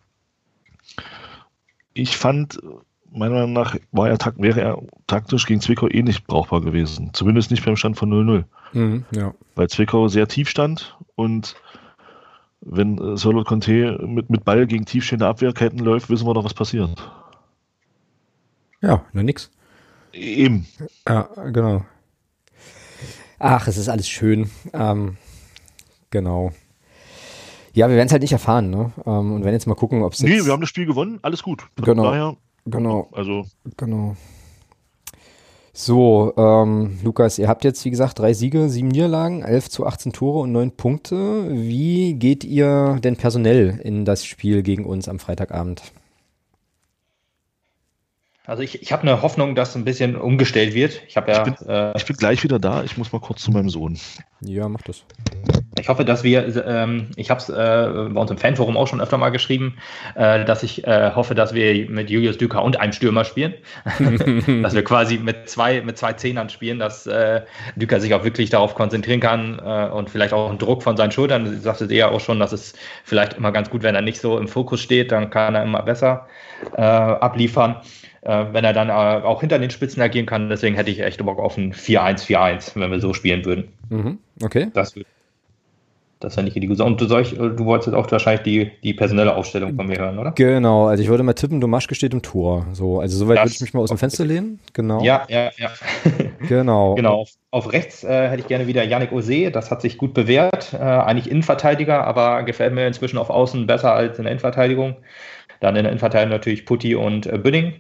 Ich 1.93 2.17
fand, 2.17 2.59
meiner 3.11 3.35
Meinung 3.35 3.53
nach 3.53 3.75
war 3.91 4.09
er, 4.09 4.17
wäre 4.37 4.61
er 4.61 4.81
taktisch 5.07 5.45
gegen 5.45 5.61
Zwickau 5.61 5.87
eh 5.87 6.03
nicht 6.03 6.27
brauchbar 6.27 6.61
gewesen. 6.61 7.11
Zumindest 7.13 7.51
nicht 7.51 7.65
beim 7.65 7.75
Stand 7.75 7.97
von 7.97 8.11
0-0. 8.11 8.43
Mhm, 8.73 9.05
ja. 9.11 9.33
Weil 9.55 9.69
Zwickau 9.69 10.07
sehr 10.07 10.27
tief 10.27 10.49
stand 10.49 10.97
und 11.15 11.55
wenn 12.61 12.97
äh, 12.97 13.17
Solo 13.17 13.43
Conte 13.43 13.99
mit, 14.05 14.29
mit 14.29 14.43
Ball 14.43 14.67
gegen 14.67 14.85
tiefstehende 14.85 15.27
Abwehrketten 15.27 15.79
läuft, 15.79 16.09
wissen 16.09 16.27
wir 16.27 16.33
doch, 16.33 16.43
was 16.43 16.53
passiert. 16.53 16.91
Ja, 18.81 19.03
nur 19.13 19.23
nix. 19.23 19.49
Eben. 20.13 20.67
Ja, 21.07 21.29
genau. 21.51 21.85
Ach, 23.39 23.67
es 23.67 23.77
ist 23.77 23.89
alles 23.89 24.09
schön. 24.09 24.49
Ähm, 24.73 25.17
genau. 26.09 26.51
Ja, 27.73 27.87
wir 27.87 27.95
werden 27.95 28.07
es 28.07 28.11
halt 28.11 28.23
nicht 28.23 28.33
erfahren, 28.33 28.69
ne? 28.69 28.91
Ähm, 29.05 29.33
und 29.33 29.43
wenn 29.45 29.53
jetzt 29.53 29.67
mal 29.67 29.75
gucken, 29.75 30.03
ob 30.03 30.13
es. 30.13 30.21
Nee, 30.21 30.43
wir 30.43 30.51
haben 30.51 30.61
das 30.61 30.69
Spiel 30.69 30.85
gewonnen, 30.85 31.19
alles 31.21 31.43
gut. 31.43 31.61
Von 31.75 31.85
genau. 31.85 32.03
Daher, 32.03 32.37
genau. 32.65 33.09
Also. 33.11 33.45
Genau. 33.77 34.15
So, 35.71 36.33
ähm, 36.35 36.99
Lukas, 37.03 37.39
ihr 37.39 37.47
habt 37.47 37.63
jetzt, 37.63 37.85
wie 37.85 37.89
gesagt, 37.89 38.19
drei 38.19 38.33
Siege, 38.33 38.67
sieben 38.67 38.89
Niederlagen, 38.89 39.43
elf 39.43 39.69
zu 39.69 39.85
18 39.85 40.11
Tore 40.11 40.39
und 40.39 40.51
neun 40.51 40.71
Punkte. 40.71 41.47
Wie 41.51 42.15
geht 42.15 42.43
ihr 42.43 42.99
denn 43.01 43.15
personell 43.15 43.79
in 43.81 44.03
das 44.03 44.25
Spiel 44.25 44.61
gegen 44.61 44.85
uns 44.85 45.07
am 45.07 45.19
Freitagabend? 45.19 45.83
Also 48.49 48.63
ich, 48.63 48.81
ich 48.81 48.91
habe 48.91 49.03
eine 49.03 49.21
Hoffnung, 49.21 49.53
dass 49.53 49.75
ein 49.75 49.85
bisschen 49.85 50.15
umgestellt 50.15 50.73
wird. 50.73 51.03
Ich 51.07 51.17
habe 51.17 51.31
ja. 51.31 51.45
Ich 51.45 51.55
bin, 51.55 51.69
äh, 51.69 51.95
ich 51.95 52.05
bin, 52.05 52.15
gleich 52.15 52.43
wieder 52.43 52.57
da. 52.57 52.83
Ich 52.83 52.97
muss 52.97 53.11
mal 53.11 53.19
kurz 53.21 53.43
zu 53.43 53.51
meinem 53.51 53.69
Sohn. 53.69 53.99
Ja, 54.41 54.67
mach 54.67 54.81
das. 54.81 55.03
Ich 55.79 55.87
hoffe, 55.87 56.03
dass 56.03 56.23
wir, 56.23 56.65
ähm, 56.65 57.11
ich 57.15 57.29
habe 57.29 57.39
es 57.39 57.49
äh, 57.49 57.53
bei 57.53 58.19
uns 58.19 58.31
im 58.31 58.39
Fanforum 58.39 58.75
auch 58.75 58.87
schon 58.87 59.01
öfter 59.01 59.19
mal 59.19 59.29
geschrieben, 59.29 59.77
äh, 60.15 60.45
dass 60.45 60.63
ich 60.63 60.83
äh, 60.87 61.11
hoffe, 61.13 61.35
dass 61.35 61.53
wir 61.53 61.91
mit 61.91 62.09
Julius 62.09 62.39
Düker 62.39 62.63
und 62.63 62.79
einem 62.79 62.91
Stürmer 62.91 63.23
spielen. 63.23 63.53
dass 64.63 64.73
wir 64.73 64.83
quasi 64.83 65.19
mit 65.19 65.47
zwei, 65.47 65.81
mit 65.81 65.99
zwei 65.99 66.13
Zehnern 66.13 66.49
spielen, 66.49 66.79
dass 66.79 67.05
äh, 67.05 67.41
Düker 67.75 68.01
sich 68.01 68.15
auch 68.15 68.23
wirklich 68.23 68.49
darauf 68.49 68.73
konzentrieren 68.73 69.19
kann 69.19 69.61
äh, 69.63 69.89
und 69.89 70.09
vielleicht 70.09 70.33
auch 70.33 70.49
einen 70.49 70.57
Druck 70.57 70.81
von 70.81 70.97
seinen 70.97 71.11
Schultern. 71.11 71.45
Du 71.45 71.55
sagtest 71.59 71.91
eher 71.91 72.11
auch 72.11 72.19
schon, 72.19 72.39
dass 72.39 72.51
es 72.51 72.73
vielleicht 73.03 73.33
immer 73.33 73.51
ganz 73.51 73.69
gut, 73.69 73.83
wenn 73.83 73.93
er 73.93 74.01
nicht 74.01 74.19
so 74.19 74.39
im 74.39 74.47
Fokus 74.47 74.81
steht, 74.81 75.11
dann 75.11 75.29
kann 75.29 75.53
er 75.53 75.61
immer 75.61 75.83
besser 75.83 76.25
äh, 76.75 76.81
abliefern 76.81 77.75
äh, 78.21 78.45
wenn 78.51 78.63
er 78.63 78.73
dann 78.73 78.89
äh, 78.89 78.91
auch 78.91 79.41
hinter 79.41 79.59
den 79.59 79.69
Spitzen 79.69 80.01
agieren 80.01 80.25
kann. 80.25 80.49
Deswegen 80.49 80.75
hätte 80.75 80.91
ich 80.91 80.99
echt 80.99 81.23
Bock 81.23 81.39
auf 81.39 81.57
ein 81.57 81.73
4-1-4-1, 81.73 82.71
wenn 82.75 82.91
wir 82.91 82.99
so 82.99 83.13
spielen 83.13 83.45
würden. 83.45 83.69
Mhm. 83.89 84.19
Okay. 84.41 84.69
Das, 84.73 84.93
das 86.19 86.35
wäre 86.35 86.43
nicht 86.43 86.55
die 86.55 86.67
gute 86.67 86.83
Und 86.83 86.99
du, 86.99 87.05
soll 87.05 87.23
du 87.23 87.65
wolltest 87.65 87.87
jetzt 87.87 87.95
auch 87.95 88.11
wahrscheinlich 88.11 88.43
die, 88.43 88.71
die 88.83 88.93
personelle 88.93 89.35
Aufstellung 89.35 89.75
von 89.75 89.87
mir 89.87 89.97
hören, 89.97 90.19
oder? 90.19 90.31
Genau, 90.33 90.87
also 90.87 91.01
ich 91.01 91.07
würde 91.07 91.23
mal 91.23 91.33
tippen, 91.33 91.61
Domaschke 91.61 91.95
steht 91.95 92.13
im 92.13 92.21
Tor. 92.21 92.65
So, 92.73 92.99
also 92.99 93.17
soweit 93.17 93.39
würde 93.39 93.51
ich 93.51 93.61
mich 93.61 93.73
mal 93.73 93.79
aus 93.79 93.89
dem 93.89 93.97
Fenster 93.97 94.25
lehnen. 94.25 94.59
Genau. 94.73 95.01
Ja, 95.01 95.25
ja, 95.29 95.49
ja. 95.57 95.71
genau. 96.47 96.95
Genau. 96.95 97.21
Auf, 97.21 97.29
auf 97.51 97.71
rechts 97.71 98.03
äh, 98.03 98.27
hätte 98.27 98.41
ich 98.41 98.47
gerne 98.47 98.67
wieder 98.67 98.83
Yannick 98.83 99.13
Ose, 99.13 99.49
das 99.49 99.71
hat 99.71 99.81
sich 99.81 99.97
gut 99.97 100.13
bewährt. 100.13 100.73
Äh, 100.73 100.77
eigentlich 100.77 101.31
Innenverteidiger, 101.31 102.03
aber 102.03 102.43
gefällt 102.43 102.73
mir 102.73 102.85
inzwischen 102.85 103.17
auf 103.17 103.29
Außen 103.29 103.65
besser 103.65 103.93
als 103.93 104.17
in 104.17 104.25
der 104.25 104.33
Innenverteidigung. 104.33 104.97
Dann 105.61 105.77
in 105.77 105.83
der 105.83 105.91
Innenverteidigung 105.91 106.31
natürlich 106.31 106.65
Putti 106.65 106.95
und 106.95 107.27
äh, 107.27 107.37
Bünding. 107.37 107.75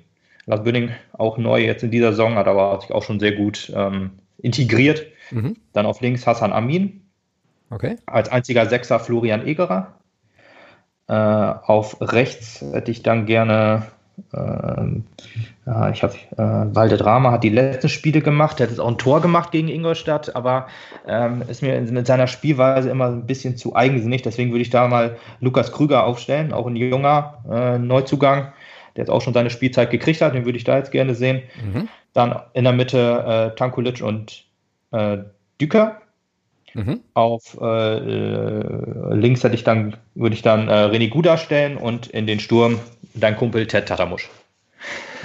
Lars 0.49 0.63
Bünding 0.63 0.89
auch 1.13 1.37
neu 1.37 1.61
jetzt 1.61 1.83
in 1.83 1.91
dieser 1.91 2.09
Saison, 2.09 2.33
hat 2.33 2.47
aber 2.47 2.81
sich 2.81 2.91
auch 2.91 3.03
schon 3.03 3.19
sehr 3.19 3.33
gut 3.33 3.71
ähm, 3.75 4.11
integriert. 4.39 5.05
Mhm. 5.29 5.57
Dann 5.73 5.85
auf 5.85 6.01
links 6.01 6.25
Hassan 6.25 6.51
Amin. 6.51 7.01
Okay. 7.69 7.97
Als 8.07 8.29
einziger 8.29 8.65
Sechser 8.65 8.99
Florian 8.99 9.45
Egerer. 9.45 9.93
Äh, 11.07 11.13
auf 11.13 11.97
rechts 12.01 12.65
hätte 12.73 12.89
ich 12.89 13.03
dann 13.03 13.27
gerne, 13.27 13.83
äh, 14.33 14.37
ja, 15.67 15.89
ich 15.91 16.01
habe, 16.01 16.15
äh, 16.31 16.75
Walde 16.75 16.97
Drama 16.97 17.31
hat 17.31 17.43
die 17.43 17.49
letzten 17.49 17.89
Spiele 17.89 18.21
gemacht, 18.21 18.57
der 18.57 18.65
hat 18.65 18.71
jetzt 18.71 18.79
auch 18.79 18.87
ein 18.87 18.97
Tor 18.97 19.21
gemacht 19.21 19.51
gegen 19.51 19.67
Ingolstadt, 19.67 20.35
aber 20.35 20.65
ähm, 21.07 21.43
ist 21.47 21.61
mir 21.61 21.79
mit 21.79 22.07
seiner 22.07 22.25
Spielweise 22.25 22.89
immer 22.89 23.07
ein 23.07 23.27
bisschen 23.27 23.55
zu 23.55 23.75
eigensinnig, 23.75 24.23
deswegen 24.23 24.51
würde 24.51 24.61
ich 24.63 24.71
da 24.71 24.87
mal 24.87 25.17
Lukas 25.41 25.71
Krüger 25.71 26.05
aufstellen, 26.05 26.53
auch 26.53 26.65
ein 26.65 26.75
junger 26.75 27.43
äh, 27.51 27.77
Neuzugang 27.77 28.51
der 28.95 29.03
jetzt 29.03 29.09
auch 29.09 29.21
schon 29.21 29.33
seine 29.33 29.49
Spielzeit 29.49 29.91
gekriegt 29.91 30.21
hat, 30.21 30.33
den 30.33 30.45
würde 30.45 30.57
ich 30.57 30.63
da 30.63 30.77
jetzt 30.77 30.91
gerne 30.91 31.15
sehen. 31.15 31.43
Mhm. 31.63 31.87
Dann 32.13 32.41
in 32.53 32.63
der 32.63 32.73
Mitte 32.73 33.51
äh, 33.53 33.55
Tankulic 33.55 34.01
und 34.01 34.45
äh, 34.91 35.17
Düker. 35.59 36.01
Mhm. 36.73 36.99
Auf 37.15 37.57
äh, 37.59 37.65
äh, 37.65 39.15
links 39.15 39.43
hätte 39.43 39.55
ich 39.55 39.63
dann, 39.63 39.97
würde 40.13 40.35
ich 40.35 40.41
dann 40.41 40.67
äh, 40.67 40.85
René 40.85 41.09
Guda 41.09 41.37
stellen 41.37 41.77
und 41.77 42.07
in 42.07 42.27
den 42.27 42.39
Sturm 42.39 42.79
dein 43.15 43.35
Kumpel 43.35 43.65
Ted 43.65 43.87
Tatamusch. 43.87 44.29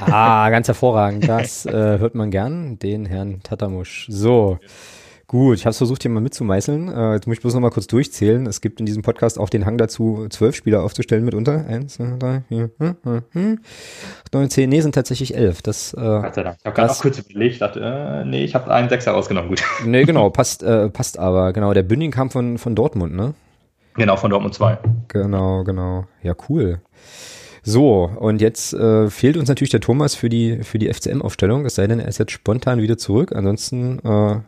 Ah, 0.00 0.50
ganz 0.50 0.66
hervorragend. 0.68 1.28
Das 1.28 1.66
äh, 1.66 1.72
hört 1.72 2.14
man 2.14 2.30
gern, 2.30 2.78
den 2.78 3.06
Herrn 3.06 3.42
Tatamusch. 3.42 4.06
So. 4.08 4.58
Gut, 5.27 5.57
ich 5.57 5.64
habe 5.64 5.70
es 5.70 5.79
versucht, 5.79 6.03
hier 6.03 6.11
mal 6.11 6.20
mitzumeißeln. 6.20 6.89
Äh, 6.89 7.14
jetzt 7.14 7.27
muss 7.27 7.37
ich 7.37 7.41
bloß 7.41 7.55
noch 7.55 7.61
mal 7.61 7.70
kurz 7.70 7.87
durchzählen. 7.87 8.47
Es 8.47 8.61
gibt 8.61 8.79
in 8.81 8.87
diesem 8.87 9.03
Podcast 9.03 9.39
auch 9.39 9.49
den 9.49 9.64
Hang 9.64 9.79
dazu, 9.79 10.27
zwölf 10.29 10.55
Spieler 10.55 10.83
aufzustellen 10.83 11.25
mitunter. 11.25 11.64
Eins, 11.66 11.95
zwei, 11.95 12.16
drei, 12.18 12.43
vier, 12.49 12.70
fünf, 12.77 12.97
fünf, 13.33 13.61
neun, 14.33 14.51
zehn. 14.51 14.68
Nee, 14.68 14.83
sind 14.83 14.95
tatsächlich 14.95 15.35
elf. 15.35 15.62
Das, 15.62 15.95
äh, 15.95 15.97
Gott 15.97 16.35
sei 16.35 16.43
Dank. 16.43 16.57
Ich 16.59 16.66
habe 16.66 16.77
gerade 16.77 16.93
auch 16.93 17.01
kurz 17.01 17.18
überlegt, 17.18 17.62
dachte, 17.62 17.81
äh, 17.81 18.25
nee, 18.27 18.45
ich 18.45 18.55
habe 18.55 18.72
einen 18.72 18.89
Sechser 18.89 19.12
rausgenommen. 19.12 19.51
Gut. 19.51 19.62
Nee, 19.87 20.05
genau, 20.05 20.31
passt, 20.31 20.62
äh, 20.62 20.89
passt 20.91 21.18
aber. 21.18 21.53
Genau, 21.53 21.72
der 21.72 21.83
Bünding 21.83 22.11
kam 22.11 22.31
von, 22.31 22.59
von 22.59 22.75
Dortmund, 22.75 23.14
ne? 23.14 23.35
Genau, 23.95 24.16
von 24.16 24.31
Dortmund 24.31 24.55
2. 24.55 24.79
Genau, 25.09 25.62
genau. 25.62 26.07
Ja, 26.22 26.35
cool. 26.49 26.81
So, 27.62 28.11
und 28.18 28.43
jetzt 28.43 28.75
äh, 28.75 29.09
fehlt 29.09 29.39
uns 29.39 29.49
natürlich 29.49 29.70
der 29.70 29.81
Thomas 29.81 30.14
für 30.14 30.29
die, 30.29 30.62
für 30.62 30.79
die 30.79 30.93
FCM-Aufstellung, 30.93 31.64
es 31.64 31.77
sei 31.77 31.87
denn, 31.87 31.99
er 31.99 32.09
ist 32.09 32.18
jetzt 32.18 32.33
spontan 32.33 32.83
wieder 32.83 32.99
zurück. 32.99 33.35
Ansonsten 33.35 34.01
äh, 34.01 34.41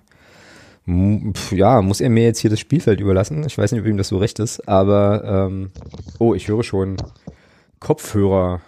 ja, 0.87 1.82
muss 1.82 2.01
er 2.01 2.11
mir 2.11 2.24
jetzt 2.24 2.39
hier 2.39 2.51
das 2.51 2.61
Spielfeld 2.61 3.01
überlassen? 3.01 3.45
Ich 3.45 3.59
weiß 3.59 3.72
nicht, 3.72 3.80
ob 3.80 3.87
ihm 3.87 3.97
das 3.97 4.09
so 4.09 4.18
recht 4.18 4.39
ist, 4.39 4.68
aber 4.68 5.49
ähm, 5.49 5.70
oh, 6.18 6.34
ich 6.34 6.47
höre 6.47 6.62
schon 6.62 6.97
Kopfhörer. 7.80 8.61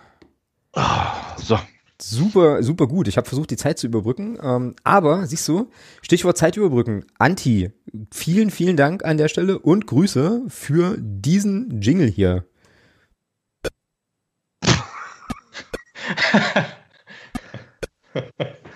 so. 1.36 1.58
Super, 2.00 2.62
super 2.62 2.86
gut. 2.86 3.08
Ich 3.08 3.16
habe 3.16 3.26
versucht, 3.26 3.50
die 3.50 3.56
Zeit 3.56 3.80
zu 3.80 3.88
überbrücken. 3.88 4.38
Ähm, 4.40 4.76
aber, 4.84 5.26
siehst 5.26 5.48
du, 5.48 5.68
Stichwort 6.00 6.38
Zeit 6.38 6.56
überbrücken. 6.56 7.04
Anti, 7.18 7.72
vielen, 8.12 8.50
vielen 8.50 8.76
Dank 8.76 9.04
an 9.04 9.16
der 9.16 9.26
Stelle 9.26 9.58
und 9.58 9.88
Grüße 9.88 10.42
für 10.46 10.96
diesen 11.00 11.80
Jingle 11.80 12.08
hier. 12.08 12.44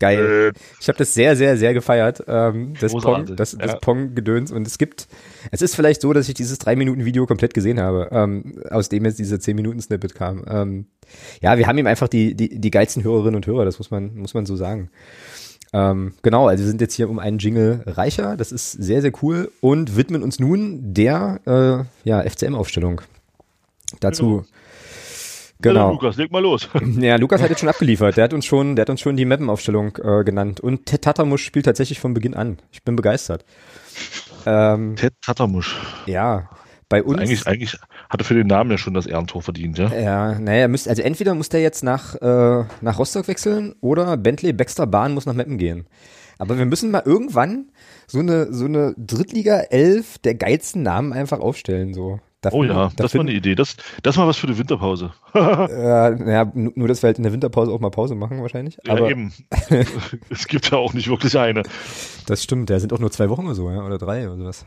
Geil. 0.00 0.52
Äh, 0.54 0.58
ich 0.80 0.88
habe 0.88 0.98
das 0.98 1.14
sehr, 1.14 1.36
sehr, 1.36 1.56
sehr 1.56 1.72
gefeiert. 1.72 2.24
Ähm, 2.26 2.74
das 2.80 2.92
Pong, 2.92 3.36
das, 3.36 3.56
das 3.56 3.72
ja. 3.72 3.76
Pong-Gedöns. 3.76 4.50
Und 4.50 4.66
es 4.66 4.78
gibt, 4.78 5.06
es 5.50 5.62
ist 5.62 5.76
vielleicht 5.76 6.00
so, 6.00 6.12
dass 6.12 6.28
ich 6.28 6.34
dieses 6.34 6.58
drei 6.58 6.74
Minuten 6.76 7.04
Video 7.04 7.26
komplett 7.26 7.54
gesehen 7.54 7.80
habe, 7.80 8.08
ähm, 8.10 8.60
aus 8.70 8.88
dem 8.88 9.04
jetzt 9.04 9.18
dieser 9.18 9.38
zehn 9.38 9.56
Minuten 9.56 9.80
Snippet 9.80 10.14
kam. 10.14 10.44
Ähm, 10.48 10.86
ja, 11.40 11.58
wir 11.58 11.66
haben 11.66 11.78
ihm 11.78 11.86
einfach 11.86 12.08
die, 12.08 12.34
die, 12.34 12.60
die 12.60 12.70
geilsten 12.70 13.04
Hörerinnen 13.04 13.36
und 13.36 13.46
Hörer, 13.46 13.64
das 13.64 13.78
muss 13.78 13.90
man, 13.90 14.16
muss 14.16 14.34
man 14.34 14.46
so 14.46 14.56
sagen. 14.56 14.90
Ähm, 15.72 16.14
genau, 16.22 16.48
also 16.48 16.62
wir 16.62 16.68
sind 16.68 16.80
jetzt 16.80 16.94
hier 16.94 17.08
um 17.08 17.18
einen 17.18 17.38
Jingle 17.38 17.82
reicher. 17.86 18.36
Das 18.36 18.52
ist 18.52 18.72
sehr, 18.72 19.00
sehr 19.00 19.12
cool 19.22 19.50
und 19.60 19.96
widmen 19.96 20.22
uns 20.22 20.38
nun 20.38 20.94
der 20.94 21.40
äh, 21.46 22.08
ja, 22.08 22.22
FCM-Aufstellung. 22.22 23.00
Dazu 24.00 24.44
Genau. 25.60 25.86
Ja, 25.86 25.90
Lukas, 25.92 26.16
leg 26.16 26.30
mal 26.30 26.42
los. 26.42 26.68
Ja, 26.98 27.16
Lukas 27.16 27.40
hat 27.40 27.50
jetzt 27.50 27.60
schon 27.60 27.68
abgeliefert. 27.68 28.16
Der 28.16 28.24
hat 28.24 28.32
uns 28.32 28.44
schon, 28.44 28.76
der 28.76 28.82
hat 28.82 28.90
uns 28.90 29.00
schon 29.00 29.16
die 29.16 29.24
Mappenaufstellung 29.24 29.96
äh, 30.02 30.24
genannt. 30.24 30.60
Und 30.60 30.86
Ted 30.86 31.02
Tatamusch 31.02 31.44
spielt 31.44 31.66
tatsächlich 31.66 32.00
von 32.00 32.14
Beginn 32.14 32.34
an. 32.34 32.58
Ich 32.72 32.82
bin 32.82 32.96
begeistert. 32.96 33.44
Ähm, 34.46 34.96
Ted 34.96 35.14
Tatamusch. 35.22 35.76
Ja. 36.06 36.50
Bei 36.88 37.02
uns. 37.02 37.18
Eigentlich, 37.18 37.46
eigentlich 37.46 37.78
hat 38.10 38.20
er 38.20 38.24
für 38.24 38.34
den 38.34 38.46
Namen 38.46 38.70
ja 38.70 38.78
schon 38.78 38.94
das 38.94 39.06
Ehrentor 39.06 39.42
verdient, 39.42 39.78
ja? 39.78 39.92
Ja, 39.92 40.38
naja, 40.38 40.68
müsste, 40.68 40.90
also 40.90 41.02
entweder 41.02 41.34
muss 41.34 41.48
der 41.48 41.62
jetzt 41.62 41.82
nach, 41.82 42.14
äh, 42.16 42.64
nach 42.82 42.98
Rostock 42.98 43.26
wechseln 43.26 43.74
oder 43.80 44.16
Bentley 44.16 44.52
Baxter 44.52 44.86
Bahn 44.86 45.14
muss 45.14 45.24
nach 45.24 45.34
Meppen 45.34 45.56
gehen. 45.56 45.86
Aber 46.38 46.58
wir 46.58 46.66
müssen 46.66 46.90
mal 46.90 47.02
irgendwann 47.04 47.70
so 48.06 48.18
eine, 48.18 48.52
so 48.52 48.66
eine 48.66 48.94
Drittliga 48.98 49.60
11 49.60 50.18
der 50.18 50.34
geilsten 50.34 50.82
Namen 50.82 51.12
einfach 51.12 51.40
aufstellen, 51.40 51.94
so. 51.94 52.20
Dafür, 52.44 52.58
oh 52.58 52.64
ja, 52.64 52.90
das 52.96 53.14
war 53.14 53.22
eine 53.22 53.32
Idee. 53.32 53.54
Das, 53.54 53.76
das 54.02 54.16
mal 54.16 54.26
was 54.26 54.36
für 54.36 54.46
die 54.46 54.58
Winterpause. 54.58 55.12
äh, 55.34 55.38
naja, 55.38 56.50
nur, 56.54 56.88
dass 56.88 57.02
wir 57.02 57.08
halt 57.08 57.16
in 57.16 57.22
der 57.22 57.32
Winterpause 57.32 57.72
auch 57.72 57.80
mal 57.80 57.90
Pause 57.90 58.14
machen 58.14 58.42
wahrscheinlich. 58.42 58.76
Ja, 58.84 58.92
Aber 58.92 59.08
eben. 59.08 59.32
es 60.30 60.46
gibt 60.46 60.70
ja 60.70 60.76
auch 60.76 60.92
nicht 60.92 61.08
wirklich 61.08 61.38
eine. 61.38 61.62
Das 62.26 62.42
stimmt, 62.42 62.68
da 62.68 62.78
sind 62.78 62.92
auch 62.92 62.98
nur 62.98 63.10
zwei 63.10 63.30
Wochen 63.30 63.46
oder 63.46 63.54
so, 63.54 63.70
ja, 63.70 63.82
oder 63.82 63.96
drei 63.96 64.28
oder 64.28 64.36
sowas. 64.36 64.66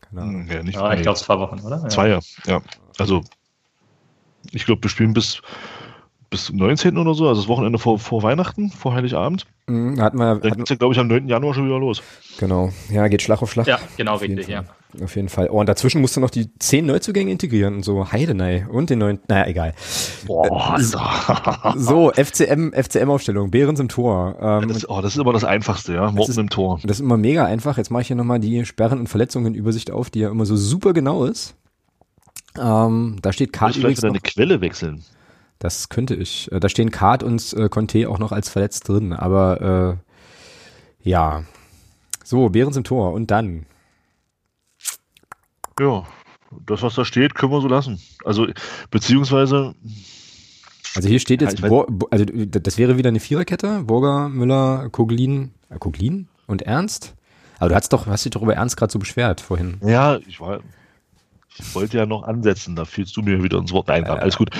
Keine 0.00 0.22
Ahnung. 0.22 0.42
Hm, 0.42 0.50
ja, 0.50 0.62
nicht 0.62 0.76
ja, 0.76 0.92
ich 0.94 1.02
glaube 1.02 1.18
zwei 1.18 1.38
Wochen, 1.38 1.60
oder? 1.60 1.86
Zwei, 1.88 2.08
ja. 2.08 2.20
ja. 2.46 2.62
Also, 2.96 3.22
ich 4.52 4.64
glaube, 4.64 4.82
wir 4.82 4.88
spielen 4.88 5.12
bis, 5.12 5.42
bis 6.30 6.46
zum 6.46 6.56
19. 6.56 6.96
oder 6.96 7.12
so, 7.12 7.28
also 7.28 7.42
das 7.42 7.48
Wochenende 7.48 7.78
vor, 7.78 7.98
vor 7.98 8.22
Weihnachten, 8.22 8.70
vor 8.70 8.94
Heiligabend. 8.94 9.46
Mhm, 9.66 10.00
hatten 10.00 10.16
wir, 10.16 10.36
Dann 10.36 10.56
geht's 10.56 10.70
ja, 10.70 10.76
glaube 10.76 10.94
ich, 10.94 11.00
am 11.00 11.08
9. 11.08 11.28
Januar 11.28 11.52
schon 11.52 11.66
wieder 11.66 11.78
los. 11.78 12.02
Genau. 12.38 12.72
Ja, 12.88 13.06
geht 13.08 13.20
Schlag 13.20 13.42
auf 13.42 13.52
Schlag. 13.52 13.66
Ja, 13.66 13.78
genau, 13.98 14.16
richtig, 14.16 14.48
ja. 14.48 14.64
Auf 15.02 15.16
jeden 15.16 15.28
Fall. 15.28 15.48
Oh, 15.50 15.60
und 15.60 15.68
dazwischen 15.68 16.00
musst 16.00 16.16
du 16.16 16.20
noch 16.20 16.30
die 16.30 16.48
zehn 16.58 16.86
Neuzugänge 16.86 17.30
integrieren 17.30 17.76
und 17.76 17.82
so. 17.82 18.10
Heidenei. 18.10 18.66
Und 18.70 18.88
den 18.88 19.00
neuen, 19.00 19.20
naja, 19.28 19.46
egal. 19.46 19.74
Boah, 20.26 20.72
Alter. 20.74 21.74
So, 21.76 22.10
FCM, 22.10 22.72
FCM-Aufstellung. 22.72 23.50
Behrens 23.50 23.80
im 23.80 23.88
Tor. 23.88 24.36
Ähm, 24.40 24.68
Das, 24.68 24.88
oh, 24.88 25.02
das 25.02 25.14
ist 25.14 25.20
immer 25.20 25.34
das 25.34 25.44
Einfachste, 25.44 25.92
ja. 25.92 26.10
Morten 26.10 26.38
im 26.40 26.48
Tor. 26.48 26.80
Das 26.84 26.96
ist 26.96 27.00
immer 27.00 27.18
mega 27.18 27.44
einfach. 27.44 27.76
Jetzt 27.76 27.90
mache 27.90 28.00
ich 28.02 28.06
hier 28.08 28.16
nochmal 28.16 28.40
die 28.40 28.64
Sperren 28.64 28.98
und 29.00 29.08
Verletzungen-Übersicht 29.08 29.90
auf, 29.90 30.08
die 30.08 30.20
ja 30.20 30.30
immer 30.30 30.46
so 30.46 30.56
super 30.56 30.94
genau 30.94 31.24
ist. 31.26 31.54
Ähm, 32.58 33.16
da 33.20 33.32
steht 33.34 33.52
Kart 33.52 33.76
du 33.76 33.80
vielleicht 33.80 33.98
übrigens 33.98 33.98
wieder 33.98 34.08
noch, 34.08 34.14
eine 34.14 34.20
Quelle 34.20 34.60
wechseln? 34.62 35.04
Das 35.58 35.90
könnte 35.90 36.14
ich. 36.14 36.50
Äh, 36.50 36.60
Da 36.60 36.70
stehen 36.70 36.90
Kart 36.90 37.22
und 37.22 37.52
äh, 37.52 37.68
Conte 37.68 38.08
auch 38.08 38.18
noch 38.18 38.32
als 38.32 38.48
verletzt 38.48 38.88
drin. 38.88 39.12
Aber 39.12 39.98
äh, 41.04 41.08
ja. 41.08 41.42
So, 42.24 42.48
Behrens 42.48 42.76
im 42.78 42.84
Tor. 42.84 43.12
Und 43.12 43.30
dann. 43.30 43.66
Ja, 45.80 46.04
das, 46.66 46.82
was 46.82 46.94
da 46.94 47.04
steht, 47.04 47.34
können 47.34 47.52
wir 47.52 47.60
so 47.60 47.68
lassen. 47.68 48.00
Also, 48.24 48.46
beziehungsweise, 48.90 49.74
Also 50.94 51.08
hier 51.08 51.20
steht 51.20 51.42
Ja, 51.42 51.48
jetzt, 51.48 51.60
Bo- 51.60 51.86
also 52.10 52.24
das 52.24 52.78
wäre 52.78 52.96
wieder 52.96 53.08
eine 53.08 53.20
Viererkette. 53.20 53.82
Burger, 53.84 54.28
Müller, 54.28 54.88
Koglin, 54.90 55.52
äh, 55.70 55.78
Koglin 55.78 56.28
und 56.46 56.62
Ernst. 56.62 57.14
Aber 57.58 57.70
du 57.70 57.74
hast 57.74 57.92
doch, 57.92 58.06
hast 58.06 58.24
dich 58.24 58.30
doch 58.30 58.42
über 58.42 58.54
Ernst 58.54 58.76
gerade 58.76 58.92
so 58.92 58.98
beschwert 58.98 59.40
vorhin. 59.40 59.78
ja, 59.84 60.18
ich 60.26 60.40
war, 60.40 60.60
ich 61.58 61.74
wollte 61.74 61.98
ja 61.98 62.06
noch 62.06 62.22
ansetzen, 62.22 62.76
da 62.76 62.84
fielst 62.84 63.16
du 63.16 63.22
mir 63.22 63.42
wieder 63.42 63.58
ins 63.58 63.72
Wort. 63.72 63.88
Nein, 63.88 64.04
alles 64.06 64.36
gut. 64.36 64.50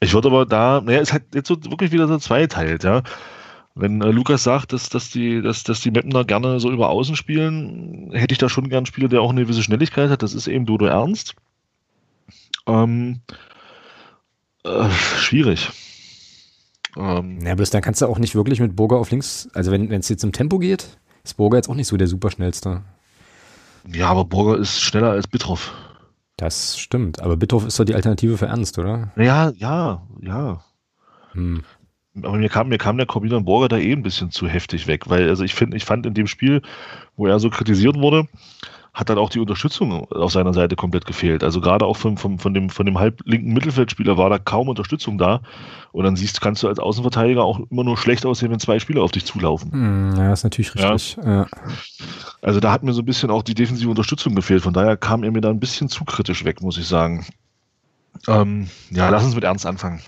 Ich 0.00 0.12
würde 0.12 0.28
aber 0.28 0.46
da, 0.46 0.80
naja, 0.80 1.00
es 1.00 1.12
hat 1.12 1.22
jetzt 1.34 1.48
so 1.48 1.56
wirklich 1.64 1.90
wieder 1.90 2.06
so 2.06 2.18
zweiteilt, 2.18 2.84
ja. 2.84 3.02
Wenn 3.78 4.02
äh, 4.02 4.10
Lukas 4.10 4.42
sagt, 4.42 4.72
dass, 4.72 4.88
dass 4.88 5.10
die, 5.10 5.40
dass, 5.40 5.62
dass 5.62 5.80
die 5.80 5.92
Mapner 5.92 6.24
gerne 6.24 6.58
so 6.58 6.70
über 6.70 6.90
Außen 6.90 7.14
spielen, 7.14 8.10
hätte 8.12 8.32
ich 8.32 8.38
da 8.38 8.48
schon 8.48 8.68
gern 8.68 8.78
einen 8.78 8.86
Spieler, 8.86 9.08
der 9.08 9.22
auch 9.22 9.30
eine 9.30 9.42
gewisse 9.42 9.62
Schnelligkeit 9.62 10.10
hat. 10.10 10.22
Das 10.22 10.34
ist 10.34 10.48
eben 10.48 10.66
Dodo 10.66 10.86
Ernst. 10.86 11.36
Ähm, 12.66 13.20
äh, 14.64 14.90
schwierig. 14.90 15.70
Ähm, 16.96 17.38
Ja, 17.40 17.54
bloß 17.54 17.70
dann 17.70 17.82
kannst 17.82 18.02
du 18.02 18.06
auch 18.06 18.18
nicht 18.18 18.34
wirklich 18.34 18.58
mit 18.58 18.74
Burger 18.74 18.96
auf 18.96 19.10
links, 19.12 19.48
also 19.54 19.70
wenn 19.70 19.92
es 19.92 20.08
jetzt 20.08 20.24
im 20.24 20.32
Tempo 20.32 20.58
geht, 20.58 20.98
ist 21.22 21.36
Burger 21.36 21.56
jetzt 21.58 21.68
auch 21.68 21.74
nicht 21.74 21.86
so 21.86 21.96
der 21.96 22.08
superschnellste. 22.08 22.82
ja, 23.92 24.08
aber 24.08 24.24
Borger 24.24 24.58
ist 24.58 24.80
schneller 24.80 25.10
als 25.10 25.28
Bittroff. 25.28 25.72
Das 26.36 26.78
stimmt, 26.78 27.20
aber 27.20 27.36
Bitthoff 27.36 27.66
ist 27.66 27.78
doch 27.78 27.84
die 27.84 27.94
Alternative 27.94 28.38
für 28.38 28.46
Ernst, 28.46 28.78
oder? 28.78 29.12
Ja, 29.16 29.50
ja, 29.56 30.02
ja. 30.20 30.64
Hm. 31.32 31.62
Aber 32.24 32.36
mir 32.36 32.48
kam, 32.48 32.68
mir 32.68 32.78
kam 32.78 32.96
der 32.96 33.06
Corbinian 33.06 33.44
Borger 33.44 33.68
da 33.68 33.78
eh 33.78 33.92
ein 33.92 34.02
bisschen 34.02 34.30
zu 34.30 34.48
heftig 34.48 34.86
weg, 34.86 35.08
weil 35.08 35.28
also 35.28 35.44
ich 35.44 35.54
finde, 35.54 35.76
ich 35.76 35.84
fand 35.84 36.06
in 36.06 36.14
dem 36.14 36.26
Spiel, 36.26 36.62
wo 37.16 37.26
er 37.26 37.38
so 37.38 37.50
kritisiert 37.50 37.96
wurde, 37.96 38.26
hat 38.98 39.10
dann 39.10 39.18
auch 39.18 39.30
die 39.30 39.38
Unterstützung 39.38 40.10
auf 40.10 40.32
seiner 40.32 40.52
Seite 40.52 40.74
komplett 40.74 41.06
gefehlt. 41.06 41.44
Also 41.44 41.60
gerade 41.60 41.84
auch 41.84 41.96
vom, 41.96 42.16
vom, 42.16 42.38
von 42.40 42.52
dem, 42.52 42.68
von 42.68 42.84
dem 42.84 42.98
halblinken 42.98 43.52
Mittelfeldspieler 43.52 44.16
war 44.16 44.28
da 44.28 44.38
kaum 44.38 44.68
Unterstützung 44.68 45.18
da. 45.18 45.40
Und 45.92 46.04
dann 46.04 46.16
siehst, 46.16 46.40
kannst 46.40 46.64
du 46.64 46.68
als 46.68 46.80
Außenverteidiger 46.80 47.44
auch 47.44 47.60
immer 47.70 47.84
nur 47.84 47.96
schlecht 47.96 48.26
aussehen, 48.26 48.50
wenn 48.50 48.58
zwei 48.58 48.80
Spieler 48.80 49.02
auf 49.02 49.12
dich 49.12 49.24
zulaufen. 49.24 49.70
Hm, 49.70 50.14
ja, 50.16 50.32
ist 50.32 50.42
natürlich 50.42 50.74
Ja. 50.74 50.90
richtig. 50.90 51.16
Ja. 51.24 51.46
Also 52.42 52.58
da 52.58 52.72
hat 52.72 52.82
mir 52.82 52.92
so 52.92 53.02
ein 53.02 53.06
bisschen 53.06 53.30
auch 53.30 53.42
die 53.42 53.54
defensive 53.54 53.88
Unterstützung 53.88 54.34
gefehlt. 54.34 54.62
Von 54.62 54.72
daher 54.74 54.96
kam 54.96 55.22
er 55.22 55.30
mir 55.30 55.42
da 55.42 55.50
ein 55.50 55.60
bisschen 55.60 55.88
zu 55.88 56.04
kritisch 56.04 56.44
weg, 56.44 56.60
muss 56.60 56.76
ich 56.76 56.86
sagen. 56.86 57.24
Ähm, 58.26 58.68
ja, 58.90 59.08
lass 59.10 59.24
uns 59.24 59.34
mit 59.36 59.44
Ernst 59.44 59.64
anfangen. 59.64 60.00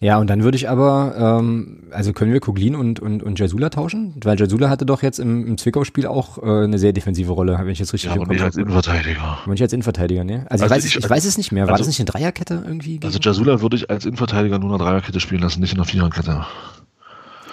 Ja, 0.00 0.18
und 0.18 0.28
dann 0.30 0.44
würde 0.44 0.54
ich 0.56 0.68
aber, 0.70 1.40
ähm, 1.40 1.82
also 1.90 2.12
können 2.12 2.32
wir 2.32 2.38
Koglin 2.38 2.76
und, 2.76 3.00
und, 3.00 3.20
und 3.24 3.36
Jasula 3.40 3.68
tauschen? 3.68 4.14
Weil 4.22 4.38
Jasula 4.38 4.68
hatte 4.70 4.86
doch 4.86 5.02
jetzt 5.02 5.18
im, 5.18 5.44
im 5.44 5.58
Zwickau-Spiel 5.58 6.06
auch 6.06 6.38
äh, 6.38 6.64
eine 6.64 6.78
sehr 6.78 6.92
defensive 6.92 7.32
Rolle, 7.32 7.58
wenn 7.58 7.68
ich 7.68 7.80
jetzt 7.80 7.92
richtig 7.92 8.10
Ja, 8.14 8.20
aber 8.20 8.32
nicht 8.32 8.40
als. 8.42 8.56
Innenverteidiger. 8.56 9.38
Aber 9.42 9.50
nicht 9.50 9.62
als 9.62 9.72
Innenverteidiger, 9.72 10.22
ne? 10.22 10.46
Also, 10.48 10.64
ich, 10.66 10.70
Also 10.70 10.74
weiß, 10.76 10.84
ich- 10.84 10.96
ich, 10.98 11.04
ich 11.04 11.10
weiß 11.10 11.24
es 11.24 11.36
nicht 11.36 11.50
mehr. 11.50 11.64
War 11.66 11.72
also- 11.72 11.80
das 11.80 11.88
nicht 11.88 11.98
eine 11.98 12.06
Dreierkette 12.06 12.62
irgendwie? 12.64 13.00
Also 13.02 13.18
gegen- 13.18 13.24
Jasula 13.28 13.60
würde 13.60 13.76
ich 13.76 13.90
als 13.90 14.04
Innenverteidiger 14.04 14.60
nur 14.60 14.68
in 14.68 14.74
einer 14.76 14.84
Dreierkette 14.84 15.18
spielen 15.18 15.40
lassen, 15.42 15.60
nicht 15.60 15.72
in 15.72 15.78
einer 15.78 15.84
Viererkette. 15.86 16.46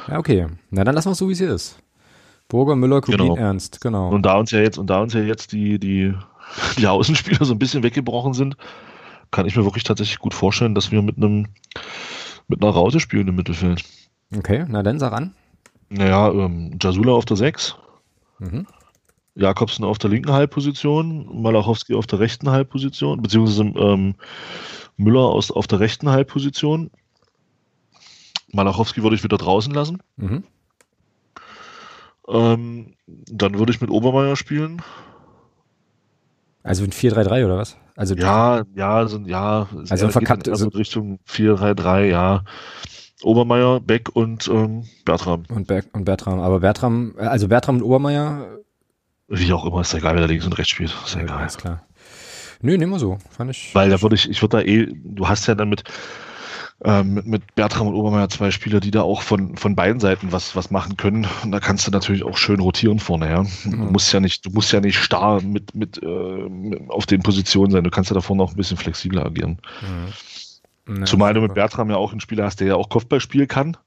ja, 0.08 0.20
okay. 0.20 0.46
Na, 0.70 0.84
dann 0.84 0.94
lassen 0.94 1.08
wir 1.08 1.14
es 1.14 1.18
so, 1.18 1.28
wie 1.28 1.34
es 1.34 1.40
hier 1.40 1.52
ist. 1.54 1.78
Burger, 2.48 2.76
Müller, 2.76 3.02
Koglin, 3.02 3.18
Genau. 3.30 3.38
Ernst, 3.38 3.82
genau. 3.82 4.10
Und 4.10 4.24
da 4.24 4.38
uns 4.38 4.52
ja 4.52 4.60
jetzt, 4.60 4.78
und 4.78 4.88
da 4.92 5.00
uns 5.00 5.14
ja 5.14 5.22
jetzt 5.22 5.52
die, 5.52 5.80
die, 5.80 6.14
die 6.78 6.86
Außenspieler 6.86 7.44
so 7.44 7.54
ein 7.56 7.60
bisschen 7.60 7.82
weggebrochen 7.82 8.36
sind, 8.36 8.56
kann 9.32 9.48
ich 9.48 9.56
mir 9.58 9.64
wirklich 9.66 9.84
tatsächlich 9.84 10.20
gut 10.20 10.36
vorstellen, 10.36 10.76
dass 10.76 10.92
wir 10.92 11.02
mit 11.02 11.18
einem 11.18 11.48
mit 12.48 12.62
einer 12.64 12.72
Raute 12.72 13.00
spielen 13.00 13.28
im 13.28 13.36
Mittelfeld. 13.36 13.84
Okay, 14.36 14.66
na 14.68 14.84
dann 14.84 15.00
sag 15.00 15.14
an. 15.14 15.34
Naja, 15.90 16.32
ähm, 16.32 16.78
Jasula 16.82 17.14
auf 17.14 17.26
der 17.26 17.38
6, 17.38 17.76
Mhm. 18.40 18.68
Jakobsen 19.36 19.86
auf 19.86 19.98
der 19.98 20.10
linken 20.10 20.32
Halbposition, 20.32 21.42
Malachowski 21.42 21.94
auf 21.96 22.08
der 22.08 22.20
rechten 22.20 22.50
Halbposition, 22.50 23.22
beziehungsweise 23.22 23.64
ähm, 23.64 24.16
Müller 24.98 25.22
aus, 25.22 25.52
auf 25.52 25.68
der 25.68 25.80
rechten 25.80 26.10
Halbposition. 26.10 26.90
Malachowski 28.52 29.04
würde 29.04 29.16
ich 29.16 29.24
wieder 29.24 29.38
draußen 29.38 29.74
lassen. 29.74 30.02
Mhm. 30.16 30.44
Ähm, 32.28 32.94
dann 33.08 33.60
würde 33.60 33.72
ich 33.74 33.82
mit 33.82 33.90
Obermeier 33.90 34.36
spielen. 34.36 34.82
Also 36.64 36.84
ein 36.84 36.92
4-3-3 36.92 37.46
oder 37.46 37.58
was? 37.58 37.78
Also 37.96 38.16
Ja, 38.16 38.64
ja, 38.76 39.08
so, 39.08 39.20
ja. 39.20 39.68
Also 39.90 40.08
dann 40.08 40.24
eher 40.24 40.52
also- 40.52 40.70
so 40.70 40.78
Richtung 40.78 41.20
4-3-3, 41.28 42.06
ja. 42.06 42.44
Obermeier, 43.24 43.80
Beck 43.80 44.10
und 44.16 44.48
ähm, 44.50 44.84
Bertram. 45.06 45.44
und, 45.50 45.68
Ber 45.68 45.82
und 45.94 46.04
Bertram. 46.06 46.40
Aber 46.42 46.60
Bertram, 46.60 47.16
äh, 47.18 47.22
also 47.22 47.48
Bertram 47.48 47.78
und 47.78 47.84
Obermeier, 47.84 48.60
Wie 49.28 49.52
auch 49.54 49.66
immer, 49.66 49.82
ist 49.82 49.94
ja 49.94 50.00
egal, 50.00 50.14
wer 50.16 50.22
da 50.22 50.28
links 50.28 50.46
und 50.46 50.54
rechts 50.58 50.70
spielt. 50.72 50.94
Ist 51.06 51.16
ja 51.16 51.22
egal. 51.22 51.38
alles 51.40 51.58
klar. 51.58 51.82
Nö, 52.62 52.78
nehmen 52.78 52.92
wir 52.92 53.00
so. 53.00 53.18
Fand 53.32 53.52
ich. 53.52 53.74
Weil 53.74 53.90
da 53.90 54.02
würde 54.02 54.16
ich, 54.16 54.30
ich 54.30 54.42
würde 54.42 54.58
da 54.58 54.64
eh, 54.64 54.88
du 55.04 55.28
hast 55.28 55.48
ja 55.48 55.56
dann 55.56 55.70
mit, 55.70 55.84
ähm, 56.84 57.14
mit, 57.14 57.26
mit 57.26 57.56
Bertram 57.56 57.88
und 57.88 57.96
Obermeier 57.96 58.30
zwei 58.30 58.52
Spieler, 58.52 58.80
die 58.80 58.92
da 58.92 59.02
auch 59.02 59.22
von, 59.22 59.56
von 59.58 59.76
beiden 59.76 60.00
Seiten 60.00 60.32
was, 60.32 60.56
was 60.56 60.72
machen 60.72 60.98
können. 60.98 61.26
Und 61.44 61.52
da 61.52 61.60
kannst 61.60 61.88
du 61.88 61.92
natürlich 61.92 62.24
auch 62.24 62.38
schön 62.38 62.60
rotieren 62.60 63.00
vorne, 63.00 63.30
ja. 63.30 63.46
Du 63.64 63.78
musst 63.78 64.12
ja 64.12 64.20
nicht, 64.20 64.46
du 64.46 64.50
musst 64.50 64.72
ja 64.74 64.82
nicht 64.82 64.98
starr 64.98 65.42
mit, 65.42 65.74
mit, 65.74 66.02
äh, 66.04 66.50
mit 66.50 66.90
auf 66.90 67.06
den 67.06 67.24
Positionen 67.24 67.72
sein. 67.72 67.84
Du 67.84 67.92
kannst 67.92 68.10
ja 68.10 68.14
da 68.14 68.22
vorne 68.22 68.44
auch 68.44 68.52
ein 68.52 68.58
bisschen 68.58 68.78
flexibler 68.78 69.26
agieren. 69.26 69.60
Mhm. 70.86 71.06
Zumal 71.06 71.34
du 71.34 71.42
mit. 71.42 71.54
Bertram 71.54 71.90
ja 71.90 71.98
auch 71.98 72.12
einen 72.12 72.20
Spieler 72.20 72.46
hast, 72.46 72.60
der 72.60 72.68
ja 72.68 72.76
auch 72.76 72.90
Kopfballspiel 72.90 73.48
kann. 73.48 73.78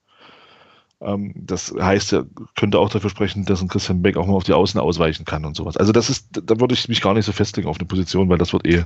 Ähm, 1.00 1.32
das 1.36 1.72
heißt, 1.78 2.12
er 2.12 2.26
könnte 2.56 2.78
auch 2.78 2.88
dafür 2.88 3.10
sprechen, 3.10 3.44
dass 3.44 3.62
ein 3.62 3.68
Christian 3.68 4.02
Beck 4.02 4.16
auch 4.16 4.26
mal 4.26 4.34
auf 4.34 4.44
die 4.44 4.52
Außen 4.52 4.80
ausweichen 4.80 5.24
kann 5.24 5.44
und 5.44 5.56
sowas. 5.56 5.76
Also 5.76 5.92
das 5.92 6.10
ist, 6.10 6.28
da 6.32 6.58
würde 6.58 6.74
ich 6.74 6.88
mich 6.88 7.00
gar 7.00 7.14
nicht 7.14 7.26
so 7.26 7.32
festlegen 7.32 7.68
auf 7.68 7.78
eine 7.78 7.86
Position, 7.86 8.28
weil 8.28 8.38
das 8.38 8.52
wird 8.52 8.66
eh 8.66 8.84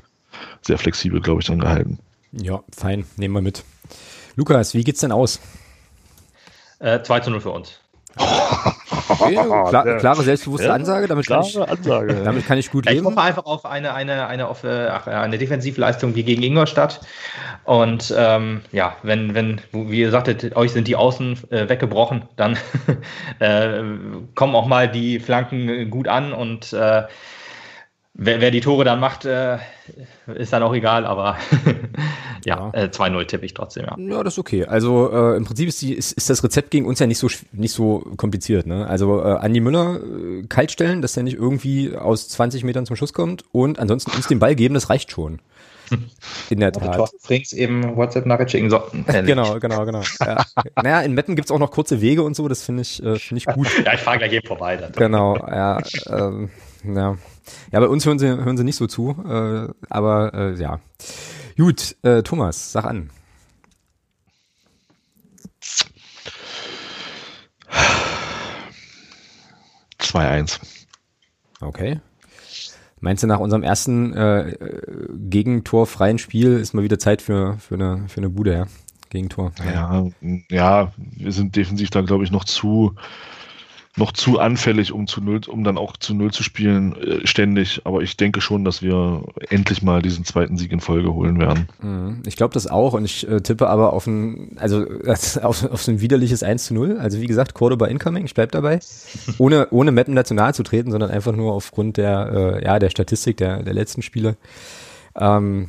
sehr 0.60 0.78
flexibel, 0.78 1.20
glaube 1.20 1.40
ich, 1.40 1.46
dann 1.46 1.58
gehalten. 1.58 1.98
Ja, 2.32 2.62
fein. 2.74 3.04
Nehmen 3.16 3.34
wir 3.34 3.42
mit. 3.42 3.64
Lukas, 4.36 4.74
wie 4.74 4.84
geht's 4.84 5.00
denn 5.00 5.12
aus? 5.12 5.40
Äh, 6.78 7.02
2 7.02 7.20
zu 7.20 7.30
0 7.30 7.40
für 7.40 7.50
uns. 7.50 7.78
Okay, 8.16 9.34
klar, 9.68 9.98
klare, 9.98 10.22
selbstbewusste 10.22 10.66
Ja, 10.66 10.74
Ansage. 10.74 11.06
Damit 11.06 11.26
kann, 11.26 11.42
ich, 11.42 11.58
Ansage. 11.58 12.14
damit 12.24 12.46
kann 12.46 12.58
ich 12.58 12.70
gut 12.70 12.86
Ich 12.86 12.92
leben. 12.92 13.06
hoffe 13.06 13.20
einfach 13.20 13.46
auf 13.46 13.64
eine, 13.64 13.94
eine, 13.94 14.26
eine, 14.26 14.48
auf, 14.48 14.64
ach, 14.64 15.06
eine 15.06 15.38
Defensivleistung 15.38 16.14
wie 16.14 16.22
gegen 16.22 16.42
Ingolstadt. 16.42 17.00
Und 17.64 18.12
ähm, 18.16 18.62
ja, 18.72 18.96
wenn, 19.02 19.34
wenn, 19.34 19.60
wie 19.72 20.00
ihr 20.00 20.10
sagtet, 20.10 20.56
euch 20.56 20.72
sind 20.72 20.88
die 20.88 20.96
Außen 20.96 21.38
äh, 21.50 21.68
weggebrochen, 21.68 22.24
dann 22.36 22.58
äh, 23.38 23.82
kommen 24.34 24.54
auch 24.56 24.66
mal 24.66 24.90
die 24.90 25.20
Flanken 25.20 25.88
gut 25.90 26.08
an 26.08 26.32
und 26.32 26.72
äh, 26.72 27.04
wer, 28.14 28.40
wer 28.40 28.50
die 28.50 28.60
Tore 28.60 28.84
dann 28.84 29.00
macht, 29.00 29.24
äh, 29.24 29.58
ist 30.34 30.52
dann 30.52 30.62
auch 30.62 30.74
egal, 30.74 31.06
aber 31.06 31.36
ja, 32.44 32.70
Ja. 32.72 32.84
äh, 32.84 32.88
2-0 32.88 33.26
tippe 33.26 33.46
ich 33.46 33.54
trotzdem, 33.54 33.84
ja. 33.84 33.96
Ja, 33.98 34.22
das 34.22 34.34
ist 34.34 34.38
okay. 34.38 34.64
Also 34.66 35.10
äh, 35.12 35.36
im 35.36 35.44
Prinzip 35.44 35.68
ist, 35.68 35.80
die, 35.82 35.94
ist, 35.94 36.12
ist 36.12 36.30
das 36.30 36.42
Rezept 36.44 36.70
gegen 36.70 36.86
uns 36.86 36.98
ja 36.98 37.06
nicht 37.06 37.18
so 37.18 37.28
nicht 37.52 37.72
so 37.72 38.00
kompliziert. 38.16 38.66
Ne? 38.66 38.86
Also 38.86 39.20
äh, 39.20 39.36
Andi 39.36 39.60
Müller 39.60 40.00
äh, 40.02 40.42
kalt 40.48 40.70
stellen, 40.72 41.02
dass 41.02 41.12
der 41.14 41.22
nicht 41.22 41.36
irgendwie 41.36 41.96
aus 41.96 42.28
20 42.28 42.64
Metern 42.64 42.86
zum 42.86 42.96
Schuss 42.96 43.12
kommt 43.12 43.44
und 43.52 43.78
ansonsten 43.78 44.10
uns 44.12 44.28
den 44.28 44.38
Ball 44.38 44.54
geben, 44.54 44.74
das 44.74 44.90
reicht 44.90 45.10
schon. 45.10 45.40
In 46.50 46.60
der 46.60 46.72
Tat. 46.72 47.10
Frings 47.20 47.52
eben 47.52 47.96
WhatsApp-Nachricht 47.96 48.50
schicken 48.52 48.70
so. 48.70 48.82
Genau, 49.06 49.58
genau, 49.58 49.84
genau. 49.84 50.00
Ja. 50.20 50.44
Naja, 50.76 51.00
in 51.02 51.12
Metten 51.12 51.36
gibt's 51.36 51.50
auch 51.50 51.58
noch 51.58 51.70
kurze 51.70 52.00
Wege 52.00 52.22
und 52.22 52.34
so, 52.34 52.48
das 52.48 52.62
finde 52.62 52.82
ich, 52.82 53.02
äh, 53.02 53.16
finde 53.16 53.38
ich 53.38 53.46
gut. 53.46 53.68
Ja, 53.84 53.92
ich 53.94 54.00
fahre 54.00 54.18
gleich 54.18 54.32
eben 54.32 54.46
vorbei. 54.46 54.76
Dann. 54.76 54.92
Genau, 54.92 55.36
ja, 55.36 55.78
ähm, 56.08 56.50
ja. 56.84 57.18
Ja, 57.70 57.80
bei 57.80 57.88
uns 57.88 58.06
hören 58.06 58.18
sie, 58.18 58.28
hören 58.28 58.56
sie 58.56 58.64
nicht 58.64 58.76
so 58.76 58.86
zu, 58.86 59.10
äh, 59.26 59.68
aber 59.90 60.34
äh, 60.34 60.60
ja. 60.60 60.80
Gut, 61.56 61.96
äh, 62.02 62.22
Thomas, 62.22 62.72
sag 62.72 62.84
an. 62.84 63.10
Zwei 69.98 70.40
2-1. 70.40 70.60
Okay. 71.60 72.00
Meinst 73.00 73.22
du, 73.22 73.26
nach 73.26 73.40
unserem 73.40 73.62
ersten 73.62 74.14
äh, 74.14 74.50
äh, 74.50 75.08
gegentorfreien 75.12 76.18
Spiel 76.18 76.58
ist 76.58 76.72
mal 76.72 76.84
wieder 76.84 76.98
Zeit 76.98 77.20
für, 77.22 77.58
für, 77.58 77.74
eine, 77.74 78.08
für 78.08 78.18
eine 78.18 78.28
Bude, 78.28 78.52
ja? 78.52 78.66
Gegentor. 79.10 79.52
Ja, 79.64 80.06
ja, 80.48 80.92
wir 80.96 81.32
sind 81.32 81.54
defensiv 81.54 81.90
da, 81.90 82.00
glaube 82.00 82.24
ich, 82.24 82.30
noch 82.30 82.44
zu, 82.44 82.94
noch 83.96 84.12
zu 84.12 84.38
anfällig, 84.38 84.92
um 84.92 85.06
zu 85.06 85.20
null, 85.20 85.40
um 85.46 85.64
dann 85.64 85.76
auch 85.76 85.96
zu 85.98 86.14
null 86.14 86.30
zu 86.32 86.42
spielen, 86.42 86.96
äh, 86.96 87.26
ständig. 87.26 87.82
Aber 87.84 88.00
ich 88.00 88.16
denke 88.16 88.40
schon, 88.40 88.64
dass 88.64 88.80
wir 88.80 89.24
endlich 89.50 89.82
mal 89.82 90.00
diesen 90.00 90.24
zweiten 90.24 90.56
Sieg 90.56 90.72
in 90.72 90.80
Folge 90.80 91.12
holen 91.12 91.38
werden. 91.38 91.68
Mhm. 91.82 92.22
Ich 92.26 92.36
glaube 92.36 92.54
das 92.54 92.66
auch 92.66 92.94
und 92.94 93.04
ich 93.04 93.28
äh, 93.28 93.42
tippe 93.42 93.68
aber 93.68 93.92
auf 93.92 94.06
ein, 94.06 94.56
also 94.56 94.86
auf, 95.42 95.70
auf 95.70 95.82
so 95.82 95.92
ein 95.92 96.00
widerliches 96.00 96.42
1 96.42 96.64
zu 96.64 96.74
0. 96.74 96.98
Also 96.98 97.20
wie 97.20 97.26
gesagt, 97.26 97.52
Cordoba 97.52 97.86
incoming, 97.86 98.24
ich 98.24 98.34
bleib 98.34 98.52
dabei. 98.52 98.80
ohne, 99.38 99.68
ohne 99.70 99.92
Mappen 99.92 100.14
national 100.14 100.54
zu 100.54 100.62
treten, 100.62 100.90
sondern 100.90 101.10
einfach 101.10 101.36
nur 101.36 101.52
aufgrund 101.52 101.98
der, 101.98 102.60
äh, 102.60 102.64
ja, 102.64 102.78
der 102.78 102.88
Statistik 102.88 103.36
der, 103.36 103.62
der 103.62 103.74
letzten 103.74 104.00
Spiele. 104.00 104.36
Ähm, 105.14 105.68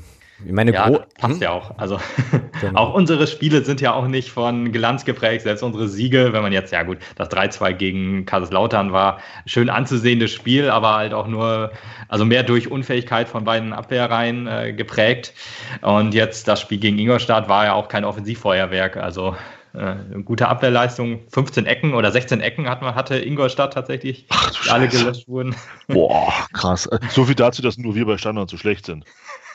meine 0.52 0.74
ja, 0.74 0.90
passt 1.20 1.36
hm? 1.36 1.42
ja 1.42 1.52
auch. 1.52 1.78
Also 1.78 2.00
genau. 2.62 2.80
auch 2.80 2.94
unsere 2.94 3.28
Spiele 3.28 3.64
sind 3.64 3.82
ja 3.82 3.94
auch 3.94 4.08
nicht 4.08 4.32
von 4.32 4.72
Glanz 4.72 5.06
geprägt, 5.06 5.44
selbst 5.44 5.62
unsere 5.62 5.88
Siege, 5.88 6.34
wenn 6.34 6.42
man 6.42 6.52
jetzt, 6.52 6.72
ja 6.72 6.84
gut, 6.84 6.98
das 7.16 7.30
3-2 7.30 7.74
gegen 7.74 8.26
Kaiserslautern 8.26 8.92
war 8.92 9.20
schön 9.46 9.70
anzusehendes 9.70 10.32
Spiel, 10.32 10.70
aber 10.70 10.96
halt 10.96 11.14
auch 11.14 11.28
nur, 11.28 11.72
also 12.08 12.26
mehr 12.26 12.44
durch 12.44 12.70
Unfähigkeit 12.70 13.28
von 13.28 13.44
beiden 13.44 13.74
Abwehrreihen 13.74 14.48
äh, 14.48 14.74
geprägt. 14.74 15.34
Und 15.82 16.14
jetzt 16.14 16.48
das 16.48 16.62
Spiel 16.62 16.80
gegen 16.80 17.00
Ingolstadt 17.00 17.48
war 17.48 17.66
ja 17.66 17.74
auch 17.74 17.88
kein 17.88 18.06
Offensivfeuerwerk, 18.06 18.98
also 18.98 19.36
äh, 19.74 19.96
gute 20.24 20.48
Abwehrleistung, 20.48 21.22
15 21.30 21.66
Ecken 21.66 21.96
oder 21.96 22.12
16 22.12 22.42
Ecken 22.42 22.70
hat 22.70 22.84
man, 22.84 22.94
hatte 22.94 23.18
Ingolstadt 23.18 23.74
tatsächlich, 23.74 24.26
Ach, 24.30 24.52
die 24.52 24.70
alle 24.70 24.88
gelöscht 24.88 25.28
wurden. 25.28 25.56
Boah, 25.88 26.32
krass. 26.54 26.88
So 27.10 27.26
viel 27.26 27.34
dazu, 27.34 27.64
dass 27.64 27.78
nur 27.78 27.96
wir 27.96 28.06
bei 28.06 28.18
Standard 28.20 28.52
so 28.52 28.58
schlecht 28.58 28.86
sind. 28.86 29.04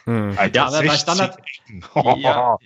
Hm. 0.08 0.38
Ja, 0.54 0.68
aber 0.68 0.82
bei 0.82 0.96
Standard. 0.96 1.36
ja. 2.16 2.56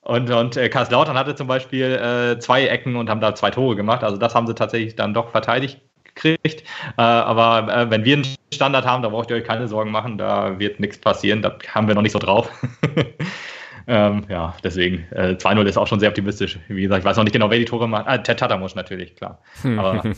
Und, 0.00 0.30
und 0.30 0.56
äh, 0.56 0.70
Karlslautern 0.70 1.18
hatte 1.18 1.34
zum 1.34 1.46
Beispiel 1.46 1.84
äh, 1.84 2.38
zwei 2.38 2.66
Ecken 2.66 2.96
und 2.96 3.10
haben 3.10 3.20
da 3.20 3.34
zwei 3.34 3.50
Tore 3.50 3.76
gemacht. 3.76 4.02
Also 4.02 4.16
das 4.16 4.34
haben 4.34 4.46
sie 4.46 4.54
tatsächlich 4.54 4.96
dann 4.96 5.12
doch 5.12 5.30
verteidigt 5.30 5.82
gekriegt. 6.04 6.62
Äh, 6.96 7.02
aber 7.02 7.70
äh, 7.70 7.90
wenn 7.90 8.06
wir 8.06 8.16
einen 8.16 8.36
Standard 8.54 8.86
haben, 8.86 9.02
da 9.02 9.10
braucht 9.10 9.28
ihr 9.28 9.36
euch 9.36 9.44
keine 9.44 9.68
Sorgen 9.68 9.90
machen, 9.90 10.16
da 10.16 10.58
wird 10.58 10.80
nichts 10.80 10.98
passieren. 10.98 11.42
Da 11.42 11.58
haben 11.68 11.88
wir 11.88 11.94
noch 11.94 12.02
nicht 12.02 12.12
so 12.12 12.18
drauf. 12.18 12.50
Ähm, 13.86 14.24
ja, 14.28 14.54
deswegen, 14.62 15.04
äh, 15.10 15.36
2-0 15.36 15.66
ist 15.66 15.76
auch 15.76 15.86
schon 15.86 16.00
sehr 16.00 16.08
optimistisch. 16.08 16.58
Wie 16.68 16.82
gesagt, 16.82 17.00
ich 17.00 17.04
weiß 17.04 17.16
noch 17.16 17.24
nicht 17.24 17.32
genau, 17.32 17.50
wer 17.50 17.58
die 17.58 17.64
Tore 17.64 17.88
macht. 17.88 18.06
Ah, 18.06 18.18
Ted 18.18 18.38
Tatamusch 18.38 18.74
natürlich, 18.74 19.14
klar. 19.16 19.40
Aber, 19.76 20.02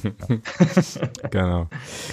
genau. 1.31 1.69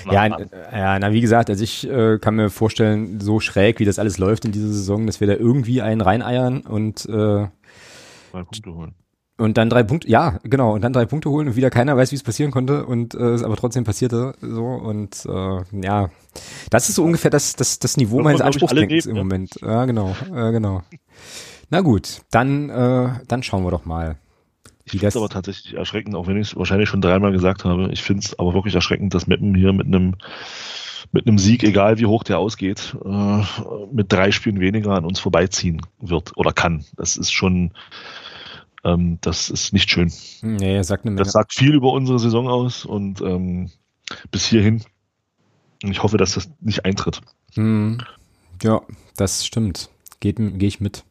ja, 0.11 0.37
ja, 0.71 0.99
na, 0.99 1.11
wie 1.11 1.21
gesagt, 1.21 1.49
also 1.49 1.63
ich 1.63 1.89
äh, 1.89 2.17
kann 2.19 2.35
mir 2.35 2.49
vorstellen, 2.49 3.19
so 3.19 3.39
schräg, 3.39 3.79
wie 3.79 3.85
das 3.85 3.99
alles 3.99 4.17
läuft 4.17 4.45
in 4.45 4.51
dieser 4.51 4.67
Saison, 4.67 5.05
dass 5.05 5.19
wir 5.19 5.27
da 5.27 5.33
irgendwie 5.33 5.81
einen 5.81 6.01
reineiern 6.01 6.61
und 6.61 7.05
äh, 7.05 7.47
Drei 8.31 8.43
Punkte 8.43 8.73
holen. 8.73 8.95
Und 9.37 9.57
dann 9.57 9.69
drei 9.69 9.81
Punkte, 9.81 10.07
ja, 10.07 10.39
genau, 10.43 10.75
und 10.75 10.81
dann 10.81 10.93
drei 10.93 11.05
Punkte 11.05 11.29
holen 11.29 11.47
und 11.47 11.55
wieder 11.55 11.71
keiner 11.71 11.97
weiß, 11.97 12.11
wie 12.11 12.15
es 12.15 12.23
passieren 12.23 12.51
konnte 12.51 12.85
und 12.85 13.15
äh, 13.15 13.31
es 13.31 13.41
aber 13.41 13.55
trotzdem 13.55 13.83
passierte 13.83 14.33
so 14.41 14.65
und 14.65 15.25
äh, 15.25 15.81
ja, 15.83 16.11
das 16.69 16.89
ist 16.89 16.95
so 16.95 17.03
ungefähr 17.03 17.31
das, 17.31 17.55
das, 17.55 17.79
das 17.79 17.97
Niveau 17.97 18.21
meines 18.21 18.41
Anspruchsdenkens 18.41 19.07
im 19.07 19.15
Moment. 19.15 19.55
Ja, 19.61 19.85
genau, 19.85 20.15
äh, 20.31 20.51
genau. 20.51 20.83
Na 21.71 21.81
gut, 21.81 22.21
dann, 22.29 22.69
äh, 22.69 23.09
dann 23.27 23.41
schauen 23.41 23.63
wir 23.63 23.71
doch 23.71 23.85
mal. 23.85 24.17
Ich 24.85 24.91
finde 24.91 25.07
es 25.07 25.17
aber 25.17 25.29
tatsächlich 25.29 25.73
erschreckend, 25.73 26.13
auch 26.15 26.27
wenn 26.27 26.37
ich 26.37 26.49
es 26.49 26.55
wahrscheinlich 26.55 26.89
schon 26.89 27.01
dreimal 27.01 27.31
gesagt 27.31 27.65
habe. 27.65 27.89
Ich 27.91 28.03
finde 28.03 28.23
es 28.25 28.37
aber 28.37 28.53
wirklich 28.53 28.75
erschreckend, 28.75 29.15
dass 29.15 29.25
Meppen 29.25 29.55
hier 29.55 29.73
mit 29.73 29.87
einem 29.87 30.15
mit 31.11 31.27
einem 31.27 31.37
Sieg, 31.37 31.63
egal 31.63 31.99
wie 31.99 32.07
hoch 32.07 32.23
der 32.23 32.39
ausgeht, 32.39 32.95
äh, 33.05 33.41
mit 33.91 34.11
drei 34.11 34.31
Spielen 34.31 34.59
weniger 34.59 34.91
an 34.91 35.05
uns 35.05 35.19
vorbeiziehen 35.19 35.81
wird 35.99 36.35
oder 36.37 36.51
kann. 36.51 36.85
Das 36.97 37.17
ist 37.17 37.31
schon, 37.31 37.71
ähm, 38.83 39.17
das 39.21 39.49
ist 39.49 39.73
nicht 39.73 39.89
schön. 39.89 40.11
Nee, 40.41 40.81
sagt 40.83 41.05
eine 41.05 41.11
Menge. 41.11 41.23
Das 41.23 41.33
sagt 41.33 41.53
viel 41.53 41.73
über 41.73 41.91
unsere 41.91 42.19
Saison 42.19 42.47
aus 42.47 42.85
und 42.85 43.21
ähm, 43.21 43.71
bis 44.31 44.45
hierhin. 44.45 44.83
Ich 45.83 46.01
hoffe, 46.01 46.17
dass 46.17 46.33
das 46.33 46.49
nicht 46.61 46.85
eintritt. 46.85 47.21
Hm. 47.55 47.99
Ja, 48.61 48.81
das 49.17 49.45
stimmt. 49.45 49.89
Gehe 50.19 50.33
ich 50.59 50.79
mit. 50.79 51.03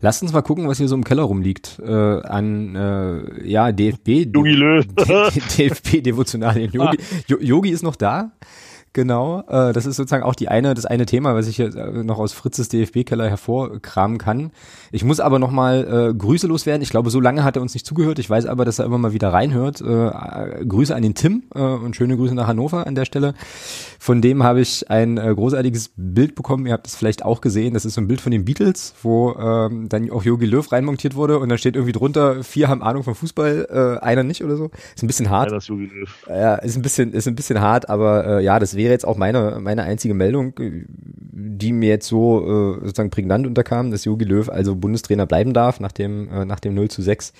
Lasst 0.00 0.22
uns 0.22 0.32
mal 0.32 0.42
gucken, 0.42 0.68
was 0.68 0.78
hier 0.78 0.86
so 0.86 0.94
im 0.94 1.02
Keller 1.02 1.24
rumliegt. 1.24 1.80
Äh, 1.84 1.90
an 1.92 2.76
äh, 2.76 3.48
ja, 3.48 3.72
DFB. 3.72 4.32
Yogi 4.32 4.52
Löw. 4.52 4.86
DFB 5.56 6.02
Devotionalien. 6.02 6.70
Yogi, 6.72 6.98
Yogi 7.26 7.70
ist 7.70 7.82
noch 7.82 7.96
da. 7.96 8.30
Genau, 8.92 9.40
äh, 9.48 9.72
das 9.72 9.86
ist 9.86 9.96
sozusagen 9.96 10.22
auch 10.22 10.34
die 10.34 10.48
eine, 10.48 10.74
das 10.74 10.86
eine 10.86 11.06
Thema, 11.06 11.34
was 11.34 11.46
ich 11.46 11.56
hier 11.56 11.74
äh, 11.74 12.02
noch 12.02 12.18
aus 12.18 12.32
Fritzes 12.32 12.68
DFB-Keller 12.68 13.28
hervorkramen 13.28 14.18
kann. 14.18 14.50
Ich 14.92 15.04
muss 15.04 15.20
aber 15.20 15.38
nochmal 15.38 16.10
äh, 16.10 16.14
Grüße 16.14 16.46
loswerden. 16.46 16.82
Ich 16.82 16.90
glaube, 16.90 17.10
so 17.10 17.20
lange 17.20 17.44
hat 17.44 17.56
er 17.56 17.62
uns 17.62 17.74
nicht 17.74 17.86
zugehört. 17.86 18.18
Ich 18.18 18.28
weiß 18.28 18.46
aber, 18.46 18.64
dass 18.64 18.78
er 18.78 18.86
immer 18.86 18.98
mal 18.98 19.12
wieder 19.12 19.32
reinhört. 19.32 19.80
Äh, 19.80 20.64
Grüße 20.64 20.94
an 20.94 21.02
den 21.02 21.14
Tim 21.14 21.44
äh, 21.54 21.60
und 21.60 21.96
schöne 21.96 22.16
Grüße 22.16 22.34
nach 22.34 22.46
Hannover 22.46 22.86
an 22.86 22.94
der 22.94 23.04
Stelle. 23.04 23.34
Von 23.98 24.22
dem 24.22 24.42
habe 24.42 24.60
ich 24.60 24.90
ein 24.90 25.18
äh, 25.18 25.34
großartiges 25.34 25.90
Bild 25.96 26.34
bekommen. 26.34 26.66
Ihr 26.66 26.72
habt 26.72 26.86
es 26.86 26.96
vielleicht 26.96 27.24
auch 27.24 27.40
gesehen. 27.40 27.74
Das 27.74 27.84
ist 27.84 27.94
so 27.94 28.00
ein 28.00 28.08
Bild 28.08 28.20
von 28.20 28.32
den 28.32 28.44
Beatles, 28.44 28.94
wo 29.02 29.34
ähm, 29.34 29.88
dann 29.88 30.10
auch 30.10 30.24
Yogi 30.24 30.46
Löw 30.46 30.70
reinmontiert 30.70 31.14
wurde 31.14 31.38
und 31.38 31.48
da 31.48 31.58
steht 31.58 31.76
irgendwie 31.76 31.92
drunter, 31.92 32.42
vier 32.42 32.68
haben 32.68 32.82
Ahnung 32.82 33.02
von 33.02 33.14
Fußball, 33.14 33.98
äh, 34.00 34.04
einer 34.04 34.22
nicht 34.22 34.42
oder 34.42 34.56
so. 34.56 34.70
Ist 34.94 35.02
ein 35.02 35.08
bisschen 35.08 35.30
hart. 35.30 35.50
Ja, 35.50 35.56
das 35.56 35.68
Yogi 35.68 35.90
Löw. 35.92 36.26
Ja, 36.28 36.54
ist 36.56 36.76
ein 36.76 36.82
bisschen, 36.82 37.12
ist 37.12 37.28
ein 37.28 37.34
bisschen 37.34 37.60
hart, 37.60 37.88
aber 37.90 38.38
äh, 38.38 38.44
ja, 38.44 38.58
das 38.58 38.74
wäre 38.78 38.92
jetzt 38.92 39.06
auch 39.06 39.18
meine, 39.18 39.58
meine 39.60 39.82
einzige 39.82 40.14
Meldung, 40.14 40.54
die 40.58 41.72
mir 41.72 41.90
jetzt 41.90 42.08
so 42.08 42.40
äh, 42.40 42.80
sozusagen 42.86 43.10
prägnant 43.10 43.46
unterkam, 43.46 43.90
dass 43.90 44.06
Jogi 44.06 44.24
Löw 44.24 44.48
also 44.48 44.74
Bundestrainer 44.74 45.26
bleiben 45.26 45.52
darf 45.52 45.80
nach 45.80 45.92
dem, 45.92 46.30
äh, 46.30 46.44
nach 46.46 46.60
dem 46.60 46.74
0 46.74 46.88
zu 46.88 47.02
6 47.02 47.34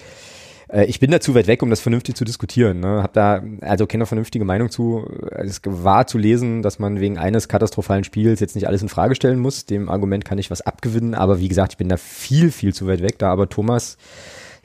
äh, 0.70 0.84
ich 0.84 1.00
bin 1.00 1.10
da 1.10 1.18
zu 1.18 1.34
weit 1.34 1.46
weg, 1.46 1.62
um 1.62 1.70
das 1.70 1.80
vernünftig 1.80 2.14
zu 2.14 2.24
diskutieren. 2.24 2.80
Ne? 2.80 3.02
Hab 3.02 3.14
da 3.14 3.42
also 3.62 3.86
keine 3.86 4.04
vernünftige 4.04 4.44
Meinung 4.44 4.70
zu. 4.70 5.06
Es 5.30 5.62
war 5.64 6.06
zu 6.06 6.18
lesen, 6.18 6.62
dass 6.62 6.78
man 6.78 7.00
wegen 7.00 7.16
eines 7.16 7.48
katastrophalen 7.48 8.04
Spiels 8.04 8.40
jetzt 8.40 8.54
nicht 8.54 8.68
alles 8.68 8.82
in 8.82 8.90
Frage 8.90 9.14
stellen 9.14 9.38
muss. 9.38 9.64
Dem 9.64 9.88
Argument 9.88 10.26
kann 10.26 10.36
ich 10.36 10.50
was 10.50 10.60
abgewinnen, 10.60 11.14
aber 11.14 11.40
wie 11.40 11.48
gesagt, 11.48 11.72
ich 11.72 11.78
bin 11.78 11.88
da 11.88 11.96
viel, 11.96 12.50
viel 12.50 12.74
zu 12.74 12.86
weit 12.86 13.02
weg. 13.02 13.18
Da 13.18 13.32
aber 13.32 13.48
Thomas 13.48 13.96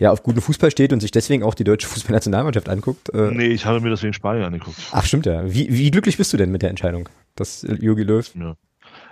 ja 0.03 0.11
auf 0.11 0.21
guten 0.21 0.41
Fußball 0.41 0.69
steht 0.69 0.91
und 0.91 0.99
sich 0.99 1.11
deswegen 1.11 1.43
auch 1.43 1.55
die 1.55 1.63
deutsche 1.63 1.87
Fußballnationalmannschaft 1.87 2.67
anguckt. 2.67 3.09
Äh, 3.13 3.31
nee, 3.31 3.47
ich 3.47 3.65
habe 3.65 3.79
mir 3.79 3.89
das 3.89 4.03
wegen 4.03 4.13
Spanien 4.13 4.43
angeguckt. 4.43 4.77
Ach, 4.91 5.05
stimmt 5.05 5.25
ja. 5.25 5.51
Wie, 5.51 5.71
wie 5.71 5.89
glücklich 5.91 6.17
bist 6.17 6.33
du 6.33 6.37
denn 6.37 6.51
mit 6.51 6.61
der 6.61 6.69
Entscheidung, 6.69 7.07
dass 7.35 7.65
Jogi 7.79 8.03
Löw? 8.03 8.29
Ja. 8.35 8.55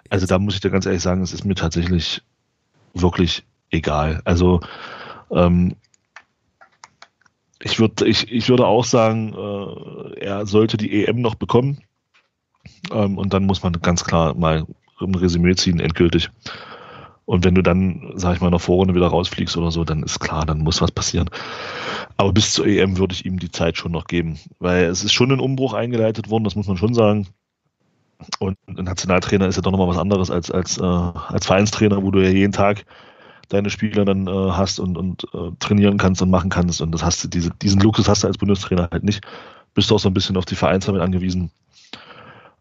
Also 0.09 0.27
da 0.27 0.37
muss 0.37 0.55
ich 0.55 0.59
dir 0.59 0.69
ganz 0.69 0.85
ehrlich 0.85 1.01
sagen, 1.01 1.21
es 1.21 1.33
ist 1.33 1.45
mir 1.45 1.55
tatsächlich 1.55 2.21
wirklich 2.93 3.45
egal. 3.69 4.21
Also 4.25 4.59
ähm, 5.31 5.75
ich 7.61 7.79
würde 7.79 8.05
ich, 8.05 8.29
ich 8.29 8.49
würde 8.49 8.67
auch 8.67 8.83
sagen, 8.83 9.33
äh, 9.33 10.19
er 10.19 10.45
sollte 10.45 10.75
die 10.75 11.05
EM 11.05 11.21
noch 11.21 11.35
bekommen. 11.35 11.79
Ähm, 12.91 13.17
und 13.17 13.33
dann 13.33 13.45
muss 13.45 13.63
man 13.63 13.71
ganz 13.81 14.03
klar 14.03 14.35
mal 14.35 14.65
ein 14.99 15.15
Resümee 15.15 15.55
ziehen, 15.55 15.79
endgültig. 15.79 16.29
Und 17.31 17.45
wenn 17.45 17.55
du 17.55 17.61
dann, 17.61 18.11
sag 18.15 18.35
ich 18.35 18.41
mal, 18.41 18.47
in 18.47 18.51
der 18.51 18.59
Vorrunde 18.59 18.93
wieder 18.93 19.07
rausfliegst 19.07 19.55
oder 19.55 19.71
so, 19.71 19.85
dann 19.85 20.03
ist 20.03 20.19
klar, 20.19 20.45
dann 20.45 20.59
muss 20.59 20.81
was 20.81 20.91
passieren. 20.91 21.29
Aber 22.17 22.33
bis 22.33 22.51
zur 22.51 22.67
EM 22.67 22.97
würde 22.97 23.13
ich 23.13 23.25
ihm 23.25 23.39
die 23.39 23.49
Zeit 23.49 23.77
schon 23.77 23.93
noch 23.93 24.07
geben, 24.07 24.37
weil 24.59 24.83
es 24.83 25.05
ist 25.05 25.13
schon 25.13 25.31
ein 25.31 25.39
Umbruch 25.39 25.73
eingeleitet 25.73 26.29
worden, 26.29 26.43
das 26.43 26.57
muss 26.57 26.67
man 26.67 26.75
schon 26.75 26.93
sagen. 26.93 27.27
Und 28.39 28.57
ein 28.67 28.83
Nationaltrainer 28.83 29.47
ist 29.47 29.55
ja 29.55 29.61
doch 29.61 29.71
nochmal 29.71 29.87
was 29.87 29.97
anderes 29.97 30.29
als, 30.29 30.51
als, 30.51 30.77
äh, 30.77 30.83
als 30.83 31.45
Vereinstrainer, 31.45 32.03
wo 32.03 32.11
du 32.11 32.19
ja 32.19 32.29
jeden 32.31 32.51
Tag 32.51 32.83
deine 33.47 33.69
Spieler 33.69 34.03
dann 34.03 34.27
äh, 34.27 34.51
hast 34.51 34.81
und, 34.81 34.97
und 34.97 35.23
äh, 35.33 35.51
trainieren 35.59 35.97
kannst 35.97 36.21
und 36.21 36.31
machen 36.31 36.49
kannst. 36.49 36.81
Und 36.81 36.91
das 36.91 37.01
hast 37.01 37.23
du, 37.23 37.29
diese, 37.29 37.51
diesen 37.61 37.79
Luxus 37.79 38.09
hast 38.09 38.25
du 38.25 38.27
als 38.27 38.39
Bundestrainer 38.39 38.89
halt 38.91 39.05
nicht. 39.05 39.25
Bist 39.73 39.89
du 39.89 39.95
auch 39.95 39.99
so 39.99 40.09
ein 40.09 40.13
bisschen 40.13 40.35
auf 40.35 40.43
die 40.43 40.55
Vereinsarbeit 40.55 41.01
angewiesen. 41.01 41.49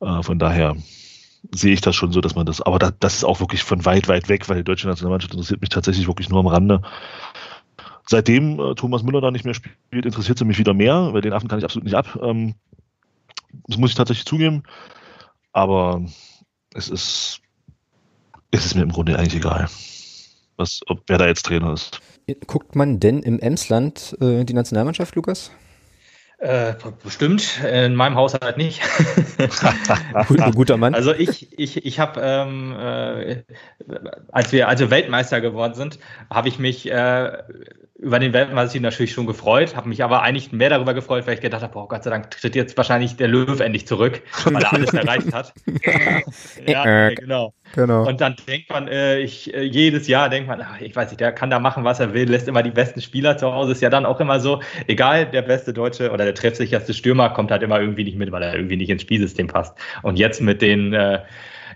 Äh, 0.01 0.23
von 0.23 0.39
daher 0.39 0.77
sehe 1.53 1.73
ich 1.73 1.81
das 1.81 1.97
schon 1.97 2.13
so, 2.13 2.21
dass 2.21 2.35
man 2.35 2.47
das, 2.47 2.61
aber 2.61 2.79
da, 2.79 2.91
das 2.91 3.17
ist 3.17 3.25
auch 3.25 3.41
wirklich 3.41 3.63
von 3.63 3.85
weit, 3.85 4.09
weit 4.09 4.29
weg, 4.29 4.49
weil 4.49 4.59
die 4.59 4.65
deutsche 4.65 4.89
Nationalmannschaft 4.89 5.33
interessiert 5.33 5.61
mich 5.61 5.71
tatsächlich 5.71 6.07
wirklich 6.07 6.29
nur 6.29 6.41
am 6.41 6.47
Rande. 6.47 6.83
Seitdem 8.07 8.59
äh, 8.59 8.75
Thomas 8.75 9.03
Müller 9.03 9.21
da 9.21 9.31
nicht 9.31 9.45
mehr 9.45 9.55
spielt, 9.55 10.05
interessiert 10.07 10.39
sie 10.39 10.45
mich 10.45 10.59
wieder 10.59 10.75
mehr, 10.75 11.13
weil 11.13 11.23
den 11.23 11.33
Affen 11.33 11.49
kann 11.49 11.59
ich 11.59 11.65
absolut 11.65 11.85
nicht 11.85 11.95
ab. 11.95 12.19
Ähm, 12.23 12.55
das 13.67 13.79
muss 13.79 13.91
ich 13.91 13.97
tatsächlich 13.97 14.27
zugeben. 14.27 14.63
Aber 15.53 16.05
es 16.75 16.89
ist, 16.89 17.41
es 18.51 18.67
ist 18.67 18.75
mir 18.75 18.83
im 18.83 18.93
Grunde 18.93 19.19
eigentlich 19.19 19.37
egal, 19.37 19.69
was, 20.57 20.81
ob 20.89 21.03
wer 21.07 21.19
da 21.19 21.27
jetzt 21.27 21.47
Trainer 21.47 21.73
ist. 21.73 22.01
Guckt 22.47 22.77
man 22.77 23.01
denn 23.01 23.23
im 23.23 23.41
Emsland 23.41 24.17
äh, 24.21 24.45
die 24.45 24.55
Nationalmannschaft, 24.55 25.17
Lukas? 25.17 25.51
Äh, 26.41 26.73
bestimmt, 27.03 27.63
in 27.63 27.95
meinem 27.95 28.15
Haushalt 28.17 28.57
nicht. 28.57 28.81
Guter 30.55 30.79
Mann. 30.79 30.95
Also 30.95 31.13
ich, 31.13 31.59
ich, 31.59 31.85
ich 31.85 32.01
habe, 32.01 32.19
ähm, 32.23 32.75
äh, 32.79 33.43
als 34.33 34.51
wir 34.51 34.67
also 34.69 34.91
Weltmeister 34.91 35.43
geworden 35.43 35.75
sind, 35.75 35.99
habe 36.31 36.49
ich 36.49 36.59
mich 36.59 36.91
äh, 36.91 37.43
über 38.01 38.19
den 38.19 38.33
Weltmeister 38.33 38.81
natürlich 38.81 39.13
schon 39.13 39.27
gefreut, 39.27 39.77
habe 39.77 39.91
mich 39.91 40.03
aber 40.03 40.23
eigentlich 40.23 40.51
mehr 40.51 40.71
darüber 40.71 40.95
gefreut, 40.95 41.27
weil 41.27 41.35
ich 41.35 41.43
gedacht 41.43 41.63
habe, 41.63 41.79
oh 41.79 41.87
Gott 41.87 42.05
sei 42.05 42.11
Dank 42.11 42.31
tritt 42.31 42.57
jetzt 42.57 42.75
wahrscheinlich 42.79 43.17
der 43.17 43.29
Löw 43.29 43.61
endlich 43.61 43.87
zurück, 43.87 44.23
weil 44.45 44.63
er 44.63 44.73
alles 44.73 44.95
erreicht 44.95 45.35
hat. 45.35 45.53
ja, 46.67 47.11
genau. 47.11 47.53
Genau. 47.75 48.07
Und 48.07 48.21
dann 48.21 48.35
denkt 48.49 48.69
man, 48.69 48.89
äh, 48.89 49.19
ich, 49.21 49.55
äh, 49.55 49.63
jedes 49.63 50.09
Jahr 50.09 50.29
denkt 50.29 50.49
man, 50.49 50.61
ach, 50.61 50.81
ich 50.81 50.95
weiß 50.95 51.11
nicht, 51.11 51.21
der 51.21 51.33
kann 51.33 51.51
da 51.51 51.61
machen, 51.61 51.85
was 51.85 52.01
er 52.01 52.13
will, 52.15 52.29
lässt 52.29 52.49
immer 52.49 52.63
die 52.63 52.71
besten 52.71 53.01
Spieler 53.01 53.37
zu 53.37 53.53
Hause. 53.53 53.73
Ist 53.73 53.83
ja 53.83 53.91
dann 53.91 54.07
auch 54.07 54.19
immer 54.19 54.41
so, 54.41 54.61
egal, 54.89 55.27
der 55.27 55.43
beste 55.43 55.73
Deutsche 55.73 56.11
oder 56.11 56.25
der 56.25 56.35
treffsicherste 56.35 56.95
Stürmer 56.95 57.31
kommt 57.31 57.51
halt 57.51 57.63
immer 57.63 57.81
irgendwie 57.81 58.05
nicht 58.05 58.19
mit, 58.19 58.33
weil 58.33 58.43
er 58.43 58.55
irgendwie 58.55 58.77
nicht 58.77 58.91
ins 58.91 59.03
Spielsystem 59.03 59.47
passt. 59.47 59.77
Und 60.03 60.19
jetzt 60.19 60.41
mit 60.41 60.63
den 60.63 60.93
äh, 60.93 61.21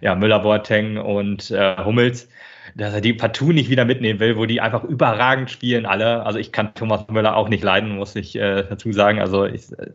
ja, 0.00 0.14
Müller, 0.14 0.40
Boateng 0.40 0.98
und 0.98 1.50
äh, 1.50 1.76
Hummels, 1.84 2.28
dass 2.74 2.92
er 2.92 3.00
die 3.00 3.12
partout 3.12 3.52
nicht 3.52 3.70
wieder 3.70 3.84
mitnehmen 3.84 4.20
will, 4.20 4.36
wo 4.36 4.46
die 4.46 4.60
einfach 4.60 4.84
überragend 4.84 5.50
spielen 5.50 5.86
alle. 5.86 6.24
Also 6.26 6.38
ich 6.38 6.52
kann 6.52 6.74
Thomas 6.74 7.06
Müller 7.08 7.36
auch 7.36 7.48
nicht 7.48 7.62
leiden, 7.62 7.96
muss 7.96 8.16
ich 8.16 8.36
äh, 8.36 8.64
dazu 8.68 8.92
sagen. 8.92 9.20
Also 9.20 9.44
ich, 9.44 9.70
äh, 9.72 9.90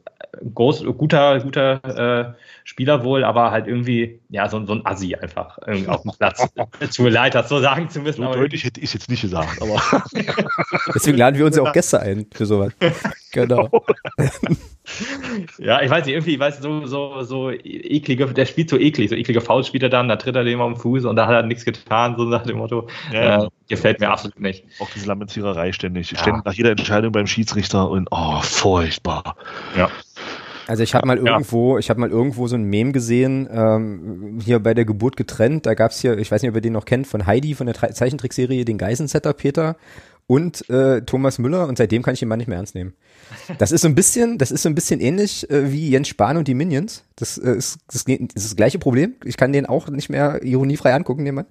groß, 0.53 0.85
guter, 0.97 1.39
guter 1.39 1.81
äh, 1.83 2.33
Spieler 2.63 3.03
wohl, 3.03 3.23
aber 3.23 3.51
halt 3.51 3.67
irgendwie, 3.67 4.19
ja, 4.29 4.47
so, 4.47 4.65
so 4.65 4.73
ein 4.73 4.85
Assi 4.85 5.15
einfach 5.15 5.57
irgendwie 5.65 5.89
auf 5.89 6.03
dem 6.03 6.11
Platz. 6.17 6.47
Tut 6.79 6.99
mir 6.99 7.09
leid, 7.09 7.35
das 7.35 7.49
so 7.49 7.59
sagen 7.59 7.89
zu 7.89 7.99
müssen. 7.99 8.23
So 8.23 8.31
deutlich 8.31 8.63
hätte 8.63 8.79
ich 8.79 8.87
es 8.87 8.93
jetzt 8.93 9.09
nicht 9.09 9.21
gesagt, 9.21 9.61
aber. 9.61 9.81
Deswegen 10.95 11.17
laden 11.17 11.37
wir 11.37 11.45
uns 11.45 11.57
ja 11.57 11.63
auch 11.63 11.73
Gäste 11.73 11.99
ein 11.99 12.27
für 12.31 12.45
sowas. 12.45 12.73
Genau. 13.31 13.69
Ja, 15.57 15.81
ich 15.81 15.89
weiß 15.89 16.05
nicht, 16.05 16.15
irgendwie, 16.15 16.39
weiß 16.39 16.59
so, 16.59 16.85
so, 16.85 17.21
so 17.21 17.51
eklige, 17.51 18.27
der 18.27 18.45
spielt 18.45 18.69
so 18.69 18.77
eklig, 18.77 19.09
so 19.09 19.15
eklige 19.15 19.41
Fouls 19.41 19.67
spielt 19.67 19.83
er 19.83 19.89
dann, 19.89 20.07
da 20.07 20.15
tritt 20.15 20.35
er 20.35 20.43
dem 20.43 20.61
auf 20.61 20.73
den 20.73 20.79
Fuß 20.79 21.05
und 21.05 21.15
da 21.15 21.27
hat 21.27 21.33
er 21.33 21.43
nichts 21.43 21.65
getan, 21.65 22.15
so 22.17 22.23
nach 22.25 22.43
dem 22.43 22.57
Motto. 22.57 22.87
Ja, 23.11 23.43
äh, 23.43 23.47
gefällt 23.67 23.99
mir 23.99 24.09
absolut 24.09 24.39
nicht. 24.39 24.65
Auch 24.79 24.89
diese 24.93 25.07
Lamentiererei 25.07 25.71
ständig. 25.71 26.11
Ja. 26.11 26.19
Ständig 26.19 26.45
nach 26.45 26.53
jeder 26.53 26.71
Entscheidung 26.71 27.11
beim 27.11 27.27
Schiedsrichter 27.27 27.89
und 27.89 28.07
oh, 28.11 28.41
furchtbar. 28.41 29.35
Ja. 29.77 29.89
Also 30.69 30.83
ich 30.83 30.93
habe 30.93 31.07
mal 31.07 31.17
irgendwo, 31.17 31.73
ja. 31.73 31.79
ich 31.79 31.89
habe 31.89 31.99
mal 31.99 32.11
irgendwo 32.11 32.45
so 32.45 32.55
ein 32.55 32.63
Mem 32.63 32.93
gesehen, 32.93 33.49
ähm, 33.51 34.39
hier 34.43 34.59
bei 34.59 34.75
der 34.75 34.85
Geburt 34.85 35.17
getrennt. 35.17 35.65
Da 35.65 35.73
gab's 35.73 35.99
hier, 35.99 36.15
ich 36.19 36.31
weiß 36.31 36.43
nicht, 36.43 36.49
ob 36.49 36.55
ihr 36.55 36.61
den 36.61 36.73
noch 36.73 36.85
kennt, 36.85 37.07
von 37.07 37.25
Heidi 37.25 37.55
von 37.55 37.65
der 37.65 37.75
Zeichentrickserie, 37.75 38.65
den 38.65 38.77
Geisensetter 38.77 39.33
Peter 39.33 39.77
und 40.29 40.69
äh, 40.69 41.01
Thomas 41.01 41.39
Müller 41.39 41.67
und 41.67 41.79
seitdem 41.79 42.03
kann 42.03 42.13
ich 42.13 42.21
ihn 42.21 42.27
mal 42.27 42.37
nicht 42.37 42.47
mehr 42.47 42.57
ernst 42.57 42.75
nehmen. 42.75 42.93
Das 43.57 43.71
ist 43.71 43.81
so 43.81 43.87
ein 43.87 43.95
bisschen, 43.95 44.37
das 44.37 44.51
ist 44.51 44.61
so 44.61 44.69
ein 44.69 44.75
bisschen 44.75 44.99
ähnlich 44.99 45.49
äh, 45.49 45.71
wie 45.71 45.89
Jens 45.89 46.07
Spahn 46.07 46.37
und 46.37 46.47
die 46.47 46.53
Minions. 46.53 47.03
Das, 47.15 47.39
äh, 47.39 47.55
ist, 47.55 47.79
das, 47.87 48.03
ist 48.03 48.35
das 48.35 48.55
gleiche 48.55 48.77
Problem. 48.77 49.15
Ich 49.25 49.37
kann 49.37 49.53
den 49.53 49.65
auch 49.65 49.89
nicht 49.89 50.09
mehr 50.09 50.43
ironiefrei 50.43 50.93
angucken, 50.93 51.25
den 51.25 51.33
Mann. 51.33 51.47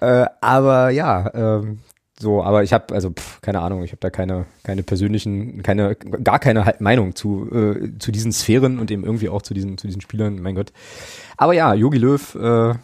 Äh, 0.00 0.24
aber 0.40 0.88
ja, 0.88 1.30
ähm, 1.34 1.80
so, 2.18 2.42
aber 2.42 2.62
ich 2.62 2.72
habe 2.72 2.94
also 2.94 3.10
pff, 3.10 3.42
keine 3.42 3.60
Ahnung, 3.60 3.84
ich 3.84 3.90
habe 3.90 4.00
da 4.00 4.08
keine 4.08 4.46
keine 4.62 4.82
persönlichen, 4.82 5.62
keine 5.62 5.94
gar 5.94 6.38
keine 6.38 6.74
Meinung 6.78 7.14
zu 7.14 7.50
äh, 7.52 7.98
zu 7.98 8.12
diesen 8.12 8.32
Sphären 8.32 8.78
und 8.78 8.90
eben 8.90 9.04
irgendwie 9.04 9.28
auch 9.28 9.42
zu 9.42 9.52
diesen 9.52 9.76
zu 9.76 9.86
diesen 9.86 10.00
Spielern. 10.00 10.40
Mein 10.40 10.54
Gott. 10.54 10.72
Aber 11.36 11.52
ja, 11.52 11.74
Yogi 11.74 11.98
Löw, 11.98 12.34
äh, 12.34 12.74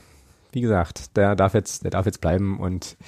wie 0.53 0.61
gesagt, 0.61 1.17
der 1.17 1.37
darf 1.37 1.55
jetzt 1.55 1.85
der 1.85 1.91
darf 1.91 2.05
jetzt 2.05 2.21
bleiben 2.21 2.61
und 2.61 2.99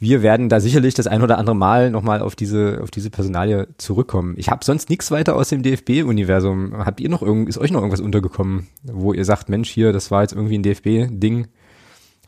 wir 0.00 0.22
werden 0.22 0.48
da 0.48 0.58
sicherlich 0.58 0.94
das 0.94 1.06
ein 1.06 1.22
oder 1.22 1.38
andere 1.38 1.54
Mal 1.54 1.90
nochmal 1.90 2.22
auf 2.22 2.34
diese, 2.34 2.80
auf 2.82 2.90
diese 2.90 3.10
Personalie 3.10 3.68
zurückkommen. 3.76 4.34
Ich 4.36 4.48
habe 4.48 4.64
sonst 4.64 4.90
nichts 4.90 5.10
weiter 5.10 5.36
aus 5.36 5.50
dem 5.50 5.62
DFB-Universum. 5.62 6.84
Habt 6.84 7.00
ihr 7.00 7.08
noch 7.08 7.22
irgend, 7.22 7.48
ist 7.48 7.58
euch 7.58 7.70
noch 7.70 7.80
irgendwas 7.80 8.00
untergekommen, 8.00 8.66
wo 8.82 9.12
ihr 9.12 9.24
sagt, 9.24 9.48
Mensch, 9.48 9.70
hier, 9.70 9.92
das 9.92 10.10
war 10.10 10.22
jetzt 10.22 10.32
irgendwie 10.32 10.58
ein 10.58 10.62
DFB-Ding? 10.62 11.46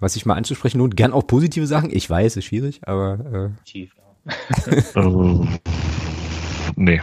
was 0.03 0.17
ich 0.17 0.27
mal 0.27 0.35
anzusprechen 0.35 0.79
lohnt. 0.79 0.97
Gern 0.97 1.13
auch 1.13 1.27
positive 1.27 1.67
Sachen. 1.67 1.91
Ich 1.95 2.11
weiß, 2.11 2.37
ist 2.37 2.45
schwierig, 2.45 2.81
aber. 2.87 3.53
Äh. 3.55 3.65
Tief, 3.65 3.95
ja. 4.97 5.07
uh, 5.07 5.47
nee. 6.77 7.01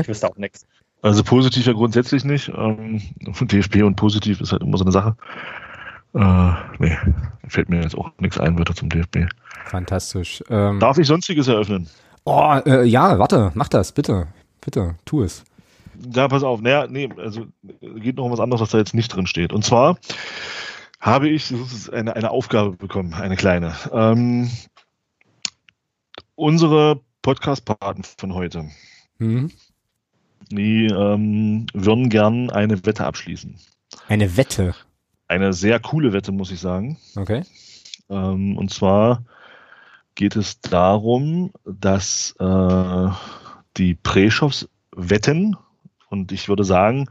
Ich 0.00 0.08
wüsste 0.08 0.28
auch 0.28 0.36
nichts. 0.36 0.66
Also 1.00 1.22
positiv 1.22 1.64
ja 1.66 1.72
grundsätzlich 1.72 2.24
nicht. 2.24 2.48
Ähm, 2.56 3.00
DFB 3.20 3.84
und 3.84 3.94
positiv 3.94 4.40
ist 4.40 4.50
halt 4.50 4.62
immer 4.62 4.76
so 4.76 4.84
eine 4.84 4.90
Sache. 4.90 5.16
Äh, 6.14 6.52
nee, 6.80 6.98
fällt 7.46 7.68
mir 7.68 7.82
jetzt 7.82 7.96
auch 7.96 8.10
nichts 8.18 8.38
ein, 8.38 8.58
weiter 8.58 8.74
zum 8.74 8.88
DFB. 8.88 9.28
Fantastisch. 9.68 10.42
Ähm, 10.48 10.80
Darf 10.80 10.98
ich 10.98 11.06
Sonstiges 11.06 11.48
eröffnen? 11.48 11.88
Oh, 12.24 12.58
äh, 12.66 12.84
ja, 12.84 13.18
warte, 13.18 13.52
mach 13.54 13.68
das, 13.68 13.92
bitte. 13.92 14.28
Bitte, 14.60 14.96
tu 15.04 15.22
es. 15.22 15.44
Ja, 16.14 16.28
pass 16.28 16.42
auf. 16.42 16.60
Naja, 16.60 16.86
nee, 16.86 17.08
also 17.16 17.46
geht 17.80 18.16
noch 18.16 18.24
um 18.24 18.32
was 18.32 18.40
anderes, 18.40 18.60
was 18.60 18.70
da 18.70 18.78
jetzt 18.78 18.94
nicht 18.94 19.08
drin 19.08 19.26
steht. 19.26 19.52
Und 19.52 19.64
zwar 19.64 19.98
habe 21.00 21.28
ich 21.28 21.52
eine, 21.92 22.14
eine 22.14 22.30
Aufgabe 22.30 22.72
bekommen, 22.72 23.14
eine 23.14 23.36
kleine. 23.36 23.74
Ähm, 23.92 24.50
unsere 26.34 27.00
Podcast-Paten 27.22 28.04
von 28.04 28.34
heute, 28.34 28.68
mhm. 29.18 29.50
die 30.50 30.86
ähm, 30.86 31.66
würden 31.72 32.08
gern 32.08 32.50
eine 32.50 32.84
Wette 32.86 33.04
abschließen. 33.04 33.56
Eine 34.08 34.36
Wette? 34.36 34.74
Eine 35.26 35.52
sehr 35.52 35.80
coole 35.80 36.12
Wette, 36.12 36.32
muss 36.32 36.50
ich 36.50 36.60
sagen. 36.60 36.96
Okay. 37.16 37.42
Ähm, 38.08 38.56
und 38.56 38.72
zwar 38.72 39.24
geht 40.18 40.34
es 40.34 40.60
darum, 40.60 41.52
dass 41.64 42.34
äh, 42.40 43.08
die 43.76 43.94
Preschows 43.94 44.68
wetten, 44.94 45.56
und 46.10 46.32
ich 46.32 46.48
würde 46.48 46.64
sagen, 46.64 47.06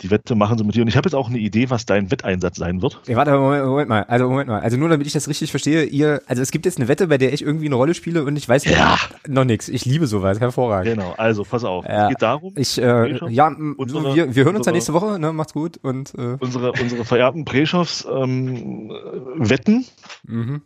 die 0.00 0.10
Wette 0.10 0.36
machen 0.36 0.56
sie 0.56 0.64
mit 0.64 0.76
dir. 0.76 0.82
Und 0.82 0.88
ich 0.88 0.96
habe 0.96 1.08
jetzt 1.08 1.14
auch 1.14 1.28
eine 1.28 1.38
Idee, 1.38 1.70
was 1.70 1.86
dein 1.86 2.10
Wetteinsatz 2.10 2.56
sein 2.56 2.82
wird. 2.82 3.00
Ja, 3.06 3.16
warte, 3.16 3.32
Moment, 3.32 3.66
Moment, 3.66 3.88
mal. 3.88 4.02
Also 4.04 4.28
Moment 4.28 4.48
mal. 4.48 4.60
Also 4.60 4.76
nur 4.76 4.88
damit 4.88 5.06
ich 5.08 5.12
das 5.12 5.28
richtig 5.28 5.50
verstehe, 5.50 5.84
ihr, 5.84 6.22
also 6.26 6.40
es 6.40 6.52
gibt 6.52 6.66
jetzt 6.66 6.78
eine 6.78 6.86
Wette, 6.86 7.08
bei 7.08 7.18
der 7.18 7.32
ich 7.32 7.42
irgendwie 7.42 7.66
eine 7.66 7.74
Rolle 7.74 7.94
spiele 7.94 8.24
und 8.24 8.36
ich 8.36 8.48
weiß 8.48 8.64
ja. 8.64 8.96
noch 9.26 9.44
nichts. 9.44 9.68
Ich 9.68 9.84
liebe 9.84 10.06
sowas, 10.06 10.38
hervorragend. 10.38 10.94
Genau, 10.94 11.14
also 11.16 11.42
pass 11.42 11.64
auf. 11.64 11.84
Ja. 11.84 12.04
Es 12.04 12.08
geht 12.10 12.22
darum. 12.22 12.54
Ich, 12.56 12.80
äh, 12.80 13.18
ja, 13.28 13.48
unsere, 13.48 14.14
wir, 14.14 14.34
wir 14.34 14.44
hören 14.44 14.56
uns 14.56 14.64
dann 14.64 14.74
nächste 14.74 14.94
Woche, 14.94 15.18
ne? 15.18 15.32
Macht's 15.32 15.52
gut 15.52 15.78
und 15.82 16.14
äh. 16.14 16.36
unsere, 16.38 16.72
unsere 16.72 17.04
verehrten 17.04 17.44
Preschows 17.44 18.06
ähm, 18.10 18.90
wetten, 19.36 19.84
mhm. 20.22 20.62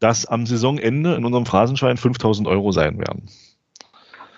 Dass 0.00 0.26
am 0.26 0.46
Saisonende 0.46 1.14
in 1.14 1.24
unserem 1.24 1.46
Phrasenschwein 1.46 1.96
5000 1.96 2.46
Euro 2.48 2.72
sein 2.72 2.98
werden. 2.98 3.28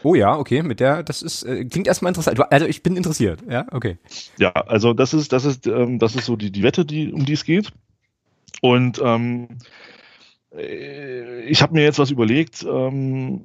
Oh 0.03 0.15
ja, 0.15 0.37
okay, 0.37 0.63
mit 0.63 0.81
der, 0.81 1.03
das 1.03 1.21
ist, 1.23 1.43
äh, 1.43 1.65
klingt 1.65 1.87
erstmal 1.87 2.11
interessant. 2.11 2.41
Also 2.51 2.67
ich 2.67 2.83
bin 2.83 2.97
interessiert, 2.97 3.41
ja, 3.49 3.67
okay. 3.71 3.99
Ja, 4.39 4.51
also 4.53 4.95
das 4.95 5.13
ist, 5.13 5.33
das 5.33 5.45
ist, 5.45 5.67
ähm, 5.67 5.99
das 5.99 6.15
ist 6.15 6.25
so 6.25 6.37
die, 6.37 6.51
die 6.51 6.63
Wette, 6.63 6.85
die, 6.87 7.13
um 7.13 7.27
die 7.27 7.35
es 7.35 7.45
geht. 7.45 7.71
Und 8.63 9.01
ähm, 9.05 9.49
äh, 10.57 11.43
ich 11.43 11.63
habe 11.63 11.75
mir 11.75 11.83
jetzt 11.83 11.99
was 11.99 12.11
überlegt, 12.11 12.65
ähm, 12.65 13.43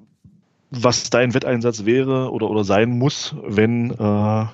was 0.71 1.09
dein 1.09 1.33
Wetteinsatz 1.33 1.85
wäre 1.85 2.31
oder, 2.31 2.49
oder 2.49 2.63
sein 2.63 2.89
muss, 2.89 3.35
wenn 3.43 3.91
äh, 3.91 4.45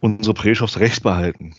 unsere 0.00 0.34
Preschows 0.34 0.78
recht 0.78 1.02
behalten. 1.02 1.54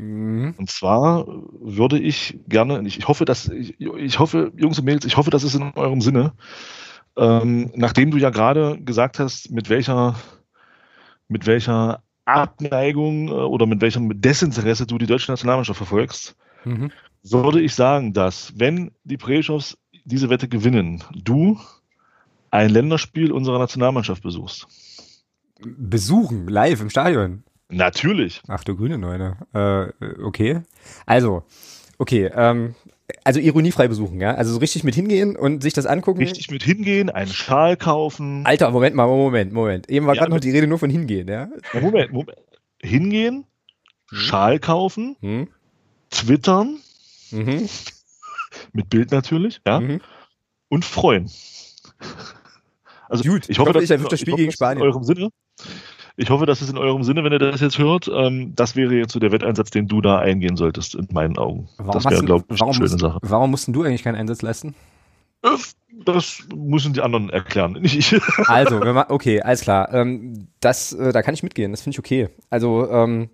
Mhm. 0.00 0.54
Und 0.56 0.70
zwar 0.70 1.26
würde 1.26 1.98
ich 1.98 2.38
gerne, 2.48 2.80
ich, 2.86 2.98
ich 2.98 3.08
hoffe, 3.08 3.24
dass 3.24 3.48
ich, 3.48 3.78
ich 3.78 4.18
hoffe, 4.18 4.52
Jungs 4.56 4.78
und 4.78 4.84
Mädels, 4.86 5.04
ich 5.04 5.16
hoffe, 5.16 5.30
das 5.30 5.44
ist 5.44 5.54
in 5.54 5.72
eurem 5.74 6.00
Sinne, 6.00 6.32
ähm, 7.16 7.70
nachdem 7.74 8.10
du 8.10 8.16
ja 8.16 8.30
gerade 8.30 8.80
gesagt 8.82 9.18
hast, 9.18 9.50
mit 9.50 9.68
welcher, 9.68 10.16
mit 11.28 11.46
welcher 11.46 12.02
Abneigung 12.24 13.28
äh, 13.28 13.32
oder 13.32 13.66
mit 13.66 13.82
welchem 13.82 14.20
Desinteresse 14.20 14.86
du 14.86 14.96
die 14.96 15.06
deutsche 15.06 15.30
Nationalmannschaft 15.30 15.76
verfolgst, 15.76 16.34
mhm. 16.64 16.90
würde 17.22 17.60
ich 17.60 17.74
sagen, 17.74 18.14
dass 18.14 18.54
wenn 18.56 18.92
die 19.04 19.18
Preschows 19.18 19.76
diese 20.04 20.30
Wette 20.30 20.48
gewinnen, 20.48 21.04
du 21.14 21.58
ein 22.50 22.70
Länderspiel 22.70 23.32
unserer 23.32 23.58
Nationalmannschaft 23.58 24.22
besuchst. 24.22 24.66
Besuchen, 25.62 26.48
live 26.48 26.80
im 26.80 26.88
Stadion. 26.88 27.44
Natürlich. 27.70 28.42
Ach 28.48 28.64
du 28.64 28.76
grüne 28.76 28.98
Neune. 28.98 29.36
Äh, 29.54 30.22
okay. 30.22 30.60
Also, 31.06 31.44
okay, 31.98 32.30
ähm, 32.34 32.74
also 33.24 33.40
ironiefrei 33.40 33.88
besuchen, 33.88 34.20
ja? 34.20 34.34
Also 34.34 34.52
so 34.52 34.58
richtig 34.58 34.84
mit 34.84 34.94
hingehen 34.94 35.36
und 35.36 35.62
sich 35.62 35.72
das 35.72 35.86
angucken. 35.86 36.20
Richtig 36.20 36.50
mit 36.50 36.62
hingehen, 36.62 37.10
einen 37.10 37.30
Schal 37.30 37.76
kaufen. 37.76 38.44
Alter, 38.44 38.70
Moment 38.70 38.94
mal, 38.94 39.06
Moment, 39.06 39.52
Moment. 39.52 39.88
Eben 39.88 40.06
war 40.06 40.14
ja, 40.14 40.20
gerade 40.20 40.32
noch 40.32 40.40
die 40.40 40.50
Rede 40.50 40.66
nur 40.66 40.78
von 40.78 40.90
hingehen, 40.90 41.28
ja? 41.28 41.48
Moment, 41.80 42.12
Moment. 42.12 42.38
Hingehen, 42.82 43.44
hm. 44.10 44.18
Schal 44.18 44.58
kaufen, 44.58 45.16
hm. 45.20 45.48
twittern, 46.10 46.78
mhm. 47.30 47.68
mit 48.72 48.90
Bild 48.90 49.10
natürlich, 49.10 49.60
ja? 49.66 49.80
Mhm. 49.80 50.00
Und 50.68 50.84
freuen. 50.84 51.30
Also 53.08 53.24
Gut, 53.24 53.48
ich 53.48 53.58
hoffe, 53.58 53.70
ich 53.82 53.90
hoffe 53.90 54.02
das, 54.02 54.08
das 54.08 54.20
Spiel 54.20 54.36
gegen 54.36 54.52
Spanien. 54.52 54.82
in 54.82 54.88
eurem 54.88 55.02
Sinne. 55.02 55.30
Ich 56.16 56.30
hoffe, 56.30 56.46
dass 56.46 56.60
es 56.60 56.70
in 56.70 56.78
eurem 56.78 57.02
Sinne, 57.02 57.24
wenn 57.24 57.32
ihr 57.32 57.38
das 57.38 57.60
jetzt 57.60 57.78
hört, 57.78 58.10
ähm, 58.12 58.54
das 58.54 58.76
wäre 58.76 58.94
jetzt 58.94 59.12
so 59.12 59.18
der 59.18 59.32
Wetteinsatz, 59.32 59.70
den 59.70 59.88
du 59.88 60.00
da 60.00 60.18
eingehen 60.18 60.56
solltest, 60.56 60.94
in 60.94 61.08
meinen 61.12 61.38
Augen. 61.38 61.68
Warum 61.78 61.92
das 61.92 62.04
wäre, 62.04 62.24
glaube 62.24 62.44
ich, 62.52 62.62
eine 62.62 62.74
schöne 62.74 62.88
musst, 62.88 63.00
Sache. 63.00 63.18
Warum 63.22 63.50
mussten 63.50 63.72
du 63.72 63.82
eigentlich 63.82 64.02
keinen 64.02 64.16
Einsatz 64.16 64.42
leisten? 64.42 64.74
Das 66.04 66.42
müssen 66.54 66.92
die 66.92 67.00
anderen 67.00 67.30
erklären, 67.30 67.72
nicht 67.80 67.96
ich. 68.12 68.20
Also, 68.48 68.80
okay, 69.08 69.40
alles 69.42 69.62
klar. 69.62 69.92
Ähm, 69.92 70.48
das, 70.60 70.92
äh, 70.92 71.12
da 71.12 71.22
kann 71.22 71.34
ich 71.34 71.42
mitgehen, 71.42 71.70
das 71.72 71.82
finde 71.82 71.94
ich 71.94 71.98
okay. 71.98 72.28
Also, 72.50 72.88
ähm, 72.90 73.30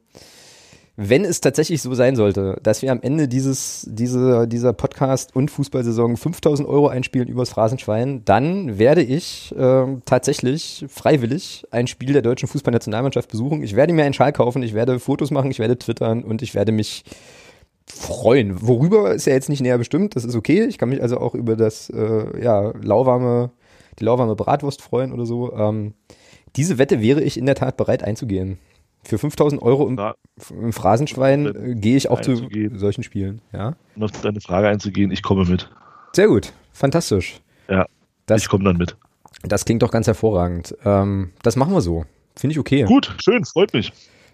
wenn 0.97 1.27
es 1.27 1.43
tatsächlich 1.43 1.82
so 1.82 1.94
sein 1.94 2.16
sollte, 2.16 2.59
dass 2.62 2.81
wir 2.81 2.90
am 2.90 3.02
Ende 3.02 3.28
dieses, 3.28 3.86
diese, 3.90 4.48
dieser 4.48 4.73
Podcast- 4.73 5.36
und 5.36 5.51
Fußballsaison 5.51 6.16
5000 6.16 6.66
Euro 6.66 6.89
einspielen 6.89 7.28
übers 7.28 7.51
Phrasenschwein, 7.51 8.24
dann 8.24 8.78
werde 8.78 9.02
ich 9.02 9.55
äh, 9.56 9.85
tatsächlich 10.06 10.86
freiwillig 10.89 11.66
ein 11.70 11.86
Spiel 11.86 12.14
der 12.14 12.23
deutschen 12.23 12.48
Fußballnationalmannschaft 12.48 13.31
besuchen. 13.31 13.62
Ich 13.62 13.77
werde 13.77 13.93
mir 13.93 14.05
einen 14.05 14.14
Schal 14.14 14.32
kaufen, 14.32 14.62
ich 14.62 14.73
werde 14.73 14.98
Fotos 14.98 15.31
machen, 15.31 15.51
ich 15.51 15.59
werde 15.59 15.78
twittern 15.78 16.24
und 16.24 16.40
ich 16.40 16.55
werde 16.55 16.73
mich 16.73 17.05
freuen. 17.86 18.66
Worüber 18.66 19.14
ist 19.14 19.27
ja 19.27 19.35
jetzt 19.35 19.51
nicht 19.51 19.60
näher 19.60 19.78
bestimmt, 19.78 20.16
das 20.16 20.24
ist 20.24 20.35
okay. 20.35 20.64
Ich 20.64 20.78
kann 20.78 20.89
mich 20.89 21.02
also 21.02 21.18
auch 21.18 21.35
über 21.35 21.56
das 21.56 21.90
äh, 21.90 22.43
ja, 22.43 22.73
lauwarme, 22.82 23.51
die 23.98 24.05
lauwarme 24.05 24.35
Bratwurst 24.35 24.81
freuen 24.81 25.12
oder 25.12 25.27
so. 25.27 25.52
Ähm, 25.52 25.93
diese 26.56 26.78
Wette 26.78 27.02
wäre 27.02 27.23
ich 27.23 27.36
in 27.36 27.44
der 27.44 27.55
Tat 27.55 27.77
bereit 27.77 28.02
einzugehen. 28.02 28.59
Für 29.07 29.19
5000 29.19 29.62
Euro 29.62 29.87
im, 29.87 30.01
im 30.51 30.73
Phrasenschwein 30.73 31.47
äh, 31.47 31.74
gehe 31.77 31.97
ich 31.97 32.11
auch 32.11 32.20
zu 32.20 32.49
solchen 32.74 33.05
Spielen. 33.05 33.41
Ja? 33.53 33.77
Um 33.95 34.03
auf 34.03 34.11
deine 34.11 34.41
Frage 34.41 34.69
einzugehen, 34.69 35.12
ich 35.12 35.23
komme 35.23 35.45
mit. 35.45 35.70
Sehr 36.12 36.27
gut, 36.27 36.53
fantastisch. 36.73 37.41
Ja, 37.69 37.87
das, 38.27 38.43
ich 38.43 38.49
komme 38.49 38.65
dann 38.65 38.77
mit. 38.77 38.97
Das 39.43 39.65
klingt 39.65 39.83
doch 39.83 39.93
ganz 39.93 40.09
hervorragend. 40.09 40.77
Ähm, 40.85 41.31
das 41.43 41.55
machen 41.57 41.73
wir 41.73 41.83
so. 41.83 42.05
Finde 42.35 42.53
ich 42.53 42.59
okay. 42.59 42.83
Gut, 42.85 43.15
schön, 43.23 43.45
freut 43.45 43.73
mich. 43.73 43.93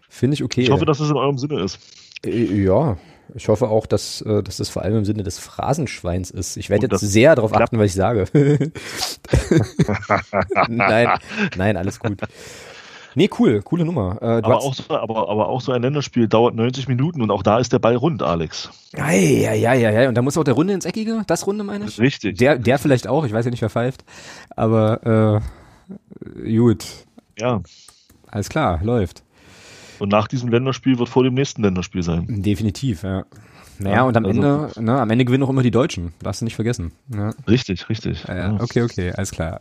Finde 0.09 0.35
ich 0.35 0.43
okay. 0.43 0.63
Ich 0.63 0.71
hoffe, 0.71 0.87
dass 0.87 1.01
es 1.01 1.11
in 1.11 1.17
eurem 1.17 1.37
Sinne 1.37 1.63
ist. 1.63 1.79
Äh, 2.25 2.63
ja, 2.65 2.97
ich 3.35 3.49
hoffe 3.49 3.69
auch, 3.69 3.87
dass, 3.87 4.23
äh, 4.23 4.43
dass 4.43 4.57
das 4.57 4.71
vor 4.71 4.83
allem 4.83 4.99
im 4.99 5.05
Sinne 5.05 5.23
des 5.23 5.39
Phrasenschweins 5.39 6.31
ist. 6.31 6.57
Ich 6.57 6.71
werde 6.71 6.89
jetzt 6.91 7.01
sehr 7.01 7.35
darauf 7.35 7.55
achten, 7.55 7.79
was 7.79 7.87
ich 7.87 7.95
sage. 7.95 8.25
nein, 10.69 11.19
nein, 11.57 11.77
alles 11.77 11.99
gut. 12.01 12.19
Nee, 13.15 13.31
cool, 13.39 13.63
coole 13.63 13.85
Nummer. 13.85 14.19
Äh, 14.21 14.27
aber, 14.27 14.59
auch 14.59 14.75
so, 14.75 14.85
aber, 14.95 15.29
aber 15.29 15.49
auch 15.49 15.61
so 15.61 15.73
ein 15.73 15.83
Länderspiel 15.83 16.29
dauert 16.29 16.55
90 16.55 16.89
Minuten 16.89 17.23
und 17.23 17.31
auch 17.31 17.43
da 17.43 17.59
ist 17.59 17.73
der 17.73 17.79
Ball 17.79 17.97
rund, 17.97 18.23
Alex. 18.23 18.71
Ja, 18.97 19.11
ja, 19.11 19.53
ja, 19.53 19.75
ja. 19.75 20.09
Und 20.09 20.15
da 20.15 20.23
muss 20.23 20.37
auch 20.37 20.45
der 20.45 20.55
Runde 20.55 20.73
ins 20.73 20.85
Eckige, 20.85 21.23
das 21.27 21.47
Runde 21.47 21.65
meine 21.65 21.87
ich? 21.87 21.99
Richtig. 21.99 22.39
Der, 22.39 22.59
der 22.59 22.79
vielleicht 22.79 23.07
auch, 23.07 23.25
ich 23.25 23.33
weiß 23.33 23.45
ja 23.45 23.51
nicht, 23.51 23.63
wer 23.63 23.71
pfeift. 23.71 24.05
Aber 24.57 25.43
äh, 26.45 26.57
gut. 26.57 26.87
Ja. 27.39 27.63
Alles 28.27 28.49
klar, 28.49 28.81
läuft. 28.83 29.23
Und 29.99 30.11
nach 30.11 30.27
diesem 30.27 30.49
Länderspiel 30.49 30.99
wird 30.99 31.09
vor 31.09 31.23
dem 31.23 31.35
nächsten 31.35 31.63
Länderspiel 31.63 32.03
sein. 32.03 32.27
Definitiv, 32.43 33.03
ja. 33.03 33.25
Naja, 33.79 33.97
ja, 33.97 34.03
und 34.03 34.17
am 34.17 34.25
also, 34.25 34.41
Ende, 34.41 34.71
ne, 34.81 35.01
am 35.01 35.11
Ende 35.11 35.25
gewinnen 35.25 35.43
auch 35.43 35.51
immer 35.51 35.63
die 35.63 35.71
Deutschen. 35.71 36.13
Darfst 36.23 36.41
du 36.41 36.45
nicht 36.45 36.55
vergessen. 36.55 36.93
Ja. 37.15 37.35
Richtig, 37.49 37.89
richtig. 37.89 38.25
Ja, 38.29 38.37
ja. 38.37 38.61
Okay, 38.61 38.83
okay, 38.83 39.13
alles 39.13 39.31
klar. 39.31 39.61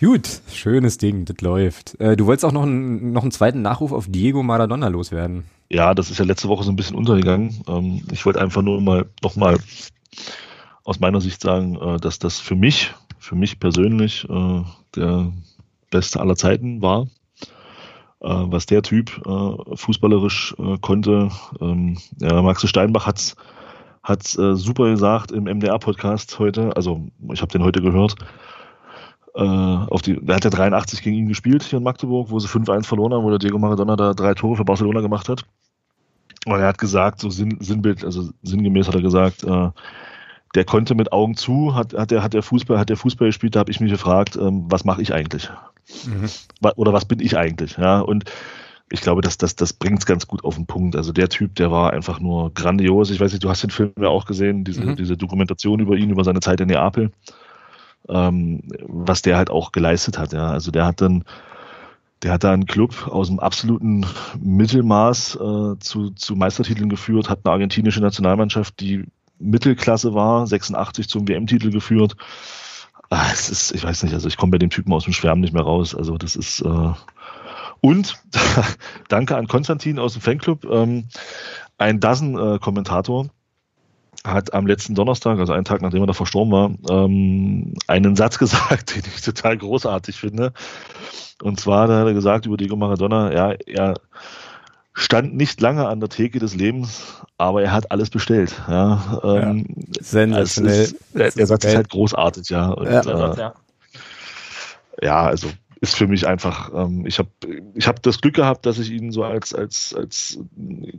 Gut, 0.00 0.28
schönes 0.52 0.98
Ding, 0.98 1.24
das 1.24 1.40
läuft. 1.40 2.00
Äh, 2.00 2.16
du 2.16 2.26
wolltest 2.26 2.44
auch 2.44 2.52
noch, 2.52 2.62
einen, 2.62 3.12
noch 3.12 3.22
einen 3.22 3.30
zweiten 3.30 3.62
Nachruf 3.62 3.92
auf 3.92 4.06
Diego 4.08 4.42
Maradona 4.42 4.88
loswerden. 4.88 5.44
Ja, 5.70 5.94
das 5.94 6.10
ist 6.10 6.18
ja 6.18 6.24
letzte 6.24 6.48
Woche 6.48 6.64
so 6.64 6.70
ein 6.70 6.76
bisschen 6.76 6.96
untergegangen. 6.96 7.62
Ähm, 7.68 8.02
ich 8.10 8.24
wollte 8.24 8.40
einfach 8.40 8.62
nur 8.62 8.80
mal 8.80 9.06
nochmal 9.22 9.58
aus 10.84 11.00
meiner 11.00 11.20
Sicht 11.20 11.40
sagen, 11.40 11.76
äh, 11.76 11.98
dass 11.98 12.18
das 12.18 12.38
für 12.40 12.54
mich, 12.54 12.94
für 13.18 13.34
mich 13.34 13.60
persönlich 13.60 14.26
äh, 14.28 14.62
der 14.96 15.32
beste 15.90 16.20
aller 16.20 16.36
Zeiten 16.36 16.80
war. 16.80 17.06
Äh, 18.20 18.28
was 18.28 18.66
der 18.66 18.82
Typ 18.82 19.20
äh, 19.26 19.76
fußballerisch 19.76 20.54
äh, 20.58 20.78
konnte. 20.78 21.30
Ähm, 21.60 21.98
ja, 22.20 22.42
Max 22.42 22.68
Steinbach 22.68 23.06
hat's 23.06 23.36
hat's 24.02 24.36
äh, 24.38 24.56
super 24.56 24.90
gesagt 24.90 25.30
im 25.30 25.44
MDR-Podcast 25.44 26.38
heute. 26.38 26.74
Also 26.76 27.06
ich 27.32 27.40
habe 27.42 27.52
den 27.52 27.62
heute 27.62 27.80
gehört. 27.80 28.16
Äh, 29.34 29.42
auf 29.42 30.02
die, 30.02 30.18
der 30.20 30.36
hat 30.36 30.44
ja 30.44 30.50
83 30.50 31.02
gegen 31.02 31.16
ihn 31.16 31.28
gespielt 31.28 31.62
hier 31.62 31.78
in 31.78 31.84
Magdeburg, 31.84 32.30
wo 32.30 32.40
sie 32.40 32.48
5-1 32.48 32.86
verloren 32.86 33.12
haben, 33.12 33.22
wo 33.22 33.30
der 33.30 33.38
Diego 33.38 33.58
Maradona 33.58 33.94
da 33.94 34.14
drei 34.14 34.34
Tore 34.34 34.56
für 34.56 34.64
Barcelona 34.64 35.00
gemacht 35.00 35.28
hat. 35.28 35.44
Und 36.46 36.58
er 36.58 36.66
hat 36.66 36.78
gesagt, 36.78 37.20
so 37.20 37.30
Sinn, 37.30 37.58
Sinnbild, 37.60 38.04
also 38.04 38.30
sinngemäß 38.42 38.88
hat 38.88 38.94
er 38.94 39.02
gesagt, 39.02 39.44
äh, 39.44 39.70
der 40.54 40.64
konnte 40.64 40.94
mit 40.94 41.12
Augen 41.12 41.36
zu, 41.36 41.74
hat, 41.74 41.94
hat, 41.94 42.10
der, 42.10 42.22
hat 42.22 42.34
der 42.34 42.42
Fußball, 42.42 42.78
hat 42.78 42.88
der 42.88 42.96
Fußball 42.96 43.28
gespielt, 43.28 43.54
da 43.54 43.60
habe 43.60 43.70
ich 43.70 43.80
mich 43.80 43.92
gefragt, 43.92 44.36
ähm, 44.36 44.64
was 44.68 44.84
mache 44.84 45.02
ich 45.02 45.12
eigentlich? 45.12 45.50
Mhm. 46.06 46.28
Oder 46.76 46.92
was 46.92 47.04
bin 47.04 47.20
ich 47.20 47.36
eigentlich? 47.36 47.76
Ja, 47.76 48.00
und 48.00 48.24
ich 48.90 49.00
glaube, 49.00 49.20
dass 49.20 49.36
das, 49.36 49.54
das 49.54 49.72
bringt 49.72 49.98
es 49.98 50.06
ganz 50.06 50.26
gut 50.26 50.44
auf 50.44 50.56
den 50.56 50.66
Punkt. 50.66 50.96
Also 50.96 51.12
der 51.12 51.28
Typ, 51.28 51.54
der 51.56 51.70
war 51.70 51.92
einfach 51.92 52.20
nur 52.20 52.52
grandios. 52.54 53.10
Ich 53.10 53.20
weiß 53.20 53.32
nicht, 53.32 53.44
du 53.44 53.50
hast 53.50 53.62
den 53.62 53.70
Film 53.70 53.92
ja 54.00 54.08
auch 54.08 54.24
gesehen, 54.24 54.64
diese, 54.64 54.82
mhm. 54.84 54.96
diese 54.96 55.16
Dokumentation 55.16 55.80
über 55.80 55.96
ihn, 55.96 56.10
über 56.10 56.24
seine 56.24 56.40
Zeit 56.40 56.60
in 56.60 56.68
Neapel, 56.68 57.10
ähm, 58.08 58.62
was 58.86 59.22
der 59.22 59.36
halt 59.36 59.50
auch 59.50 59.72
geleistet 59.72 60.18
hat. 60.18 60.32
Ja, 60.32 60.50
also 60.50 60.70
der 60.70 60.86
hat 60.86 61.02
dann, 61.02 61.24
der 62.22 62.32
hat 62.32 62.44
da 62.44 62.52
einen 62.52 62.66
Club 62.66 63.08
aus 63.08 63.28
dem 63.28 63.40
absoluten 63.40 64.06
Mittelmaß 64.40 65.36
äh, 65.36 65.78
zu, 65.78 66.10
zu 66.10 66.34
Meistertiteln 66.34 66.88
geführt, 66.88 67.28
hat 67.28 67.40
eine 67.44 67.52
argentinische 67.52 68.00
Nationalmannschaft, 68.00 68.80
die 68.80 69.04
Mittelklasse 69.38 70.14
war, 70.14 70.46
86 70.46 71.08
zum 71.08 71.28
WM-Titel 71.28 71.70
geführt. 71.70 72.16
Ah, 73.10 73.30
es 73.32 73.48
ist, 73.48 73.72
ich 73.72 73.84
weiß 73.84 74.02
nicht, 74.02 74.12
also 74.12 74.28
ich 74.28 74.36
komme 74.36 74.52
bei 74.52 74.58
dem 74.58 74.70
Typen 74.70 74.92
aus 74.92 75.04
dem 75.04 75.12
Schwärmen 75.12 75.40
nicht 75.40 75.54
mehr 75.54 75.62
raus. 75.62 75.94
Also 75.94 76.18
das 76.18 76.36
ist 76.36 76.60
äh 76.60 76.92
und 77.80 78.20
danke 79.08 79.36
an 79.36 79.46
Konstantin 79.46 79.98
aus 79.98 80.14
dem 80.14 80.22
Fanclub. 80.22 80.64
Ähm, 80.64 81.04
ein 81.78 82.00
Dozen-Kommentator 82.00 83.26
äh, 83.26 84.28
hat 84.28 84.52
am 84.52 84.66
letzten 84.66 84.94
Donnerstag, 84.94 85.38
also 85.38 85.52
einen 85.52 85.64
Tag 85.64 85.80
nachdem 85.80 86.02
er 86.02 86.08
da 86.08 86.12
verstorben 86.12 86.52
war, 86.52 86.70
ähm, 86.90 87.74
einen 87.86 88.16
Satz 88.16 88.38
gesagt, 88.38 88.96
den 88.96 89.02
ich 89.14 89.22
total 89.22 89.56
großartig 89.56 90.16
finde. 90.16 90.52
Und 91.42 91.60
zwar 91.60 91.88
hat 91.88 92.06
er 92.06 92.14
gesagt 92.14 92.46
über 92.46 92.56
Diego 92.56 92.74
Maradona, 92.76 93.32
ja, 93.32 93.52
er 93.52 93.94
stand 94.92 95.36
nicht 95.36 95.60
lange 95.60 95.86
an 95.86 96.00
der 96.00 96.08
Theke 96.08 96.40
des 96.40 96.56
Lebens, 96.56 97.22
aber 97.38 97.62
er 97.62 97.72
hat 97.72 97.90
alles 97.90 98.10
bestellt. 98.10 98.60
Ja, 98.68 99.20
ähm, 99.22 99.64
ja 99.68 99.74
sensationell. 100.00 100.82
Ist, 100.82 100.96
der, 101.14 101.30
der 101.30 101.46
Satz 101.46 101.64
ist 101.64 101.76
halt 101.76 101.88
großartig, 101.88 102.50
ja. 102.50 102.70
Und, 102.70 102.86
ja. 102.86 103.00
Äh, 103.00 103.52
ja. 105.06 105.22
also 105.22 105.48
ist 105.80 105.96
für 105.96 106.08
mich 106.08 106.26
einfach, 106.26 106.72
ähm, 106.74 107.06
ich 107.06 107.20
habe 107.20 107.28
ich 107.74 107.86
hab 107.86 108.02
das 108.02 108.20
Glück 108.20 108.34
gehabt, 108.34 108.66
dass 108.66 108.80
ich 108.80 108.90
ihn 108.90 109.12
so 109.12 109.22
als, 109.22 109.54
als, 109.54 109.94
als 109.96 110.40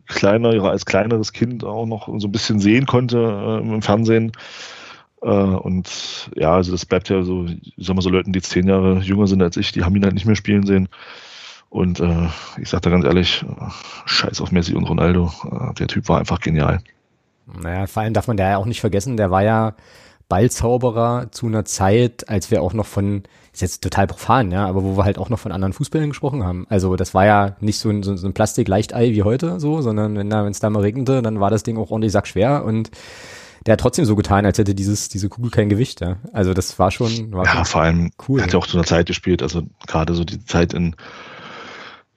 kleiner, 0.07 0.63
als 0.63 0.85
kleineres 0.85 1.33
Kind 1.33 1.65
auch 1.65 1.85
noch 1.85 2.07
so 2.17 2.29
ein 2.29 2.31
bisschen 2.31 2.61
sehen 2.61 2.85
konnte 2.85 3.17
äh, 3.17 3.59
im 3.59 3.81
Fernsehen. 3.81 4.31
Äh, 5.21 5.27
und 5.27 6.31
ja, 6.35 6.53
also 6.53 6.71
das 6.71 6.85
bleibt 6.85 7.09
ja 7.09 7.23
so, 7.23 7.45
ich 7.45 7.73
sag 7.77 7.95
mal 7.95 8.01
so 8.01 8.09
Leuten, 8.09 8.31
die 8.31 8.41
zehn 8.41 8.69
Jahre 8.69 8.99
jünger 8.99 9.27
sind 9.27 9.41
als 9.41 9.57
ich, 9.57 9.73
die 9.73 9.83
haben 9.83 9.97
ihn 9.97 10.05
halt 10.05 10.13
nicht 10.13 10.25
mehr 10.25 10.37
spielen 10.37 10.65
sehen. 10.65 10.87
Und 11.69 11.99
äh, 11.99 12.27
ich 12.59 12.69
sage 12.69 12.81
da 12.81 12.89
ganz 12.89 13.05
ehrlich, 13.05 13.45
scheiß 14.05 14.41
auf 14.41 14.51
Messi 14.51 14.73
und 14.73 14.85
Ronaldo. 14.85 15.31
Äh, 15.45 15.73
der 15.75 15.87
Typ 15.87 16.09
war 16.09 16.19
einfach 16.19 16.39
genial. 16.39 16.79
Naja, 17.61 17.87
vor 17.87 18.03
allem 18.03 18.13
darf 18.13 18.27
man 18.27 18.37
da 18.37 18.49
ja 18.49 18.57
auch 18.57 18.65
nicht 18.65 18.81
vergessen, 18.81 19.17
der 19.17 19.31
war 19.31 19.43
ja 19.43 19.75
Ballzauberer 20.29 21.31
zu 21.31 21.47
einer 21.47 21.65
Zeit, 21.65 22.29
als 22.29 22.51
wir 22.51 22.61
auch 22.61 22.73
noch 22.73 22.85
von, 22.85 23.23
ist 23.51 23.61
jetzt 23.61 23.81
total 23.81 24.05
profan, 24.05 24.51
ja, 24.51 24.67
aber 24.67 24.83
wo 24.83 24.95
wir 24.95 25.03
halt 25.03 25.17
auch 25.17 25.29
noch 25.29 25.39
von 25.39 25.51
anderen 25.51 25.73
Fußballern 25.73 26.09
gesprochen 26.09 26.43
haben. 26.43 26.67
Also 26.69 26.95
das 26.95 27.15
war 27.15 27.25
ja 27.25 27.55
nicht 27.59 27.79
so 27.79 27.89
ein, 27.89 28.03
so, 28.03 28.13
ein 28.13 28.33
Plastik-Leichtei 28.33 29.11
wie 29.11 29.23
heute 29.23 29.59
so, 29.59 29.81
sondern 29.81 30.15
wenn 30.15 30.29
da, 30.29 30.45
wenn 30.45 30.51
es 30.51 30.59
da 30.59 30.69
mal 30.69 30.81
regnete, 30.81 31.23
dann 31.23 31.39
war 31.39 31.49
das 31.49 31.63
Ding 31.63 31.77
auch 31.77 31.89
ordentlich 31.89 32.11
sackschwer 32.11 32.63
und 32.63 32.91
der 33.65 33.73
hat 33.73 33.79
trotzdem 33.79 34.05
so 34.05 34.15
getan, 34.15 34.45
als 34.45 34.57
hätte 34.57 34.75
dieses, 34.75 35.09
diese 35.09 35.29
Kugel 35.29 35.51
kein 35.51 35.67
Gewicht, 35.67 35.99
ja. 35.99 36.17
Also 36.31 36.53
das 36.53 36.79
war 36.79 36.91
schon, 36.91 37.33
war 37.33 37.45
ja, 37.45 37.51
schon 37.51 37.65
vor 37.65 37.81
allem 37.81 38.11
cool. 38.27 38.39
Er 38.39 38.43
hat 38.43 38.53
ja 38.53 38.59
auch 38.59 38.67
zu 38.67 38.77
einer 38.77 38.85
Zeit 38.85 39.07
gespielt, 39.07 39.41
also 39.41 39.63
gerade 39.87 40.13
so 40.13 40.23
die 40.23 40.45
Zeit 40.45 40.73
in 40.73 40.95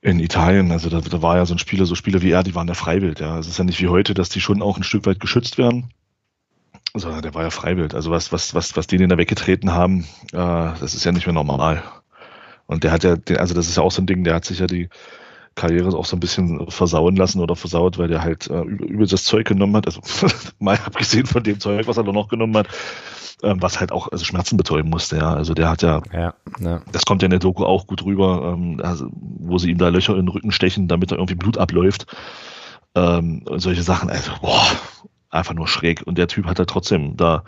in 0.03 0.19
Italien, 0.19 0.73
also 0.73 0.91
da, 0.91 1.01
da 1.01 1.23
war 1.23 1.37
ja 1.37 1.47
so 1.47 1.55
ein 1.55 1.59
Spieler, 1.59 1.87
so 1.87 1.95
Spieler 1.95 2.23
wie 2.23 2.33
er, 2.33 2.43
die 2.43 2.57
waren 2.57 2.67
ja 2.67 2.75
freiwild, 2.75 3.21
ja. 3.21 3.39
Es 3.39 3.47
ist 3.47 3.59
ja 3.59 3.65
nicht 3.65 3.81
wie 3.81 3.89
heute, 3.89 4.15
dass 4.15 4.29
die 4.29 4.41
schon 4.41 4.61
auch 4.61 4.77
ein 4.77 4.83
Stück 4.83 5.07
weit 5.07 5.21
geschützt 5.21 5.59
werden. 5.59 5.95
Sondern 6.95 7.23
der 7.23 7.35
war 7.35 7.45
ja 7.45 7.51
freiwild. 7.51 7.95
Also 7.95 8.11
was, 8.11 8.33
was, 8.33 8.53
was, 8.55 8.77
was 8.77 8.89
die 8.89 8.99
den 8.99 9.09
da 9.09 9.17
weggetreten 9.17 9.73
haben, 9.73 10.05
äh, 10.33 10.37
das 10.37 10.95
ist 10.95 11.05
ja 11.05 11.13
nicht 11.13 11.27
mehr 11.27 11.33
normal. 11.33 11.85
Und 12.67 12.83
der 12.83 12.91
hat 12.91 13.05
ja, 13.05 13.17
den, 13.17 13.37
also 13.37 13.55
das 13.55 13.69
ist 13.69 13.77
ja 13.77 13.83
auch 13.85 13.93
so 13.93 14.03
ein 14.03 14.07
Ding, 14.07 14.25
der 14.25 14.35
hat 14.35 14.45
sich 14.45 14.59
ja 14.59 14.67
die 14.67 14.89
Karriere 15.55 15.97
auch 15.97 16.05
so 16.05 16.17
ein 16.17 16.21
bisschen 16.21 16.71
versauen 16.71 17.17
lassen 17.17 17.41
oder 17.41 17.57
versaut, 17.57 17.99
weil 17.99 18.09
der 18.09 18.23
halt 18.23 18.49
äh, 18.49 18.63
übel 18.63 19.07
das 19.07 19.25
Zeug 19.25 19.47
genommen 19.47 19.77
hat. 19.77 19.87
Also 19.87 20.01
mal 20.59 20.79
abgesehen 20.85 21.27
von 21.27 21.43
dem 21.43 21.61
Zeug, 21.61 21.87
was 21.87 21.97
er 21.97 22.05
da 22.05 22.13
noch 22.13 22.29
genommen 22.29 22.57
hat, 22.57 22.69
ähm, 23.43 23.61
was 23.61 23.81
halt 23.81 23.93
auch 23.93 24.11
also 24.11 24.25
Schmerzen 24.25 24.57
betäuben 24.57 24.91
musste, 24.91 25.17
ja. 25.17 25.35
Also 25.35 25.55
der 25.55 25.69
hat 25.69 25.83
ja, 25.83 26.01
ja, 26.13 26.35
ja. 26.61 26.83
das 26.93 27.05
kommt 27.05 27.23
ja 27.23 27.27
in 27.27 27.31
der 27.31 27.41
Doku 27.41 27.65
auch 27.65 27.87
gut 27.87 28.05
rüber, 28.05 28.55
ähm, 28.55 28.81
also, 28.83 29.09
wo 29.13 29.59
sie 29.59 29.71
ihm 29.71 29.79
da 29.79 29.89
Löcher 29.89 30.15
in 30.15 30.27
den 30.27 30.29
Rücken 30.29 30.53
stechen, 30.53 30.89
damit 30.89 31.11
da 31.11 31.17
irgendwie 31.17 31.35
Blut 31.35 31.59
abläuft. 31.59 32.07
Ähm, 32.95 33.43
und 33.47 33.61
solche 33.61 33.83
Sachen, 33.83 34.11
also, 34.11 34.31
boah, 34.41 34.67
einfach 35.31 35.55
nur 35.55 35.67
schräg. 35.67 36.03
Und 36.07 36.19
der 36.19 36.29
Typ 36.29 36.47
hat 36.47 36.59
da 36.59 36.65
trotzdem 36.65 37.17
da 37.17 37.43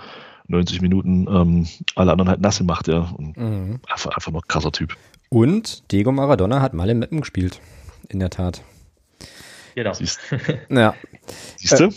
90 0.49 0.81
Minuten 0.83 1.27
ähm, 1.29 1.67
alle 1.95 2.13
anderen 2.13 2.29
halt 2.29 2.41
nass 2.41 2.59
gemacht, 2.59 2.89
ja. 2.89 3.15
Und 3.17 3.37
mhm. 3.37 3.81
einfach, 3.89 4.11
einfach 4.11 4.33
nur 4.33 4.43
krasser 4.43 4.73
Typ. 4.73 4.97
Und 5.29 5.91
Diego 5.91 6.13
Maradona 6.13 6.61
hat 6.61 6.75
mal 6.75 6.89
im 6.91 6.99
Mappen 6.99 7.21
gespielt. 7.21 7.61
In 8.09 8.21
der 8.21 8.31
Tat. 8.31 8.63
Genau. 9.75 9.93
Siehst, 9.93 10.21
ja. 10.69 10.95
Siehst 11.57 11.81
du? 11.81 11.85
Äh, 11.85 11.93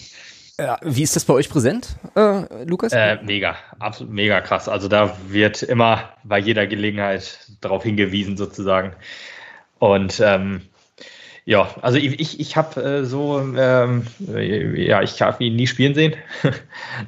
ja, 0.60 0.80
wie 0.82 1.04
ist 1.04 1.16
das 1.16 1.26
bei 1.26 1.36
euch 1.36 1.50
präsent, 1.50 1.98
äh, 2.16 2.64
Lukas? 2.66 2.92
Äh, 2.92 3.20
mega, 3.22 3.56
absolut 3.78 4.12
mega 4.12 4.42
krass. 4.42 4.68
Also 4.68 4.88
da 4.88 5.16
wird 5.28 5.62
immer 5.62 6.10
bei 6.24 6.40
jeder 6.40 6.66
Gelegenheit 6.66 7.48
darauf 7.62 7.84
hingewiesen 7.84 8.38
sozusagen. 8.38 8.96
Und 9.78 10.20
ähm, 10.20 10.62
ja, 11.46 11.70
also 11.82 11.98
ich, 11.98 12.20
ich, 12.20 12.40
ich 12.40 12.58
habe 12.58 12.82
äh, 12.84 13.06
so, 13.06 13.40
ähm, 13.40 14.08
ja, 14.18 15.04
ich 15.04 15.22
habe 15.22 15.44
ihn 15.44 15.56
nie 15.56 15.68
spielen 15.68 15.94
sehen. 15.94 16.16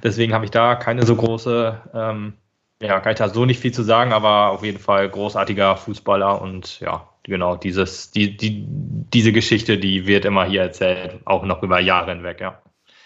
Deswegen 0.03 0.33
habe 0.33 0.45
ich 0.45 0.51
da 0.51 0.75
keine 0.75 1.05
so 1.05 1.15
große, 1.15 1.81
ähm, 1.93 2.33
ja, 2.81 2.99
kann 2.99 3.13
ich 3.13 3.17
da 3.17 3.29
so 3.29 3.45
nicht 3.45 3.59
viel 3.59 3.73
zu 3.73 3.83
sagen, 3.83 4.13
aber 4.13 4.51
auf 4.51 4.63
jeden 4.63 4.79
Fall 4.79 5.09
großartiger 5.09 5.75
Fußballer 5.75 6.41
und 6.41 6.79
ja, 6.79 7.08
genau, 7.23 7.55
dieses, 7.55 8.11
die, 8.11 8.35
die, 8.35 8.65
diese 8.67 9.31
Geschichte, 9.31 9.77
die 9.77 10.07
wird 10.07 10.25
immer 10.25 10.45
hier 10.45 10.61
erzählt, 10.61 11.19
auch 11.25 11.43
noch 11.43 11.63
über 11.63 11.79
Jahre 11.79 12.11
hinweg, 12.11 12.41
ja. 12.41 12.59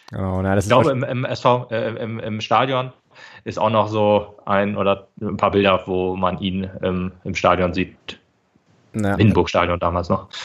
Genau, 0.09 0.41
na, 0.41 0.57
ich 0.57 0.67
glaube, 0.67 0.91
im, 0.91 1.03
im, 1.03 1.25
SV, 1.25 1.67
äh, 1.71 1.95
im, 1.95 2.19
im 2.19 2.41
Stadion 2.41 2.91
ist 3.43 3.57
auch 3.57 3.69
noch 3.69 3.87
so 3.87 4.39
ein 4.45 4.77
oder 4.77 5.07
ein 5.21 5.37
paar 5.37 5.51
Bilder, 5.51 5.83
wo 5.85 6.15
man 6.15 6.39
ihn 6.39 6.69
ähm, 6.81 7.13
im 7.23 7.35
Stadion 7.35 7.73
sieht. 7.73 8.19
Ja. 8.95 9.15
Hindenburg-Stadion 9.17 9.79
damals 9.79 10.09
noch. 10.09 10.29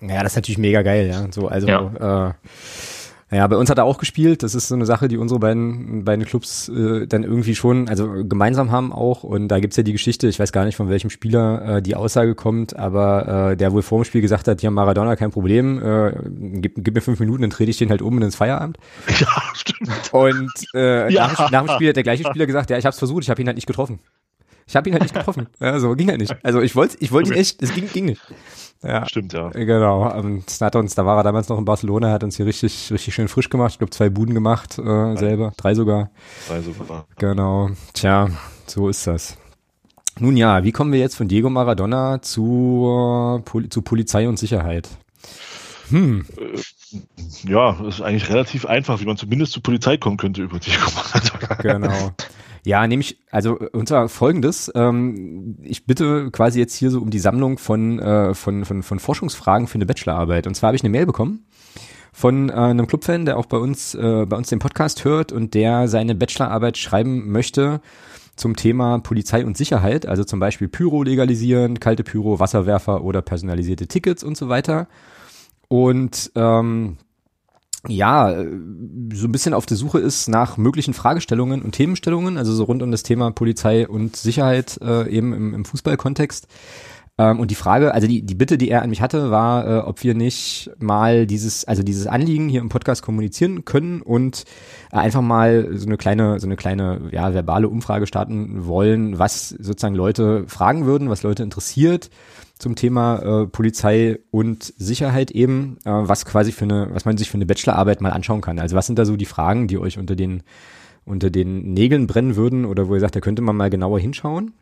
Ja, 0.00 0.22
das 0.22 0.32
ist 0.32 0.36
natürlich 0.36 0.58
mega 0.58 0.82
geil, 0.82 1.08
ja. 1.08 1.26
So, 1.30 1.48
also 1.48 1.66
ja. 1.66 2.28
Äh, 2.28 2.32
ja, 3.30 3.44
bei 3.48 3.56
uns 3.56 3.68
hat 3.70 3.78
er 3.78 3.84
auch 3.84 3.98
gespielt. 3.98 4.44
Das 4.44 4.54
ist 4.54 4.68
so 4.68 4.74
eine 4.76 4.86
Sache, 4.86 5.08
die 5.08 5.16
unsere 5.16 5.40
beiden, 5.40 6.04
beiden 6.04 6.24
Clubs 6.24 6.68
äh, 6.68 7.08
dann 7.08 7.24
irgendwie 7.24 7.56
schon, 7.56 7.88
also 7.88 8.08
gemeinsam 8.24 8.70
haben 8.70 8.92
auch. 8.92 9.24
Und 9.24 9.48
da 9.48 9.58
gibt's 9.58 9.76
ja 9.76 9.82
die 9.82 9.92
Geschichte, 9.92 10.28
ich 10.28 10.38
weiß 10.38 10.52
gar 10.52 10.64
nicht, 10.64 10.76
von 10.76 10.88
welchem 10.88 11.10
Spieler 11.10 11.76
äh, 11.76 11.82
die 11.82 11.96
Aussage 11.96 12.36
kommt, 12.36 12.76
aber 12.76 13.50
äh, 13.50 13.56
der 13.56 13.72
wohl 13.72 13.82
vor 13.82 14.00
dem 14.00 14.04
Spiel 14.04 14.20
gesagt 14.20 14.46
hat, 14.46 14.62
ja, 14.62 14.70
Maradona, 14.70 15.16
kein 15.16 15.32
Problem, 15.32 15.82
äh, 15.82 16.12
gib, 16.60 16.84
gib 16.84 16.94
mir 16.94 17.00
fünf 17.00 17.18
Minuten, 17.18 17.42
dann 17.42 17.50
trete 17.50 17.70
ich 17.70 17.78
den 17.78 17.90
halt 17.90 18.00
um 18.00 18.14
und 18.16 18.22
ins 18.22 18.36
Feierabend. 18.36 18.78
Ja, 19.18 19.42
stimmt. 19.54 20.12
Und 20.12 20.52
äh, 20.74 21.10
ja. 21.10 21.28
Nach, 21.28 21.50
nach 21.50 21.64
dem 21.64 21.74
Spiel 21.74 21.88
hat 21.88 21.96
der 21.96 22.02
gleiche 22.02 22.24
Spieler 22.24 22.46
gesagt, 22.46 22.70
ja, 22.70 22.76
ich 22.76 22.84
hab's 22.84 22.98
versucht, 22.98 23.22
ich 23.22 23.30
habe 23.30 23.40
ihn 23.40 23.46
halt 23.46 23.56
nicht 23.56 23.66
getroffen. 23.66 23.98
Ich 24.66 24.76
habe 24.76 24.88
ihn 24.88 24.94
halt 24.94 25.02
nicht 25.02 25.14
getroffen. 25.14 25.46
ja, 25.60 25.78
so 25.78 25.94
ging 25.94 26.08
halt 26.08 26.20
nicht. 26.20 26.34
Also 26.42 26.60
ich 26.60 26.74
wollte 26.76 26.96
ich 27.00 27.12
wollte 27.12 27.32
ihn 27.32 27.38
echt, 27.38 27.62
es 27.62 27.72
ging, 27.74 27.88
ging 27.88 28.04
nicht. 28.06 28.20
Ja, 28.82 29.06
Stimmt, 29.06 29.32
ja. 29.32 29.48
Genau. 29.50 30.12
Und 30.18 30.44
hat 30.60 30.76
uns, 30.76 30.94
da 30.94 31.06
war 31.06 31.16
er 31.16 31.22
damals 31.22 31.48
noch 31.48 31.58
in 31.58 31.64
Barcelona, 31.64 32.12
hat 32.12 32.24
uns 32.24 32.36
hier 32.36 32.46
richtig, 32.46 32.92
richtig 32.92 33.14
schön 33.14 33.28
frisch 33.28 33.48
gemacht. 33.48 33.72
Ich 33.72 33.78
glaube, 33.78 33.90
zwei 33.90 34.10
Buden 34.10 34.34
gemacht 34.34 34.78
äh, 34.78 35.16
selber, 35.16 35.52
drei 35.56 35.74
sogar. 35.74 36.10
Drei 36.48 36.60
sogar. 36.60 37.06
Genau. 37.18 37.70
Tja, 37.94 38.28
so 38.66 38.88
ist 38.88 39.06
das. 39.06 39.38
Nun 40.18 40.36
ja, 40.36 40.64
wie 40.64 40.72
kommen 40.72 40.92
wir 40.92 41.00
jetzt 41.00 41.16
von 41.16 41.28
Diego 41.28 41.50
Maradona 41.50 42.22
zu, 42.22 43.42
äh, 43.44 43.68
zu 43.68 43.82
Polizei 43.82 44.28
und 44.28 44.38
Sicherheit? 44.38 44.88
Hm. 45.88 46.24
Äh, 46.38 47.00
ja, 47.50 47.78
ist 47.86 48.00
eigentlich 48.00 48.28
relativ 48.30 48.66
einfach, 48.66 49.00
wie 49.00 49.04
man 49.04 49.16
zumindest 49.16 49.52
zur 49.52 49.62
Polizei 49.62 49.96
kommen 49.96 50.16
könnte 50.16 50.42
über 50.42 50.58
Diego 50.58 50.86
Maradona. 50.94 51.78
Genau. 51.78 52.12
Ja, 52.66 52.84
nämlich, 52.84 53.18
also 53.30 53.60
zwar 53.84 54.08
folgendes, 54.08 54.72
ähm, 54.74 55.56
ich 55.62 55.86
bitte 55.86 56.32
quasi 56.32 56.58
jetzt 56.58 56.74
hier 56.74 56.90
so 56.90 57.00
um 57.00 57.10
die 57.10 57.20
Sammlung 57.20 57.58
von, 57.58 58.00
äh, 58.00 58.34
von, 58.34 58.64
von, 58.64 58.82
von 58.82 58.98
Forschungsfragen 58.98 59.68
für 59.68 59.76
eine 59.76 59.86
Bachelorarbeit. 59.86 60.48
Und 60.48 60.56
zwar 60.56 60.68
habe 60.68 60.76
ich 60.76 60.82
eine 60.82 60.90
Mail 60.90 61.06
bekommen 61.06 61.46
von 62.12 62.48
äh, 62.48 62.54
einem 62.54 62.88
Clubfan, 62.88 63.24
der 63.24 63.36
auch 63.36 63.46
bei 63.46 63.56
uns, 63.56 63.94
äh, 63.94 64.26
bei 64.28 64.36
uns 64.36 64.48
den 64.48 64.58
Podcast 64.58 65.04
hört 65.04 65.30
und 65.30 65.54
der 65.54 65.86
seine 65.86 66.16
Bachelorarbeit 66.16 66.76
schreiben 66.76 67.30
möchte 67.30 67.80
zum 68.34 68.56
Thema 68.56 68.98
Polizei 68.98 69.46
und 69.46 69.56
Sicherheit, 69.56 70.04
also 70.04 70.24
zum 70.24 70.40
Beispiel 70.40 70.66
Pyro 70.66 71.04
legalisieren, 71.04 71.78
kalte 71.78 72.02
Pyro, 72.02 72.40
Wasserwerfer 72.40 73.04
oder 73.04 73.22
personalisierte 73.22 73.86
Tickets 73.86 74.24
und 74.24 74.36
so 74.36 74.48
weiter. 74.48 74.88
Und 75.68 76.32
ähm, 76.34 76.96
ja, 77.88 78.34
so 78.34 79.26
ein 79.26 79.32
bisschen 79.32 79.54
auf 79.54 79.66
der 79.66 79.76
Suche 79.76 79.98
ist 79.98 80.28
nach 80.28 80.56
möglichen 80.56 80.94
Fragestellungen 80.94 81.62
und 81.62 81.72
Themenstellungen, 81.72 82.38
also 82.38 82.52
so 82.52 82.64
rund 82.64 82.82
um 82.82 82.90
das 82.90 83.02
Thema 83.02 83.30
Polizei 83.30 83.86
und 83.86 84.16
Sicherheit 84.16 84.78
äh, 84.82 85.08
eben 85.08 85.32
im, 85.32 85.54
im 85.54 85.64
Fußballkontext. 85.64 86.46
Ähm, 87.18 87.40
und 87.40 87.50
die 87.50 87.54
Frage, 87.54 87.94
also 87.94 88.06
die, 88.06 88.22
die 88.22 88.34
Bitte, 88.34 88.58
die 88.58 88.68
er 88.68 88.82
an 88.82 88.90
mich 88.90 89.00
hatte, 89.00 89.30
war, 89.30 89.66
äh, 89.66 89.78
ob 89.78 90.02
wir 90.02 90.14
nicht 90.14 90.70
mal 90.78 91.26
dieses, 91.26 91.64
also 91.64 91.82
dieses 91.82 92.06
Anliegen 92.06 92.48
hier 92.48 92.60
im 92.60 92.68
Podcast 92.68 93.02
kommunizieren 93.02 93.64
können 93.64 94.02
und 94.02 94.44
äh, 94.92 94.96
einfach 94.96 95.22
mal 95.22 95.70
so 95.76 95.86
eine 95.86 95.96
kleine, 95.96 96.38
so 96.40 96.46
eine 96.46 96.56
kleine, 96.56 97.08
ja, 97.12 97.32
verbale 97.32 97.68
Umfrage 97.68 98.06
starten 98.06 98.66
wollen, 98.66 99.18
was 99.18 99.48
sozusagen 99.48 99.94
Leute 99.94 100.44
fragen 100.46 100.84
würden, 100.84 101.08
was 101.08 101.22
Leute 101.22 101.42
interessiert 101.42 102.10
zum 102.58 102.74
Thema 102.74 103.42
äh, 103.42 103.46
Polizei 103.46 104.18
und 104.30 104.72
Sicherheit 104.78 105.30
eben, 105.30 105.78
äh, 105.84 105.90
was 105.90 106.24
quasi 106.24 106.52
für 106.52 106.64
eine, 106.64 106.88
was 106.92 107.04
man 107.04 107.16
sich 107.16 107.30
für 107.30 107.36
eine 107.36 107.46
Bachelorarbeit 107.46 108.00
mal 108.00 108.12
anschauen 108.12 108.40
kann. 108.40 108.58
Also 108.58 108.76
was 108.76 108.86
sind 108.86 108.98
da 108.98 109.04
so 109.04 109.16
die 109.16 109.26
Fragen, 109.26 109.68
die 109.68 109.78
euch 109.78 109.98
unter 109.98 110.16
den 110.16 110.42
unter 111.04 111.30
den 111.30 111.72
Nägeln 111.72 112.08
brennen 112.08 112.34
würden 112.34 112.64
oder 112.64 112.88
wo 112.88 112.94
ihr 112.94 113.00
sagt, 113.00 113.14
da 113.14 113.20
könnte 113.20 113.40
man 113.40 113.54
mal 113.54 113.70
genauer 113.70 114.00
hinschauen. 114.00 114.54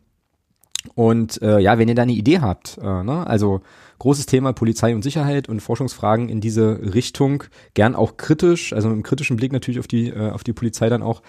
Und 0.93 1.41
äh, 1.41 1.59
ja, 1.59 1.79
wenn 1.79 1.89
ihr 1.89 1.95
da 1.95 2.03
eine 2.03 2.13
Idee 2.13 2.39
habt, 2.39 2.77
äh, 2.77 3.03
ne, 3.03 3.25
also 3.25 3.61
großes 3.97 4.27
Thema 4.27 4.53
Polizei 4.53 4.93
und 4.93 5.01
Sicherheit 5.01 5.49
und 5.49 5.61
Forschungsfragen 5.61 6.29
in 6.29 6.41
diese 6.41 6.93
Richtung, 6.93 7.45
gern 7.73 7.95
auch 7.95 8.17
kritisch, 8.17 8.73
also 8.73 8.89
mit 8.89 8.93
einem 8.93 9.03
kritischen 9.03 9.37
Blick 9.37 9.51
natürlich 9.51 9.79
auf 9.79 9.87
die 9.87 10.09
äh, 10.09 10.29
auf 10.29 10.43
die 10.43 10.53
Polizei 10.53 10.87
dann 10.89 11.01
auch 11.01 11.23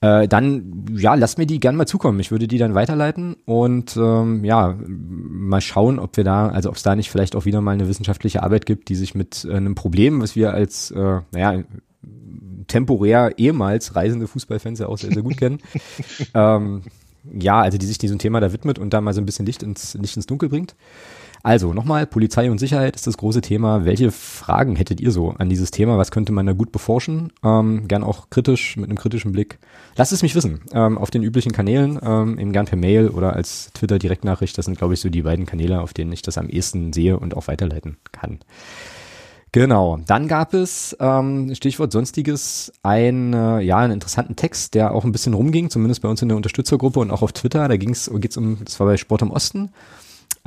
äh, 0.00 0.28
dann 0.28 0.86
ja, 0.94 1.14
lasst 1.14 1.38
mir 1.38 1.46
die 1.46 1.60
gern 1.60 1.76
mal 1.76 1.86
zukommen. 1.86 2.20
Ich 2.20 2.30
würde 2.30 2.46
die 2.46 2.58
dann 2.58 2.74
weiterleiten 2.74 3.36
und 3.44 3.96
ähm, 3.96 4.44
ja, 4.44 4.76
mal 4.86 5.60
schauen, 5.60 5.98
ob 5.98 6.16
wir 6.16 6.24
da, 6.24 6.48
also 6.48 6.68
ob 6.68 6.76
es 6.76 6.82
da 6.82 6.94
nicht 6.94 7.10
vielleicht 7.10 7.34
auch 7.34 7.44
wieder 7.44 7.60
mal 7.60 7.72
eine 7.72 7.88
wissenschaftliche 7.88 8.42
Arbeit 8.42 8.66
gibt, 8.66 8.88
die 8.88 8.94
sich 8.94 9.14
mit 9.14 9.44
äh, 9.44 9.54
einem 9.54 9.74
Problem, 9.74 10.20
was 10.22 10.36
wir 10.36 10.52
als, 10.52 10.90
äh, 10.90 11.20
naja, 11.32 11.64
temporär 12.68 13.38
ehemals 13.38 13.96
reisende 13.96 14.28
Fußballfans 14.28 14.78
ja 14.78 14.86
auch 14.86 14.98
sehr, 14.98 15.12
sehr 15.12 15.22
gut 15.22 15.36
kennen, 15.36 15.58
ähm, 16.34 16.82
ja, 17.38 17.60
also 17.60 17.78
die 17.78 17.86
sich 17.86 17.98
diesem 17.98 18.18
Thema 18.18 18.40
da 18.40 18.52
widmet 18.52 18.78
und 18.78 18.94
da 18.94 19.00
mal 19.00 19.14
so 19.14 19.20
ein 19.20 19.26
bisschen 19.26 19.46
Licht 19.46 19.62
ins, 19.62 19.94
Licht 19.94 20.16
ins 20.16 20.26
Dunkel 20.26 20.48
bringt. 20.48 20.76
Also 21.42 21.72
nochmal, 21.72 22.06
Polizei 22.06 22.50
und 22.50 22.58
Sicherheit 22.58 22.96
ist 22.96 23.06
das 23.06 23.16
große 23.16 23.40
Thema. 23.40 23.84
Welche 23.84 24.10
Fragen 24.10 24.76
hättet 24.76 25.00
ihr 25.00 25.10
so 25.10 25.30
an 25.30 25.48
dieses 25.48 25.70
Thema? 25.70 25.98
Was 25.98 26.10
könnte 26.10 26.32
man 26.32 26.46
da 26.46 26.52
gut 26.52 26.72
beforschen? 26.72 27.32
Ähm, 27.44 27.86
gern 27.88 28.02
auch 28.02 28.30
kritisch, 28.30 28.76
mit 28.76 28.86
einem 28.86 28.98
kritischen 28.98 29.32
Blick. 29.32 29.58
Lasst 29.96 30.12
es 30.12 30.22
mich 30.22 30.34
wissen. 30.34 30.60
Ähm, 30.72 30.98
auf 30.98 31.10
den 31.10 31.22
üblichen 31.22 31.52
Kanälen, 31.52 31.98
ähm, 32.02 32.38
eben 32.38 32.52
gern 32.52 32.66
per 32.66 32.78
Mail 32.78 33.08
oder 33.08 33.34
als 33.34 33.70
Twitter-Direktnachricht. 33.72 34.58
Das 34.58 34.64
sind, 34.64 34.78
glaube 34.78 34.94
ich, 34.94 35.00
so 35.00 35.08
die 35.08 35.22
beiden 35.22 35.46
Kanäle, 35.46 35.80
auf 35.80 35.94
denen 35.94 36.12
ich 36.12 36.22
das 36.22 36.38
am 36.38 36.48
ehesten 36.48 36.92
sehe 36.92 37.18
und 37.18 37.36
auch 37.36 37.48
weiterleiten 37.48 37.96
kann. 38.12 38.40
Genau. 39.52 39.98
Dann 40.06 40.28
gab 40.28 40.52
es, 40.52 40.96
ähm, 41.00 41.54
Stichwort 41.54 41.92
Sonstiges, 41.92 42.72
ein, 42.82 43.32
äh, 43.32 43.60
ja, 43.60 43.78
einen 43.78 43.94
interessanten 43.94 44.36
Text, 44.36 44.74
der 44.74 44.92
auch 44.92 45.04
ein 45.04 45.12
bisschen 45.12 45.32
rumging, 45.32 45.70
zumindest 45.70 46.02
bei 46.02 46.08
uns 46.08 46.20
in 46.20 46.28
der 46.28 46.36
Unterstützergruppe 46.36 47.00
und 47.00 47.10
auch 47.10 47.22
auf 47.22 47.32
Twitter. 47.32 47.66
Da 47.68 47.76
ging 47.76 47.90
es 47.90 48.10
geht's 48.16 48.36
um, 48.36 48.58
das 48.62 48.78
war 48.78 48.86
bei 48.86 48.96
Sport 48.96 49.22
im 49.22 49.30
Osten 49.30 49.70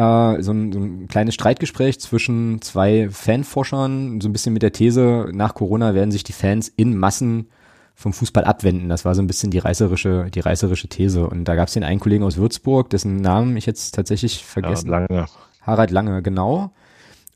äh, 0.01 0.41
so, 0.41 0.51
ein, 0.51 0.71
so 0.71 0.79
ein 0.79 1.07
kleines 1.07 1.35
Streitgespräch 1.35 1.99
zwischen 1.99 2.61
zwei 2.61 3.09
Fanforschern, 3.09 4.21
so 4.21 4.29
ein 4.29 4.33
bisschen 4.33 4.53
mit 4.53 4.63
der 4.63 4.71
These, 4.71 5.29
nach 5.33 5.53
Corona 5.53 5.93
werden 5.93 6.11
sich 6.11 6.23
die 6.23 6.33
Fans 6.33 6.69
in 6.69 6.97
Massen 6.97 7.49
vom 7.95 8.13
Fußball 8.13 8.45
abwenden. 8.45 8.89
Das 8.89 9.05
war 9.05 9.13
so 9.13 9.21
ein 9.21 9.27
bisschen 9.27 9.51
die 9.51 9.59
reißerische, 9.59 10.29
die 10.33 10.39
reißerische 10.39 10.87
These. 10.87 11.27
Und 11.27 11.45
da 11.45 11.55
gab 11.55 11.67
es 11.67 11.75
den 11.75 11.83
einen 11.83 11.99
Kollegen 11.99 12.23
aus 12.23 12.37
Würzburg, 12.37 12.89
dessen 12.89 13.17
Namen 13.17 13.55
ich 13.57 13.65
jetzt 13.65 13.93
tatsächlich 13.93 14.43
vergessen. 14.43 14.89
Harald 14.89 15.09
Lange. 15.09 15.25
Harald 15.61 15.91
Lange, 15.91 16.21
genau. 16.23 16.71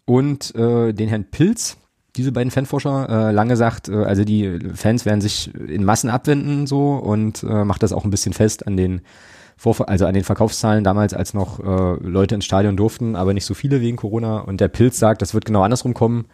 Und 0.05 0.55
äh, 0.55 0.93
den 0.93 1.09
Herrn 1.09 1.25
Pilz, 1.25 1.77
diese 2.15 2.31
beiden 2.31 2.51
Fanforscher, 2.51 3.09
äh, 3.09 3.31
lange 3.31 3.57
sagt, 3.57 3.89
äh, 3.89 3.95
also 3.95 4.23
die 4.23 4.59
Fans 4.73 5.05
werden 5.05 5.21
sich 5.21 5.53
in 5.53 5.83
Massen 5.83 6.09
abwenden 6.09 6.65
so 6.65 6.95
und 6.95 7.43
äh, 7.43 7.63
macht 7.63 7.83
das 7.83 7.93
auch 7.93 8.05
ein 8.05 8.11
bisschen 8.11 8.33
fest 8.33 8.65
an 8.65 8.77
den 8.77 9.01
vor, 9.57 9.87
also 9.87 10.05
an 10.05 10.13
den 10.13 10.23
Verkaufszahlen 10.23 10.83
damals, 10.83 11.13
als 11.13 11.33
noch 11.33 11.59
äh, 11.59 11.97
Leute 12.01 12.35
ins 12.35 12.45
Stadion 12.45 12.77
durften, 12.77 13.15
aber 13.15 13.33
nicht 13.33 13.45
so 13.45 13.53
viele 13.53 13.81
wegen 13.81 13.97
Corona. 13.97 14.39
Und 14.39 14.61
der 14.61 14.67
Pilz 14.67 14.99
sagt, 14.99 15.21
das 15.21 15.33
wird 15.33 15.45
genau 15.45 15.63
andersrum 15.63 15.93
kommen. 15.93 16.27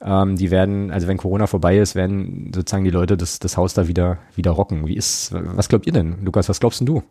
Ähm, 0.00 0.36
die 0.36 0.50
werden, 0.50 0.90
also 0.90 1.08
wenn 1.08 1.16
Corona 1.16 1.46
vorbei 1.46 1.78
ist, 1.78 1.94
werden 1.94 2.52
sozusagen 2.54 2.84
die 2.84 2.90
Leute 2.90 3.16
das, 3.16 3.38
das 3.38 3.56
Haus 3.56 3.74
da 3.74 3.88
wieder, 3.88 4.18
wieder 4.34 4.52
rocken. 4.52 4.86
Wie 4.86 4.96
ist, 4.96 5.32
was 5.32 5.68
glaubt 5.68 5.86
ihr 5.86 5.92
denn, 5.92 6.24
Lukas? 6.24 6.48
Was 6.48 6.60
glaubst 6.60 6.80
denn 6.80 6.86
du? 6.86 7.02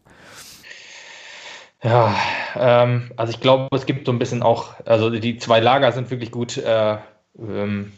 Ja, 1.83 2.15
ähm, 2.55 3.11
also 3.17 3.31
ich 3.31 3.39
glaube, 3.39 3.67
es 3.75 3.85
gibt 3.85 4.05
so 4.05 4.11
ein 4.11 4.19
bisschen 4.19 4.41
auch, 4.41 4.73
also 4.85 5.09
die 5.09 5.37
zwei 5.37 5.59
Lager 5.59 5.91
sind 5.91 6.09
wirklich 6.09 6.31
gut, 6.31 6.57
äh, 6.57 6.97
ähm, 7.37 7.91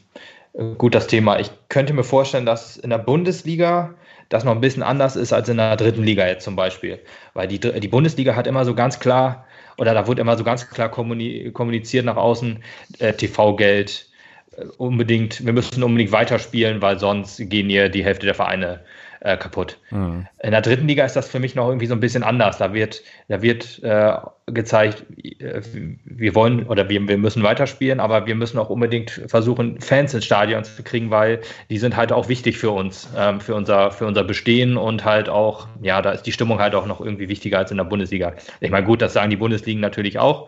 gut 0.77 0.95
das 0.95 1.07
Thema. 1.07 1.39
Ich 1.39 1.51
könnte 1.69 1.93
mir 1.93 2.03
vorstellen, 2.03 2.45
dass 2.45 2.75
in 2.75 2.89
der 2.89 2.97
Bundesliga 2.97 3.93
das 4.29 4.43
noch 4.43 4.53
ein 4.53 4.61
bisschen 4.61 4.83
anders 4.83 5.15
ist 5.15 5.33
als 5.33 5.49
in 5.49 5.57
der 5.57 5.75
dritten 5.75 6.03
Liga 6.03 6.25
jetzt 6.27 6.43
zum 6.43 6.55
Beispiel. 6.55 6.99
Weil 7.33 7.47
die, 7.47 7.59
die 7.59 7.87
Bundesliga 7.87 8.35
hat 8.35 8.47
immer 8.47 8.63
so 8.63 8.75
ganz 8.75 8.99
klar, 8.99 9.45
oder 9.77 9.93
da 9.93 10.07
wurde 10.07 10.21
immer 10.21 10.37
so 10.37 10.43
ganz 10.43 10.69
klar 10.69 10.89
kommuniziert 10.89 12.05
nach 12.05 12.17
außen, 12.17 12.63
äh, 12.99 13.13
TV-Geld, 13.13 14.07
äh, 14.55 14.65
unbedingt, 14.77 15.45
wir 15.45 15.53
müssen 15.53 15.83
unbedingt 15.83 16.11
weiterspielen, 16.11 16.81
weil 16.81 16.99
sonst 16.99 17.37
gehen 17.49 17.69
hier 17.69 17.89
die 17.89 18.03
Hälfte 18.03 18.25
der 18.25 18.35
Vereine 18.35 18.75
äh, 18.75 19.08
kaputt. 19.21 19.77
Mhm. 19.91 20.27
In 20.41 20.51
der 20.51 20.61
dritten 20.61 20.87
Liga 20.87 21.03
ist 21.03 21.15
das 21.15 21.27
für 21.27 21.39
mich 21.39 21.55
noch 21.55 21.67
irgendwie 21.67 21.87
so 21.87 21.93
ein 21.93 21.99
bisschen 21.99 22.23
anders. 22.23 22.57
Da 22.57 22.73
wird, 22.73 23.03
da 23.27 23.41
wird 23.41 23.83
äh, 23.83 24.13
gezeigt, 24.47 25.03
äh, 25.39 25.61
wir 26.05 26.35
wollen 26.35 26.65
oder 26.65 26.87
wir, 26.87 27.05
wir 27.07 27.17
müssen 27.17 27.43
weiterspielen, 27.43 27.99
aber 27.99 28.27
wir 28.27 28.35
müssen 28.35 28.57
auch 28.57 28.69
unbedingt 28.69 29.21
versuchen, 29.27 29.81
Fans 29.81 30.13
ins 30.13 30.25
Stadion 30.25 30.63
zu 30.63 30.83
kriegen, 30.83 31.11
weil 31.11 31.41
die 31.69 31.77
sind 31.77 31.97
halt 31.97 32.13
auch 32.13 32.29
wichtig 32.29 32.57
für 32.57 32.71
uns, 32.71 33.09
ähm, 33.17 33.41
für, 33.41 33.55
unser, 33.55 33.91
für 33.91 34.05
unser 34.05 34.23
Bestehen 34.23 34.77
und 34.77 35.03
halt 35.03 35.27
auch, 35.27 35.67
ja, 35.81 36.01
da 36.01 36.11
ist 36.11 36.23
die 36.23 36.31
Stimmung 36.31 36.59
halt 36.59 36.73
auch 36.75 36.85
noch 36.85 37.01
irgendwie 37.01 37.27
wichtiger 37.27 37.57
als 37.57 37.71
in 37.71 37.77
der 37.77 37.83
Bundesliga. 37.83 38.33
Ich 38.61 38.71
meine, 38.71 38.85
gut, 38.85 39.01
das 39.01 39.13
sagen 39.13 39.29
die 39.29 39.37
Bundesligen 39.37 39.81
natürlich 39.81 40.17
auch. 40.17 40.47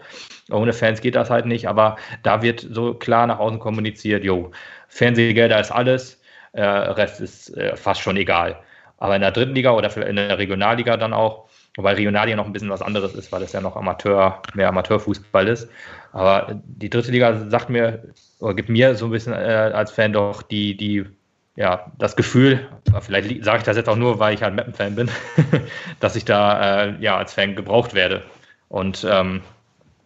Ohne 0.50 0.74
Fans 0.74 1.02
geht 1.02 1.16
das 1.16 1.30
halt 1.30 1.46
nicht, 1.46 1.68
aber 1.68 1.98
da 2.24 2.42
wird 2.42 2.66
so 2.70 2.94
klar 2.94 3.28
nach 3.28 3.40
außen 3.40 3.60
kommuniziert, 3.60 4.24
jo, 4.24 4.52
Fernsehgelder 4.88 5.60
ist 5.60 5.72
alles, 5.72 6.21
äh, 6.54 6.64
Rest 6.64 7.22
ist 7.22 7.56
äh, 7.58 7.76
fast 7.76 8.02
schon 8.02 8.18
egal. 8.18 8.58
Aber 8.98 9.16
in 9.16 9.22
der 9.22 9.32
dritten 9.32 9.56
Liga 9.56 9.72
oder 9.72 9.96
in 10.08 10.16
der 10.16 10.38
Regionalliga 10.38 10.96
dann 10.96 11.14
auch, 11.14 11.50
wobei 11.76 11.94
Regionalliga 11.94 12.38
noch 12.38 12.46
ein 12.46 12.54
bisschen 12.54 12.70
was 12.70 12.84
anderes 12.84 13.16
ist, 13.16 13.32
weil 13.32 13.42
es 13.42 13.52
ja 13.52 13.60
noch 13.60 13.76
Amateur, 13.76 14.42
mehr 14.54 14.70
Amateurfußball 14.70 15.48
ist. 15.48 15.70
Aber 16.12 16.62
die 16.64 16.90
dritte 16.90 17.12
Liga 17.12 17.50
sagt 17.50 17.70
mir, 17.70 18.04
oder 18.40 18.54
gibt 18.54 18.70
mir 18.70 18.94
so 18.96 19.06
ein 19.06 19.12
bisschen 19.12 19.34
äh, 19.34 19.72
als 19.74 19.92
Fan 19.92 20.14
doch 20.14 20.44
die, 20.44 20.78
die, 20.78 21.06
ja, 21.56 21.92
das 21.98 22.16
Gefühl, 22.16 22.68
vielleicht 23.00 23.44
sage 23.44 23.60
ich 23.60 23.64
das 23.64 23.78
jetzt 23.78 23.90
auch 23.90 23.96
nur, 23.96 24.20
weil 24.20 24.36
ich 24.36 24.44
halt 24.44 24.56
Mappen-Fan 24.56 24.96
bin, 24.96 25.10
dass 26.00 26.16
ich 26.16 26.26
da 26.26 26.84
äh, 26.84 26.96
ja 27.00 27.18
als 27.18 27.34
Fan 27.34 27.56
gebraucht 27.56 27.96
werde. 27.96 28.22
Und 28.70 29.06
ähm, 29.10 29.42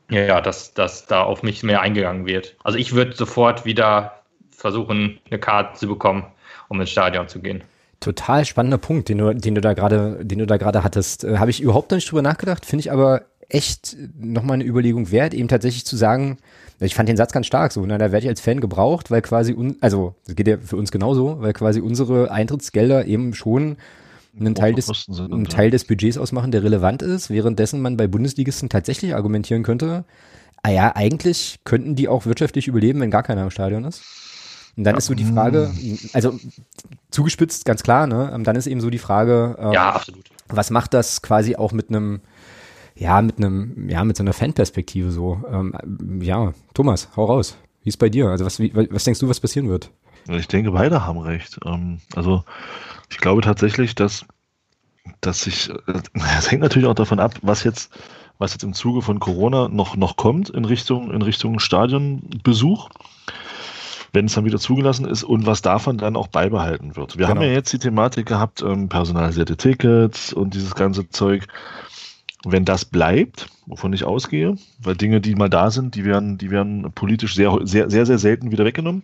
ja, 0.09 0.39
dass, 0.39 0.73
dass 0.73 1.05
da 1.05 1.23
auf 1.23 1.43
mich 1.43 1.63
mehr 1.63 1.81
eingegangen 1.81 2.25
wird. 2.25 2.55
Also 2.63 2.77
ich 2.77 2.93
würde 2.93 3.13
sofort 3.13 3.65
wieder 3.65 4.21
versuchen, 4.51 5.19
eine 5.29 5.39
Karte 5.39 5.77
zu 5.77 5.87
bekommen, 5.87 6.27
um 6.69 6.79
ins 6.79 6.89
Stadion 6.89 7.27
zu 7.27 7.39
gehen. 7.39 7.63
Total 7.99 8.45
spannender 8.45 8.77
Punkt, 8.77 9.09
den 9.09 9.17
du, 9.17 9.33
den 9.33 9.55
du 9.55 9.61
da 9.61 9.73
gerade, 9.73 10.19
den 10.23 10.39
du 10.39 10.45
da 10.45 10.57
gerade 10.57 10.83
hattest. 10.83 11.23
Äh, 11.23 11.37
Habe 11.37 11.51
ich 11.51 11.61
überhaupt 11.61 11.91
noch 11.91 11.97
nicht 11.97 12.11
drüber 12.11 12.21
nachgedacht, 12.21 12.65
finde 12.65 12.81
ich 12.81 12.91
aber 12.91 13.23
echt 13.49 13.95
nochmal 14.19 14.55
eine 14.55 14.65
Überlegung 14.65 15.11
wert, 15.11 15.33
eben 15.33 15.47
tatsächlich 15.47 15.85
zu 15.85 15.95
sagen, 15.95 16.37
ich 16.79 16.95
fand 16.95 17.07
den 17.07 17.17
Satz 17.17 17.31
ganz 17.31 17.45
stark 17.45 17.71
so, 17.71 17.85
na, 17.85 17.97
da 17.97 18.11
werde 18.11 18.25
ich 18.25 18.29
als 18.29 18.41
Fan 18.41 18.59
gebraucht, 18.59 19.11
weil 19.11 19.21
quasi, 19.21 19.53
un, 19.53 19.77
also 19.81 20.15
das 20.25 20.35
geht 20.35 20.47
ja 20.47 20.57
für 20.57 20.77
uns 20.77 20.91
genauso, 20.91 21.41
weil 21.41 21.53
quasi 21.53 21.79
unsere 21.79 22.31
Eintrittsgelder 22.31 23.05
eben 23.05 23.33
schon 23.33 23.77
einen 24.37 24.55
Teil, 24.55 24.73
des, 24.73 24.87
sind, 24.87 25.31
einen 25.31 25.45
Teil 25.45 25.71
des 25.71 25.85
Budgets 25.85 26.17
ausmachen, 26.17 26.51
der 26.51 26.63
relevant 26.63 27.01
ist, 27.01 27.29
währenddessen 27.29 27.81
man 27.81 27.95
bei 27.95 28.07
Bundesligisten 28.07 28.67
tatsächlich 28.67 29.15
argumentieren 29.15 29.63
könnte, 29.63 30.03
ah 30.63 30.69
ja, 30.69 30.95
eigentlich 30.95 31.59
könnten 31.63 31.95
die 31.95 32.09
auch 32.09 32.25
wirtschaftlich 32.25 32.67
überleben, 32.67 32.99
wenn 32.99 33.11
gar 33.11 33.23
keiner 33.23 33.43
im 33.43 33.51
Stadion 33.51 33.85
ist. 33.85 34.03
Und 34.77 34.83
dann 34.83 34.95
ja. 34.95 34.97
ist 34.97 35.05
so 35.05 35.13
die 35.13 35.23
Frage, 35.23 35.71
also 36.13 36.37
zugespitzt, 37.09 37.65
ganz 37.65 37.81
klar, 37.81 38.07
ne? 38.07 38.31
Ähm, 38.33 38.43
dann 38.43 38.55
ist 38.55 38.67
eben 38.67 38.81
so 38.81 38.89
die 38.89 38.97
Frage, 38.97 39.55
ähm, 39.57 39.71
ja, 39.71 39.93
absolut. 39.93 40.25
was 40.49 40.69
macht 40.69 40.93
das 40.93 41.21
quasi 41.21 41.55
auch 41.55 41.71
mit 41.71 41.89
einem, 41.89 42.19
ja, 42.95 43.21
mit 43.21 43.37
einem, 43.37 43.89
ja, 43.89 44.03
mit 44.03 44.17
so 44.17 44.23
einer 44.23 44.33
Fanperspektive 44.33 45.11
so. 45.11 45.41
Ähm, 45.49 46.21
ja, 46.21 46.53
Thomas, 46.73 47.09
hau 47.15 47.25
raus. 47.25 47.57
Wie 47.83 47.89
ist 47.89 47.97
bei 47.97 48.09
dir? 48.09 48.27
Also 48.27 48.45
was, 48.45 48.59
wie, 48.59 48.73
was 48.75 49.03
denkst 49.05 49.19
du, 49.19 49.29
was 49.29 49.39
passieren 49.39 49.69
wird? 49.69 49.91
Ich 50.27 50.47
denke, 50.47 50.71
beide 50.71 51.05
haben 51.05 51.19
recht. 51.19 51.59
Ähm, 51.65 51.99
also 52.15 52.43
ich 53.09 53.17
glaube 53.17 53.41
tatsächlich, 53.41 53.95
dass, 53.95 54.25
dass 55.21 55.43
sich, 55.43 55.69
es 56.37 56.51
hängt 56.51 56.63
natürlich 56.63 56.87
auch 56.87 56.95
davon 56.95 57.19
ab, 57.19 57.35
was 57.41 57.63
jetzt, 57.63 57.91
was 58.39 58.53
jetzt 58.53 58.63
im 58.63 58.73
Zuge 58.73 59.01
von 59.01 59.19
Corona 59.19 59.69
noch, 59.69 59.95
noch 59.95 60.17
kommt 60.17 60.49
in 60.49 60.65
Richtung, 60.65 61.11
in 61.11 61.21
Richtung 61.21 61.59
Stadionbesuch 61.59 62.89
wenn 64.15 64.25
es 64.25 64.33
dann 64.33 64.45
wieder 64.45 64.57
zugelassen 64.57 65.05
ist 65.05 65.23
und 65.23 65.45
was 65.45 65.61
davon 65.61 65.97
dann 65.97 66.15
auch 66.15 66.27
beibehalten 66.27 66.95
wird. 66.95 67.17
Wir 67.17 67.27
genau. 67.27 67.41
haben 67.41 67.45
ja 67.45 67.53
jetzt 67.53 67.71
die 67.73 67.79
Thematik 67.79 68.25
gehabt, 68.25 68.63
ähm, 68.63 68.89
personalisierte 68.89 69.57
Tickets 69.57 70.33
und 70.33 70.55
dieses 70.55 70.73
ganze 70.73 71.09
Zeug. 71.09 71.47
Wenn 72.47 72.63
das 72.63 72.85
bleibt, 72.85 73.47
wovon 73.65 73.91
ich 73.93 74.03
ausgehe, 74.03 74.55
weil 74.79 74.95
Dinge, 74.95 75.19
die 75.19 75.35
mal 75.35 75.49
da 75.49 75.71
sind, 75.71 75.95
die 75.95 76.05
werden, 76.05 76.37
die 76.37 76.51
werden 76.51 76.91
politisch 76.93 77.33
sehr, 77.35 77.59
sehr, 77.63 77.89
sehr, 77.89 78.05
sehr 78.05 78.19
selten 78.19 78.51
wieder 78.51 78.65
weggenommen. 78.65 79.03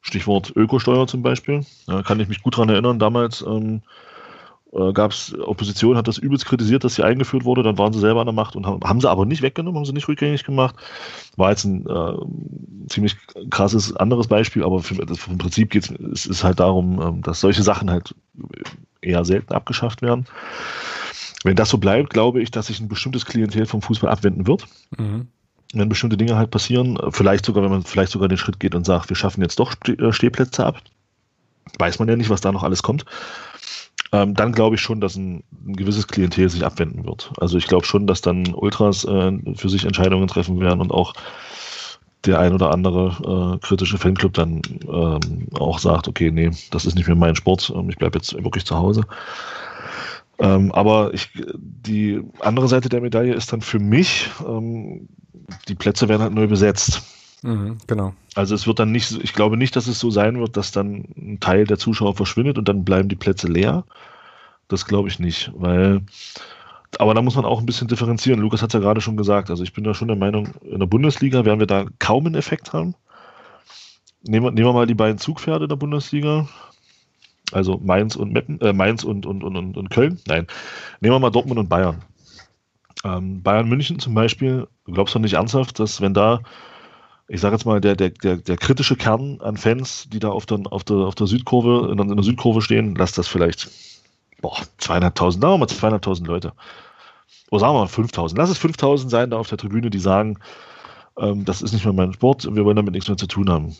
Stichwort 0.00 0.52
Ökosteuer 0.56 1.06
zum 1.06 1.22
Beispiel. 1.22 1.64
Da 1.86 2.02
kann 2.02 2.20
ich 2.20 2.28
mich 2.28 2.42
gut 2.42 2.54
daran 2.54 2.70
erinnern, 2.70 2.98
damals 2.98 3.42
ähm, 3.42 3.82
äh, 4.74 4.92
gab 4.92 5.12
es, 5.12 5.34
Opposition 5.38 5.96
hat 5.96 6.08
das 6.08 6.18
übelst 6.18 6.46
kritisiert, 6.46 6.84
dass 6.84 6.96
sie 6.96 7.04
eingeführt 7.04 7.44
wurde, 7.44 7.62
dann 7.62 7.78
waren 7.78 7.92
sie 7.92 8.00
selber 8.00 8.20
an 8.20 8.26
der 8.26 8.34
Macht 8.34 8.56
und 8.56 8.66
haben, 8.66 8.80
haben 8.82 9.00
sie 9.00 9.08
aber 9.08 9.24
nicht 9.24 9.42
weggenommen, 9.42 9.78
haben 9.78 9.84
sie 9.84 9.92
nicht 9.92 10.08
rückgängig 10.08 10.44
gemacht. 10.44 10.74
War 11.36 11.50
jetzt 11.50 11.64
ein 11.64 11.86
äh, 11.86 12.88
ziemlich 12.88 13.16
krasses 13.50 13.94
anderes 13.96 14.26
Beispiel, 14.26 14.64
aber 14.64 14.80
für, 14.82 14.94
das, 15.06 15.18
vom 15.18 15.38
Prinzip 15.38 15.70
geht 15.70 15.90
es 15.90 16.26
ist 16.26 16.44
halt 16.44 16.60
darum, 16.60 17.00
ähm, 17.00 17.22
dass 17.22 17.40
solche 17.40 17.62
Sachen 17.62 17.90
halt 17.90 18.14
eher 19.00 19.24
selten 19.24 19.52
abgeschafft 19.52 20.02
werden. 20.02 20.26
Wenn 21.44 21.56
das 21.56 21.68
so 21.68 21.78
bleibt, 21.78 22.10
glaube 22.10 22.42
ich, 22.42 22.50
dass 22.50 22.66
sich 22.66 22.80
ein 22.80 22.88
bestimmtes 22.88 23.26
Klientel 23.26 23.66
vom 23.66 23.82
Fußball 23.82 24.10
abwenden 24.10 24.46
wird. 24.46 24.66
Mhm. 24.96 25.28
Wenn 25.72 25.88
bestimmte 25.88 26.16
Dinge 26.16 26.36
halt 26.36 26.50
passieren, 26.50 26.98
vielleicht 27.10 27.44
sogar, 27.44 27.62
wenn 27.62 27.70
man 27.70 27.82
vielleicht 27.82 28.12
sogar 28.12 28.28
den 28.28 28.38
Schritt 28.38 28.60
geht 28.60 28.74
und 28.74 28.86
sagt, 28.86 29.08
wir 29.08 29.16
schaffen 29.16 29.42
jetzt 29.42 29.58
doch 29.58 29.74
äh, 29.86 30.12
Stehplätze 30.12 30.64
ab, 30.64 30.80
weiß 31.78 31.98
man 31.98 32.08
ja 32.08 32.16
nicht, 32.16 32.30
was 32.30 32.40
da 32.40 32.52
noch 32.52 32.62
alles 32.62 32.82
kommt 32.82 33.04
ähm, 34.14 34.34
dann 34.34 34.52
glaube 34.52 34.76
ich 34.76 34.80
schon, 34.80 35.00
dass 35.00 35.16
ein, 35.16 35.42
ein, 35.66 35.74
gewisses 35.74 36.06
Klientel 36.06 36.48
sich 36.48 36.64
abwenden 36.64 37.04
wird. 37.04 37.32
Also 37.38 37.58
ich 37.58 37.66
glaube 37.66 37.84
schon, 37.84 38.06
dass 38.06 38.20
dann 38.20 38.54
Ultras 38.54 39.04
äh, 39.04 39.32
für 39.56 39.68
sich 39.68 39.84
Entscheidungen 39.84 40.28
treffen 40.28 40.60
werden 40.60 40.80
und 40.80 40.92
auch 40.92 41.14
der 42.24 42.38
ein 42.38 42.52
oder 42.52 42.70
andere 42.70 43.56
äh, 43.56 43.66
kritische 43.66 43.98
Fanclub 43.98 44.32
dann 44.34 44.62
ähm, 44.88 45.48
auch 45.58 45.80
sagt, 45.80 46.06
okay, 46.06 46.30
nee, 46.30 46.50
das 46.70 46.86
ist 46.86 46.94
nicht 46.94 47.08
mehr 47.08 47.16
mein 47.16 47.34
Sport, 47.34 47.72
ähm, 47.74 47.90
ich 47.90 47.96
bleibe 47.96 48.16
jetzt 48.16 48.32
wirklich 48.32 48.64
zu 48.64 48.76
Hause. 48.76 49.02
Ähm, 50.38 50.70
aber 50.72 51.12
ich, 51.12 51.30
die 51.56 52.22
andere 52.38 52.68
Seite 52.68 52.88
der 52.88 53.00
Medaille 53.00 53.34
ist 53.34 53.52
dann 53.52 53.62
für 53.62 53.80
mich, 53.80 54.30
ähm, 54.46 55.08
die 55.68 55.74
Plätze 55.74 56.08
werden 56.08 56.22
halt 56.22 56.34
neu 56.34 56.46
besetzt. 56.46 57.02
Mhm, 57.44 57.76
genau. 57.86 58.14
Also 58.34 58.54
es 58.54 58.66
wird 58.66 58.78
dann 58.78 58.90
nicht, 58.90 59.12
ich 59.22 59.34
glaube 59.34 59.58
nicht, 59.58 59.76
dass 59.76 59.86
es 59.86 60.00
so 60.00 60.10
sein 60.10 60.40
wird, 60.40 60.56
dass 60.56 60.72
dann 60.72 61.04
ein 61.14 61.40
Teil 61.40 61.66
der 61.66 61.78
Zuschauer 61.78 62.16
verschwindet 62.16 62.56
und 62.56 62.66
dann 62.66 62.86
bleiben 62.86 63.10
die 63.10 63.16
Plätze 63.16 63.48
leer. 63.48 63.84
Das 64.68 64.86
glaube 64.86 65.08
ich 65.08 65.18
nicht, 65.18 65.52
weil, 65.54 66.00
aber 66.98 67.12
da 67.12 67.20
muss 67.20 67.36
man 67.36 67.44
auch 67.44 67.60
ein 67.60 67.66
bisschen 67.66 67.86
differenzieren. 67.86 68.40
Lukas 68.40 68.62
hat 68.62 68.70
es 68.70 68.72
ja 68.72 68.80
gerade 68.80 69.02
schon 69.02 69.18
gesagt. 69.18 69.50
Also 69.50 69.62
ich 69.62 69.74
bin 69.74 69.84
da 69.84 69.92
schon 69.92 70.08
der 70.08 70.16
Meinung, 70.16 70.54
in 70.62 70.80
der 70.80 70.86
Bundesliga 70.86 71.44
werden 71.44 71.60
wir 71.60 71.66
da 71.66 71.84
kaum 71.98 72.24
einen 72.24 72.34
Effekt 72.34 72.72
haben. 72.72 72.94
Nehmen 74.22 74.46
wir, 74.46 74.50
nehmen 74.50 74.68
wir 74.68 74.72
mal 74.72 74.86
die 74.86 74.94
beiden 74.94 75.18
Zugpferde 75.18 75.68
der 75.68 75.76
Bundesliga. 75.76 76.48
Also 77.52 77.78
Mainz 77.84 78.16
und 78.16 78.32
Meppen, 78.32 78.58
äh, 78.62 78.72
Mainz 78.72 79.04
und, 79.04 79.26
und, 79.26 79.44
und, 79.44 79.76
und, 79.76 79.90
Köln. 79.90 80.18
Nein. 80.26 80.46
Nehmen 81.00 81.14
wir 81.14 81.18
mal 81.18 81.30
Dortmund 81.30 81.60
und 81.60 81.68
Bayern. 81.68 82.02
Ähm, 83.04 83.42
Bayern 83.42 83.68
München 83.68 83.98
zum 83.98 84.14
Beispiel, 84.14 84.66
glaubst 84.86 85.14
du 85.14 85.18
nicht 85.18 85.34
ernsthaft, 85.34 85.78
dass 85.78 86.00
wenn 86.00 86.14
da 86.14 86.40
ich 87.28 87.40
sage 87.40 87.54
jetzt 87.54 87.64
mal, 87.64 87.80
der, 87.80 87.96
der, 87.96 88.10
der, 88.10 88.36
der 88.36 88.56
kritische 88.56 88.96
Kern 88.96 89.40
an 89.40 89.56
Fans, 89.56 90.08
die 90.10 90.18
da 90.18 90.28
auf 90.28 90.46
der, 90.46 90.60
auf 90.70 90.84
der, 90.84 90.96
auf 90.96 91.14
der 91.14 91.26
Südkurve, 91.26 91.90
in 91.90 91.96
der, 91.96 92.22
Südkurve 92.22 92.60
stehen, 92.60 92.94
lass 92.96 93.12
das 93.12 93.28
vielleicht, 93.28 93.70
boah, 94.42 94.56
zweieinhalbtausend, 94.78 95.42
sagen 95.42 95.54
wir 95.54 95.58
mal 95.58 95.68
zweieinhalbtausend 95.68 96.28
Leute. 96.28 96.52
Oder 97.50 97.60
sagen 97.60 97.74
wir 97.74 97.80
mal 97.80 97.88
5000. 97.88 98.38
Lass 98.38 98.50
es 98.50 98.58
5000 98.58 99.10
sein 99.10 99.30
da 99.30 99.38
auf 99.38 99.48
der 99.48 99.58
Tribüne, 99.58 99.88
die 99.88 99.98
sagen, 99.98 100.38
ähm, 101.18 101.44
das 101.44 101.62
ist 101.62 101.72
nicht 101.72 101.84
mehr 101.84 101.94
mein 101.94 102.12
Sport, 102.12 102.44
wir 102.44 102.64
wollen 102.64 102.76
damit 102.76 102.92
nichts 102.92 103.08
mehr 103.08 103.16
zu 103.16 103.26
tun 103.26 103.48
haben. 103.48 103.74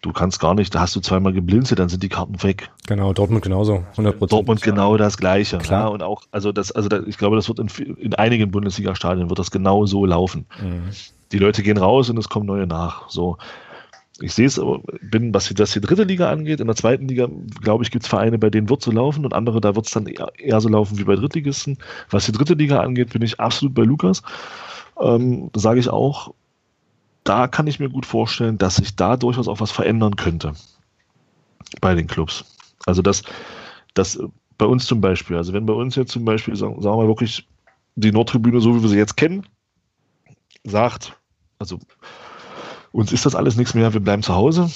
Du 0.00 0.12
kannst 0.12 0.38
gar 0.38 0.54
nicht, 0.54 0.74
da 0.74 0.80
hast 0.80 0.94
du 0.94 1.00
zweimal 1.00 1.32
geblinzelt, 1.32 1.80
dann 1.80 1.88
sind 1.88 2.04
die 2.04 2.08
Karten 2.08 2.40
weg. 2.42 2.70
Genau, 2.86 3.12
Dortmund 3.12 3.42
genauso, 3.42 3.84
100%. 3.96 4.28
Dortmund 4.28 4.62
genau 4.62 4.96
das 4.96 5.18
Gleiche. 5.18 5.58
Klar. 5.58 5.86
Ja, 5.86 5.88
und 5.88 6.02
auch, 6.04 6.22
also 6.30 6.52
das, 6.52 6.70
also 6.70 6.88
da, 6.88 7.00
ich 7.04 7.18
glaube, 7.18 7.34
das 7.34 7.48
wird 7.48 7.58
in, 7.58 7.68
in 7.96 8.14
einigen 8.14 8.50
Bundesliga-Stadien 8.50 9.28
wird 9.28 9.40
das 9.40 9.50
genau 9.50 9.84
so 9.84 10.06
laufen. 10.06 10.46
Mhm 10.62 10.90
die 11.32 11.38
Leute 11.38 11.62
gehen 11.62 11.78
raus 11.78 12.10
und 12.10 12.18
es 12.18 12.28
kommen 12.28 12.46
neue 12.46 12.66
nach. 12.66 13.08
So. 13.08 13.36
Ich 14.20 14.34
sehe 14.34 14.46
es, 14.46 14.60
bin, 15.00 15.32
was 15.32 15.48
das 15.54 15.72
die 15.72 15.80
dritte 15.80 16.02
Liga 16.02 16.30
angeht, 16.30 16.60
in 16.60 16.66
der 16.66 16.74
zweiten 16.74 17.06
Liga, 17.06 17.28
glaube 17.62 17.84
ich, 17.84 17.90
gibt 17.90 18.04
es 18.04 18.08
Vereine, 18.08 18.38
bei 18.38 18.50
denen 18.50 18.68
wird 18.68 18.82
so 18.82 18.90
laufen 18.90 19.24
und 19.24 19.32
andere, 19.32 19.60
da 19.60 19.76
wird 19.76 19.86
es 19.86 19.92
dann 19.92 20.06
eher, 20.06 20.32
eher, 20.38 20.60
so 20.60 20.68
laufen 20.68 20.98
wie 20.98 21.04
bei 21.04 21.14
Drittligisten. 21.14 21.78
Was 22.10 22.26
die 22.26 22.32
dritte 22.32 22.54
Liga 22.54 22.80
angeht, 22.80 23.12
bin 23.12 23.22
ich 23.22 23.38
absolut 23.38 23.74
bei 23.74 23.82
Lukas. 23.82 24.22
Ähm, 25.00 25.50
sage 25.54 25.78
ich 25.78 25.88
auch, 25.88 26.34
da 27.22 27.46
kann 27.46 27.66
ich 27.66 27.78
mir 27.78 27.90
gut 27.90 28.06
vorstellen, 28.06 28.58
dass 28.58 28.76
sich 28.76 28.96
da 28.96 29.16
durchaus 29.16 29.46
auch 29.46 29.60
was 29.60 29.70
verändern 29.70 30.16
könnte 30.16 30.54
bei 31.80 31.94
den 31.94 32.06
Clubs. 32.06 32.44
Also 32.86 33.02
dass, 33.02 33.22
dass 33.94 34.18
bei 34.56 34.66
uns 34.66 34.86
zum 34.86 35.00
Beispiel, 35.00 35.36
also 35.36 35.52
wenn 35.52 35.66
bei 35.66 35.74
uns 35.74 35.94
jetzt 35.94 36.12
zum 36.12 36.24
Beispiel, 36.24 36.56
sagen 36.56 36.82
wir 36.82 36.96
mal 36.96 37.06
wirklich, 37.06 37.46
die 37.96 38.12
Nordtribüne, 38.12 38.60
so 38.60 38.74
wie 38.74 38.82
wir 38.82 38.88
sie 38.88 38.96
jetzt 38.96 39.16
kennen, 39.16 39.46
sagt, 40.64 41.17
also 41.58 41.78
uns 42.92 43.12
ist 43.12 43.26
das 43.26 43.34
alles 43.34 43.56
nichts 43.56 43.74
mehr, 43.74 43.92
wir 43.92 44.00
bleiben 44.00 44.22
zu 44.22 44.34
Hause. 44.34 44.70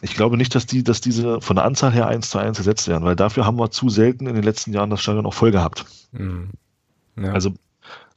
Ich 0.00 0.14
glaube 0.14 0.36
nicht, 0.36 0.54
dass 0.54 0.66
die, 0.66 0.82
dass 0.82 1.00
diese 1.00 1.40
von 1.40 1.56
der 1.56 1.64
Anzahl 1.64 1.92
her 1.92 2.06
eins 2.06 2.30
zu 2.30 2.38
eins 2.38 2.58
ersetzt 2.58 2.88
werden, 2.88 3.04
weil 3.04 3.16
dafür 3.16 3.44
haben 3.44 3.58
wir 3.58 3.70
zu 3.70 3.88
selten 3.88 4.26
in 4.26 4.34
den 4.34 4.44
letzten 4.44 4.72
Jahren 4.72 4.90
das 4.90 5.02
Stadion 5.02 5.26
auch 5.26 5.34
voll 5.34 5.50
gehabt. 5.50 5.84
Mhm. 6.12 6.50
Ja. 7.16 7.32
Also 7.32 7.52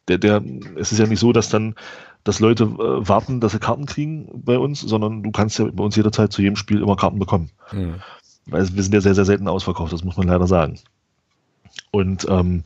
der, 0.07 0.17
der, 0.17 0.41
es 0.77 0.91
ist 0.91 0.99
ja 0.99 1.07
nicht 1.07 1.19
so, 1.19 1.33
dass 1.33 1.49
dann, 1.49 1.75
dass 2.23 2.39
Leute 2.39 2.63
äh, 2.63 3.07
warten, 3.07 3.41
dass 3.41 3.51
sie 3.51 3.59
Karten 3.59 3.85
kriegen 3.85 4.29
bei 4.33 4.57
uns, 4.57 4.81
sondern 4.81 5.21
du 5.21 5.31
kannst 5.31 5.59
ja 5.59 5.65
bei 5.65 5.83
uns 5.83 5.95
jederzeit 5.95 6.31
zu 6.31 6.41
jedem 6.41 6.55
Spiel 6.55 6.81
immer 6.81 6.95
Karten 6.95 7.19
bekommen. 7.19 7.51
Mhm. 7.71 7.95
Weil 8.45 8.73
wir 8.73 8.83
sind 8.83 8.93
ja 8.93 9.01
sehr, 9.01 9.15
sehr 9.15 9.25
selten 9.25 9.47
ausverkauft, 9.47 9.91
das 9.91 10.03
muss 10.03 10.17
man 10.17 10.27
leider 10.27 10.47
sagen. 10.47 10.79
Und 11.91 12.25
ähm, 12.29 12.63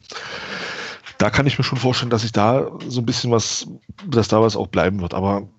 da 1.19 1.29
kann 1.29 1.45
ich 1.45 1.57
mir 1.57 1.65
schon 1.65 1.77
vorstellen, 1.77 2.09
dass 2.09 2.23
ich 2.23 2.31
da 2.31 2.71
so 2.87 3.01
ein 3.01 3.05
bisschen 3.05 3.29
was, 3.29 3.67
dass 4.07 4.29
da 4.29 4.41
was 4.41 4.55
auch 4.55 4.67
bleiben 4.67 5.01
wird. 5.01 5.13
Aber 5.13 5.49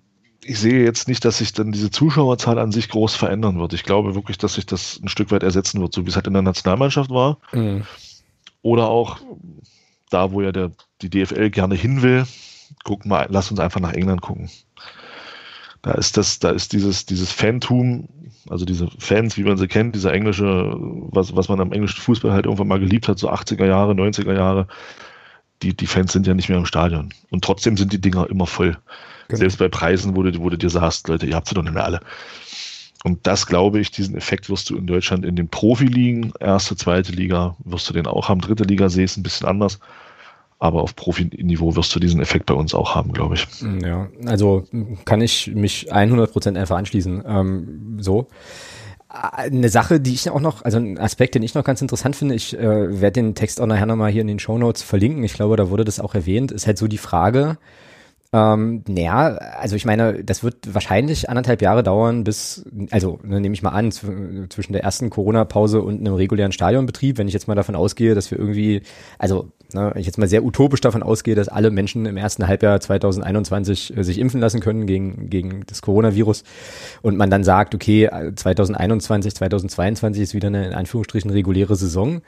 ich 0.43 0.59
sehe 0.59 0.83
jetzt 0.83 1.07
nicht, 1.07 1.23
dass 1.23 1.37
sich 1.37 1.53
dann 1.53 1.71
diese 1.71 1.91
Zuschauerzahl 1.91 2.57
an 2.57 2.71
sich 2.71 2.89
groß 2.89 3.15
verändern 3.15 3.59
wird. 3.59 3.73
Ich 3.73 3.83
glaube 3.83 4.15
wirklich, 4.15 4.39
dass 4.39 4.55
sich 4.55 4.65
das 4.65 4.99
ein 5.03 5.07
Stück 5.07 5.29
weit 5.31 5.43
ersetzen 5.43 5.79
wird, 5.79 5.93
so 5.93 6.03
wie 6.03 6.09
es 6.09 6.15
halt 6.15 6.25
in 6.25 6.33
der 6.33 6.41
Nationalmannschaft 6.41 7.11
war. 7.11 7.37
Mhm. 7.53 7.83
Oder 8.63 8.87
auch 8.87 9.19
da, 10.09 10.31
wo 10.31 10.41
ja 10.41 10.51
der, 10.51 10.71
die 11.03 11.11
DFL 11.11 11.51
gerne 11.51 11.75
hin 11.75 12.01
will. 12.01 12.25
Guck 12.83 13.05
mal, 13.05 13.27
lass 13.29 13.51
uns 13.51 13.59
einfach 13.59 13.79
nach 13.79 13.93
England 13.93 14.21
gucken. 14.21 14.49
Da 15.83 15.91
ist 15.91 16.17
das, 16.17 16.39
da 16.39 16.49
ist 16.49 16.73
dieses, 16.73 17.05
dieses 17.05 17.31
Fantum, 17.31 18.09
also 18.49 18.65
diese 18.65 18.89
Fans, 18.97 19.37
wie 19.37 19.43
man 19.43 19.57
sie 19.57 19.67
kennt, 19.67 19.93
dieser 19.93 20.11
englische, 20.11 20.75
was, 20.75 21.35
was 21.35 21.49
man 21.49 21.59
am 21.59 21.71
englischen 21.71 22.01
Fußball 22.01 22.31
halt 22.31 22.45
irgendwann 22.45 22.67
mal 22.67 22.79
geliebt 22.79 23.07
hat, 23.07 23.19
so 23.19 23.29
80er 23.29 23.65
Jahre, 23.65 23.93
90er 23.93 24.33
Jahre, 24.33 24.67
die, 25.61 25.75
die 25.75 25.87
Fans 25.87 26.13
sind 26.13 26.27
ja 26.27 26.33
nicht 26.33 26.49
mehr 26.49 26.57
im 26.57 26.65
Stadion. 26.65 27.13
Und 27.29 27.43
trotzdem 27.43 27.77
sind 27.77 27.93
die 27.93 28.01
Dinger 28.01 28.29
immer 28.29 28.47
voll. 28.47 28.77
Genau. 29.27 29.39
Selbst 29.39 29.59
bei 29.59 29.69
Preisen, 29.69 30.15
wo 30.15 30.23
du, 30.23 30.39
wo 30.39 30.49
du 30.49 30.57
dir 30.57 30.69
sagst, 30.69 31.07
Leute, 31.07 31.25
ihr 31.25 31.35
habt 31.35 31.47
sie 31.47 31.55
doch 31.55 31.63
nicht 31.63 31.73
mehr 31.73 31.85
alle. 31.85 32.01
Und 33.03 33.25
das 33.25 33.47
glaube 33.47 33.79
ich, 33.79 33.91
diesen 33.91 34.15
Effekt 34.15 34.49
wirst 34.49 34.69
du 34.69 34.77
in 34.77 34.85
Deutschland 34.85 35.25
in 35.25 35.35
den 35.35 35.47
Profiligen, 35.47 36.33
erste, 36.39 36.75
zweite 36.75 37.11
Liga, 37.11 37.55
wirst 37.63 37.89
du 37.89 37.93
den 37.93 38.05
auch 38.05 38.29
haben. 38.29 38.41
Dritte 38.41 38.63
Liga 38.63 38.89
sehe 38.89 39.05
ich 39.05 39.11
es 39.11 39.17
ein 39.17 39.23
bisschen 39.23 39.47
anders. 39.47 39.79
Aber 40.59 40.83
auf 40.83 40.95
Profiniveau 40.95 41.75
wirst 41.75 41.95
du 41.95 41.99
diesen 41.99 42.21
Effekt 42.21 42.45
bei 42.45 42.53
uns 42.53 42.75
auch 42.75 42.93
haben, 42.93 43.13
glaube 43.13 43.33
ich. 43.33 43.47
Ja, 43.81 44.09
also 44.27 44.67
kann 45.05 45.21
ich 45.21 45.47
mich 45.55 45.91
100% 45.91 46.55
einfach 46.55 46.77
anschließen. 46.77 47.23
Ähm, 47.25 47.97
so. 47.99 48.27
Eine 49.13 49.67
Sache, 49.67 49.99
die 49.99 50.13
ich 50.13 50.29
auch 50.29 50.39
noch, 50.39 50.63
also 50.63 50.77
ein 50.77 50.97
Aspekt, 50.97 51.35
den 51.35 51.43
ich 51.43 51.53
noch 51.53 51.65
ganz 51.65 51.81
interessant 51.81 52.15
finde, 52.15 52.33
ich 52.33 52.57
äh, 52.57 53.01
werde 53.01 53.21
den 53.21 53.35
Text 53.35 53.59
auch 53.59 53.65
nachher 53.65 53.85
nochmal 53.85 54.09
hier 54.09 54.21
in 54.21 54.27
den 54.27 54.39
Show 54.39 54.57
Notes 54.57 54.83
verlinken. 54.83 55.23
Ich 55.25 55.33
glaube, 55.33 55.57
da 55.57 55.69
wurde 55.69 55.83
das 55.83 55.99
auch 55.99 56.15
erwähnt, 56.15 56.51
ist 56.51 56.65
halt 56.65 56.77
so 56.77 56.87
die 56.87 56.97
Frage, 56.97 57.57
ähm, 58.33 58.83
naja, 58.87 59.35
also 59.59 59.75
ich 59.75 59.83
meine, 59.83 60.23
das 60.23 60.43
wird 60.43 60.73
wahrscheinlich 60.73 61.29
anderthalb 61.29 61.61
Jahre 61.61 61.83
dauern, 61.83 62.23
bis, 62.23 62.63
also 62.89 63.19
ne, 63.23 63.41
nehme 63.41 63.53
ich 63.53 63.61
mal 63.61 63.71
an, 63.71 63.91
zwischen 63.91 64.71
der 64.71 64.83
ersten 64.83 65.09
Corona-Pause 65.09 65.81
und 65.81 65.99
einem 65.99 66.13
regulären 66.13 66.53
Stadionbetrieb, 66.53 67.17
wenn 67.17 67.27
ich 67.27 67.33
jetzt 67.33 67.49
mal 67.49 67.55
davon 67.55 67.75
ausgehe, 67.75 68.15
dass 68.15 68.31
wir 68.31 68.39
irgendwie, 68.39 68.83
also 69.19 69.51
ne, 69.73 69.93
ich 69.95 70.05
jetzt 70.05 70.17
mal 70.17 70.27
sehr 70.27 70.43
utopisch 70.43 70.81
davon 70.81 71.03
ausgehe, 71.03 71.35
dass 71.35 71.47
alle 71.47 71.71
Menschen 71.71 72.05
im 72.05 72.17
ersten 72.17 72.47
Halbjahr 72.47 72.79
2021 72.79 73.97
äh, 73.97 74.03
sich 74.03 74.19
impfen 74.19 74.39
lassen 74.41 74.59
können 74.59 74.85
gegen, 74.85 75.29
gegen 75.29 75.63
das 75.67 75.81
Coronavirus 75.81 76.43
und 77.01 77.17
man 77.17 77.29
dann 77.29 77.43
sagt, 77.43 77.75
okay, 77.75 78.09
2021, 78.35 79.35
2022 79.35 80.23
ist 80.23 80.33
wieder 80.33 80.47
eine 80.47 80.67
in 80.67 80.73
Anführungsstrichen 80.73 81.31
reguläre 81.31 81.75
Saison. 81.75 82.21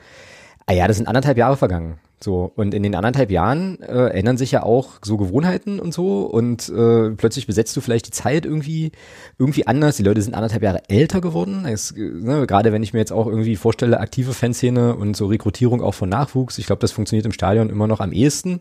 Ah 0.66 0.72
ja, 0.72 0.88
das 0.88 0.96
sind 0.96 1.06
anderthalb 1.06 1.36
Jahre 1.36 1.56
vergangen. 1.56 1.98
So, 2.22 2.52
und 2.54 2.72
in 2.72 2.82
den 2.82 2.94
anderthalb 2.94 3.30
Jahren 3.30 3.80
äh, 3.82 4.08
ändern 4.08 4.38
sich 4.38 4.50
ja 4.50 4.62
auch 4.62 4.92
so 5.04 5.16
Gewohnheiten 5.16 5.78
und 5.78 5.92
so 5.92 6.22
und 6.22 6.68
äh, 6.70 7.10
plötzlich 7.10 7.46
besetzt 7.46 7.76
du 7.76 7.80
vielleicht 7.80 8.06
die 8.06 8.12
Zeit 8.12 8.46
irgendwie 8.46 8.92
irgendwie 9.38 9.66
anders. 9.66 9.96
Die 9.96 10.02
Leute 10.02 10.22
sind 10.22 10.34
anderthalb 10.34 10.62
Jahre 10.62 10.88
älter 10.88 11.20
geworden. 11.20 11.66
Es, 11.66 11.94
ne, 11.94 12.46
gerade 12.46 12.72
wenn 12.72 12.82
ich 12.82 12.94
mir 12.94 13.00
jetzt 13.00 13.12
auch 13.12 13.26
irgendwie 13.26 13.56
vorstelle, 13.56 14.00
aktive 14.00 14.32
Fanszene 14.32 14.96
und 14.96 15.16
so 15.16 15.26
Rekrutierung 15.26 15.82
auch 15.82 15.94
von 15.94 16.08
Nachwuchs, 16.08 16.56
ich 16.58 16.66
glaube, 16.66 16.80
das 16.80 16.92
funktioniert 16.92 17.26
im 17.26 17.32
Stadion 17.32 17.68
immer 17.68 17.86
noch 17.86 18.00
am 18.00 18.12
ehesten 18.12 18.60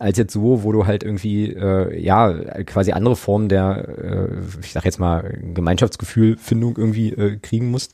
als 0.00 0.16
jetzt 0.16 0.32
so, 0.32 0.62
wo 0.64 0.72
du 0.72 0.86
halt 0.86 1.04
irgendwie 1.04 1.52
äh, 1.52 2.02
ja 2.02 2.32
quasi 2.64 2.92
andere 2.92 3.16
Formen 3.16 3.50
der, 3.50 3.86
äh, 4.02 4.28
ich 4.62 4.72
sag 4.72 4.86
jetzt 4.86 4.98
mal 4.98 5.38
Gemeinschaftsgefühlfindung 5.54 6.76
irgendwie 6.78 7.10
äh, 7.10 7.36
kriegen 7.36 7.70
musst. 7.70 7.92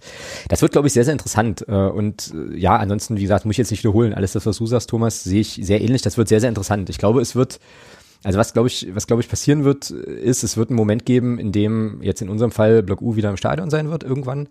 Das 0.49 0.63
wird, 0.63 0.71
glaube 0.71 0.87
ich, 0.87 0.95
sehr 0.95 1.05
sehr 1.05 1.13
interessant. 1.13 1.67
Äh, 1.69 1.73
und 1.73 2.33
äh, 2.33 2.57
ja, 2.57 2.77
ansonsten 2.77 3.17
wie 3.17 3.23
gesagt, 3.23 3.45
muss 3.45 3.55
ich 3.55 3.59
jetzt 3.59 3.73
nicht 3.73 3.83
wiederholen. 3.83 4.15
Alles 4.15 4.33
das, 4.33 4.47
was 4.47 4.59
du 4.59 4.67
sagst, 4.67 4.89
Thomas, 4.89 5.25
sehe 5.25 5.41
ich 5.41 5.59
sehr 5.63 5.81
ähnlich. 5.81 6.01
Das 6.03 6.17
wird 6.17 6.29
sehr 6.29 6.41
sehr 6.41 6.49
interessant. 6.49 6.89
Ich 6.91 6.99
glaube, 6.99 7.21
es 7.21 7.35
wird 7.35 7.59
also 8.23 8.39
was 8.39 8.53
glaube 8.53 8.69
ich, 8.69 8.89
was 8.95 9.09
glaube 9.09 9.23
ich 9.23 9.29
passieren 9.29 9.65
wird, 9.65 9.91
ist, 9.91 10.45
es 10.45 10.57
wird 10.57 10.71
einen 10.71 10.77
Moment 10.77 11.07
geben, 11.07 11.39
in 11.39 11.51
dem 11.51 12.01
jetzt 12.03 12.23
in 12.23 12.29
unserem 12.29 12.53
Fall 12.53 12.83
Block 12.85 13.03
U 13.03 13.17
wieder 13.17 13.31
im 13.31 13.37
Stadion 13.37 13.69
sein 13.69 13.91
wird 13.91 14.05
irgendwann. 14.05 14.49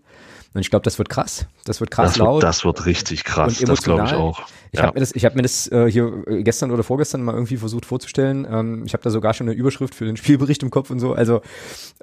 Und 0.56 0.62
ich 0.62 0.70
glaube, 0.70 0.84
das 0.84 0.98
wird 0.98 1.10
krass. 1.10 1.48
Das 1.66 1.82
wird 1.82 1.92
krass 1.92 2.14
das 2.14 2.18
laut. 2.18 2.36
Wird, 2.36 2.44
das 2.44 2.64
wird 2.64 2.86
richtig 2.86 3.26
krass. 3.26 3.60
Das 3.60 3.82
glaube 3.82 4.06
ich 4.06 4.14
auch. 4.14 4.42
Ich 4.72 4.80
ja. 4.80 4.86
habe 4.86 4.96
mir 4.96 5.02
das, 5.02 5.14
ich 5.14 5.26
hab 5.26 5.36
mir 5.36 5.42
das 5.42 5.70
äh, 5.70 5.92
hier 5.92 6.24
äh, 6.28 6.44
gestern 6.44 6.72
oder 6.72 6.82
vorgestern 6.82 7.24
mal 7.24 7.34
irgendwie 7.34 7.58
versucht 7.58 7.86
vorzustellen. 7.86 8.48
Ähm, 8.50 8.84
ich 8.86 8.94
habe 8.94 9.04
da 9.04 9.10
sogar 9.10 9.34
schon 9.34 9.50
eine 9.50 9.56
Überschrift 9.56 9.94
für 9.94 10.06
den 10.06 10.16
Spielbericht 10.18 10.64
im 10.64 10.70
Kopf 10.70 10.92
und 10.92 11.00
so. 11.00 11.12
Also 11.12 11.42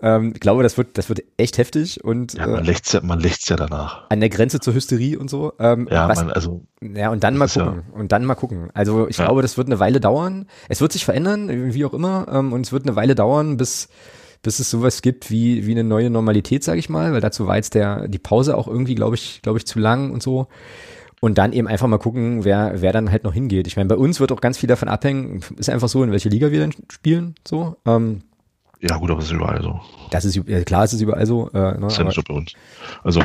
ähm, 0.02 0.32
ich 0.34 0.40
glaube, 0.40 0.62
das 0.62 0.76
wird, 0.76 0.98
das 0.98 1.08
wird 1.08 1.22
echt 1.38 1.56
heftig 1.56 2.04
und 2.04 2.34
ja, 2.34 2.46
man 2.46 2.62
äh, 2.62 2.66
lächt's 2.66 2.92
ja, 2.92 3.00
man 3.02 3.20
lächt's 3.20 3.48
ja 3.48 3.56
danach. 3.56 4.10
An 4.10 4.20
der 4.20 4.28
Grenze 4.28 4.60
zur 4.60 4.74
Hysterie 4.74 5.16
und 5.16 5.30
so. 5.30 5.54
Ähm, 5.58 5.88
ja, 5.90 6.06
was, 6.10 6.18
man, 6.18 6.30
also 6.30 6.62
ja 6.82 7.08
und 7.08 7.24
dann 7.24 7.38
mal 7.38 7.48
gucken 7.48 7.82
ja. 7.88 7.98
und 7.98 8.12
dann 8.12 8.26
mal 8.26 8.34
gucken. 8.34 8.70
Also 8.74 9.08
ich 9.08 9.16
glaube, 9.16 9.40
das 9.40 9.56
wird 9.56 9.68
eine 9.68 9.78
Weile 9.78 9.98
dauern. 9.98 10.46
Es 10.68 10.82
wird 10.82 10.92
sich 10.92 11.06
verändern, 11.06 11.72
wie 11.72 11.86
auch 11.86 11.94
immer, 11.94 12.26
ähm, 12.30 12.52
und 12.52 12.66
es 12.66 12.72
wird 12.72 12.84
eine 12.84 12.96
Weile 12.96 13.14
dauern, 13.14 13.56
bis 13.56 13.88
bis 14.42 14.58
es 14.58 14.70
sowas 14.70 15.02
gibt 15.02 15.30
wie, 15.30 15.66
wie 15.66 15.70
eine 15.70 15.84
neue 15.84 16.10
Normalität, 16.10 16.64
sage 16.64 16.78
ich 16.78 16.88
mal, 16.88 17.12
weil 17.12 17.20
dazu 17.20 17.46
war 17.46 17.56
jetzt 17.56 17.74
der, 17.74 18.08
die 18.08 18.18
Pause 18.18 18.56
auch 18.56 18.68
irgendwie, 18.68 18.94
glaube 18.94 19.14
ich, 19.14 19.40
glaube 19.42 19.58
ich, 19.58 19.66
zu 19.66 19.78
lang 19.78 20.10
und 20.10 20.22
so. 20.22 20.48
Und 21.20 21.38
dann 21.38 21.52
eben 21.52 21.68
einfach 21.68 21.86
mal 21.86 21.98
gucken, 21.98 22.44
wer, 22.44 22.82
wer 22.82 22.92
dann 22.92 23.12
halt 23.12 23.22
noch 23.22 23.32
hingeht. 23.32 23.68
Ich 23.68 23.76
meine, 23.76 23.88
bei 23.88 23.94
uns 23.94 24.18
wird 24.18 24.32
auch 24.32 24.40
ganz 24.40 24.58
viel 24.58 24.66
davon 24.66 24.88
abhängen, 24.88 25.40
ist 25.56 25.70
einfach 25.70 25.88
so, 25.88 26.02
in 26.02 26.10
welche 26.10 26.28
Liga 26.28 26.50
wir 26.50 26.58
dann 26.58 26.74
spielen, 26.90 27.36
so. 27.46 27.76
Ähm, 27.86 28.22
ja, 28.80 28.96
gut, 28.96 29.10
aber 29.10 29.20
das 29.20 29.30
ist 29.30 29.36
überall 29.36 29.62
so. 29.62 29.80
Das 30.10 30.24
ist, 30.24 30.34
ja, 30.34 30.64
klar, 30.64 30.82
es 30.82 30.92
ist 30.92 31.00
überall 31.00 31.24
so. 31.24 31.48
Äh, 31.50 31.58
ne, 31.58 31.78
das 31.82 31.92
ist 31.92 31.98
ja 31.98 32.04
nicht 32.04 32.28
bei 32.28 32.34
uns. 32.34 32.52
Also, 33.04 33.22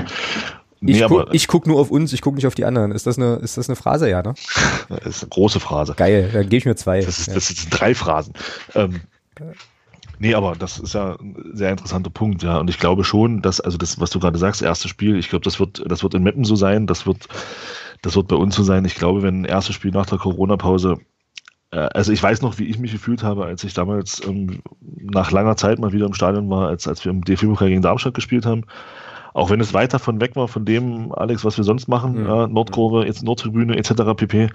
Nee, 0.79 0.91
ich, 0.91 1.07
guck, 1.07 1.33
ich 1.33 1.47
guck 1.47 1.65
nur 1.65 1.79
auf 1.79 1.89
uns, 1.89 2.13
ich 2.13 2.21
guck 2.21 2.35
nicht 2.35 2.45
auf 2.45 2.53
die 2.53 2.65
anderen. 2.65 2.91
Ist 2.91 3.07
das 3.07 3.17
eine, 3.17 3.37
ist 3.37 3.57
das 3.57 3.67
eine 3.67 3.75
Phrase, 3.75 4.09
ja, 4.09 4.21
ne? 4.21 4.35
Das 4.89 5.05
ist 5.07 5.23
eine 5.23 5.29
große 5.29 5.59
Phrase. 5.59 5.95
Geil, 5.95 6.29
dann 6.31 6.43
gebe 6.43 6.57
ich 6.57 6.65
mir 6.65 6.75
zwei. 6.75 7.01
Das, 7.01 7.17
ist, 7.17 7.27
ja. 7.27 7.33
das 7.33 7.47
sind 7.47 7.69
drei 7.71 7.95
Phrasen. 7.95 8.33
Ähm, 8.75 9.01
Nee, 10.19 10.33
aber 10.33 10.55
das 10.55 10.79
ist 10.79 10.93
ja 10.93 11.15
ein 11.19 11.51
sehr 11.53 11.71
interessanter 11.71 12.09
Punkt, 12.09 12.41
ja. 12.41 12.57
Und 12.57 12.69
ich 12.69 12.79
glaube 12.79 13.03
schon, 13.03 13.41
dass, 13.41 13.61
also 13.61 13.77
das, 13.77 13.99
was 13.99 14.09
du 14.09 14.19
gerade 14.19 14.37
sagst, 14.37 14.61
erstes 14.61 14.89
Spiel, 14.89 15.17
ich 15.17 15.29
glaube, 15.29 15.43
das 15.43 15.59
wird, 15.59 15.83
das 15.85 16.01
wird 16.03 16.15
in 16.15 16.23
Meppen 16.23 16.43
so 16.43 16.55
sein, 16.55 16.87
das 16.87 17.05
wird, 17.05 17.27
das 18.01 18.15
wird 18.15 18.27
bei 18.27 18.35
uns 18.35 18.55
so 18.55 18.63
sein. 18.63 18.85
Ich 18.85 18.95
glaube, 18.95 19.21
wenn 19.21 19.41
ein 19.41 19.45
erstes 19.45 19.75
Spiel 19.75 19.91
nach 19.91 20.07
der 20.07 20.17
Corona-Pause, 20.17 20.97
äh, 21.71 21.77
also 21.77 22.11
ich 22.11 22.21
weiß 22.21 22.41
noch, 22.41 22.57
wie 22.57 22.65
ich 22.65 22.79
mich 22.79 22.91
gefühlt 22.91 23.21
habe, 23.21 23.45
als 23.45 23.63
ich 23.63 23.73
damals 23.75 24.25
ähm, 24.25 24.61
nach 24.81 25.31
langer 25.31 25.55
Zeit 25.55 25.77
mal 25.77 25.93
wieder 25.93 26.07
im 26.07 26.13
Stadion 26.13 26.49
war, 26.49 26.67
als, 26.69 26.87
als 26.87 27.05
wir 27.05 27.11
im 27.11 27.23
DFB-Pokal 27.23 27.69
gegen 27.69 27.81
Darmstadt 27.83 28.15
gespielt 28.15 28.45
haben. 28.45 28.63
Auch 29.33 29.51
wenn 29.51 29.61
es 29.61 29.75
weit 29.75 29.93
davon 29.93 30.19
weg 30.19 30.35
war 30.35 30.47
von 30.47 30.65
dem, 30.65 31.11
Alex, 31.11 31.45
was 31.45 31.57
wir 31.57 31.63
sonst 31.63 31.87
machen, 31.87 32.21
mhm. 32.21 32.27
ja, 32.27 32.47
Nordkurve, 32.47 33.05
jetzt 33.05 33.21
Nordtribüne 33.21 33.77
etc. 33.77 34.15
pp 34.15 34.49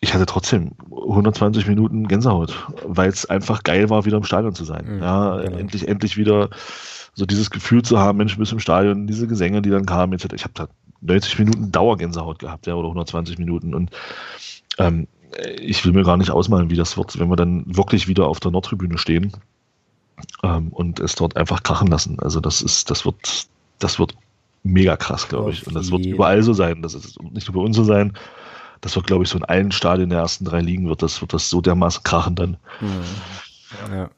ich 0.00 0.14
hatte 0.14 0.26
trotzdem 0.26 0.72
120 0.90 1.66
Minuten 1.66 2.08
Gänsehaut, 2.08 2.66
weil 2.84 3.10
es 3.10 3.26
einfach 3.26 3.62
geil 3.62 3.90
war, 3.90 4.06
wieder 4.06 4.16
im 4.16 4.24
Stadion 4.24 4.54
zu 4.54 4.64
sein. 4.64 4.96
Mhm, 4.96 5.02
ja, 5.02 5.42
genau. 5.42 5.58
endlich, 5.58 5.88
endlich 5.88 6.16
wieder 6.16 6.48
so 7.14 7.26
dieses 7.26 7.50
Gefühl 7.50 7.82
zu 7.82 7.98
haben, 7.98 8.18
Mensch, 8.18 8.34
du 8.34 8.38
bist 8.38 8.52
im 8.52 8.60
Stadion, 8.60 9.06
diese 9.06 9.26
Gesänge, 9.26 9.60
die 9.60 9.70
dann 9.70 9.84
kamen, 9.84 10.14
etc. 10.14 10.32
Ich 10.34 10.44
habe 10.44 10.54
da 10.54 10.68
90 11.02 11.38
Minuten 11.38 11.70
Dauergänsehaut 11.72 12.38
gehabt, 12.38 12.66
ja, 12.66 12.74
oder 12.74 12.88
120 12.88 13.38
Minuten. 13.38 13.74
Und 13.74 13.90
ähm, 14.78 15.06
ich 15.60 15.84
will 15.84 15.92
mir 15.92 16.04
gar 16.04 16.16
nicht 16.16 16.30
ausmalen, 16.30 16.70
wie 16.70 16.76
das 16.76 16.96
wird, 16.96 17.18
wenn 17.18 17.28
wir 17.28 17.36
dann 17.36 17.64
wirklich 17.66 18.08
wieder 18.08 18.26
auf 18.26 18.40
der 18.40 18.50
Nordtribüne 18.52 18.96
stehen 18.96 19.32
ähm, 20.42 20.68
und 20.68 20.98
es 20.98 21.14
dort 21.14 21.36
einfach 21.36 21.62
krachen 21.62 21.88
lassen. 21.88 22.18
Also 22.20 22.40
das 22.40 22.62
ist, 22.62 22.90
das 22.90 23.04
wird, 23.04 23.48
das 23.78 23.98
wird 23.98 24.14
mega 24.62 24.96
krass, 24.96 25.28
glaube 25.28 25.50
ich. 25.50 25.66
Und 25.66 25.74
das 25.74 25.90
wird 25.90 26.06
überall 26.06 26.42
so 26.42 26.52
sein. 26.52 26.80
Das 26.82 26.94
ist 26.94 27.22
nicht 27.22 27.48
nur 27.48 27.62
bei 27.62 27.66
uns 27.66 27.76
so 27.76 27.84
sein, 27.84 28.14
das 28.80 28.96
wird, 28.96 29.06
glaube 29.06 29.24
ich, 29.24 29.30
so 29.30 29.38
in 29.38 29.44
allen 29.44 29.72
Stadien 29.72 30.10
der 30.10 30.20
ersten 30.20 30.44
drei 30.44 30.60
Ligen 30.60 30.88
wird 30.88 31.02
das, 31.02 31.20
wird 31.20 31.32
das 31.32 31.50
so 31.50 31.60
dermaßen 31.60 32.02
krachen 32.02 32.34
dann. 32.34 32.56
Mhm. 32.80 33.94
Ja. 33.94 34.10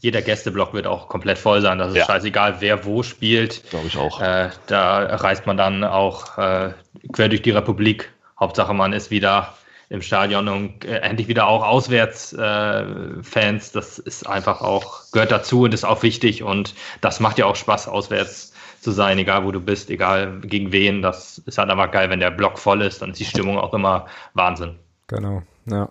Jeder 0.00 0.20
Gästeblock 0.20 0.74
wird 0.74 0.86
auch 0.86 1.08
komplett 1.08 1.38
voll 1.38 1.62
sein. 1.62 1.78
Das 1.78 1.90
ist 1.90 1.96
ja. 1.96 2.04
scheißegal, 2.04 2.56
wer 2.60 2.84
wo 2.84 3.02
spielt. 3.02 3.68
Glaube 3.70 3.86
ich 3.86 3.96
auch. 3.96 4.20
Äh, 4.20 4.50
da 4.66 4.98
reist 5.16 5.46
man 5.46 5.56
dann 5.56 5.82
auch 5.82 6.36
äh, 6.36 6.74
quer 7.12 7.28
durch 7.28 7.42
die 7.42 7.52
Republik. 7.52 8.12
Hauptsache, 8.38 8.74
man 8.74 8.92
ist 8.92 9.10
wieder 9.10 9.54
im 9.88 10.02
Stadion 10.02 10.48
und 10.48 10.84
äh, 10.84 10.98
endlich 10.98 11.28
wieder 11.28 11.46
auch 11.46 11.62
Auswärtsfans. 11.62 13.72
das 13.72 13.98
ist 13.98 14.26
einfach 14.26 14.60
auch, 14.60 15.10
gehört 15.12 15.32
dazu 15.32 15.62
und 15.62 15.72
ist 15.72 15.84
auch 15.84 16.02
wichtig 16.02 16.42
und 16.42 16.74
das 17.00 17.20
macht 17.20 17.38
ja 17.38 17.46
auch 17.46 17.56
Spaß, 17.56 17.88
auswärts 17.88 18.52
zu 18.84 18.92
sein, 18.92 19.18
egal 19.18 19.44
wo 19.44 19.50
du 19.50 19.60
bist, 19.60 19.90
egal 19.90 20.40
gegen 20.42 20.70
wen. 20.70 21.02
Das 21.02 21.38
ist 21.38 21.58
halt 21.58 21.70
einfach 21.70 21.90
geil, 21.90 22.10
wenn 22.10 22.20
der 22.20 22.30
Block 22.30 22.58
voll 22.58 22.82
ist, 22.82 23.02
dann 23.02 23.10
ist 23.10 23.20
die 23.20 23.24
Stimmung 23.24 23.58
auch 23.58 23.74
immer 23.74 24.06
Wahnsinn. 24.34 24.76
Genau. 25.08 25.42
Ja, 25.66 25.88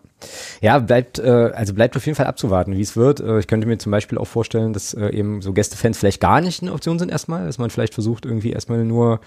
ja 0.61 0.79
bleibt, 0.79 1.17
äh, 1.19 1.51
also 1.53 1.73
bleibt 1.73 1.97
auf 1.97 2.05
jeden 2.05 2.15
Fall 2.15 2.27
abzuwarten, 2.27 2.77
wie 2.77 2.81
es 2.81 2.95
wird. 2.95 3.19
Äh, 3.19 3.39
ich 3.39 3.47
könnte 3.47 3.67
mir 3.67 3.77
zum 3.79 3.91
Beispiel 3.91 4.17
auch 4.17 4.27
vorstellen, 4.27 4.71
dass 4.71 4.93
äh, 4.93 5.09
eben 5.09 5.41
so 5.41 5.51
Gästefans 5.53 5.97
vielleicht 5.97 6.21
gar 6.21 6.41
nicht 6.41 6.61
eine 6.61 6.73
Option 6.73 6.99
sind 6.99 7.11
erstmal, 7.11 7.45
dass 7.47 7.57
man 7.57 7.71
vielleicht 7.71 7.93
versucht, 7.93 8.25
irgendwie 8.25 8.51
erstmal 8.51 8.83
nur 8.85 9.19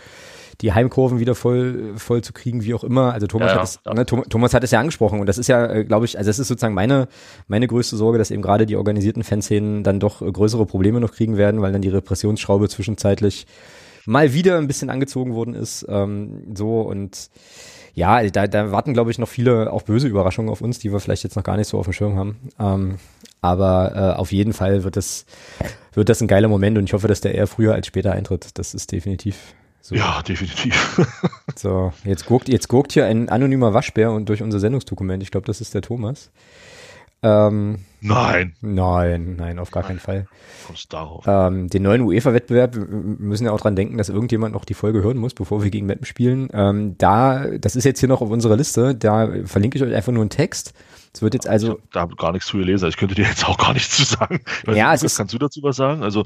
die 0.61 0.73
Heimkurven 0.73 1.19
wieder 1.19 1.35
voll, 1.35 1.95
voll 1.97 2.23
zu 2.23 2.33
kriegen, 2.33 2.65
wie 2.65 2.75
auch 2.75 2.85
immer. 2.85 3.13
Also 3.13 3.27
Thomas, 3.27 3.53
ja, 3.53 3.57
hat 3.57 3.65
es, 3.65 3.81
ja. 3.85 3.95
ne, 3.95 4.07
Thomas 4.07 4.55
hat 4.55 4.65
es 4.65 4.71
ja 4.71 4.81
angesprochen 4.81 5.21
und 5.21 5.27
das 5.27 5.39
ist 5.39 5.49
ja, 5.49 5.67
äh, 5.67 5.85
glaube 5.85 6.07
ich, 6.07 6.17
also 6.19 6.29
das 6.29 6.39
ist 6.39 6.49
sozusagen 6.49 6.75
meine, 6.75 7.09
meine 7.47 7.67
größte 7.67 7.97
Sorge, 7.97 8.19
dass 8.19 8.31
eben 8.31 8.43
gerade 8.43 8.67
die 8.67 8.77
organisierten 8.77 9.25
Fanszenen 9.25 9.83
dann 9.83 10.01
doch 10.01 10.23
äh, 10.23 10.31
größere 10.31 10.67
Probleme 10.67 11.01
noch 11.01 11.13
kriegen 11.13 11.37
werden, 11.37 11.61
weil 11.61 11.73
dann 11.73 11.83
die 11.83 11.89
Repressionsschraube 11.89 12.69
zwischenzeitlich 12.69 13.47
mal 14.07 14.33
wieder 14.33 14.59
ein 14.59 14.69
bisschen 14.69 14.89
angezogen 14.89 15.35
worden 15.35 15.55
ist. 15.55 15.85
Ähm, 15.89 16.55
so 16.55 16.81
und 16.81 17.31
ja, 17.95 18.23
da, 18.29 18.47
da 18.47 18.73
warten, 18.73 18.93
glaube 18.93 19.11
ich, 19.11 19.19
noch 19.19 19.29
viele 19.29 19.73
auch 19.73 19.83
böse 19.83 20.07
Überraschungen 20.07 20.51
auf 20.51 20.61
uns, 20.61 20.79
die 20.79 20.93
wir 20.93 21.01
vielleicht 21.01 21.25
jetzt 21.25 21.35
noch 21.35 21.45
gar 21.45 21.57
nicht 21.57 21.69
so 21.69 21.79
auf 21.79 21.87
dem 21.87 21.95
Schirm 21.95 22.17
haben. 22.17 22.37
Ähm, 22.59 22.97
aber 23.41 23.93
äh, 23.95 24.19
auf 24.19 24.33
jeden 24.33 24.53
Fall 24.53 24.85
wird 24.85 24.97
das, 24.97 25.25
wird 25.95 26.09
das 26.09 26.21
ein 26.21 26.29
geiler 26.29 26.49
Moment 26.49 26.77
und 26.77 26.85
ich 26.85 26.93
hoffe, 26.93 27.09
dass 27.09 27.21
der 27.21 27.35
eher 27.35 27.47
früher 27.47 27.75
als 27.75 27.87
später 27.87 28.13
eintritt. 28.13 28.59
Das 28.59 28.75
ist 28.75 28.93
definitiv 28.93 29.55
so. 29.87 29.95
Ja, 29.95 30.21
definitiv. 30.23 31.01
so, 31.57 31.93
jetzt 32.05 32.27
guckt, 32.27 32.49
jetzt 32.49 32.69
guckt 32.69 32.93
hier 32.93 33.07
ein 33.07 33.29
anonymer 33.29 33.73
Waschbär 33.73 34.11
und 34.11 34.29
durch 34.29 34.43
unser 34.43 34.59
Sendungsdokument, 34.59 35.23
ich 35.23 35.31
glaube, 35.31 35.47
das 35.47 35.61
ist 35.61 35.75
der 35.75 35.83
Thomas. 35.83 36.31
Ähm, 37.23 37.79
nein. 38.01 38.55
Nein, 38.61 39.37
nein, 39.37 39.59
auf 39.59 39.71
gar 39.71 39.83
nein. 39.83 39.89
keinen 39.89 39.99
Fall. 40.01 40.27
Kommst 40.67 40.93
darauf. 40.93 41.25
Ähm, 41.27 41.69
den 41.69 41.83
neuen 41.83 42.03
UEFA-Wettbewerb, 42.03 42.75
wir 42.75 42.85
müssen 42.85 43.45
ja 43.45 43.53
auch 43.53 43.61
dran 43.61 43.77
denken, 43.77 43.97
dass 43.97 44.09
irgendjemand 44.09 44.55
noch 44.55 44.65
die 44.65 44.75
Folge 44.75 45.03
hören 45.03 45.19
muss, 45.19 45.35
bevor 45.35 45.63
wir 45.63 45.71
gegen 45.71 45.87
Mappen 45.87 46.05
spielen. 46.05 46.49
Ähm, 46.53 46.99
da, 46.99 47.47
das 47.59 47.77
ist 47.77 47.85
jetzt 47.85 48.01
hier 48.01 48.09
noch 48.09 48.23
auf 48.23 48.31
unserer 48.31 48.57
Liste, 48.57 48.95
da 48.95 49.29
verlinke 49.45 49.79
ich 49.79 49.85
euch 49.85 49.95
einfach 49.95 50.13
nur 50.13 50.23
einen 50.23 50.31
Text. 50.31 50.75
Es 51.15 51.23
wird 51.23 51.33
jetzt 51.33 51.49
also. 51.49 51.79
Ich 51.91 51.97
habe 51.97 52.15
da 52.15 52.23
gar 52.23 52.33
nichts 52.33 52.49
zu 52.49 52.59
gelesen, 52.59 52.89
ich 52.89 52.97
könnte 52.97 53.15
dir 53.15 53.25
jetzt 53.25 53.49
auch 53.49 53.57
gar 53.57 53.73
nichts 53.73 53.97
zu 53.97 54.05
sagen. 54.05 54.41
ja, 54.67 54.91
nicht, 54.91 54.97
es 54.97 55.03
ist, 55.05 55.17
kannst 55.17 55.33
du 55.33 55.39
dazu 55.39 55.63
was 55.63 55.77
sagen? 55.77 56.03
Also 56.03 56.25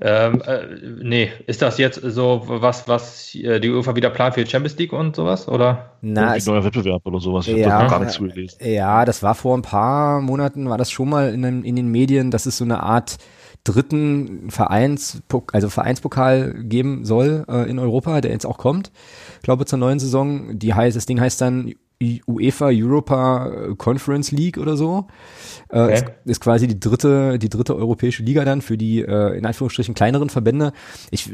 Ähm, 0.00 0.40
äh, 0.46 0.60
nee, 1.02 1.30
ist 1.46 1.60
das 1.60 1.78
jetzt 1.78 2.00
so 2.00 2.42
was, 2.46 2.86
was 2.86 3.34
äh, 3.34 3.58
die 3.58 3.70
UEFA 3.70 3.96
wieder 3.96 4.10
plant 4.10 4.34
für 4.34 4.44
die 4.44 4.50
Champions 4.50 4.78
League 4.78 4.92
und 4.92 5.16
sowas, 5.16 5.48
oder? 5.48 5.90
Na, 6.02 6.30
ein 6.32 6.42
neuer 6.46 6.64
Wettbewerb 6.64 7.04
oder 7.04 7.18
sowas. 7.18 7.48
Ich 7.48 7.56
ja, 7.56 7.72
habe 7.72 7.90
gar 7.90 7.98
nichts 7.98 8.14
zugelesen. 8.14 8.58
Ja, 8.64 9.04
das 9.04 9.22
war 9.24 9.34
vor 9.34 9.56
ein 9.56 9.62
paar 9.62 10.20
Monaten, 10.20 10.68
war 10.68 10.78
das 10.78 10.90
schon 10.90 11.08
mal 11.08 11.34
in, 11.34 11.64
in 11.64 11.74
den 11.74 11.88
Medien, 11.88 12.30
dass 12.30 12.46
es 12.46 12.58
so 12.58 12.64
eine 12.64 12.82
Art 12.82 13.16
dritten 13.64 14.50
Vereins, 14.50 15.20
also 15.52 15.68
Vereinspokal 15.68 16.54
geben 16.62 17.04
soll 17.04 17.44
äh, 17.48 17.68
in 17.68 17.80
Europa, 17.80 18.20
der 18.20 18.30
jetzt 18.30 18.46
auch 18.46 18.58
kommt, 18.58 18.92
ich 19.36 19.42
glaube 19.42 19.66
zur 19.66 19.78
neuen 19.78 19.98
Saison. 19.98 20.58
Die 20.58 20.74
heißt, 20.74 20.96
das 20.96 21.06
Ding 21.06 21.20
heißt 21.20 21.40
dann 21.40 21.74
UEFA 22.00 22.66
Europa 22.66 23.74
Conference 23.76 24.30
League 24.30 24.56
oder 24.56 24.76
so. 24.76 25.08
Äh, 25.68 25.80
okay. 25.80 25.94
ist, 25.94 26.04
ist, 26.24 26.40
quasi 26.40 26.68
die 26.68 26.78
dritte, 26.78 27.38
die 27.38 27.48
dritte 27.48 27.74
europäische 27.74 28.22
Liga 28.22 28.44
dann 28.44 28.62
für 28.62 28.78
die 28.78 29.00
äh, 29.00 29.36
in 29.36 29.44
Anführungsstrichen 29.44 29.94
kleineren 29.94 30.30
Verbände. 30.30 30.72
Ich 31.10 31.28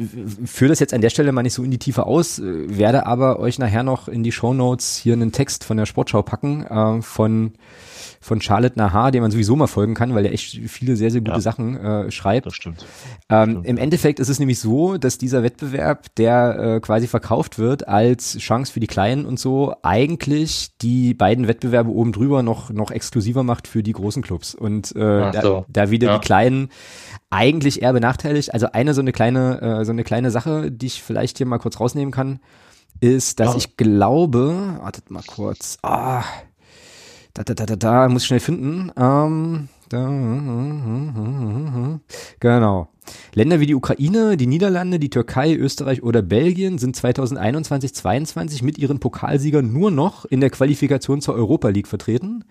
führe 0.45 0.71
das 0.71 0.81
jetzt 0.81 0.95
an 0.95 1.03
der 1.03 1.11
Stelle 1.11 1.33
mal 1.33 1.43
nicht 1.43 1.53
so 1.53 1.63
in 1.63 1.71
die 1.71 1.79
Tiefe 1.79 2.07
aus, 2.07 2.39
äh, 2.39 2.79
werde 2.79 3.07
aber 3.07 3.39
euch 3.41 3.59
nachher 3.59 3.83
noch 3.83 4.09
in 4.09 4.23
die 4.23 4.33
Show 4.33 4.55
Notes 4.55 4.97
hier 4.97 5.13
einen 5.13 5.33
Text 5.33 5.65
von 5.65 5.77
der 5.77 5.87
Sportschau 5.87 6.23
packen 6.23 6.65
äh, 6.65 7.03
von 7.03 7.53
von 8.25 8.41
Charlotte 8.41 8.79
Nahar, 8.79 9.11
dem 9.11 9.21
man 9.21 9.31
sowieso 9.31 9.55
mal 9.55 9.67
folgen 9.67 9.93
kann, 9.93 10.15
weil 10.15 10.25
er 10.25 10.33
echt 10.33 10.59
viele 10.67 10.97
sehr, 10.97 11.11
sehr 11.11 11.21
gute 11.21 11.33
ja, 11.33 11.41
Sachen 11.41 11.77
äh, 11.77 12.11
schreibt. 12.11 12.47
Das 12.47 12.55
stimmt. 12.55 12.87
Ähm, 13.29 13.51
stimmt. 13.51 13.67
Im 13.67 13.77
Endeffekt 13.77 14.19
ist 14.19 14.31
es 14.31 14.39
nämlich 14.39 14.59
so, 14.59 14.97
dass 14.97 15.19
dieser 15.19 15.43
Wettbewerb, 15.43 16.07
der 16.17 16.59
äh, 16.59 16.81
quasi 16.81 17.07
verkauft 17.07 17.59
wird 17.59 17.87
als 17.87 18.39
Chance 18.39 18.73
für 18.73 18.81
die 18.81 18.87
Kleinen 18.87 19.27
und 19.27 19.39
so, 19.39 19.75
eigentlich 19.83 20.71
die 20.81 21.13
beiden 21.13 21.49
Wettbewerbe 21.49 21.91
oben 21.91 22.13
drüber 22.13 22.43
noch, 22.43 22.71
noch 22.71 22.91
exklusiver 22.91 23.43
macht 23.43 23.69
für 23.69 23.83
die 23.83 23.93
großen 23.93 24.23
Clubs. 24.23 24.55
Und 24.55 24.97
äh, 24.97 25.31
so. 25.31 25.31
da, 25.31 25.65
da, 25.69 25.91
wieder 25.91 26.09
ja. 26.09 26.19
die 26.19 26.25
Kleinen 26.25 26.71
eigentlich 27.29 27.83
eher 27.83 27.93
benachteiligt. 27.93 28.55
Also 28.55 28.73
eine 28.73 28.95
so 28.95 29.03
eine 29.03 29.13
kleine, 29.13 29.61
äh, 29.61 29.85
so 29.85 29.93
eine 29.93 30.03
kleine 30.03 30.31
Sache, 30.31 30.73
die 30.73 30.87
ich 30.87 31.03
vielleicht 31.03 31.37
hier 31.37 31.47
mal 31.47 31.59
kurz 31.59 31.79
rausnehmen 31.79 32.11
kann, 32.11 32.41
ist, 33.01 33.39
dass 33.39 33.51
ja. 33.51 33.59
ich 33.59 33.77
glaube, 33.77 34.79
wartet 34.81 35.11
mal 35.11 35.23
kurz, 35.27 35.77
ah, 35.83 36.25
da, 37.35 37.43
da, 37.43 37.55
da, 37.55 37.67
da, 37.67 37.77
da, 37.77 38.09
muss 38.09 38.23
ich 38.23 38.29
schnell 38.29 38.41
finden. 38.41 38.93
Ähm, 38.97 39.69
da, 39.89 40.07
genau. 42.41 42.89
Länder 43.35 43.61
wie 43.61 43.67
die 43.67 43.75
Ukraine, 43.75 44.37
die 44.37 44.47
Niederlande, 44.47 45.01
die 45.01 45.11
Türkei, 45.11 45.55
Österreich 45.55 46.05
oder 46.05 46.23
Belgien 46.23 46.79
sind 46.79 46.97
2021-22 46.97 48.65
mit 48.65 48.79
ihren 48.79 49.01
Pokalsiegern 49.01 49.73
nur 49.73 49.91
noch 49.91 50.25
in 50.25 50.41
der 50.41 50.51
Qualifikation 50.51 51.21
zur 51.21 51.35
Europa 51.35 51.69
League 51.69 51.89
vertreten. 51.89 52.45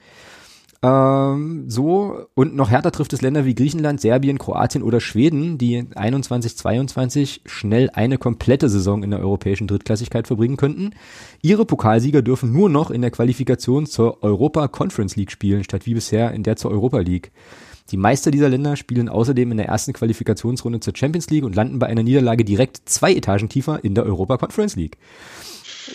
Ähm, 0.83 1.69
so, 1.69 2.25
und 2.35 2.55
noch 2.55 2.69
härter 2.69 2.91
trifft 2.91 3.13
es 3.13 3.21
Länder 3.21 3.45
wie 3.45 3.55
Griechenland, 3.55 4.01
Serbien, 4.01 4.37
Kroatien 4.37 4.83
oder 4.83 4.99
Schweden, 4.99 5.57
die 5.57 5.87
21, 5.95 6.57
22 6.57 7.41
schnell 7.45 7.89
eine 7.93 8.17
komplette 8.17 8.67
Saison 8.67 9.01
in 9.01 9.11
der 9.11 9.21
europäischen 9.21 9.67
Drittklassigkeit 9.67 10.27
verbringen 10.27 10.57
könnten. 10.57 10.91
Ihre 11.41 11.65
Pokalsieger 11.65 12.21
dürfen 12.21 12.51
nur 12.51 12.69
noch 12.69 12.91
in 12.91 13.01
der 13.01 13.11
Qualifikation 13.11 13.85
zur 13.85 14.21
Europa 14.23 14.67
Conference 14.67 15.15
League 15.15 15.31
spielen, 15.31 15.63
statt 15.63 15.85
wie 15.85 15.93
bisher 15.93 16.33
in 16.33 16.43
der 16.43 16.57
zur 16.57 16.71
Europa 16.71 16.99
League. 16.99 17.31
Die 17.91 17.97
Meister 17.97 18.31
dieser 18.31 18.49
Länder 18.49 18.75
spielen 18.75 19.07
außerdem 19.07 19.51
in 19.51 19.57
der 19.57 19.67
ersten 19.67 19.93
Qualifikationsrunde 19.93 20.81
zur 20.81 20.95
Champions 20.95 21.29
League 21.29 21.45
und 21.45 21.55
landen 21.55 21.79
bei 21.79 21.87
einer 21.87 22.03
Niederlage 22.03 22.43
direkt 22.43 22.81
zwei 22.85 23.13
Etagen 23.13 23.47
tiefer 23.47 23.83
in 23.83 23.95
der 23.95 24.05
Europa 24.05 24.37
Conference 24.37 24.75
League. 24.75 24.97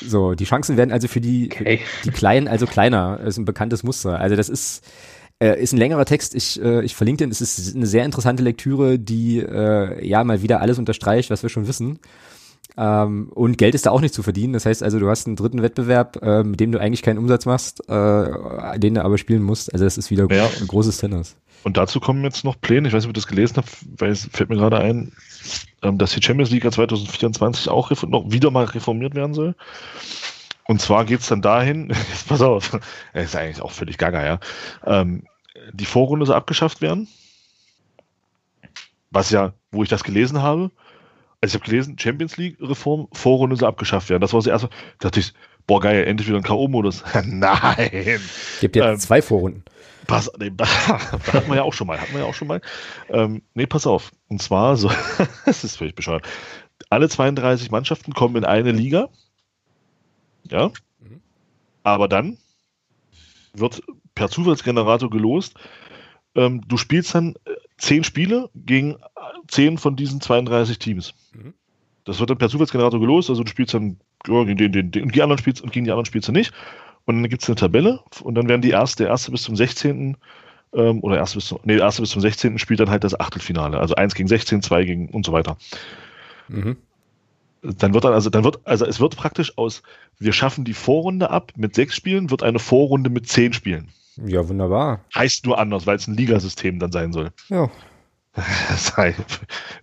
So, 0.01 0.35
die 0.35 0.44
Chancen 0.44 0.77
werden 0.77 0.93
also 0.93 1.09
für 1.09 1.20
die, 1.20 1.48
okay. 1.52 1.81
die 2.05 2.10
Kleinen 2.10 2.48
also 2.48 2.66
kleiner. 2.66 3.19
Das 3.19 3.28
ist 3.28 3.39
ein 3.39 3.44
bekanntes 3.44 3.82
Muster. 3.82 4.19
Also 4.19 4.36
das 4.36 4.48
ist, 4.48 4.85
äh, 5.40 5.60
ist 5.60 5.73
ein 5.73 5.78
längerer 5.78 6.05
Text. 6.05 6.35
Ich, 6.35 6.60
äh, 6.62 6.85
ich 6.85 6.94
verlinke 6.94 7.24
den. 7.24 7.31
Es 7.31 7.40
ist 7.40 7.74
eine 7.74 7.86
sehr 7.86 8.05
interessante 8.05 8.43
Lektüre, 8.43 8.98
die 8.98 9.39
äh, 9.39 10.06
ja 10.06 10.24
mal 10.24 10.43
wieder 10.43 10.60
alles 10.60 10.78
unterstreicht, 10.78 11.31
was 11.31 11.43
wir 11.43 11.51
schon 11.51 11.69
wissen. 11.69 11.98
Ähm, 12.77 13.31
und 13.35 13.59
Geld 13.59 13.74
ist 13.74 13.86
da 13.86 13.90
auch 13.90 14.01
nicht 14.01 14.15
zu 14.15 14.23
verdienen. 14.23 14.53
Das 14.53 14.66
heißt 14.66 14.82
also, 14.82 14.99
du 14.99 15.09
hast 15.09 15.27
einen 15.27 15.36
dritten 15.36 15.62
Wettbewerb, 15.62 16.23
äh, 16.23 16.45
mit 16.45 16.61
dem 16.61 16.73
du 16.73 16.81
eigentlich 16.81 17.03
keinen 17.03 17.19
Umsatz 17.19 17.47
machst, 17.47 17.89
äh, 17.89 18.78
den 18.78 18.95
du 18.95 19.05
aber 19.05 19.19
spielen 19.19 19.43
musst. 19.43 19.73
Also 19.73 19.85
das 19.85 19.99
ist 19.99 20.11
wieder 20.11 20.27
ja. 20.31 20.49
ein 20.61 20.66
großes 20.66 20.99
Tennis. 20.99 21.36
Und 21.65 21.77
dazu 21.77 21.99
kommen 22.01 22.23
jetzt 22.23 22.45
noch 22.45 22.61
Pläne. 22.61 22.89
Ich 22.89 22.95
weiß 22.95 23.03
nicht, 23.03 23.11
ob 23.11 23.16
ihr 23.16 23.20
das 23.20 23.27
gelesen 23.27 23.57
habt, 23.57 23.70
weil 23.99 24.11
es 24.11 24.28
fällt 24.32 24.49
mir 24.49 24.57
gerade 24.57 24.78
ein, 24.78 25.12
ähm, 25.82 25.99
dass 25.99 26.12
die 26.12 26.23
Champions 26.23 26.51
League 26.51 26.70
2024 26.70 27.69
auch 27.69 27.90
noch 28.07 28.31
wieder 28.31 28.51
mal 28.51 28.65
reformiert 28.65 29.15
werden 29.15 29.35
soll. 29.35 29.55
Und 30.66 30.81
zwar 30.81 31.05
geht 31.05 31.20
es 31.20 31.28
dann 31.28 31.43
dahin, 31.43 31.89
jetzt 32.11 32.28
pass 32.28 32.43
auf, 32.43 32.78
das 33.12 33.24
ist 33.24 33.36
eigentlich 33.36 33.62
auch 33.62 33.73
völlig 33.73 33.99
gaga, 33.99 34.24
ja. 34.24 34.40
Ähm, 34.85 35.24
die 35.73 35.86
Vorrunde 35.86 36.27
soll 36.27 36.36
abgeschafft 36.36 36.81
werden. 36.81 37.09
Was 39.11 39.31
ja, 39.31 39.55
wo 39.73 39.82
ich 39.82 39.89
das 39.89 40.05
gelesen 40.05 40.43
habe, 40.43 40.70
also 41.40 41.56
ich 41.56 41.60
habe 41.60 41.70
gelesen, 41.70 41.98
Champions 41.98 42.36
League 42.36 42.56
Reform, 42.60 43.09
Vorrunde 43.12 43.56
soll 43.56 43.69
abgeschafft 43.69 44.10
werden. 44.10 44.20
Das 44.20 44.32
war 44.32 44.40
das 44.40 44.47
erste. 44.47 44.69
Da 44.98 45.09
dachte 45.09 45.20
ich, 45.20 45.32
boah 45.66 45.81
geil, 45.81 46.05
endlich 46.05 46.28
wieder 46.28 46.39
ein 46.39 46.43
K.O.-Modus. 46.43 47.05
Nein. 47.24 48.20
Gibt 48.60 48.77
jetzt 48.77 48.85
ähm, 48.85 48.98
zwei 48.98 49.23
Vorrunden. 49.23 49.65
Pass, 50.09 50.31
nee, 50.39 50.51
hatten 50.59 51.48
wir 51.48 51.56
ja 51.56 51.62
auch 51.62 51.74
schon 51.74 51.86
mal, 51.86 52.01
hatten 52.01 52.12
wir 52.12 52.20
ja 52.20 52.27
auch 52.27 52.35
schon 52.35 52.48
mal. 52.48 52.60
Ähm, 53.10 53.43
nee, 53.55 53.66
pass 53.66 53.86
auf. 53.86 54.10
Und 54.28 54.43
zwar 54.43 54.77
so, 54.77 54.90
das 55.44 55.65
ist 55.65 55.77
völlig 55.77 55.94
bescheuert. 55.94 56.27
Alle 56.90 57.09
32 57.09 57.70
Mannschaften 57.70 58.15
kommen 58.15 58.36
in 58.36 58.44
eine 58.44 58.73
Liga. 58.73 59.09
Ja. 60.51 60.69
Mhm. 60.98 61.20
Aber 61.82 62.09
dann 62.09 62.39
wird 63.52 63.82
per 64.15 64.28
Zufallsgenerator 64.28 65.10
gelost. 65.10 65.55
Ähm, 66.35 66.62
du 66.66 66.78
spielst 66.78 67.15
dann 67.15 67.35
äh, 67.44 67.55
zehn 67.77 68.02
Spiele 68.02 68.48
gegen 68.55 68.97
zehn 69.48 69.78
von 69.78 69.97
diesen 69.97 70.20
32 70.20 70.78
Teams. 70.78 71.15
Das 72.09 72.20
wird 72.20 72.30
dann 72.30 72.39
per 72.39 72.48
Zufallsgenerator 72.48 72.98
gelost. 72.98 73.28
Also 73.28 73.44
du 73.44 73.51
spielst 73.51 73.74
dann 73.74 73.98
ja, 74.26 74.43
gegen 74.44 74.56
den, 74.56 74.72
den, 74.72 74.90
den, 74.90 75.02
und 75.05 75.14
die 75.14 75.22
anderen 75.22 75.39
spielst 75.39 75.60
und 75.60 75.72
gegen 75.72 75.85
die 75.85 75.90
anderen 75.90 76.06
spielst 76.06 76.26
du 76.26 76.32
nicht. 76.32 76.55
Und 77.05 77.16
dann 77.20 77.28
gibt 77.28 77.43
es 77.43 77.48
eine 77.48 77.56
Tabelle 77.56 78.01
und 78.22 78.35
dann 78.35 78.48
werden 78.48 78.62
die 78.62 78.70
erste, 78.70 79.05
der 79.05 79.10
erste 79.10 79.30
bis 79.30 79.43
zum 79.43 79.56
16. 79.56 80.16
Ähm, 80.72 81.01
oder 81.02 81.18
erste 81.18 81.36
bis 81.36 81.47
zum, 81.47 81.59
nee, 81.64 81.76
erste 81.76 82.01
bis 82.01 82.10
zum 82.10 82.22
16. 82.22 82.59
spielt 82.59 82.80
dann 82.80 82.89
halt 82.89 83.05
das 83.05 83.18
Achtelfinale. 83.20 83.78
Also 83.78 83.94
1 83.94 84.14
gegen 84.14 84.26
16, 84.26 84.62
2 84.62 84.85
gegen 84.85 85.10
und 85.10 85.26
so 85.26 85.32
weiter. 85.32 85.59
Mhm. 86.48 86.78
Dann 87.60 87.93
wird 87.93 88.05
dann, 88.05 88.14
also, 88.14 88.30
dann 88.30 88.44
wird, 88.44 88.60
also 88.64 88.86
es 88.86 89.01
wird 89.01 89.14
praktisch 89.16 89.59
aus, 89.59 89.82
wir 90.18 90.32
schaffen 90.32 90.64
die 90.64 90.72
Vorrunde 90.72 91.30
ab 91.30 91.52
mit 91.56 91.74
sechs 91.74 91.94
Spielen, 91.94 92.30
wird 92.30 92.43
eine 92.43 92.59
Vorrunde 92.59 93.10
mit 93.10 93.28
zehn 93.28 93.52
Spielen. 93.52 93.89
Ja, 94.24 94.48
wunderbar. 94.48 95.05
Heißt 95.14 95.44
nur 95.44 95.59
anders, 95.59 95.86
weil 95.86 95.97
es 95.97 96.06
ein 96.06 96.16
Ligasystem 96.16 96.78
dann 96.78 96.90
sein 96.90 97.12
soll. 97.12 97.32
Ja. 97.48 97.70
Das 98.69 98.86
sei 98.89 99.15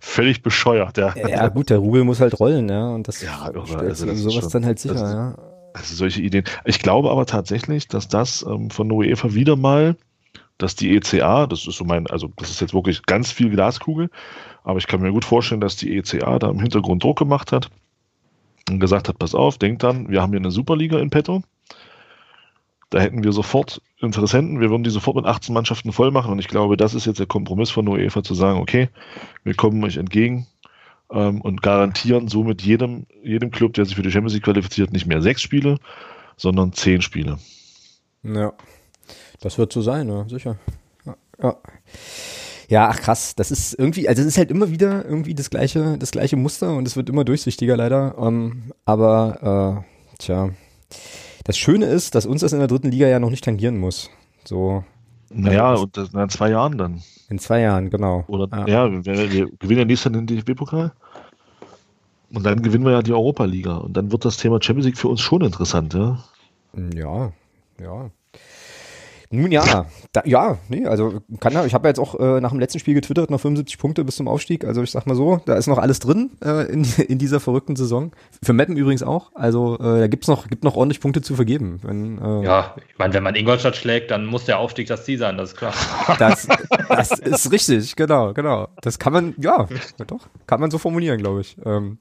völlig 0.00 0.42
bescheuert, 0.42 0.98
ja. 0.98 1.14
Ja, 1.16 1.48
gut, 1.48 1.70
der 1.70 1.78
Rubel 1.78 2.04
muss 2.04 2.20
halt 2.20 2.38
rollen, 2.38 2.68
ja. 2.68 2.88
Und 2.88 3.08
das 3.08 3.22
ja, 3.22 3.50
also 3.52 3.76
das 3.76 3.98
sowas 3.98 4.34
schon, 4.34 4.50
dann 4.50 4.66
halt 4.66 4.78
sicher, 4.78 4.94
das, 4.94 5.12
ja. 5.12 5.34
Also 5.72 5.94
solche 5.94 6.22
Ideen. 6.22 6.44
Ich 6.64 6.78
glaube 6.78 7.10
aber 7.10 7.26
tatsächlich, 7.26 7.88
dass 7.88 8.08
das 8.08 8.44
ähm, 8.48 8.70
von 8.70 8.88
der 8.88 8.96
UEFA 8.96 9.34
wieder 9.34 9.56
mal, 9.56 9.96
dass 10.58 10.74
die 10.74 10.96
ECA, 10.96 11.46
das 11.46 11.66
ist 11.66 11.76
so 11.76 11.84
mein, 11.84 12.06
also 12.06 12.30
das 12.36 12.50
ist 12.50 12.60
jetzt 12.60 12.72
wirklich 12.72 13.04
ganz 13.04 13.30
viel 13.30 13.50
Glaskugel, 13.50 14.08
aber 14.64 14.78
ich 14.78 14.86
kann 14.86 15.02
mir 15.02 15.12
gut 15.12 15.24
vorstellen, 15.24 15.60
dass 15.60 15.76
die 15.76 15.96
ECA 15.96 16.38
da 16.38 16.48
im 16.48 16.60
Hintergrund 16.60 17.04
Druck 17.04 17.18
gemacht 17.18 17.52
hat 17.52 17.68
und 18.70 18.80
gesagt 18.80 19.08
hat, 19.08 19.18
pass 19.18 19.34
auf, 19.34 19.58
denkt 19.58 19.82
dann, 19.82 20.08
wir 20.08 20.22
haben 20.22 20.30
hier 20.30 20.40
eine 20.40 20.50
Superliga 20.50 20.98
in 20.98 21.10
petto. 21.10 21.42
Da 22.96 23.02
hätten 23.02 23.24
wir 23.24 23.32
sofort 23.32 23.82
Interessenten, 24.00 24.58
wir 24.58 24.70
würden 24.70 24.82
die 24.82 24.88
sofort 24.88 25.16
mit 25.16 25.26
18 25.26 25.52
Mannschaften 25.52 25.92
voll 25.92 26.10
machen 26.10 26.32
und 26.32 26.38
ich 26.38 26.48
glaube, 26.48 26.78
das 26.78 26.94
ist 26.94 27.04
jetzt 27.04 27.18
der 27.18 27.26
Kompromiss 27.26 27.68
von 27.68 27.86
UEFA 27.86 28.22
zu 28.22 28.32
sagen, 28.32 28.58
okay, 28.58 28.88
wir 29.44 29.52
kommen 29.52 29.84
euch 29.84 29.98
entgegen, 29.98 30.46
ähm, 31.10 31.42
und 31.42 31.60
garantieren 31.60 32.28
somit 32.28 32.62
jedem, 32.62 33.04
jedem 33.22 33.50
Club, 33.50 33.74
der 33.74 33.84
sich 33.84 33.96
für 33.96 34.02
die 34.02 34.10
Champions 34.10 34.32
League 34.32 34.44
qualifiziert, 34.44 34.94
nicht 34.94 35.04
mehr 35.04 35.20
sechs 35.20 35.42
Spiele, 35.42 35.76
sondern 36.38 36.72
zehn 36.72 37.02
Spiele. 37.02 37.38
Ja, 38.22 38.54
das 39.42 39.58
wird 39.58 39.74
so 39.74 39.82
sein, 39.82 40.08
ja, 40.08 40.26
sicher. 40.26 40.56
Ja, 41.38 41.58
ja. 42.70 42.88
Ach 42.88 42.98
krass, 42.98 43.34
das 43.34 43.50
ist 43.50 43.74
irgendwie, 43.74 44.08
also 44.08 44.22
es 44.22 44.28
ist 44.28 44.38
halt 44.38 44.50
immer 44.50 44.70
wieder 44.70 45.04
irgendwie 45.04 45.34
das 45.34 45.50
gleiche, 45.50 45.98
das 45.98 46.12
gleiche 46.12 46.36
Muster 46.36 46.74
und 46.74 46.88
es 46.88 46.96
wird 46.96 47.10
immer 47.10 47.24
durchsichtiger 47.24 47.76
leider. 47.76 48.16
Ähm, 48.18 48.72
aber 48.86 49.84
äh, 49.84 50.16
tja, 50.18 50.48
das 51.46 51.56
Schöne 51.56 51.86
ist, 51.86 52.16
dass 52.16 52.26
uns 52.26 52.40
das 52.40 52.52
in 52.52 52.58
der 52.58 52.66
dritten 52.66 52.90
Liga 52.90 53.06
ja 53.06 53.20
noch 53.20 53.30
nicht 53.30 53.44
tangieren 53.44 53.78
muss. 53.78 54.10
So. 54.44 54.82
Naja, 55.30 55.74
und 55.74 55.96
das 55.96 56.12
in 56.12 56.28
zwei 56.28 56.50
Jahren 56.50 56.76
dann. 56.76 57.02
In 57.28 57.38
zwei 57.38 57.60
Jahren, 57.60 57.88
genau. 57.88 58.24
Oder 58.26 58.48
ja, 58.66 58.86
ja 58.86 59.04
wir, 59.04 59.32
wir, 59.32 59.50
gewinnen 59.58 59.78
ja 59.78 59.84
nächstes 59.84 60.12
Jahr 60.12 60.20
den 60.20 60.26
DFB-Pokal. 60.26 60.92
Und 62.32 62.44
dann 62.44 62.62
gewinnen 62.62 62.84
wir 62.84 62.92
ja 62.92 63.02
die 63.02 63.12
Europa-Liga. 63.12 63.76
Und 63.76 63.96
dann 63.96 64.10
wird 64.10 64.24
das 64.24 64.38
Thema 64.38 64.60
Champions 64.60 64.86
League 64.86 64.98
für 64.98 65.08
uns 65.08 65.20
schon 65.20 65.42
interessant, 65.42 65.94
ja? 65.94 66.18
Ja, 66.94 67.32
ja. 67.80 68.10
Nun 69.30 69.50
ja, 69.50 69.86
da, 70.12 70.22
ja, 70.24 70.58
nee, 70.68 70.86
also 70.86 71.20
kann 71.40 71.54
er, 71.54 71.66
ich 71.66 71.74
habe 71.74 71.86
ja 71.86 71.90
jetzt 71.90 71.98
auch 71.98 72.18
äh, 72.18 72.40
nach 72.40 72.50
dem 72.50 72.60
letzten 72.60 72.78
Spiel 72.78 72.94
getwittert, 72.94 73.30
noch 73.30 73.40
75 73.40 73.78
Punkte 73.78 74.04
bis 74.04 74.16
zum 74.16 74.28
Aufstieg. 74.28 74.64
Also 74.64 74.82
ich 74.82 74.90
sag 74.92 75.06
mal 75.06 75.16
so, 75.16 75.40
da 75.46 75.54
ist 75.54 75.66
noch 75.66 75.78
alles 75.78 75.98
drin 75.98 76.30
äh, 76.44 76.70
in, 76.70 76.84
in 77.08 77.18
dieser 77.18 77.40
verrückten 77.40 77.76
Saison. 77.76 78.12
Für 78.42 78.52
Meppen 78.52 78.76
übrigens 78.76 79.02
auch. 79.02 79.32
Also 79.34 79.78
äh, 79.80 80.00
da 80.00 80.06
gibt's 80.06 80.28
noch, 80.28 80.48
gibt 80.48 80.64
noch 80.64 80.76
ordentlich 80.76 81.00
Punkte 81.00 81.22
zu 81.22 81.34
vergeben. 81.34 81.80
Wenn, 81.82 82.18
äh, 82.18 82.44
ja, 82.44 82.74
ich 82.88 82.98
meine, 82.98 83.14
wenn 83.14 83.22
man 83.22 83.34
Ingolstadt 83.34 83.76
schlägt, 83.76 84.10
dann 84.10 84.26
muss 84.26 84.44
der 84.44 84.58
Aufstieg 84.58 84.86
das 84.86 85.04
Ziel 85.04 85.18
sein, 85.18 85.36
das 85.36 85.52
ist 85.52 85.56
klar. 85.56 85.74
Das, 86.18 86.46
das 86.88 87.18
ist 87.20 87.52
richtig, 87.52 87.96
genau, 87.96 88.32
genau. 88.32 88.68
Das 88.80 88.98
kann 88.98 89.12
man, 89.12 89.34
ja, 89.38 89.66
doch, 90.06 90.28
kann 90.46 90.60
man 90.60 90.70
so 90.70 90.78
formulieren, 90.78 91.18
glaube 91.18 91.40
ich. 91.40 91.56
Ähm, 91.64 91.98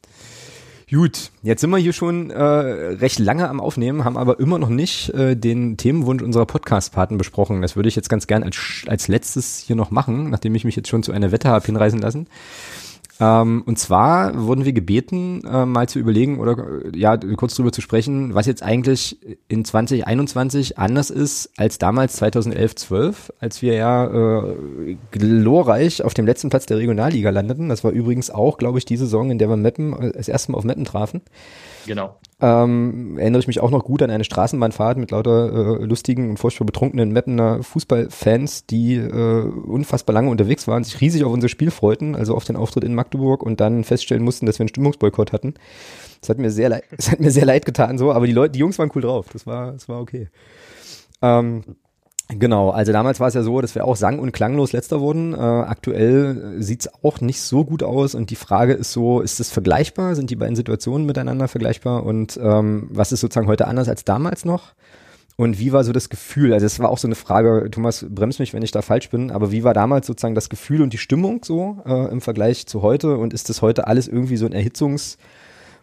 Gut, 0.92 1.32
jetzt 1.42 1.62
sind 1.62 1.72
wir 1.72 1.78
hier 1.80 1.94
schon 1.94 2.30
äh, 2.30 2.44
recht 2.44 3.18
lange 3.18 3.50
am 3.50 3.60
Aufnehmen, 3.60 4.04
haben 4.04 4.18
aber 4.18 4.40
immer 4.40 4.60
noch 4.60 4.70
nicht 4.70 5.10
äh, 5.16 5.36
den 5.36 5.78
Themenwunsch 5.78 6.22
unserer 6.22 6.46
Podcast-Paten 6.46 7.18
besprochen. 7.18 7.64
Das 7.64 7.76
würde 7.76 7.90
ich 7.90 7.96
jetzt 7.96 8.08
ganz 8.08 8.28
gern 8.28 8.44
als, 8.44 8.84
als 8.86 9.08
letztes 9.08 9.58
hier 9.66 9.76
noch 9.76 9.90
machen, 9.90 10.30
nachdem 10.30 10.54
ich 10.54 10.64
mich 10.64 10.76
jetzt 10.76 10.90
schon 10.90 11.02
zu 11.02 11.12
einer 11.12 11.32
Wette 11.32 11.50
habe 11.50 11.66
hinreisen 11.66 12.00
lassen. 12.00 12.28
Ähm, 13.20 13.64
und 13.66 13.80
zwar 13.80 14.46
wurden 14.46 14.66
wir 14.66 14.74
gebeten, 14.74 15.42
äh, 15.46 15.66
mal 15.66 15.88
zu 15.88 16.00
überlegen 16.00 16.40
oder 16.40 16.58
äh, 16.86 16.98
ja, 16.98 17.16
kurz 17.18 17.56
drüber 17.56 17.72
zu 17.72 17.82
sprechen, 17.82 18.34
was 18.34 18.46
jetzt 18.46 18.62
eigentlich 18.62 19.18
in 19.48 19.64
2021 19.64 20.78
anders 20.78 21.10
ist 21.10 21.52
als 21.58 21.78
damals 21.78 22.18
2011, 22.18 22.76
12, 22.76 23.34
als 23.40 23.62
wir 23.62 23.76
ja 23.76 24.06
äh, 24.06 24.98
glorreich 25.12 26.04
auf 26.04 26.14
dem 26.14 26.26
letzten 26.26 26.50
Platz 26.50 26.66
der 26.66 26.78
Regionalliga 26.78 27.30
landeten. 27.30 27.70
Das 27.70 27.86
war 27.86 27.92
übrigens 27.92 28.30
auch, 28.30 28.58
glaube 28.58 28.80
ich, 28.80 28.86
die 28.86 28.98
Saison, 28.98 29.32
in 29.32 29.38
der 29.38 29.50
wir 29.50 29.58
Meppen 29.58 29.94
äh, 29.94 30.12
das 30.12 30.28
erste 30.28 30.52
Mal 30.52 30.58
auf 30.58 30.66
Meppen 30.66 30.86
trafen. 30.86 31.22
Genau. 31.86 32.16
Ähm, 32.42 33.18
erinnere 33.18 33.40
ich 33.40 33.48
mich 33.48 33.62
auch 33.62 33.72
noch 33.72 33.86
gut 33.86 34.02
an 34.02 34.10
eine 34.10 34.26
Straßenbahnfahrt 34.26 34.98
mit 34.98 35.12
lauter 35.12 35.80
äh, 35.80 35.86
lustigen 35.86 36.30
und 36.30 36.38
furchtbar 36.38 36.66
betrunkenen 36.66 37.14
Mappener 37.14 37.64
Fußballfans, 37.64 38.66
die 38.66 38.96
äh, 38.96 39.44
unfassbar 39.44 40.14
lange 40.14 40.30
unterwegs 40.30 40.68
waren, 40.68 40.84
sich 40.84 41.00
riesig 41.00 41.24
auf 41.24 41.32
unser 41.32 41.48
Spiel 41.48 41.72
freuten, 41.72 42.14
also 42.14 42.36
auf 42.36 42.44
den 42.44 42.58
Auftritt 42.58 42.84
in 42.84 42.94
Magdeburg 42.94 43.42
und 43.42 43.62
dann 43.62 43.86
feststellen 43.86 44.24
mussten, 44.24 44.46
dass 44.46 44.60
wir 44.60 44.64
einen 44.64 44.70
Stimmungsboykott 44.70 45.32
hatten. 45.32 45.54
Das 46.20 46.30
hat 46.30 46.38
mir 46.38 46.52
sehr 46.52 46.70
leid, 46.70 46.84
das 46.96 47.10
hat 47.10 47.22
mir 47.22 47.32
sehr 47.32 47.46
leid 47.46 47.66
getan 47.66 47.98
so, 47.98 48.12
aber 48.12 48.28
die 48.28 48.34
Leute, 48.34 48.52
die 48.52 48.60
Jungs 48.60 48.78
waren 48.80 48.92
cool 48.96 49.02
drauf. 49.02 49.28
Das 49.32 49.48
war, 49.48 49.72
das 49.72 49.88
war 49.88 50.02
okay. 50.02 50.28
Ähm, 51.22 51.64
Genau, 52.28 52.72
also 52.72 52.92
damals 52.92 53.20
war 53.20 53.28
es 53.28 53.36
ja 53.36 53.44
so, 53.44 53.62
dass 53.62 53.76
wir 53.76 53.86
auch 53.86 53.96
sang- 53.96 54.18
und 54.18 54.32
klanglos 54.32 54.74
letzter 54.74 55.00
wurden. 55.00 55.34
Äh, 55.34 55.38
aktuell 55.38 56.56
sieht's 56.58 56.90
auch 57.04 57.22
nicht 57.22 57.40
so 57.40 57.64
gut 57.64 57.84
aus 57.84 58.16
und 58.16 58.32
die 58.32 58.36
Frage 58.36 58.74
ist 58.74 58.94
so, 58.94 59.22
ist 59.22 59.40
es 59.40 59.52
vergleichbar? 59.52 60.16
Sind 60.16 60.32
die 60.32 60.36
beiden 60.36 60.56
Situationen 60.56 61.06
miteinander 61.06 61.48
vergleichbar? 61.48 62.04
Und 62.04 62.40
ähm, 62.42 62.88
was 62.92 63.12
ist 63.12 63.20
sozusagen 63.20 63.48
heute 63.48 63.68
anders 63.68 63.88
als 63.90 64.06
damals 64.06 64.44
noch? 64.44 64.74
Und 65.38 65.60
wie 65.60 65.72
war 65.72 65.84
so 65.84 65.92
das 65.92 66.10
Gefühl? 66.10 66.54
Also 66.54 66.66
es 66.66 66.80
war 66.80 66.90
auch 66.90 66.98
so 66.98 67.08
eine 67.08 67.16
Frage, 67.16 67.70
Thomas, 67.70 68.06
bremst 68.10 68.40
mich, 68.40 68.54
wenn 68.54 68.64
ich 68.64 68.72
da 68.72 68.82
falsch 68.82 69.10
bin, 69.10 69.30
aber 69.30 69.52
wie 69.52 69.64
war 69.64 69.74
damals 69.74 70.08
sozusagen 70.08 70.34
das 70.36 70.50
Gefühl 70.50 70.82
und 70.82 70.94
die 70.94 70.98
Stimmung 70.98 71.42
so 71.44 71.78
äh, 71.86 72.12
im 72.12 72.22
Vergleich 72.22 72.66
zu 72.66 72.82
heute? 72.82 73.18
Und 73.18 73.34
ist 73.34 73.50
das 73.50 73.62
heute 73.62 73.86
alles 73.86 74.08
irgendwie 74.08 74.38
so 74.38 74.48
ein 74.48 74.54
Erhitzungs- 74.54 75.18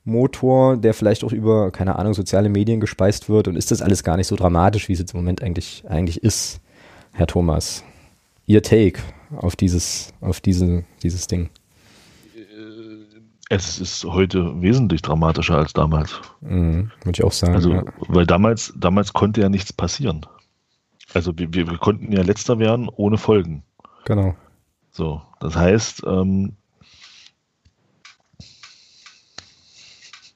Motor, 0.05 0.77
der 0.77 0.95
vielleicht 0.95 1.23
auch 1.23 1.33
über, 1.33 1.71
keine 1.71 1.97
Ahnung, 1.99 2.15
soziale 2.15 2.49
Medien 2.49 2.81
gespeist 2.81 3.29
wird 3.29 3.49
und 3.49 3.57
ist 3.57 3.71
das 3.71 3.83
alles 3.83 4.03
gar 4.03 4.17
nicht 4.17 4.27
so 4.27 4.37
dramatisch, 4.37 4.89
wie 4.89 4.93
es 4.93 4.99
jetzt 4.99 5.15
im 5.15 5.21
Moment 5.21 5.43
eigentlich, 5.43 5.85
eigentlich 5.89 6.23
ist, 6.23 6.61
Herr 7.13 7.27
Thomas? 7.27 7.85
Ihr 8.47 8.63
Take 8.63 9.01
auf 9.37 9.55
dieses, 9.55 10.13
auf 10.21 10.41
diese, 10.41 10.85
dieses 11.03 11.27
Ding. 11.27 11.51
Es 13.49 13.79
ist 13.79 14.05
heute 14.05 14.61
wesentlich 14.63 15.03
dramatischer 15.03 15.59
als 15.59 15.75
damals. 15.75 16.21
Mhm, 16.41 16.91
Würde 17.05 17.19
ich 17.19 17.23
auch 17.23 17.33
sagen. 17.33 17.55
Also, 17.55 17.73
ja. 17.73 17.85
weil 18.09 18.27
damals, 18.27 18.73
damals 18.77 19.13
konnte 19.13 19.43
ja 19.43 19.51
nichts 19.51 19.73
passieren. 19.73 20.27
Also 21.13 21.33
wir, 21.37 21.53
wir, 21.53 21.67
konnten 21.79 22.11
ja 22.13 22.23
letzter 22.23 22.59
werden 22.59 22.89
ohne 22.89 23.19
Folgen. 23.19 23.63
Genau. 24.07 24.35
So, 24.91 25.21
das 25.41 25.55
heißt, 25.55 26.03
ähm, 26.07 26.57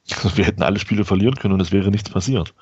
Wir 0.34 0.44
hätten 0.44 0.62
alle 0.62 0.78
Spiele 0.78 1.04
verlieren 1.04 1.36
können 1.36 1.54
und 1.54 1.60
es 1.60 1.72
wäre 1.72 1.90
nichts 1.90 2.10
passiert. 2.10 2.54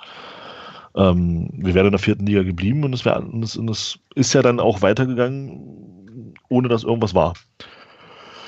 Ähm, 0.97 1.51
wir 1.53 1.75
wären 1.75 1.87
in 1.87 1.93
der 1.93 1.99
vierten 1.99 2.25
Liga 2.25 2.45
geblieben 2.45 2.85
und 2.85 2.93
es, 2.93 3.05
wär, 3.05 3.21
und, 3.21 3.43
es, 3.43 3.57
und 3.57 3.69
es 3.69 3.99
ist 4.15 4.33
ja 4.33 4.43
dann 4.43 4.61
auch 4.61 4.81
weitergegangen, 4.81 6.35
ohne 6.49 6.69
dass 6.69 6.85
irgendwas 6.85 7.15
war. 7.15 7.35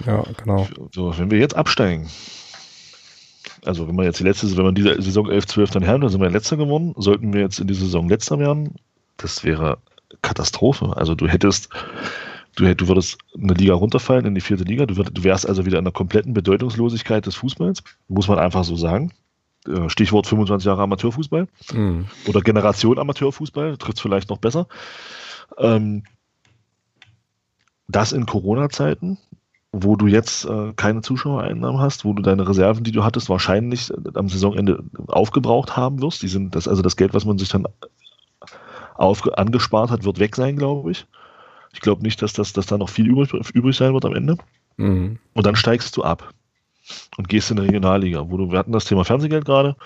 Ja, 0.07 0.23
genau. 0.37 0.69
So, 0.95 1.19
wenn 1.19 1.31
wir 1.33 1.39
jetzt 1.39 1.57
absteigen, 1.57 2.09
also 3.65 3.89
wenn 3.89 3.97
man 3.97 4.05
jetzt 4.05 4.21
die 4.21 4.25
letzte, 4.25 4.57
wenn 4.57 4.65
man 4.65 4.77
diese 4.77 5.01
Saison 5.03 5.29
11, 5.29 5.47
12 5.47 5.71
dann 5.71 5.83
her, 5.83 5.99
dann 5.99 6.09
sind 6.09 6.21
wir 6.21 6.31
letzter 6.31 6.57
geworden, 6.57 6.95
sollten 6.97 7.33
wir 7.33 7.41
jetzt 7.41 7.59
in 7.59 7.67
dieser 7.67 7.87
Saison 7.87 8.09
letzter 8.09 8.39
werden, 8.39 8.77
das 9.17 9.43
wäre 9.43 9.79
Katastrophe. 10.23 10.97
Also 10.97 11.17
du 11.17 11.27
hättest 11.27 11.69
Du, 12.57 12.75
du 12.75 12.89
würdest 12.89 13.19
eine 13.39 13.53
Liga 13.55 13.75
runterfallen 13.75 14.25
in 14.25 14.35
die 14.35 14.41
vierte 14.41 14.65
Liga. 14.65 14.87
Du, 14.87 14.97
würd, 14.97 15.17
du 15.17 15.23
wärst 15.23 15.49
also 15.49 15.65
wieder 15.67 15.79
in 15.79 15.85
der 15.85 15.93
kompletten 15.93 16.33
Bedeutungslosigkeit 16.33 17.25
des 17.27 17.37
Fußballs, 17.37 17.85
muss 18.09 18.29
man 18.29 18.39
einfach 18.39 18.65
so 18.65 18.77
sagen. 18.77 19.13
Äh, 19.69 19.89
Stichwort 19.91 20.27
25 20.27 20.67
Jahre 20.67 20.83
Amateurfußball 20.83 21.49
mhm. 21.73 22.07
oder 22.27 22.41
Generation 22.41 22.99
Amateurfußball, 22.99 23.77
trifft 23.77 23.99
es 23.99 24.03
vielleicht 24.03 24.31
noch 24.31 24.39
besser. 24.39 24.67
Ähm, 25.59 26.05
das 27.89 28.13
in 28.13 28.27
Corona-Zeiten, 28.27 29.19
wo 29.73 29.97
du 29.97 30.07
jetzt 30.07 30.47
äh, 30.47 30.73
keine 30.75 31.03
Zuschauereinnahmen 31.03 31.81
hast, 31.81 32.07
wo 32.07 32.15
du 32.15 32.23
deine 32.23 32.49
Reserven, 32.49 32.85
die 32.85 32.93
du 32.93 33.05
hattest, 33.05 33.29
wahrscheinlich 33.29 33.93
am 34.15 34.31
Saisonende 34.31 34.83
aufgebraucht 35.09 35.77
haben 35.77 36.01
wirst. 36.01 36.23
Die 36.23 36.29
sind 36.29 36.55
das, 36.55 36.67
also 36.67 36.81
das 36.81 36.97
Geld, 36.97 37.13
was 37.13 37.27
man 37.27 37.37
sich 37.37 37.51
dann 37.51 37.67
auf, 38.95 39.31
angespart 39.37 39.91
hat, 39.91 40.05
wird 40.05 40.19
weg 40.19 40.37
sein, 40.37 40.57
glaube 40.57 40.91
ich. 40.93 41.07
Ich 41.77 41.83
glaube 41.83 42.03
nicht, 42.03 42.23
dass, 42.23 42.33
das, 42.33 42.55
dass 42.55 42.65
da 42.65 42.79
noch 42.79 42.89
viel 42.89 43.07
übrig, 43.07 43.35
übrig 43.53 43.77
sein 43.77 43.93
wird 43.93 44.07
am 44.07 44.15
Ende. 44.15 44.39
Mhm. 44.79 45.19
Und 45.35 45.47
dann 45.47 45.57
steigst 45.57 45.95
du 45.99 46.03
ab 46.03 46.33
und 47.19 47.29
gehst 47.29 47.51
in 47.51 47.59
die 47.59 47.65
Regionalliga, 47.65 48.31
wo 48.31 48.39
du, 48.39 48.51
wir 48.51 48.59
hatten 48.59 48.73
das 48.73 48.87
Thema 48.87 49.05
Fernsehgeld 49.05 49.45
gerade, 49.45 49.77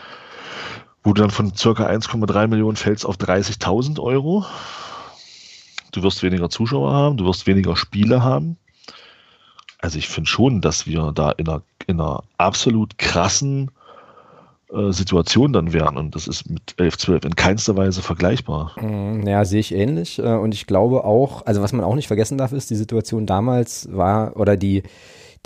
wo 1.02 1.12
du 1.12 1.20
dann 1.20 1.32
von 1.32 1.52
circa 1.52 1.88
1,3 1.88 2.46
Millionen 2.46 2.76
fällst 2.76 3.04
auf 3.04 3.16
30.000 3.16 3.98
Euro. 4.00 4.46
Du 5.90 6.04
wirst 6.04 6.22
weniger 6.22 6.48
Zuschauer 6.48 6.92
haben, 6.92 7.16
du 7.16 7.24
wirst 7.24 7.48
weniger 7.48 7.76
Spiele 7.76 8.22
haben. 8.22 8.56
Also 9.78 9.98
ich 9.98 10.08
finde 10.08 10.30
schon, 10.30 10.60
dass 10.60 10.86
wir 10.86 11.10
da 11.10 11.32
in 11.32 11.48
einer, 11.48 11.62
in 11.88 12.00
einer 12.00 12.22
absolut 12.38 12.98
krassen 12.98 13.72
äh, 14.72 14.92
Situation 14.92 15.52
dann 15.52 15.72
wären. 15.72 15.96
Und 15.96 16.14
das 16.14 16.28
ist 16.28 16.48
mit 16.48 16.74
11, 16.76 16.98
12 16.98 17.24
in 17.24 17.36
keinster 17.36 17.76
Weise 17.76 18.02
vergleichbar. 18.02 18.72
Mm, 18.80 19.26
ja, 19.26 19.44
sehe 19.44 19.60
ich 19.60 19.74
ähnlich. 19.74 20.18
Äh, 20.18 20.34
und 20.34 20.54
ich 20.54 20.66
glaube 20.66 21.04
auch, 21.04 21.46
also 21.46 21.62
was 21.62 21.72
man 21.72 21.84
auch 21.84 21.94
nicht 21.94 22.06
vergessen 22.06 22.38
darf, 22.38 22.52
ist, 22.52 22.70
die 22.70 22.76
Situation 22.76 23.26
damals 23.26 23.88
war, 23.92 24.36
oder 24.36 24.56
die, 24.56 24.82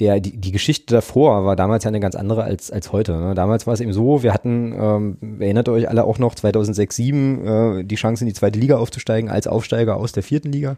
der, 0.00 0.20
die, 0.20 0.36
die 0.36 0.52
Geschichte 0.52 0.94
davor 0.94 1.44
war 1.44 1.56
damals 1.56 1.84
ja 1.84 1.88
eine 1.88 2.00
ganz 2.00 2.14
andere 2.16 2.42
als, 2.42 2.70
als 2.70 2.90
heute. 2.90 3.16
Ne? 3.16 3.34
Damals 3.34 3.66
war 3.66 3.74
es 3.74 3.80
eben 3.80 3.92
so, 3.92 4.22
wir 4.22 4.34
hatten, 4.34 4.74
ähm, 4.76 5.40
erinnert 5.40 5.68
euch 5.68 5.88
alle 5.88 6.04
auch 6.04 6.18
noch, 6.18 6.34
2006, 6.34 6.96
2007 6.96 7.46
äh, 7.46 7.84
die 7.84 7.94
Chance 7.94 8.24
in 8.24 8.28
die 8.28 8.34
zweite 8.34 8.58
Liga 8.58 8.78
aufzusteigen 8.78 9.30
als 9.30 9.46
Aufsteiger 9.46 9.96
aus 9.96 10.12
der 10.12 10.22
vierten 10.22 10.50
Liga 10.50 10.76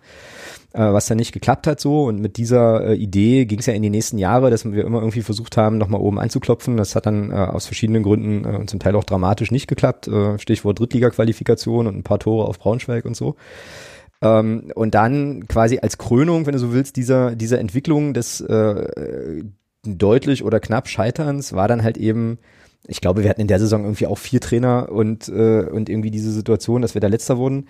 äh, 0.77 0.93
was 0.93 1.07
dann 1.07 1.17
nicht 1.17 1.33
geklappt 1.33 1.67
hat 1.67 1.81
so. 1.81 2.05
Und 2.05 2.21
mit 2.21 2.37
dieser 2.37 2.89
äh, 2.89 2.95
Idee 2.95 3.47
ging 3.47 3.59
es 3.59 3.67
ja 3.67 3.73
in 3.73 3.83
die 3.83 3.91
nächsten 3.91 4.19
Jahre, 4.19 4.51
dass 4.51 4.71
wir 4.71 4.85
immer 4.85 4.99
irgendwie 4.99 5.23
versucht 5.23 5.57
haben, 5.57 5.79
nochmal 5.79 6.01
oben 6.01 6.19
anzuklopfen. 6.19 6.77
Das 6.77 6.95
hat 6.95 7.07
dann 7.07 7.31
äh, 7.31 7.35
aus 7.35 7.67
verschiedenen 7.67 8.03
Gründen 8.03 8.45
äh, 8.45 8.57
und 8.57 8.71
zum 8.71 8.81
Teil 8.81 8.95
auch 8.95 9.05
dramatisch 9.05 9.51
nicht 9.51 9.69
geklappt. 9.69 10.09
Äh, 10.09 10.39
Stichwort 10.39 10.79
Drittliga-Qualifikation 10.79 11.87
und 11.87 11.97
ein 11.97 12.03
paar 12.03 12.19
Tore 12.19 12.47
auf 12.47 12.59
Braunschweig 12.59 13.05
und 13.07 13.17
so. 13.17 13.37
Ähm, 14.23 14.73
und 14.75 14.95
dann 14.95 15.47
quasi 15.49 15.79
als 15.79 15.99
Krönung, 15.99 16.47
wenn 16.47 16.53
du 16.53 16.59
so 16.59 16.73
willst, 16.73 16.97
dieser, 16.97 17.37
dieser 17.37 17.59
Entwicklung 17.59 18.15
des 18.15 18.41
äh, 18.41 19.45
deutlich 19.85 20.45
oder 20.45 20.61
knapp 20.61 20.89
Scheiterns 20.89 21.53
war 21.53 21.69
dann 21.69 21.83
halt 21.83 21.97
eben 21.97 22.39
ich 22.89 23.01
glaube, 23.01 23.23
wir 23.23 23.31
hatten 23.31 23.41
in 23.41 23.49
der 23.49 23.59
Saison 23.59 23.83
irgendwie 23.83 24.07
auch 24.07 24.19
vier 24.19 24.41
Trainer 24.41 24.91
und, 24.91 25.29
äh, 25.29 25.63
und 25.63 25.89
irgendwie 25.89 26.11
diese 26.11 26.31
Situation, 26.31 26.83
dass 26.83 26.95
wir 26.95 27.01
da 27.01 27.09
letzter 27.09 27.39
wurden. 27.39 27.67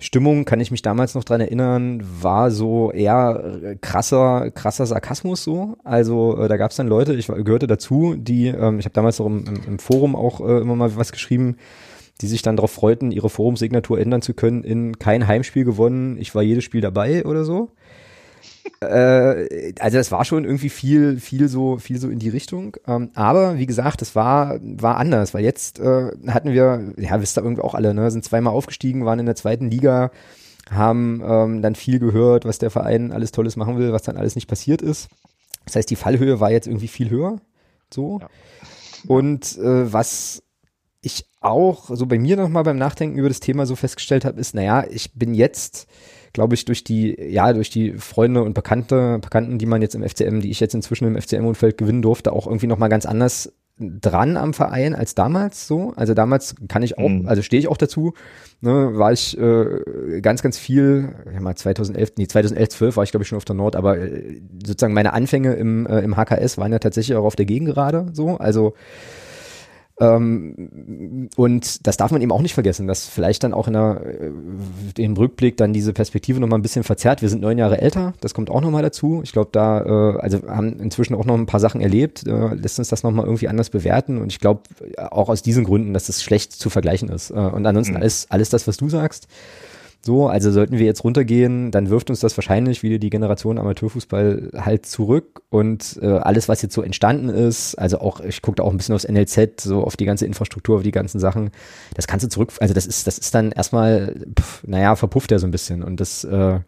Stimmung, 0.00 0.44
kann 0.44 0.60
ich 0.60 0.70
mich 0.70 0.82
damals 0.82 1.14
noch 1.14 1.24
dran 1.24 1.40
erinnern, 1.40 2.02
war 2.20 2.50
so 2.50 2.90
eher 2.92 3.60
äh, 3.62 3.76
krasser, 3.76 4.50
krasser 4.50 4.86
Sarkasmus 4.86 5.44
so. 5.44 5.76
Also 5.84 6.38
äh, 6.38 6.48
da 6.48 6.56
gab 6.56 6.72
es 6.72 6.76
dann 6.76 6.88
Leute, 6.88 7.14
ich 7.14 7.28
gehörte 7.28 7.66
dazu, 7.66 8.14
die, 8.16 8.48
ähm, 8.48 8.78
ich 8.78 8.84
habe 8.84 8.92
damals 8.92 9.20
auch 9.20 9.26
im, 9.26 9.44
im, 9.66 9.78
Forum 9.78 10.14
auch 10.14 10.40
äh, 10.40 10.60
immer 10.60 10.76
mal 10.76 10.96
was 10.96 11.12
geschrieben, 11.12 11.56
die 12.20 12.26
sich 12.26 12.42
dann 12.42 12.56
darauf 12.56 12.70
freuten, 12.70 13.10
ihre 13.10 13.30
Forumsignatur 13.30 13.98
ändern 13.98 14.22
zu 14.22 14.34
können 14.34 14.62
in 14.64 14.98
kein 14.98 15.26
Heimspiel 15.26 15.64
gewonnen, 15.64 16.18
ich 16.18 16.34
war 16.34 16.42
jedes 16.42 16.64
Spiel 16.64 16.80
dabei 16.80 17.24
oder 17.24 17.44
so 17.44 17.72
äh, 18.80 19.74
also 19.78 19.98
das 19.98 20.10
war 20.10 20.24
schon 20.24 20.44
irgendwie 20.44 20.68
viel, 20.68 21.18
viel 21.18 21.48
so, 21.48 21.78
viel 21.78 21.98
so 21.98 22.08
in 22.08 22.18
die 22.18 22.28
Richtung. 22.28 22.76
Ähm, 22.86 23.10
aber 23.14 23.58
wie 23.58 23.66
gesagt, 23.66 24.02
es 24.02 24.14
war, 24.14 24.58
war 24.62 24.96
anders, 24.96 25.34
weil 25.34 25.44
jetzt 25.44 25.78
äh, 25.80 26.10
hatten 26.28 26.52
wir, 26.52 26.92
ja, 26.96 27.20
wisst 27.20 27.38
ihr 27.38 27.42
irgendwie 27.42 27.62
auch 27.62 27.74
alle, 27.74 27.94
ne, 27.94 28.10
sind 28.10 28.24
zweimal 28.24 28.54
aufgestiegen, 28.54 29.04
waren 29.04 29.18
in 29.18 29.26
der 29.26 29.36
zweiten 29.36 29.70
Liga, 29.70 30.10
haben 30.70 31.22
ähm, 31.24 31.62
dann 31.62 31.74
viel 31.74 31.98
gehört, 31.98 32.44
was 32.44 32.58
der 32.58 32.70
Verein 32.70 33.12
alles 33.12 33.32
Tolles 33.32 33.56
machen 33.56 33.78
will, 33.78 33.92
was 33.92 34.02
dann 34.02 34.16
alles 34.16 34.34
nicht 34.34 34.48
passiert 34.48 34.82
ist. 34.82 35.08
Das 35.66 35.76
heißt, 35.76 35.90
die 35.90 35.96
Fallhöhe 35.96 36.40
war 36.40 36.50
jetzt 36.50 36.66
irgendwie 36.66 36.88
viel 36.88 37.10
höher. 37.10 37.40
So. 37.92 38.20
Ja. 38.20 38.28
Und 39.06 39.58
äh, 39.58 39.92
was 39.92 40.42
ich 41.02 41.26
auch 41.44 41.90
so 41.94 42.06
bei 42.06 42.18
mir 42.18 42.36
nochmal 42.36 42.64
beim 42.64 42.78
Nachdenken 42.78 43.18
über 43.18 43.28
das 43.28 43.40
Thema 43.40 43.66
so 43.66 43.76
festgestellt 43.76 44.24
habe, 44.24 44.40
ist, 44.40 44.54
naja, 44.54 44.84
ich 44.90 45.12
bin 45.14 45.34
jetzt, 45.34 45.86
glaube 46.32 46.54
ich, 46.54 46.64
durch 46.64 46.84
die, 46.84 47.16
ja, 47.20 47.52
durch 47.52 47.70
die 47.70 47.92
Freunde 47.92 48.42
und 48.42 48.54
Bekannte, 48.54 49.18
Bekannten, 49.20 49.58
die 49.58 49.66
man 49.66 49.82
jetzt 49.82 49.94
im 49.94 50.02
FCM, 50.02 50.40
die 50.40 50.50
ich 50.50 50.60
jetzt 50.60 50.74
inzwischen 50.74 51.06
im 51.06 51.20
FCM-Umfeld 51.20 51.78
gewinnen 51.78 52.02
durfte, 52.02 52.32
auch 52.32 52.46
irgendwie 52.46 52.66
nochmal 52.66 52.88
ganz 52.88 53.06
anders 53.06 53.52
dran 53.78 54.36
am 54.36 54.54
Verein 54.54 54.94
als 54.94 55.14
damals 55.14 55.66
so. 55.66 55.92
Also 55.96 56.14
damals 56.14 56.54
kann 56.68 56.82
ich 56.82 56.96
auch, 56.96 57.08
mhm. 57.08 57.26
also 57.26 57.42
stehe 57.42 57.58
ich 57.58 57.68
auch 57.68 57.76
dazu, 57.76 58.14
ne, 58.60 58.92
war 58.94 59.12
ich 59.12 59.36
äh, 59.36 60.20
ganz, 60.20 60.42
ganz 60.42 60.58
viel, 60.58 61.14
ja 61.32 61.40
mal 61.40 61.56
2011, 61.56 62.12
nee, 62.16 62.28
2011, 62.28 62.68
12 62.68 62.96
war 62.96 63.04
ich 63.04 63.10
glaube 63.10 63.22
ich 63.24 63.28
schon 63.28 63.36
auf 63.36 63.44
der 63.44 63.56
Nord, 63.56 63.74
aber 63.74 63.98
äh, 63.98 64.40
sozusagen 64.64 64.94
meine 64.94 65.12
Anfänge 65.12 65.54
im, 65.54 65.86
äh, 65.86 66.00
im 66.00 66.16
HKS 66.16 66.56
waren 66.56 66.70
ja 66.70 66.78
tatsächlich 66.78 67.16
auch 67.16 67.24
auf 67.24 67.36
der 67.36 67.46
Gegengerade 67.46 68.06
so. 68.12 68.38
Also 68.38 68.74
ähm, 70.00 71.28
und 71.36 71.86
das 71.86 71.96
darf 71.96 72.10
man 72.10 72.20
eben 72.20 72.32
auch 72.32 72.42
nicht 72.42 72.54
vergessen, 72.54 72.88
dass 72.88 73.06
vielleicht 73.06 73.44
dann 73.44 73.54
auch 73.54 73.68
in 73.68 73.74
der, 73.74 74.00
äh, 74.04 75.02
im 75.02 75.16
Rückblick 75.16 75.56
dann 75.56 75.72
diese 75.72 75.92
Perspektive 75.92 76.40
nochmal 76.40 76.58
ein 76.58 76.62
bisschen 76.62 76.82
verzerrt. 76.82 77.22
Wir 77.22 77.28
sind 77.28 77.42
neun 77.42 77.58
Jahre 77.58 77.80
älter, 77.80 78.12
das 78.20 78.34
kommt 78.34 78.50
auch 78.50 78.60
nochmal 78.60 78.82
dazu. 78.82 79.20
Ich 79.22 79.32
glaube, 79.32 79.50
da, 79.52 79.80
äh, 79.82 80.18
also 80.18 80.42
haben 80.48 80.80
inzwischen 80.80 81.14
auch 81.14 81.24
noch 81.24 81.34
ein 81.34 81.46
paar 81.46 81.60
Sachen 81.60 81.80
erlebt, 81.80 82.26
äh, 82.26 82.54
lässt 82.54 82.78
uns 82.80 82.88
das 82.88 83.04
nochmal 83.04 83.24
irgendwie 83.24 83.46
anders 83.46 83.70
bewerten. 83.70 84.20
Und 84.20 84.32
ich 84.32 84.40
glaube 84.40 84.62
auch 84.98 85.28
aus 85.28 85.42
diesen 85.42 85.64
Gründen, 85.64 85.94
dass 85.94 86.08
es 86.08 86.16
das 86.16 86.24
schlecht 86.24 86.52
zu 86.52 86.70
vergleichen 86.70 87.08
ist. 87.08 87.30
Äh, 87.30 87.34
und 87.34 87.64
ansonsten 87.64 87.94
mhm. 87.94 88.00
alles, 88.00 88.26
alles 88.30 88.50
das, 88.50 88.66
was 88.66 88.76
du 88.76 88.88
sagst. 88.88 89.28
So, 90.04 90.28
also 90.28 90.50
sollten 90.50 90.76
wir 90.76 90.84
jetzt 90.84 91.02
runtergehen, 91.02 91.70
dann 91.70 91.88
wirft 91.88 92.10
uns 92.10 92.20
das 92.20 92.36
wahrscheinlich 92.36 92.82
wieder 92.82 92.98
die 92.98 93.08
Generation 93.08 93.56
Amateurfußball 93.56 94.50
halt 94.54 94.84
zurück 94.84 95.40
und 95.48 95.98
äh, 96.02 96.06
alles, 96.06 96.46
was 96.46 96.60
jetzt 96.60 96.74
so 96.74 96.82
entstanden 96.82 97.30
ist, 97.30 97.76
also 97.76 98.00
auch, 98.00 98.20
ich 98.20 98.42
gucke 98.42 98.56
da 98.56 98.64
auch 98.64 98.70
ein 98.70 98.76
bisschen 98.76 98.94
aufs 98.94 99.08
NLZ, 99.08 99.62
so 99.62 99.82
auf 99.82 99.96
die 99.96 100.04
ganze 100.04 100.26
Infrastruktur, 100.26 100.76
auf 100.76 100.82
die 100.82 100.90
ganzen 100.90 101.20
Sachen, 101.20 101.52
das 101.94 102.06
kannst 102.06 102.22
du 102.22 102.28
zurück, 102.28 102.52
also 102.60 102.74
das 102.74 102.84
ist, 102.84 103.06
das 103.06 103.16
ist 103.16 103.34
dann 103.34 103.50
erstmal, 103.50 104.14
pff, 104.38 104.62
naja, 104.66 104.94
verpufft 104.94 105.30
ja 105.30 105.38
so 105.38 105.46
ein 105.46 105.52
bisschen 105.52 105.82
und 105.82 105.98
das, 106.00 106.22
äh, 106.24 106.60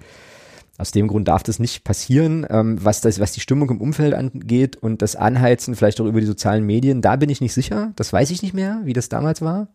aus 0.79 0.93
dem 0.93 1.07
Grund 1.07 1.29
darf 1.29 1.43
das 1.43 1.59
nicht 1.59 1.85
passieren. 1.85 2.47
Ähm, 2.51 2.83
was, 2.83 3.01
das, 3.01 3.19
was 3.19 3.33
die 3.33 3.41
Stimmung 3.41 3.71
im 3.71 3.81
Umfeld 3.81 4.13
angeht 4.13 4.77
und 4.77 5.01
das 5.01 5.17
Anheizen 5.17 5.75
vielleicht 5.75 6.01
auch 6.03 6.05
über 6.05 6.21
die 6.21 6.27
sozialen 6.27 6.65
Medien, 6.65 7.01
da 7.01 7.17
bin 7.17 7.31
ich 7.31 7.41
nicht 7.41 7.55
sicher. 7.55 7.93
Das 7.97 8.13
weiß 8.13 8.31
ich 8.31 8.43
nicht 8.43 8.53
mehr, 8.53 8.81
wie 8.85 8.93
das 8.93 9.09
damals 9.09 9.41
war 9.41 9.69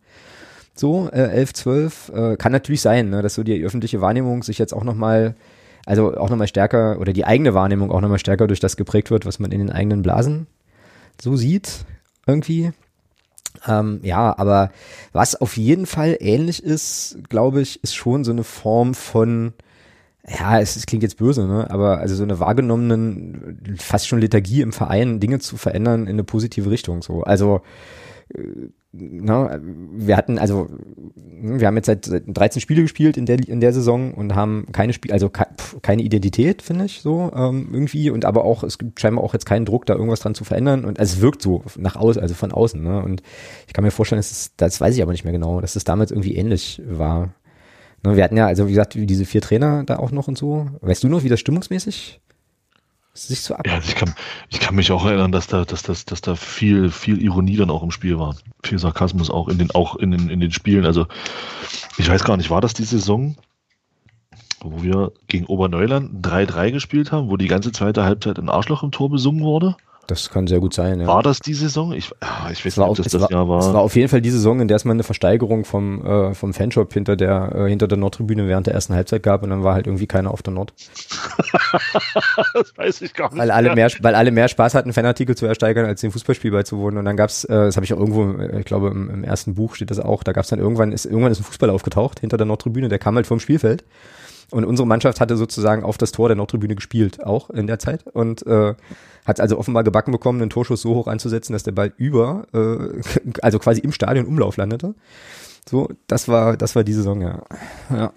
so, 0.74 1.08
äh, 1.12 1.28
11, 1.28 1.52
12, 1.54 2.12
äh, 2.14 2.36
kann 2.36 2.52
natürlich 2.52 2.80
sein, 2.80 3.10
ne, 3.10 3.22
dass 3.22 3.34
so 3.34 3.42
die 3.42 3.62
öffentliche 3.62 4.00
Wahrnehmung 4.00 4.42
sich 4.42 4.58
jetzt 4.58 4.72
auch 4.72 4.84
nochmal, 4.84 5.34
also 5.84 6.16
auch 6.16 6.30
nochmal 6.30 6.48
stärker, 6.48 6.98
oder 6.98 7.12
die 7.12 7.24
eigene 7.24 7.54
Wahrnehmung 7.54 7.90
auch 7.90 8.00
nochmal 8.00 8.18
stärker 8.18 8.46
durch 8.46 8.60
das 8.60 8.76
geprägt 8.76 9.10
wird, 9.10 9.26
was 9.26 9.38
man 9.38 9.52
in 9.52 9.58
den 9.58 9.70
eigenen 9.70 10.02
Blasen 10.02 10.46
so 11.20 11.36
sieht, 11.36 11.84
irgendwie. 12.26 12.72
Ähm, 13.66 14.00
ja, 14.02 14.36
aber 14.38 14.70
was 15.12 15.40
auf 15.40 15.56
jeden 15.56 15.86
Fall 15.86 16.16
ähnlich 16.20 16.62
ist, 16.62 17.18
glaube 17.28 17.60
ich, 17.60 17.82
ist 17.82 17.94
schon 17.94 18.24
so 18.24 18.32
eine 18.32 18.44
Form 18.44 18.94
von, 18.94 19.52
ja, 20.26 20.58
es, 20.58 20.76
es, 20.76 20.86
klingt 20.86 21.02
jetzt 21.02 21.18
böse, 21.18 21.46
ne? 21.46 21.70
aber 21.70 21.98
also 21.98 22.14
so 22.14 22.22
eine 22.22 22.40
wahrgenommenen, 22.40 23.76
fast 23.78 24.08
schon 24.08 24.20
Lethargie 24.20 24.62
im 24.62 24.72
Verein, 24.72 25.20
Dinge 25.20 25.38
zu 25.38 25.58
verändern 25.58 26.02
in 26.02 26.14
eine 26.14 26.24
positive 26.24 26.70
Richtung. 26.70 27.02
So. 27.02 27.22
Also 27.22 27.60
na, 28.92 29.58
wir 29.62 30.18
hatten, 30.18 30.38
also 30.38 30.68
wir 31.14 31.66
haben 31.66 31.76
jetzt 31.76 31.86
seit 31.86 32.06
13 32.26 32.60
Spiele 32.60 32.82
gespielt 32.82 33.16
in 33.16 33.24
der, 33.24 33.38
in 33.48 33.60
der 33.60 33.72
Saison 33.72 34.12
und 34.12 34.34
haben 34.34 34.66
keine 34.72 34.92
Spiel, 34.92 35.12
also 35.12 35.30
keine 35.30 36.02
Identität, 36.02 36.60
finde 36.60 36.84
ich, 36.84 37.00
so 37.00 37.32
ähm, 37.34 37.70
irgendwie. 37.72 38.10
Und 38.10 38.26
aber 38.26 38.44
auch, 38.44 38.62
es 38.62 38.76
gibt 38.76 39.00
scheinbar 39.00 39.24
auch 39.24 39.32
jetzt 39.32 39.46
keinen 39.46 39.64
Druck, 39.64 39.86
da 39.86 39.94
irgendwas 39.94 40.20
dran 40.20 40.34
zu 40.34 40.44
verändern. 40.44 40.84
Und 40.84 41.00
also 41.00 41.16
es 41.16 41.22
wirkt 41.22 41.40
so 41.40 41.62
nach 41.76 41.96
außen, 41.96 42.20
also 42.20 42.34
von 42.34 42.52
außen. 42.52 42.82
Ne? 42.82 43.02
Und 43.02 43.22
ich 43.66 43.72
kann 43.72 43.82
mir 43.82 43.90
vorstellen, 43.90 44.18
dass 44.18 44.30
es, 44.30 44.56
das 44.56 44.78
weiß 44.80 44.94
ich 44.94 45.02
aber 45.02 45.12
nicht 45.12 45.24
mehr 45.24 45.32
genau, 45.32 45.62
dass 45.62 45.74
es 45.74 45.84
damals 45.84 46.10
irgendwie 46.10 46.36
ähnlich 46.36 46.82
war. 46.86 47.30
Ne, 48.04 48.16
wir 48.16 48.24
hatten 48.24 48.36
ja, 48.36 48.46
also 48.46 48.66
wie 48.66 48.72
gesagt, 48.72 48.94
diese 48.94 49.24
vier 49.24 49.40
Trainer 49.40 49.84
da 49.84 49.96
auch 49.98 50.10
noch 50.10 50.28
und 50.28 50.36
so. 50.36 50.66
Weißt 50.80 51.02
du 51.02 51.08
noch, 51.08 51.22
wie 51.22 51.28
das 51.28 51.40
stimmungsmäßig 51.40 52.20
sich 53.14 53.42
so 53.42 53.54
ab. 53.54 53.66
Ja, 53.66 53.78
ich 53.78 53.94
kann, 53.94 54.14
ich 54.48 54.60
kann 54.60 54.74
mich 54.74 54.90
auch 54.90 55.04
erinnern, 55.04 55.32
dass 55.32 55.46
da, 55.46 55.64
dass, 55.64 55.82
dass, 55.82 56.04
dass 56.04 56.20
da 56.20 56.34
viel, 56.34 56.90
viel 56.90 57.22
Ironie 57.22 57.56
dann 57.56 57.70
auch 57.70 57.82
im 57.82 57.90
Spiel 57.90 58.18
war. 58.18 58.36
Viel 58.62 58.78
Sarkasmus 58.78 59.30
auch 59.30 59.48
in 59.48 59.58
den, 59.58 59.70
auch 59.72 59.96
in 59.96 60.10
den, 60.10 60.30
in 60.30 60.40
den 60.40 60.52
Spielen. 60.52 60.86
Also, 60.86 61.06
ich 61.98 62.08
weiß 62.08 62.24
gar 62.24 62.36
nicht, 62.36 62.50
war 62.50 62.60
das 62.60 62.74
die 62.74 62.84
Saison, 62.84 63.36
wo 64.60 64.82
wir 64.82 65.12
gegen 65.26 65.46
Oberneuland 65.46 66.24
3-3 66.26 66.70
gespielt 66.70 67.12
haben, 67.12 67.28
wo 67.28 67.36
die 67.36 67.48
ganze 67.48 67.72
zweite 67.72 68.04
Halbzeit 68.04 68.38
ein 68.38 68.48
Arschloch 68.48 68.82
im 68.82 68.92
Tor 68.92 69.10
besungen 69.10 69.42
wurde? 69.42 69.76
Das 70.08 70.30
kann 70.30 70.48
sehr 70.48 70.58
gut 70.58 70.74
sein, 70.74 71.00
ja. 71.00 71.06
War 71.06 71.22
das 71.22 71.38
die 71.38 71.54
Saison? 71.54 71.92
Ich, 71.92 72.10
ah, 72.20 72.50
ich 72.50 72.64
weiß 72.64 72.76
nicht, 72.76 72.86
ob 72.86 72.96
das 72.96 73.06
das 73.06 73.22
war, 73.22 73.30
Jahr 73.30 73.48
war. 73.48 73.60
Es 73.60 73.72
war 73.72 73.82
auf 73.82 73.94
jeden 73.94 74.08
Fall 74.08 74.20
die 74.20 74.30
Saison, 74.30 74.60
in 74.60 74.66
der 74.66 74.76
es 74.76 74.84
mal 74.84 74.92
eine 74.92 75.04
Versteigerung 75.04 75.64
vom, 75.64 76.04
äh, 76.04 76.34
vom 76.34 76.52
Fanshop 76.52 76.92
hinter 76.92 77.14
der, 77.14 77.52
äh, 77.54 77.68
hinter 77.68 77.86
der 77.86 77.98
Nordtribüne 77.98 78.48
während 78.48 78.66
der 78.66 78.74
ersten 78.74 78.94
Halbzeit 78.94 79.22
gab 79.22 79.44
und 79.44 79.50
dann 79.50 79.62
war 79.62 79.74
halt 79.74 79.86
irgendwie 79.86 80.08
keiner 80.08 80.32
auf 80.32 80.42
der 80.42 80.54
Nord. 80.54 80.72
das 82.54 82.76
weiß 82.76 83.02
ich 83.02 83.14
gar 83.14 83.30
nicht. 83.30 83.38
Weil 83.38 83.52
alle 83.52 83.74
mehr, 83.76 83.90
weil 84.00 84.16
alle 84.16 84.32
mehr 84.32 84.48
Spaß 84.48 84.74
hatten, 84.74 84.92
Fanartikel 84.92 85.36
zu 85.36 85.46
ersteigern, 85.46 85.86
als 85.86 86.00
dem 86.00 86.10
Fußballspiel 86.10 86.50
beizuwohnen. 86.50 86.98
Und 86.98 87.04
dann 87.04 87.16
gab's, 87.16 87.44
äh, 87.44 87.52
das 87.52 87.76
habe 87.76 87.84
ich 87.84 87.94
auch 87.94 87.98
irgendwo, 87.98 88.42
äh, 88.42 88.58
ich 88.58 88.66
glaube, 88.66 88.88
im, 88.88 89.08
im 89.08 89.22
ersten 89.22 89.54
Buch 89.54 89.76
steht 89.76 89.92
das 89.92 90.00
auch, 90.00 90.24
da 90.24 90.32
gab's 90.32 90.48
dann 90.48 90.58
irgendwann, 90.58 90.90
ist, 90.90 91.04
irgendwann 91.04 91.30
ist 91.30 91.40
ein 91.40 91.44
Fußball 91.44 91.70
aufgetaucht 91.70 92.18
hinter 92.20 92.38
der 92.38 92.46
Nordtribüne, 92.46 92.88
der 92.88 92.98
kam 92.98 93.14
halt 93.14 93.28
vom 93.28 93.38
Spielfeld. 93.38 93.84
Und 94.52 94.64
unsere 94.64 94.86
Mannschaft 94.86 95.20
hatte 95.20 95.36
sozusagen 95.36 95.82
auf 95.82 95.96
das 95.96 96.12
Tor 96.12 96.28
der 96.28 96.36
Nordtribüne 96.36 96.74
gespielt, 96.74 97.24
auch 97.24 97.48
in 97.48 97.66
der 97.66 97.78
Zeit. 97.78 98.06
Und 98.06 98.46
äh, 98.46 98.74
hat 99.24 99.40
also 99.40 99.58
offenbar 99.58 99.82
gebacken 99.82 100.12
bekommen, 100.12 100.40
den 100.40 100.50
Torschuss 100.50 100.82
so 100.82 100.94
hoch 100.94 101.06
anzusetzen, 101.06 101.54
dass 101.54 101.62
der 101.62 101.72
Ball 101.72 101.92
über, 101.96 102.44
äh, 102.52 103.00
also 103.42 103.58
quasi 103.58 103.80
im 103.80 103.92
Stadion 103.92 104.26
Umlauf 104.26 104.58
landete. 104.58 104.94
So, 105.68 105.88
das 106.06 106.28
war, 106.28 106.56
das 106.56 106.74
war 106.76 106.84
die 106.84 106.92
Saison, 106.92 107.22
ja. 107.22 107.42
Ja, 107.88 108.12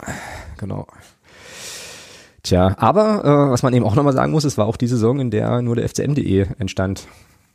genau. 0.57 0.87
Tja, 2.43 2.75
aber 2.77 3.23
äh, 3.23 3.51
was 3.51 3.63
man 3.63 3.73
eben 3.73 3.85
auch 3.85 3.95
nochmal 3.95 4.13
sagen 4.13 4.31
muss, 4.31 4.43
es 4.43 4.57
war 4.57 4.65
auch 4.65 4.77
die 4.77 4.87
Saison, 4.87 5.19
in 5.19 5.31
der 5.31 5.61
nur 5.61 5.75
der 5.75 5.87
FCM.de 5.87 6.47
entstand. 6.59 7.07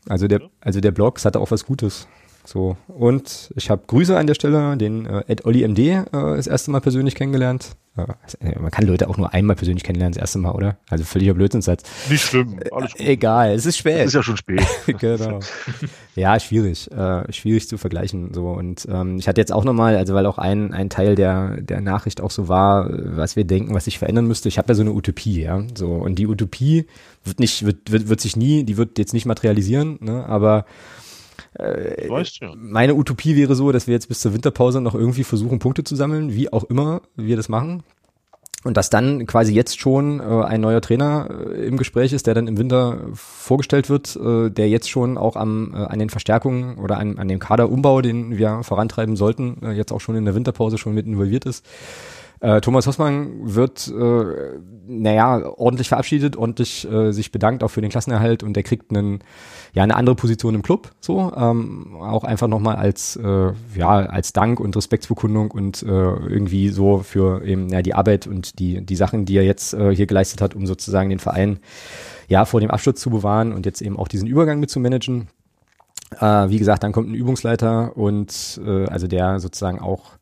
Also 0.09 0.27
der, 0.27 0.41
also 0.61 0.81
der 0.81 0.91
Blog 0.91 1.23
hatte 1.23 1.39
auch 1.39 1.51
was 1.51 1.67
Gutes. 1.67 2.09
So, 2.45 2.77
und 2.89 3.53
ich 3.55 3.71
habe 3.71 3.83
Grüße 3.87 4.17
an 4.17 4.27
der 4.27 4.35
Stelle, 4.35 4.77
den 4.77 5.07
äh, 5.07 5.23
Ed 5.29 5.45
Olli 5.45 5.67
MD 5.67 5.79
äh, 5.79 6.05
das 6.13 6.47
erste 6.47 6.71
Mal 6.71 6.81
persönlich 6.81 7.15
kennengelernt. 7.15 7.77
Äh, 7.97 8.59
man 8.59 8.71
kann 8.71 8.87
Leute 8.87 9.09
auch 9.09 9.17
nur 9.17 9.33
einmal 9.33 9.57
persönlich 9.57 9.85
kennenlernen, 9.85 10.15
das 10.15 10.21
erste 10.21 10.39
Mal, 10.39 10.53
oder? 10.53 10.79
Also 10.89 11.05
völliger 11.05 11.35
Blödsinnsatz. 11.35 11.83
Nicht 12.09 12.23
schlimm, 12.23 12.59
alles 12.73 12.93
gut. 12.93 13.07
Egal, 13.07 13.53
es 13.53 13.67
ist 13.67 13.79
spät. 13.79 14.01
Es 14.01 14.07
ist 14.07 14.15
ja 14.15 14.23
schon 14.23 14.37
spät. 14.37 14.67
genau. 14.99 15.41
Ja, 16.15 16.39
schwierig, 16.41 16.91
äh, 16.91 17.33
schwierig 17.33 17.69
zu 17.69 17.79
vergleichen. 17.79 18.33
So 18.33 18.49
und 18.49 18.87
ähm, 18.91 19.19
ich 19.19 19.29
hatte 19.29 19.41
jetzt 19.41 19.53
auch 19.53 19.65
nochmal, 19.65 19.97
also 19.97 20.15
weil 20.15 20.27
auch 20.27 20.39
ein, 20.39 20.73
ein 20.73 20.89
Teil 20.89 21.15
der, 21.15 21.61
der 21.61 21.81
Nachricht 21.81 22.21
auch 22.21 22.31
so 22.31 22.49
war, 22.49 22.89
was 22.91 23.37
wir 23.37 23.45
denken, 23.45 23.75
was 23.75 23.85
sich 23.85 23.99
verändern 23.99 24.27
müsste. 24.27 24.49
Ich 24.49 24.59
habe 24.59 24.69
ja 24.69 24.75
so 24.75 24.83
eine 24.83 24.93
Utopie, 24.93 25.43
ja. 25.43 25.63
So, 25.77 25.93
und 25.93 26.19
die 26.19 26.27
Utopie 26.27 26.87
wird 27.25 27.39
nicht, 27.39 27.67
wird, 27.67 27.93
wird, 27.93 28.09
wird 28.09 28.21
sich 28.21 28.37
nie, 28.37 28.65
die 28.65 28.77
wird 28.77 28.99
jetzt 28.99 29.13
nicht 29.13 29.27
materialisieren, 29.27 29.99
ne? 30.01 30.25
Aber 30.27 30.65
äh, 31.55 32.09
weißt, 32.09 32.41
ja. 32.41 32.53
Meine 32.57 32.95
Utopie 32.95 33.37
wäre 33.37 33.55
so, 33.55 33.73
dass 33.73 33.87
wir 33.87 33.95
jetzt 33.95 34.09
bis 34.09 34.21
zur 34.21 34.35
Winterpause 34.35 34.81
noch 34.81 34.95
irgendwie 34.95 35.25
versuchen, 35.25 35.59
Punkte 35.59 35.85
zu 35.85 35.97
sammeln, 35.97 36.35
wie 36.35 36.53
auch 36.53 36.65
immer 36.65 37.03
wir 37.17 37.37
das 37.37 37.49
machen. 37.49 37.83
Und 38.63 38.77
dass 38.77 38.91
dann 38.91 39.27
quasi 39.27 39.55
jetzt 39.55 39.81
schon 39.81 40.21
äh, 40.21 40.23
ein 40.23 40.61
neuer 40.61 40.83
Trainer 40.83 41.29
äh, 41.31 41.67
im 41.67 41.79
Gespräch 41.79 42.13
ist, 42.13 42.27
der 42.27 42.35
dann 42.35 42.47
im 42.47 42.59
Winter 42.59 42.99
vorgestellt 43.15 43.89
wird, 43.89 44.17
äh, 44.17 44.51
der 44.51 44.69
jetzt 44.69 44.91
schon 44.91 45.17
auch 45.17 45.37
am, 45.37 45.73
äh, 45.73 45.79
an 45.79 45.99
den 45.99 46.11
Verstärkungen 46.11 46.77
oder 46.77 46.99
an, 46.99 47.19
an 47.19 47.27
dem 47.29 47.39
Kaderumbau, 47.39 48.03
den 48.03 48.37
wir 48.37 48.63
vorantreiben 48.63 49.17
sollten, 49.17 49.63
äh, 49.63 49.73
jetzt 49.73 49.93
auch 49.93 50.01
schon 50.03 50.15
in 50.15 50.27
der 50.27 50.35
Winterpause 50.35 50.77
schon 50.77 50.95
mit 50.95 51.07
involviert 51.07 51.47
ist. 51.47 51.65
Äh, 52.41 52.63
Thomas 52.63 52.87
Hossmann 52.87 53.55
wird, 53.55 53.87
äh, 53.89 54.59
naja, 54.87 55.47
ordentlich 55.59 55.89
verabschiedet, 55.89 56.37
ordentlich 56.37 56.91
äh, 56.91 57.13
sich 57.13 57.33
bedankt 57.33 57.63
auch 57.63 57.69
für 57.69 57.83
den 57.83 57.91
Klassenerhalt 57.91 58.43
und 58.43 58.55
der 58.55 58.63
kriegt 58.63 58.91
einen, 58.91 59.21
ja, 59.75 59.83
eine 59.83 59.95
andere 59.95 60.17
Position 60.17 60.55
im 60.55 60.63
Club, 60.63 60.91
so, 61.01 61.33
ähm, 61.37 61.97
auch 62.01 62.25
einfach 62.25 62.49
nochmal 62.49 62.77
als, 62.77 63.17
äh, 63.17 63.53
ja, 63.75 63.91
als 63.91 64.33
Dank 64.33 64.59
und 64.59 64.75
Respektsbekundung 64.75 65.51
und 65.51 65.83
äh, 65.83 65.87
irgendwie 65.87 66.71
so 66.71 67.01
für 67.01 67.45
eben, 67.45 67.69
ja, 67.69 67.83
die 67.83 67.95
Arbeit 67.95 68.27
und 68.27 68.59
die, 68.59 68.81
die 68.81 68.97
Sachen, 68.97 69.27
die 69.27 69.37
er 69.37 69.45
jetzt 69.45 69.75
äh, 69.75 69.95
hier 69.95 70.07
geleistet 70.07 70.41
hat, 70.41 70.55
um 70.55 70.67
sozusagen 70.67 71.11
den 71.11 71.19
Verein, 71.19 71.59
ja, 72.29 72.47
vor 72.47 72.61
dem 72.61 72.71
Absturz 72.71 73.03
zu 73.03 73.11
bewahren 73.11 73.53
und 73.53 73.67
jetzt 73.67 73.83
eben 73.83 73.99
auch 73.99 74.09
diesen 74.09 74.27
Übergang 74.27 74.61
mit 74.61 74.71
zu 74.71 74.81
managen. 74.81 75.29
Äh, 76.19 76.49
wie 76.49 76.59
gesagt, 76.59 76.85
dann 76.85 76.93
kommt 76.93 77.11
ein 77.11 77.15
Übungsleiter 77.15 77.97
und 77.99 78.61
äh, 78.65 78.87
also 78.87 79.07
der 79.09 79.41
sozusagen 79.41 79.79
auch 79.79 80.20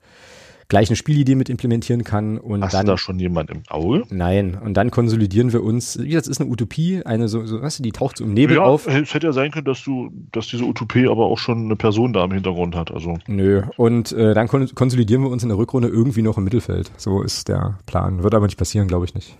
gleich 0.68 0.90
eine 0.90 0.96
Spielidee 0.96 1.34
mit 1.34 1.48
implementieren 1.48 2.04
kann. 2.04 2.38
Und 2.38 2.62
Hast 2.62 2.74
dann, 2.74 2.86
du 2.86 2.92
da 2.92 2.98
schon 2.98 3.18
jemand 3.18 3.50
im 3.50 3.62
Auge? 3.68 4.04
Nein, 4.10 4.54
und 4.54 4.74
dann 4.74 4.90
konsolidieren 4.90 5.52
wir 5.52 5.62
uns. 5.62 5.98
Wie 5.98 6.08
gesagt, 6.08 6.26
das 6.26 6.32
ist 6.32 6.40
eine 6.40 6.50
Utopie, 6.50 7.02
eine 7.04 7.28
so, 7.28 7.46
so 7.46 7.62
weißt 7.62 7.78
du, 7.78 7.82
die 7.82 7.92
taucht 7.92 8.18
so 8.18 8.24
im 8.24 8.34
Nebel 8.34 8.56
ja, 8.56 8.62
auf. 8.62 8.86
Es 8.86 9.14
hätte 9.14 9.28
ja 9.28 9.32
sein 9.32 9.50
können, 9.50 9.64
dass 9.64 9.82
du, 9.82 10.10
dass 10.30 10.46
diese 10.46 10.64
Utopie 10.64 11.08
aber 11.08 11.26
auch 11.26 11.38
schon 11.38 11.64
eine 11.64 11.76
Person 11.76 12.12
da 12.12 12.24
im 12.24 12.32
Hintergrund 12.32 12.76
hat. 12.76 12.90
Also. 12.92 13.18
Nö. 13.26 13.62
Und 13.76 14.12
äh, 14.12 14.34
dann 14.34 14.48
kon 14.48 14.68
konsolidieren 14.74 15.22
wir 15.22 15.30
uns 15.30 15.42
in 15.42 15.48
der 15.48 15.58
Rückrunde 15.58 15.88
irgendwie 15.88 16.22
noch 16.22 16.36
im 16.36 16.44
Mittelfeld. 16.44 16.92
So 16.96 17.22
ist 17.22 17.48
der 17.48 17.78
Plan. 17.86 18.22
Wird 18.22 18.34
aber 18.34 18.46
nicht 18.46 18.58
passieren, 18.58 18.88
glaube 18.88 19.06
ich 19.06 19.14
nicht. 19.14 19.36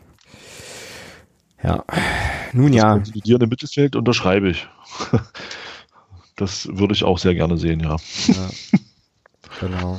Ja. 1.63 1.85
Nun 2.53 2.73
das 2.73 2.77
ja. 2.77 2.93
Konsolidieren 2.95 3.43
im 3.43 3.49
Mittelfeld 3.51 3.97
unterschreibe 3.97 4.49
ich. 4.49 4.67
das 6.37 6.69
würde 6.73 6.95
ich 6.95 7.05
auch 7.05 7.19
sehr 7.19 7.35
gerne 7.35 7.59
sehen, 7.59 7.81
ja. 7.81 7.97
ja. 8.29 8.51
Genau. 9.61 9.99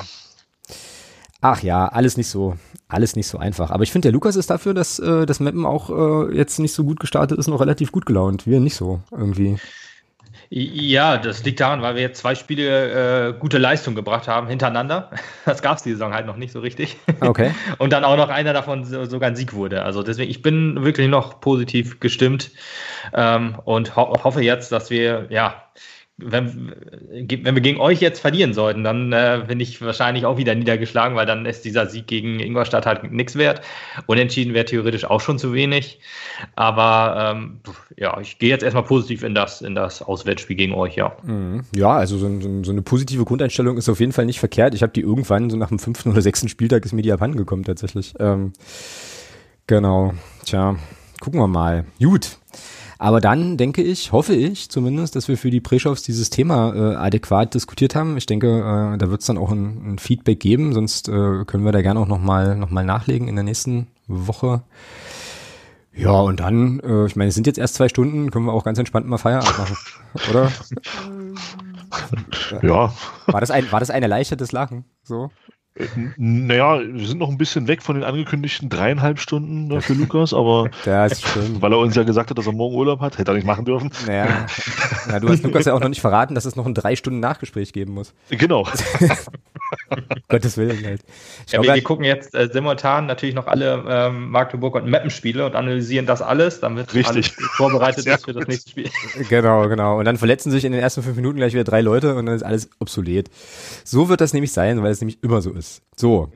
Ach 1.41 1.63
ja, 1.63 1.87
alles 1.87 2.17
nicht 2.17 2.27
so, 2.27 2.57
alles 2.89 3.15
nicht 3.15 3.27
so 3.27 3.37
einfach. 3.37 3.71
Aber 3.71 3.83
ich 3.83 3.91
finde, 3.91 4.07
der 4.07 4.13
Lukas 4.13 4.35
ist 4.35 4.49
dafür, 4.49 4.73
dass 4.73 4.99
äh, 4.99 5.25
das 5.25 5.39
Mappen 5.39 5.65
auch 5.65 5.89
äh, 5.89 6.35
jetzt 6.35 6.59
nicht 6.59 6.73
so 6.73 6.83
gut 6.83 6.99
gestartet 6.99 7.39
ist, 7.39 7.47
noch 7.47 7.61
relativ 7.61 7.91
gut 7.91 8.05
gelaunt. 8.05 8.45
Wir 8.45 8.59
nicht 8.59 8.75
so 8.75 8.99
irgendwie. 9.11 9.57
Ja, 10.51 11.17
das 11.17 11.43
liegt 11.43 11.59
daran, 11.59 11.83
weil 11.83 11.93
wir 11.93 12.01
jetzt 12.01 12.19
zwei 12.19 12.33
Spiele 12.33 13.29
äh, 13.29 13.33
gute 13.33 13.59
Leistung 13.59 13.93
gebracht 13.93 14.27
haben 14.27 14.47
hintereinander. 14.47 15.11
Das 15.45 15.61
gab 15.63 15.77
es 15.77 15.83
die 15.83 15.91
Saison 15.91 16.13
halt 16.13 16.27
noch 16.27 16.35
nicht 16.35 16.51
so 16.51 16.59
richtig. 16.59 16.97
Okay. 17.21 17.51
Und 17.79 17.91
dann 17.91 18.03
auch 18.03 18.17
noch 18.17 18.29
einer 18.29 18.53
davon 18.53 18.83
so, 18.83 19.05
sogar 19.05 19.29
ein 19.29 19.35
Sieg 19.35 19.53
wurde. 19.53 19.83
Also 19.83 20.03
deswegen, 20.03 20.29
ich 20.29 20.41
bin 20.41 20.83
wirklich 20.83 21.07
noch 21.07 21.39
positiv 21.39 21.99
gestimmt 21.99 22.51
ähm, 23.13 23.57
und 23.65 23.95
ho 23.95 24.13
hoffe 24.23 24.41
jetzt, 24.41 24.71
dass 24.71 24.91
wir 24.91 25.25
ja 25.29 25.63
wenn, 26.21 26.73
wenn 27.11 27.55
wir 27.55 27.61
gegen 27.61 27.79
euch 27.79 28.01
jetzt 28.01 28.19
verlieren 28.19 28.53
sollten, 28.53 28.83
dann 28.83 29.11
äh, 29.11 29.43
bin 29.47 29.59
ich 29.59 29.81
wahrscheinlich 29.81 30.25
auch 30.25 30.37
wieder 30.37 30.55
niedergeschlagen, 30.55 31.15
weil 31.15 31.25
dann 31.25 31.45
ist 31.45 31.65
dieser 31.65 31.87
Sieg 31.87 32.07
gegen 32.07 32.39
Ingolstadt 32.39 32.85
halt 32.85 33.11
nichts 33.11 33.35
wert. 33.35 33.61
Unentschieden 34.05 34.53
wäre 34.53 34.65
theoretisch 34.65 35.05
auch 35.05 35.21
schon 35.21 35.39
zu 35.39 35.53
wenig. 35.53 35.99
Aber 36.55 37.35
ähm, 37.35 37.59
ja, 37.97 38.19
ich 38.19 38.39
gehe 38.39 38.49
jetzt 38.49 38.63
erstmal 38.63 38.83
positiv 38.83 39.23
in 39.23 39.35
das, 39.35 39.61
in 39.61 39.75
das 39.75 40.01
Auswärtsspiel 40.01 40.55
gegen 40.55 40.73
euch, 40.73 40.95
ja. 40.95 41.15
Mhm. 41.23 41.63
Ja, 41.75 41.91
also 41.91 42.17
so, 42.17 42.27
so, 42.41 42.63
so, 42.63 42.71
eine 42.71 42.81
positive 42.81 43.25
Grundeinstellung 43.25 43.77
ist 43.77 43.89
auf 43.89 43.99
jeden 43.99 44.11
Fall 44.11 44.25
nicht 44.25 44.39
verkehrt. 44.39 44.73
Ich 44.73 44.81
habe 44.81 44.93
die 44.93 45.01
irgendwann, 45.01 45.49
so 45.49 45.57
nach 45.57 45.69
dem 45.69 45.79
fünften 45.79 46.11
oder 46.11 46.21
sechsten 46.21 46.49
Spieltag, 46.49 46.85
ist 46.85 46.93
mir 46.93 47.01
die 47.01 47.11
abhanden 47.11 47.37
gekommen 47.37 47.63
tatsächlich. 47.63 48.13
Ähm, 48.19 48.53
genau, 49.67 50.13
tja, 50.45 50.75
gucken 51.19 51.39
wir 51.39 51.47
mal. 51.47 51.85
Gut. 51.99 52.37
Aber 53.01 53.21
dann 53.21 53.55
denke 53.55 53.81
ich, 53.81 54.11
hoffe 54.11 54.35
ich 54.35 54.69
zumindest, 54.69 55.15
dass 55.15 55.29
wir 55.29 55.37
für 55.37 55.49
die 55.49 55.61
Pre-Shows 55.61 56.03
dieses 56.03 56.29
Thema 56.29 56.75
äh, 56.75 56.95
adäquat 56.95 57.53
diskutiert 57.53 57.95
haben. 57.95 58.17
Ich 58.17 58.25
denke, 58.25 58.47
äh, 58.59 58.97
da 58.97 59.09
wird 59.09 59.21
es 59.21 59.27
dann 59.27 59.37
auch 59.37 59.51
ein, 59.51 59.93
ein, 59.93 59.99
Feedback 59.99 60.41
geben, 60.41 60.73
sonst 60.73 61.07
äh, 61.07 61.45
können 61.45 61.63
wir 61.63 61.71
da 61.71 61.81
gerne 61.81 62.01
auch 62.01 62.07
nochmal 62.07 62.57
noch 62.57 62.71
mal 62.71 62.83
nachlegen 62.83 63.29
in 63.29 63.35
der 63.35 63.45
nächsten 63.45 63.87
Woche. 64.07 64.63
Ja, 65.93 66.11
und 66.11 66.41
dann, 66.41 66.81
äh, 66.81 67.05
ich 67.05 67.15
meine, 67.15 67.29
es 67.29 67.35
sind 67.35 67.47
jetzt 67.47 67.57
erst 67.57 67.75
zwei 67.75 67.87
Stunden, 67.87 68.31
können 68.31 68.45
wir 68.45 68.53
auch 68.53 68.65
ganz 68.65 68.77
entspannt 68.77 69.07
mal 69.07 69.17
Feierabend 69.17 69.57
machen, 69.57 69.77
oder? 70.29 70.51
Ja. 72.61 72.93
War 73.27 73.39
das 73.39 73.49
ein, 73.49 73.71
war 73.71 73.79
das 73.79 73.91
ein 73.91 74.03
erleichtertes 74.03 74.51
Lachen? 74.51 74.83
So? 75.03 75.31
Naja, 76.17 76.79
wir 76.79 77.07
sind 77.07 77.19
noch 77.19 77.29
ein 77.29 77.37
bisschen 77.37 77.67
weg 77.67 77.81
von 77.81 77.95
den 77.95 78.03
angekündigten 78.03 78.69
dreieinhalb 78.69 79.19
Stunden 79.19 79.81
für 79.81 79.93
Lukas, 79.93 80.33
aber 80.33 80.69
weil 80.85 81.73
er 81.73 81.77
uns 81.77 81.95
ja 81.95 82.03
gesagt 82.03 82.29
hat, 82.29 82.37
dass 82.37 82.47
er 82.47 82.53
morgen 82.53 82.75
Urlaub 82.75 82.99
hat, 82.99 83.17
hätte 83.17 83.31
er 83.31 83.35
nicht 83.35 83.47
machen 83.47 83.65
dürfen. 83.65 83.91
Naja, 84.05 84.45
ja, 85.09 85.19
du 85.19 85.29
hast 85.29 85.43
Lukas 85.43 85.65
ja 85.65 85.73
auch 85.73 85.79
noch 85.79 85.89
nicht 85.89 86.01
verraten, 86.01 86.35
dass 86.35 86.45
es 86.45 86.55
noch 86.55 86.65
ein 86.65 86.73
drei 86.73 86.95
Stunden 86.95 87.19
Nachgespräch 87.19 87.73
geben 87.73 87.93
muss. 87.93 88.13
Genau. 88.29 88.67
Gottes 90.27 90.57
Willen 90.57 90.83
halt. 90.85 91.01
Ja, 91.47 91.61
wir, 91.61 91.73
wir, 91.73 91.83
gucken 91.83 92.05
jetzt 92.05 92.35
äh, 92.35 92.49
simultan 92.51 93.05
natürlich 93.05 93.35
noch 93.35 93.47
alle 93.47 93.83
ähm, 93.87 94.29
Magdeburg 94.29 94.75
und 94.75 94.89
Mappenspiele 94.89 95.45
und 95.45 95.55
analysieren 95.55 96.05
das 96.05 96.21
alles, 96.21 96.59
damit 96.59 96.93
Richtig. 96.93 97.07
alles 97.07 97.27
vorbereitet 97.55 98.05
ist 98.05 98.25
für 98.25 98.33
das 98.33 98.47
nächste 98.47 98.69
Spiel. 98.71 98.89
Genau, 99.29 99.67
genau. 99.67 99.99
Und 99.99 100.05
dann 100.05 100.17
verletzen 100.17 100.51
sich 100.51 100.65
in 100.65 100.71
den 100.71 100.81
ersten 100.81 101.03
fünf 101.03 101.15
Minuten 101.15 101.37
gleich 101.37 101.53
wieder 101.53 101.63
drei 101.63 101.81
Leute 101.81 102.15
und 102.15 102.25
dann 102.25 102.35
ist 102.35 102.43
alles 102.43 102.69
obsolet. 102.79 103.29
So 103.83 104.09
wird 104.09 104.21
das 104.21 104.33
nämlich 104.33 104.51
sein, 104.51 104.81
weil 104.83 104.91
es 104.91 105.01
nämlich 105.01 105.23
immer 105.23 105.41
so 105.41 105.51
ist. 105.51 105.81
So. 105.95 106.31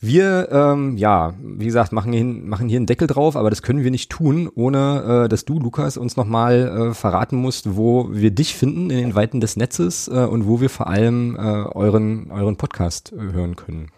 Wir, 0.00 0.48
ähm, 0.52 0.96
ja, 0.96 1.34
wie 1.42 1.64
gesagt, 1.64 1.92
machen 1.92 2.12
hier, 2.12 2.24
machen 2.24 2.68
hier 2.68 2.76
einen 2.76 2.86
Deckel 2.86 3.08
drauf, 3.08 3.34
aber 3.34 3.50
das 3.50 3.62
können 3.62 3.82
wir 3.82 3.90
nicht 3.90 4.10
tun, 4.10 4.48
ohne 4.54 5.24
äh, 5.24 5.28
dass 5.28 5.44
du, 5.44 5.58
Lukas, 5.58 5.96
uns 5.96 6.16
nochmal 6.16 6.90
äh, 6.90 6.94
verraten 6.94 7.36
musst, 7.36 7.76
wo 7.76 8.08
wir 8.12 8.30
dich 8.30 8.54
finden 8.54 8.90
in 8.90 8.98
den 8.98 9.14
Weiten 9.16 9.40
des 9.40 9.56
Netzes 9.56 10.06
äh, 10.06 10.24
und 10.24 10.46
wo 10.46 10.60
wir 10.60 10.70
vor 10.70 10.86
allem 10.86 11.34
äh, 11.34 11.38
euren, 11.40 12.30
euren 12.30 12.56
Podcast 12.56 13.12
äh, 13.12 13.32
hören 13.32 13.56
können. 13.56 13.90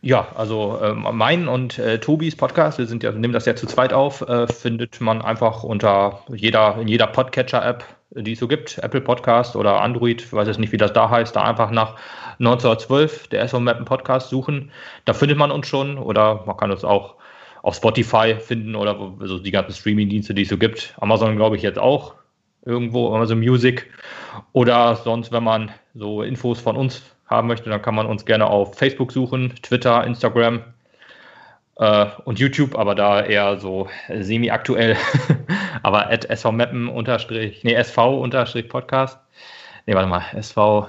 Ja, 0.00 0.28
also 0.36 0.78
äh, 0.80 0.94
mein 0.94 1.48
und 1.48 1.78
äh, 1.78 1.98
Tobis 1.98 2.36
Podcast, 2.36 2.78
wir 2.78 2.86
sind 2.86 3.02
ja, 3.02 3.10
nehmen 3.10 3.32
das 3.32 3.46
ja 3.46 3.56
zu 3.56 3.66
zweit 3.66 3.92
auf, 3.92 4.20
äh, 4.22 4.46
findet 4.46 5.00
man 5.00 5.22
einfach 5.22 5.64
unter 5.64 6.20
jeder, 6.28 6.76
in 6.80 6.86
jeder 6.88 7.08
Podcatcher-App, 7.08 7.84
die 8.14 8.32
es 8.32 8.38
so 8.38 8.48
gibt, 8.48 8.78
Apple 8.78 9.00
Podcast 9.00 9.56
oder 9.56 9.80
Android, 9.80 10.22
ich 10.22 10.32
weiß 10.32 10.46
jetzt 10.46 10.58
nicht, 10.58 10.72
wie 10.72 10.76
das 10.76 10.92
da 10.92 11.08
heißt, 11.08 11.34
da 11.34 11.42
einfach 11.42 11.70
nach 11.70 11.96
1912, 12.38 13.28
der 13.28 13.42
SV 13.42 13.60
Mappen 13.60 13.84
Podcast 13.84 14.28
suchen. 14.28 14.70
Da 15.04 15.12
findet 15.14 15.38
man 15.38 15.50
uns 15.50 15.66
schon 15.66 15.98
oder 15.98 16.42
man 16.46 16.56
kann 16.56 16.70
uns 16.70 16.84
auch 16.84 17.14
auf 17.62 17.76
Spotify 17.76 18.36
finden 18.38 18.74
oder 18.74 19.14
also 19.20 19.38
die 19.38 19.50
ganzen 19.50 19.72
Streaming-Dienste, 19.72 20.34
die 20.34 20.42
es 20.42 20.48
so 20.48 20.58
gibt. 20.58 20.94
Amazon 21.00 21.36
glaube 21.36 21.56
ich 21.56 21.62
jetzt 21.62 21.78
auch 21.78 22.14
irgendwo, 22.64 23.14
Amazon 23.14 23.38
Music. 23.38 23.90
Oder 24.52 24.96
sonst, 24.96 25.32
wenn 25.32 25.44
man 25.44 25.70
so 25.94 26.22
Infos 26.22 26.60
von 26.60 26.76
uns 26.76 27.02
haben 27.26 27.48
möchte, 27.48 27.70
dann 27.70 27.82
kann 27.82 27.94
man 27.94 28.06
uns 28.06 28.24
gerne 28.24 28.46
auf 28.46 28.76
Facebook 28.76 29.12
suchen, 29.12 29.54
Twitter, 29.62 30.04
Instagram 30.04 30.62
äh, 31.76 32.06
und 32.24 32.38
YouTube, 32.38 32.76
aber 32.76 32.94
da 32.94 33.22
eher 33.24 33.58
so 33.58 33.88
semi-aktuell. 34.08 34.96
aber 35.82 36.10
at 36.10 36.26
svmappen 36.38 36.88
unterstrich, 36.88 37.64
nee, 37.64 37.74
sv 37.82 37.98
unterstrich 38.20 38.68
Podcast. 38.68 39.18
Nee, 39.86 39.94
warte 39.94 40.08
mal, 40.08 40.22
sv 40.40 40.88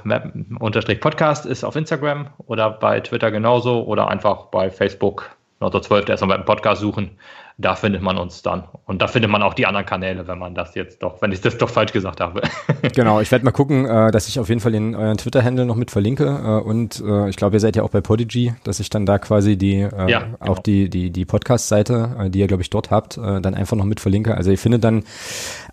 unterstrich 0.59 0.99
Podcast 0.99 1.45
ist 1.45 1.63
auf 1.63 1.75
Instagram 1.75 2.27
oder 2.45 2.69
bei 2.69 2.99
Twitter 2.99 3.31
genauso 3.31 3.83
oder 3.83 4.07
einfach 4.07 4.45
bei 4.45 4.69
Facebook. 4.69 5.35
1912 5.59 6.05
der 6.05 6.15
SV 6.15 6.43
Podcast 6.45 6.81
suchen 6.81 7.17
da 7.57 7.75
findet 7.75 8.01
man 8.01 8.17
uns 8.17 8.41
dann. 8.41 8.63
Und 8.85 9.01
da 9.01 9.07
findet 9.07 9.29
man 9.29 9.43
auch 9.43 9.53
die 9.53 9.65
anderen 9.65 9.85
Kanäle, 9.85 10.27
wenn 10.27 10.39
man 10.39 10.55
das 10.55 10.73
jetzt 10.75 11.03
doch, 11.03 11.21
wenn 11.21 11.31
ich 11.31 11.41
das 11.41 11.57
doch 11.57 11.69
falsch 11.69 11.91
gesagt 11.91 12.19
habe. 12.19 12.41
genau, 12.95 13.21
ich 13.21 13.31
werde 13.31 13.45
mal 13.45 13.51
gucken, 13.51 13.85
äh, 13.85 14.11
dass 14.11 14.27
ich 14.27 14.39
auf 14.39 14.49
jeden 14.49 14.61
Fall 14.61 14.71
den 14.71 14.95
euren 14.95 15.17
Twitter-Handle 15.17 15.65
noch 15.65 15.75
mit 15.75 15.91
verlinke. 15.91 16.25
Äh, 16.25 16.67
und 16.67 17.01
äh, 17.05 17.29
ich 17.29 17.35
glaube, 17.35 17.57
ihr 17.57 17.59
seid 17.59 17.75
ja 17.75 17.83
auch 17.83 17.89
bei 17.89 18.01
Podigy, 18.01 18.53
dass 18.63 18.79
ich 18.79 18.89
dann 18.89 19.05
da 19.05 19.19
quasi 19.19 19.57
die 19.57 19.81
äh, 19.81 20.09
ja, 20.09 20.21
genau. 20.21 20.37
auch 20.51 20.59
die, 20.59 20.89
die, 20.89 21.11
die 21.11 21.25
Podcast-Seite, 21.25 22.15
äh, 22.19 22.29
die 22.29 22.39
ihr, 22.39 22.47
glaube 22.47 22.63
ich, 22.63 22.69
dort 22.69 22.89
habt, 22.89 23.17
äh, 23.17 23.39
dann 23.39 23.53
einfach 23.53 23.77
noch 23.77 23.85
mit 23.85 23.99
verlinke. 23.99 24.35
Also 24.35 24.49
ihr 24.49 24.57
findet 24.57 24.83
dann 24.83 25.03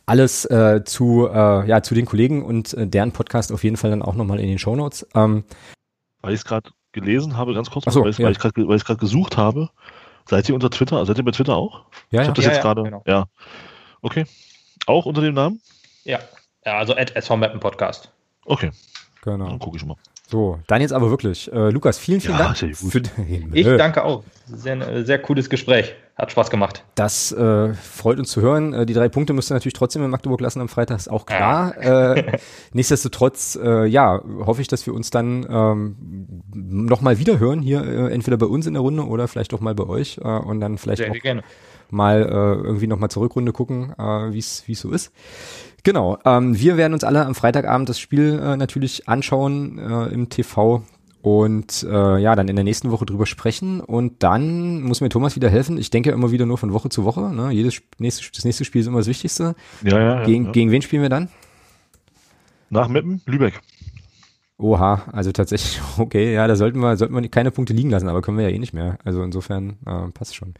alles 0.07 0.44
äh, 0.44 0.82
zu, 0.85 1.28
äh, 1.32 1.66
ja, 1.66 1.82
zu 1.82 1.94
den 1.94 2.05
Kollegen 2.05 2.44
und 2.44 2.74
äh, 2.74 2.86
deren 2.86 3.12
Podcast 3.12 3.52
auf 3.52 3.65
jeden 3.65 3.77
Fall 3.77 3.90
dann 3.90 4.02
auch 4.02 4.15
nochmal 4.15 4.40
in 4.40 4.48
den 4.48 4.59
Shownotes. 4.59 5.07
Ähm, 5.15 5.44
weil 6.20 6.35
ich 6.35 6.40
es 6.40 6.44
gerade 6.44 6.70
gelesen 6.93 7.36
habe, 7.36 7.55
ganz 7.55 7.70
kurz, 7.70 7.85
so, 7.86 8.02
weil, 8.02 8.11
ich 8.11 8.19
gerade 8.85 9.01
gesucht 9.01 9.36
habe, 9.36 9.70
Seid 10.26 10.48
ihr 10.48 10.55
unter 10.55 10.70
Twitter? 10.70 11.05
Seid 11.06 11.18
ihr 11.18 11.24
bei 11.24 11.30
Twitter 11.30 11.56
auch? 11.56 11.84
Ja, 12.10 12.22
ich 12.22 12.28
habe 12.28 12.36
das 12.36 12.44
ja, 12.44 12.52
jetzt 12.52 12.62
gerade. 12.62 12.82
Genau. 12.82 13.02
Ja. 13.06 13.26
Okay. 14.02 14.24
Auch 14.86 15.06
unter 15.06 15.20
dem 15.20 15.34
Namen? 15.34 15.60
Ja. 16.05 16.20
Ja, 16.64 16.78
also 16.78 16.94
at 16.94 17.12
Podcast. 17.60 18.12
Okay. 18.44 18.70
Genau. 19.22 19.47
Dann 19.47 19.59
gucke 19.59 19.76
ich 19.76 19.84
mal. 19.84 19.97
So, 20.28 20.60
dann 20.68 20.80
jetzt 20.80 20.92
aber 20.92 21.10
wirklich. 21.10 21.52
Äh, 21.52 21.70
Lukas, 21.70 21.98
vielen, 21.98 22.20
vielen 22.20 22.38
ja, 22.38 22.52
Dank. 22.52 22.56
Für, 22.56 23.02
ich 23.52 23.66
danke 23.66 24.05
auch. 24.05 24.22
Sehr, 24.47 25.05
sehr 25.05 25.20
cooles 25.20 25.51
Gespräch. 25.51 25.94
Hat 26.16 26.31
Spaß 26.31 26.51
gemacht. 26.51 26.85
Das 26.97 27.32
äh, 27.32 27.73
freut 27.74 28.19
uns 28.19 28.31
zu 28.31 28.43
hören. 28.43 28.74
Äh, 28.74 28.87
die 28.87 28.93
drei 28.93 29.09
Punkte 29.09 29.32
müsst 29.32 29.51
ihr 29.51 29.55
natürlich 29.55 29.74
trotzdem 29.74 30.05
in 30.05 30.11
Magdeburg 30.11 30.41
lassen 30.41 30.61
am 30.61 30.69
Freitag, 30.69 30.99
ist 30.99 31.11
auch 31.11 31.24
klar. 31.24 31.74
Ja. 31.82 32.12
Äh, 32.15 32.39
nichtsdestotrotz, 32.73 33.59
äh, 33.62 33.87
ja, 33.87 34.20
hoffe 34.45 34.61
ich, 34.61 34.69
dass 34.69 34.87
wir 34.87 34.95
uns 34.95 35.11
dann 35.11 35.47
ähm, 35.49 36.43
nochmal 36.53 37.19
wieder 37.19 37.39
hören, 37.39 37.61
hier 37.61 37.82
äh, 37.85 38.12
entweder 38.12 38.37
bei 38.37 38.47
uns 38.47 38.66
in 38.66 38.74
der 38.74 38.82
Runde 38.82 39.07
oder 39.07 39.28
vielleicht 39.28 39.55
auch 39.55 39.61
mal 39.61 39.74
bei 39.74 39.85
euch 39.85 40.19
äh, 40.19 40.28
und 40.28 40.61
dann 40.61 40.78
vielleicht 40.78 40.99
sehr, 40.99 41.11
auch 41.11 41.19
gerne. 41.20 41.43
mal 41.89 42.23
äh, 42.23 42.66
irgendwie 42.66 42.87
nochmal 42.87 43.11
zur 43.11 43.23
Rückrunde 43.23 43.53
gucken, 43.53 43.95
äh, 43.99 44.03
wie 44.03 44.39
es 44.39 44.65
so 44.66 44.91
ist. 44.91 45.12
Genau, 45.82 46.19
ähm, 46.27 46.59
wir 46.59 46.77
werden 46.77 46.93
uns 46.93 47.05
alle 47.05 47.24
am 47.24 47.35
Freitagabend 47.35 47.89
das 47.89 47.99
Spiel 47.99 48.39
äh, 48.43 48.57
natürlich 48.57 49.09
anschauen 49.09 49.78
äh, 49.78 50.12
im 50.12 50.28
TV 50.28 50.82
und 51.22 51.86
äh, 51.88 52.18
ja, 52.18 52.34
dann 52.34 52.48
in 52.48 52.56
der 52.56 52.64
nächsten 52.64 52.90
Woche 52.90 53.05
drüber 53.05 53.26
sprechen 53.26 53.80
und 53.80 54.22
dann 54.22 54.82
muss 54.82 55.01
mir 55.01 55.10
Thomas 55.10 55.36
wieder 55.36 55.51
helfen. 55.51 55.76
Ich 55.76 55.90
denke 55.90 56.10
immer 56.10 56.30
wieder 56.30 56.47
nur 56.47 56.59
von 56.59 56.72
Woche 56.72 56.88
zu 56.88 57.05
Woche. 57.05 57.34
Ne? 57.34 57.51
Jedes 57.51 57.82
nächste, 57.98 58.24
das 58.34 58.44
nächste 58.44 58.64
Spiel 58.64 58.80
ist 58.80 58.86
immer 58.86 58.98
das 58.98 59.06
Wichtigste. 59.06 59.55
Ja, 59.82 60.01
ja, 60.01 60.24
gegen, 60.24 60.47
ja. 60.47 60.52
gegen 60.52 60.70
wen 60.70 60.82
spielen 60.82 61.02
wir 61.02 61.10
dann? 61.10 61.28
Nach 62.70 62.88
Meppen, 62.88 63.20
Lübeck. 63.26 63.60
Oha, 64.56 65.05
also 65.12 65.32
tatsächlich, 65.32 65.80
okay, 65.98 66.34
ja, 66.34 66.47
da 66.47 66.56
sollten 66.56 66.80
wir, 66.80 66.97
sollten 66.97 67.14
wir 67.14 67.28
keine 67.28 67.51
Punkte 67.51 67.72
liegen 67.72 67.90
lassen, 67.90 68.09
aber 68.09 68.22
können 68.22 68.38
wir 68.38 68.48
ja 68.48 68.55
eh 68.55 68.59
nicht 68.59 68.72
mehr. 68.72 68.98
Also 69.05 69.22
insofern 69.22 69.76
äh, 69.86 70.09
passt 70.12 70.36
schon. 70.36 70.55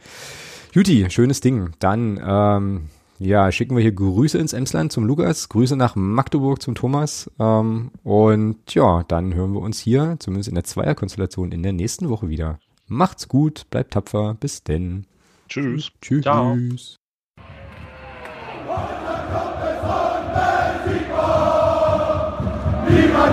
Juti, 0.73 1.09
schönes 1.09 1.41
Ding. 1.41 1.71
Dann 1.79 2.19
ähm, 2.23 2.89
ja, 3.23 3.51
schicken 3.51 3.75
wir 3.75 3.83
hier 3.83 3.91
Grüße 3.91 4.39
ins 4.39 4.51
Emsland 4.51 4.91
zum 4.91 5.05
Lukas, 5.05 5.47
Grüße 5.47 5.75
nach 5.75 5.95
Magdeburg 5.95 6.59
zum 6.59 6.73
Thomas. 6.73 7.29
Ähm, 7.39 7.91
und 8.01 8.73
ja, 8.73 9.03
dann 9.03 9.35
hören 9.35 9.53
wir 9.53 9.61
uns 9.61 9.79
hier, 9.79 10.15
zumindest 10.17 10.49
in 10.49 10.55
der 10.55 10.63
Zweierkonstellation, 10.63 11.51
in 11.51 11.61
der 11.61 11.71
nächsten 11.71 12.09
Woche 12.09 12.29
wieder. 12.29 12.57
Macht's 12.87 13.27
gut, 13.27 13.69
bleibt 13.69 13.93
tapfer, 13.93 14.33
bis 14.39 14.63
denn. 14.63 15.05
Tschüss. 15.47 15.91
Tschüss. 16.01 16.23
Ciao. 16.23 16.55
Niemand 16.55 16.97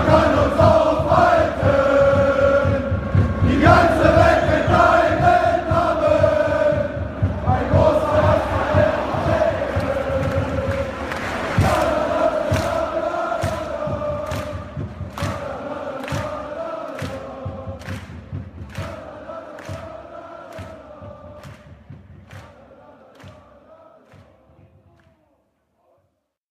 kann 0.05 0.38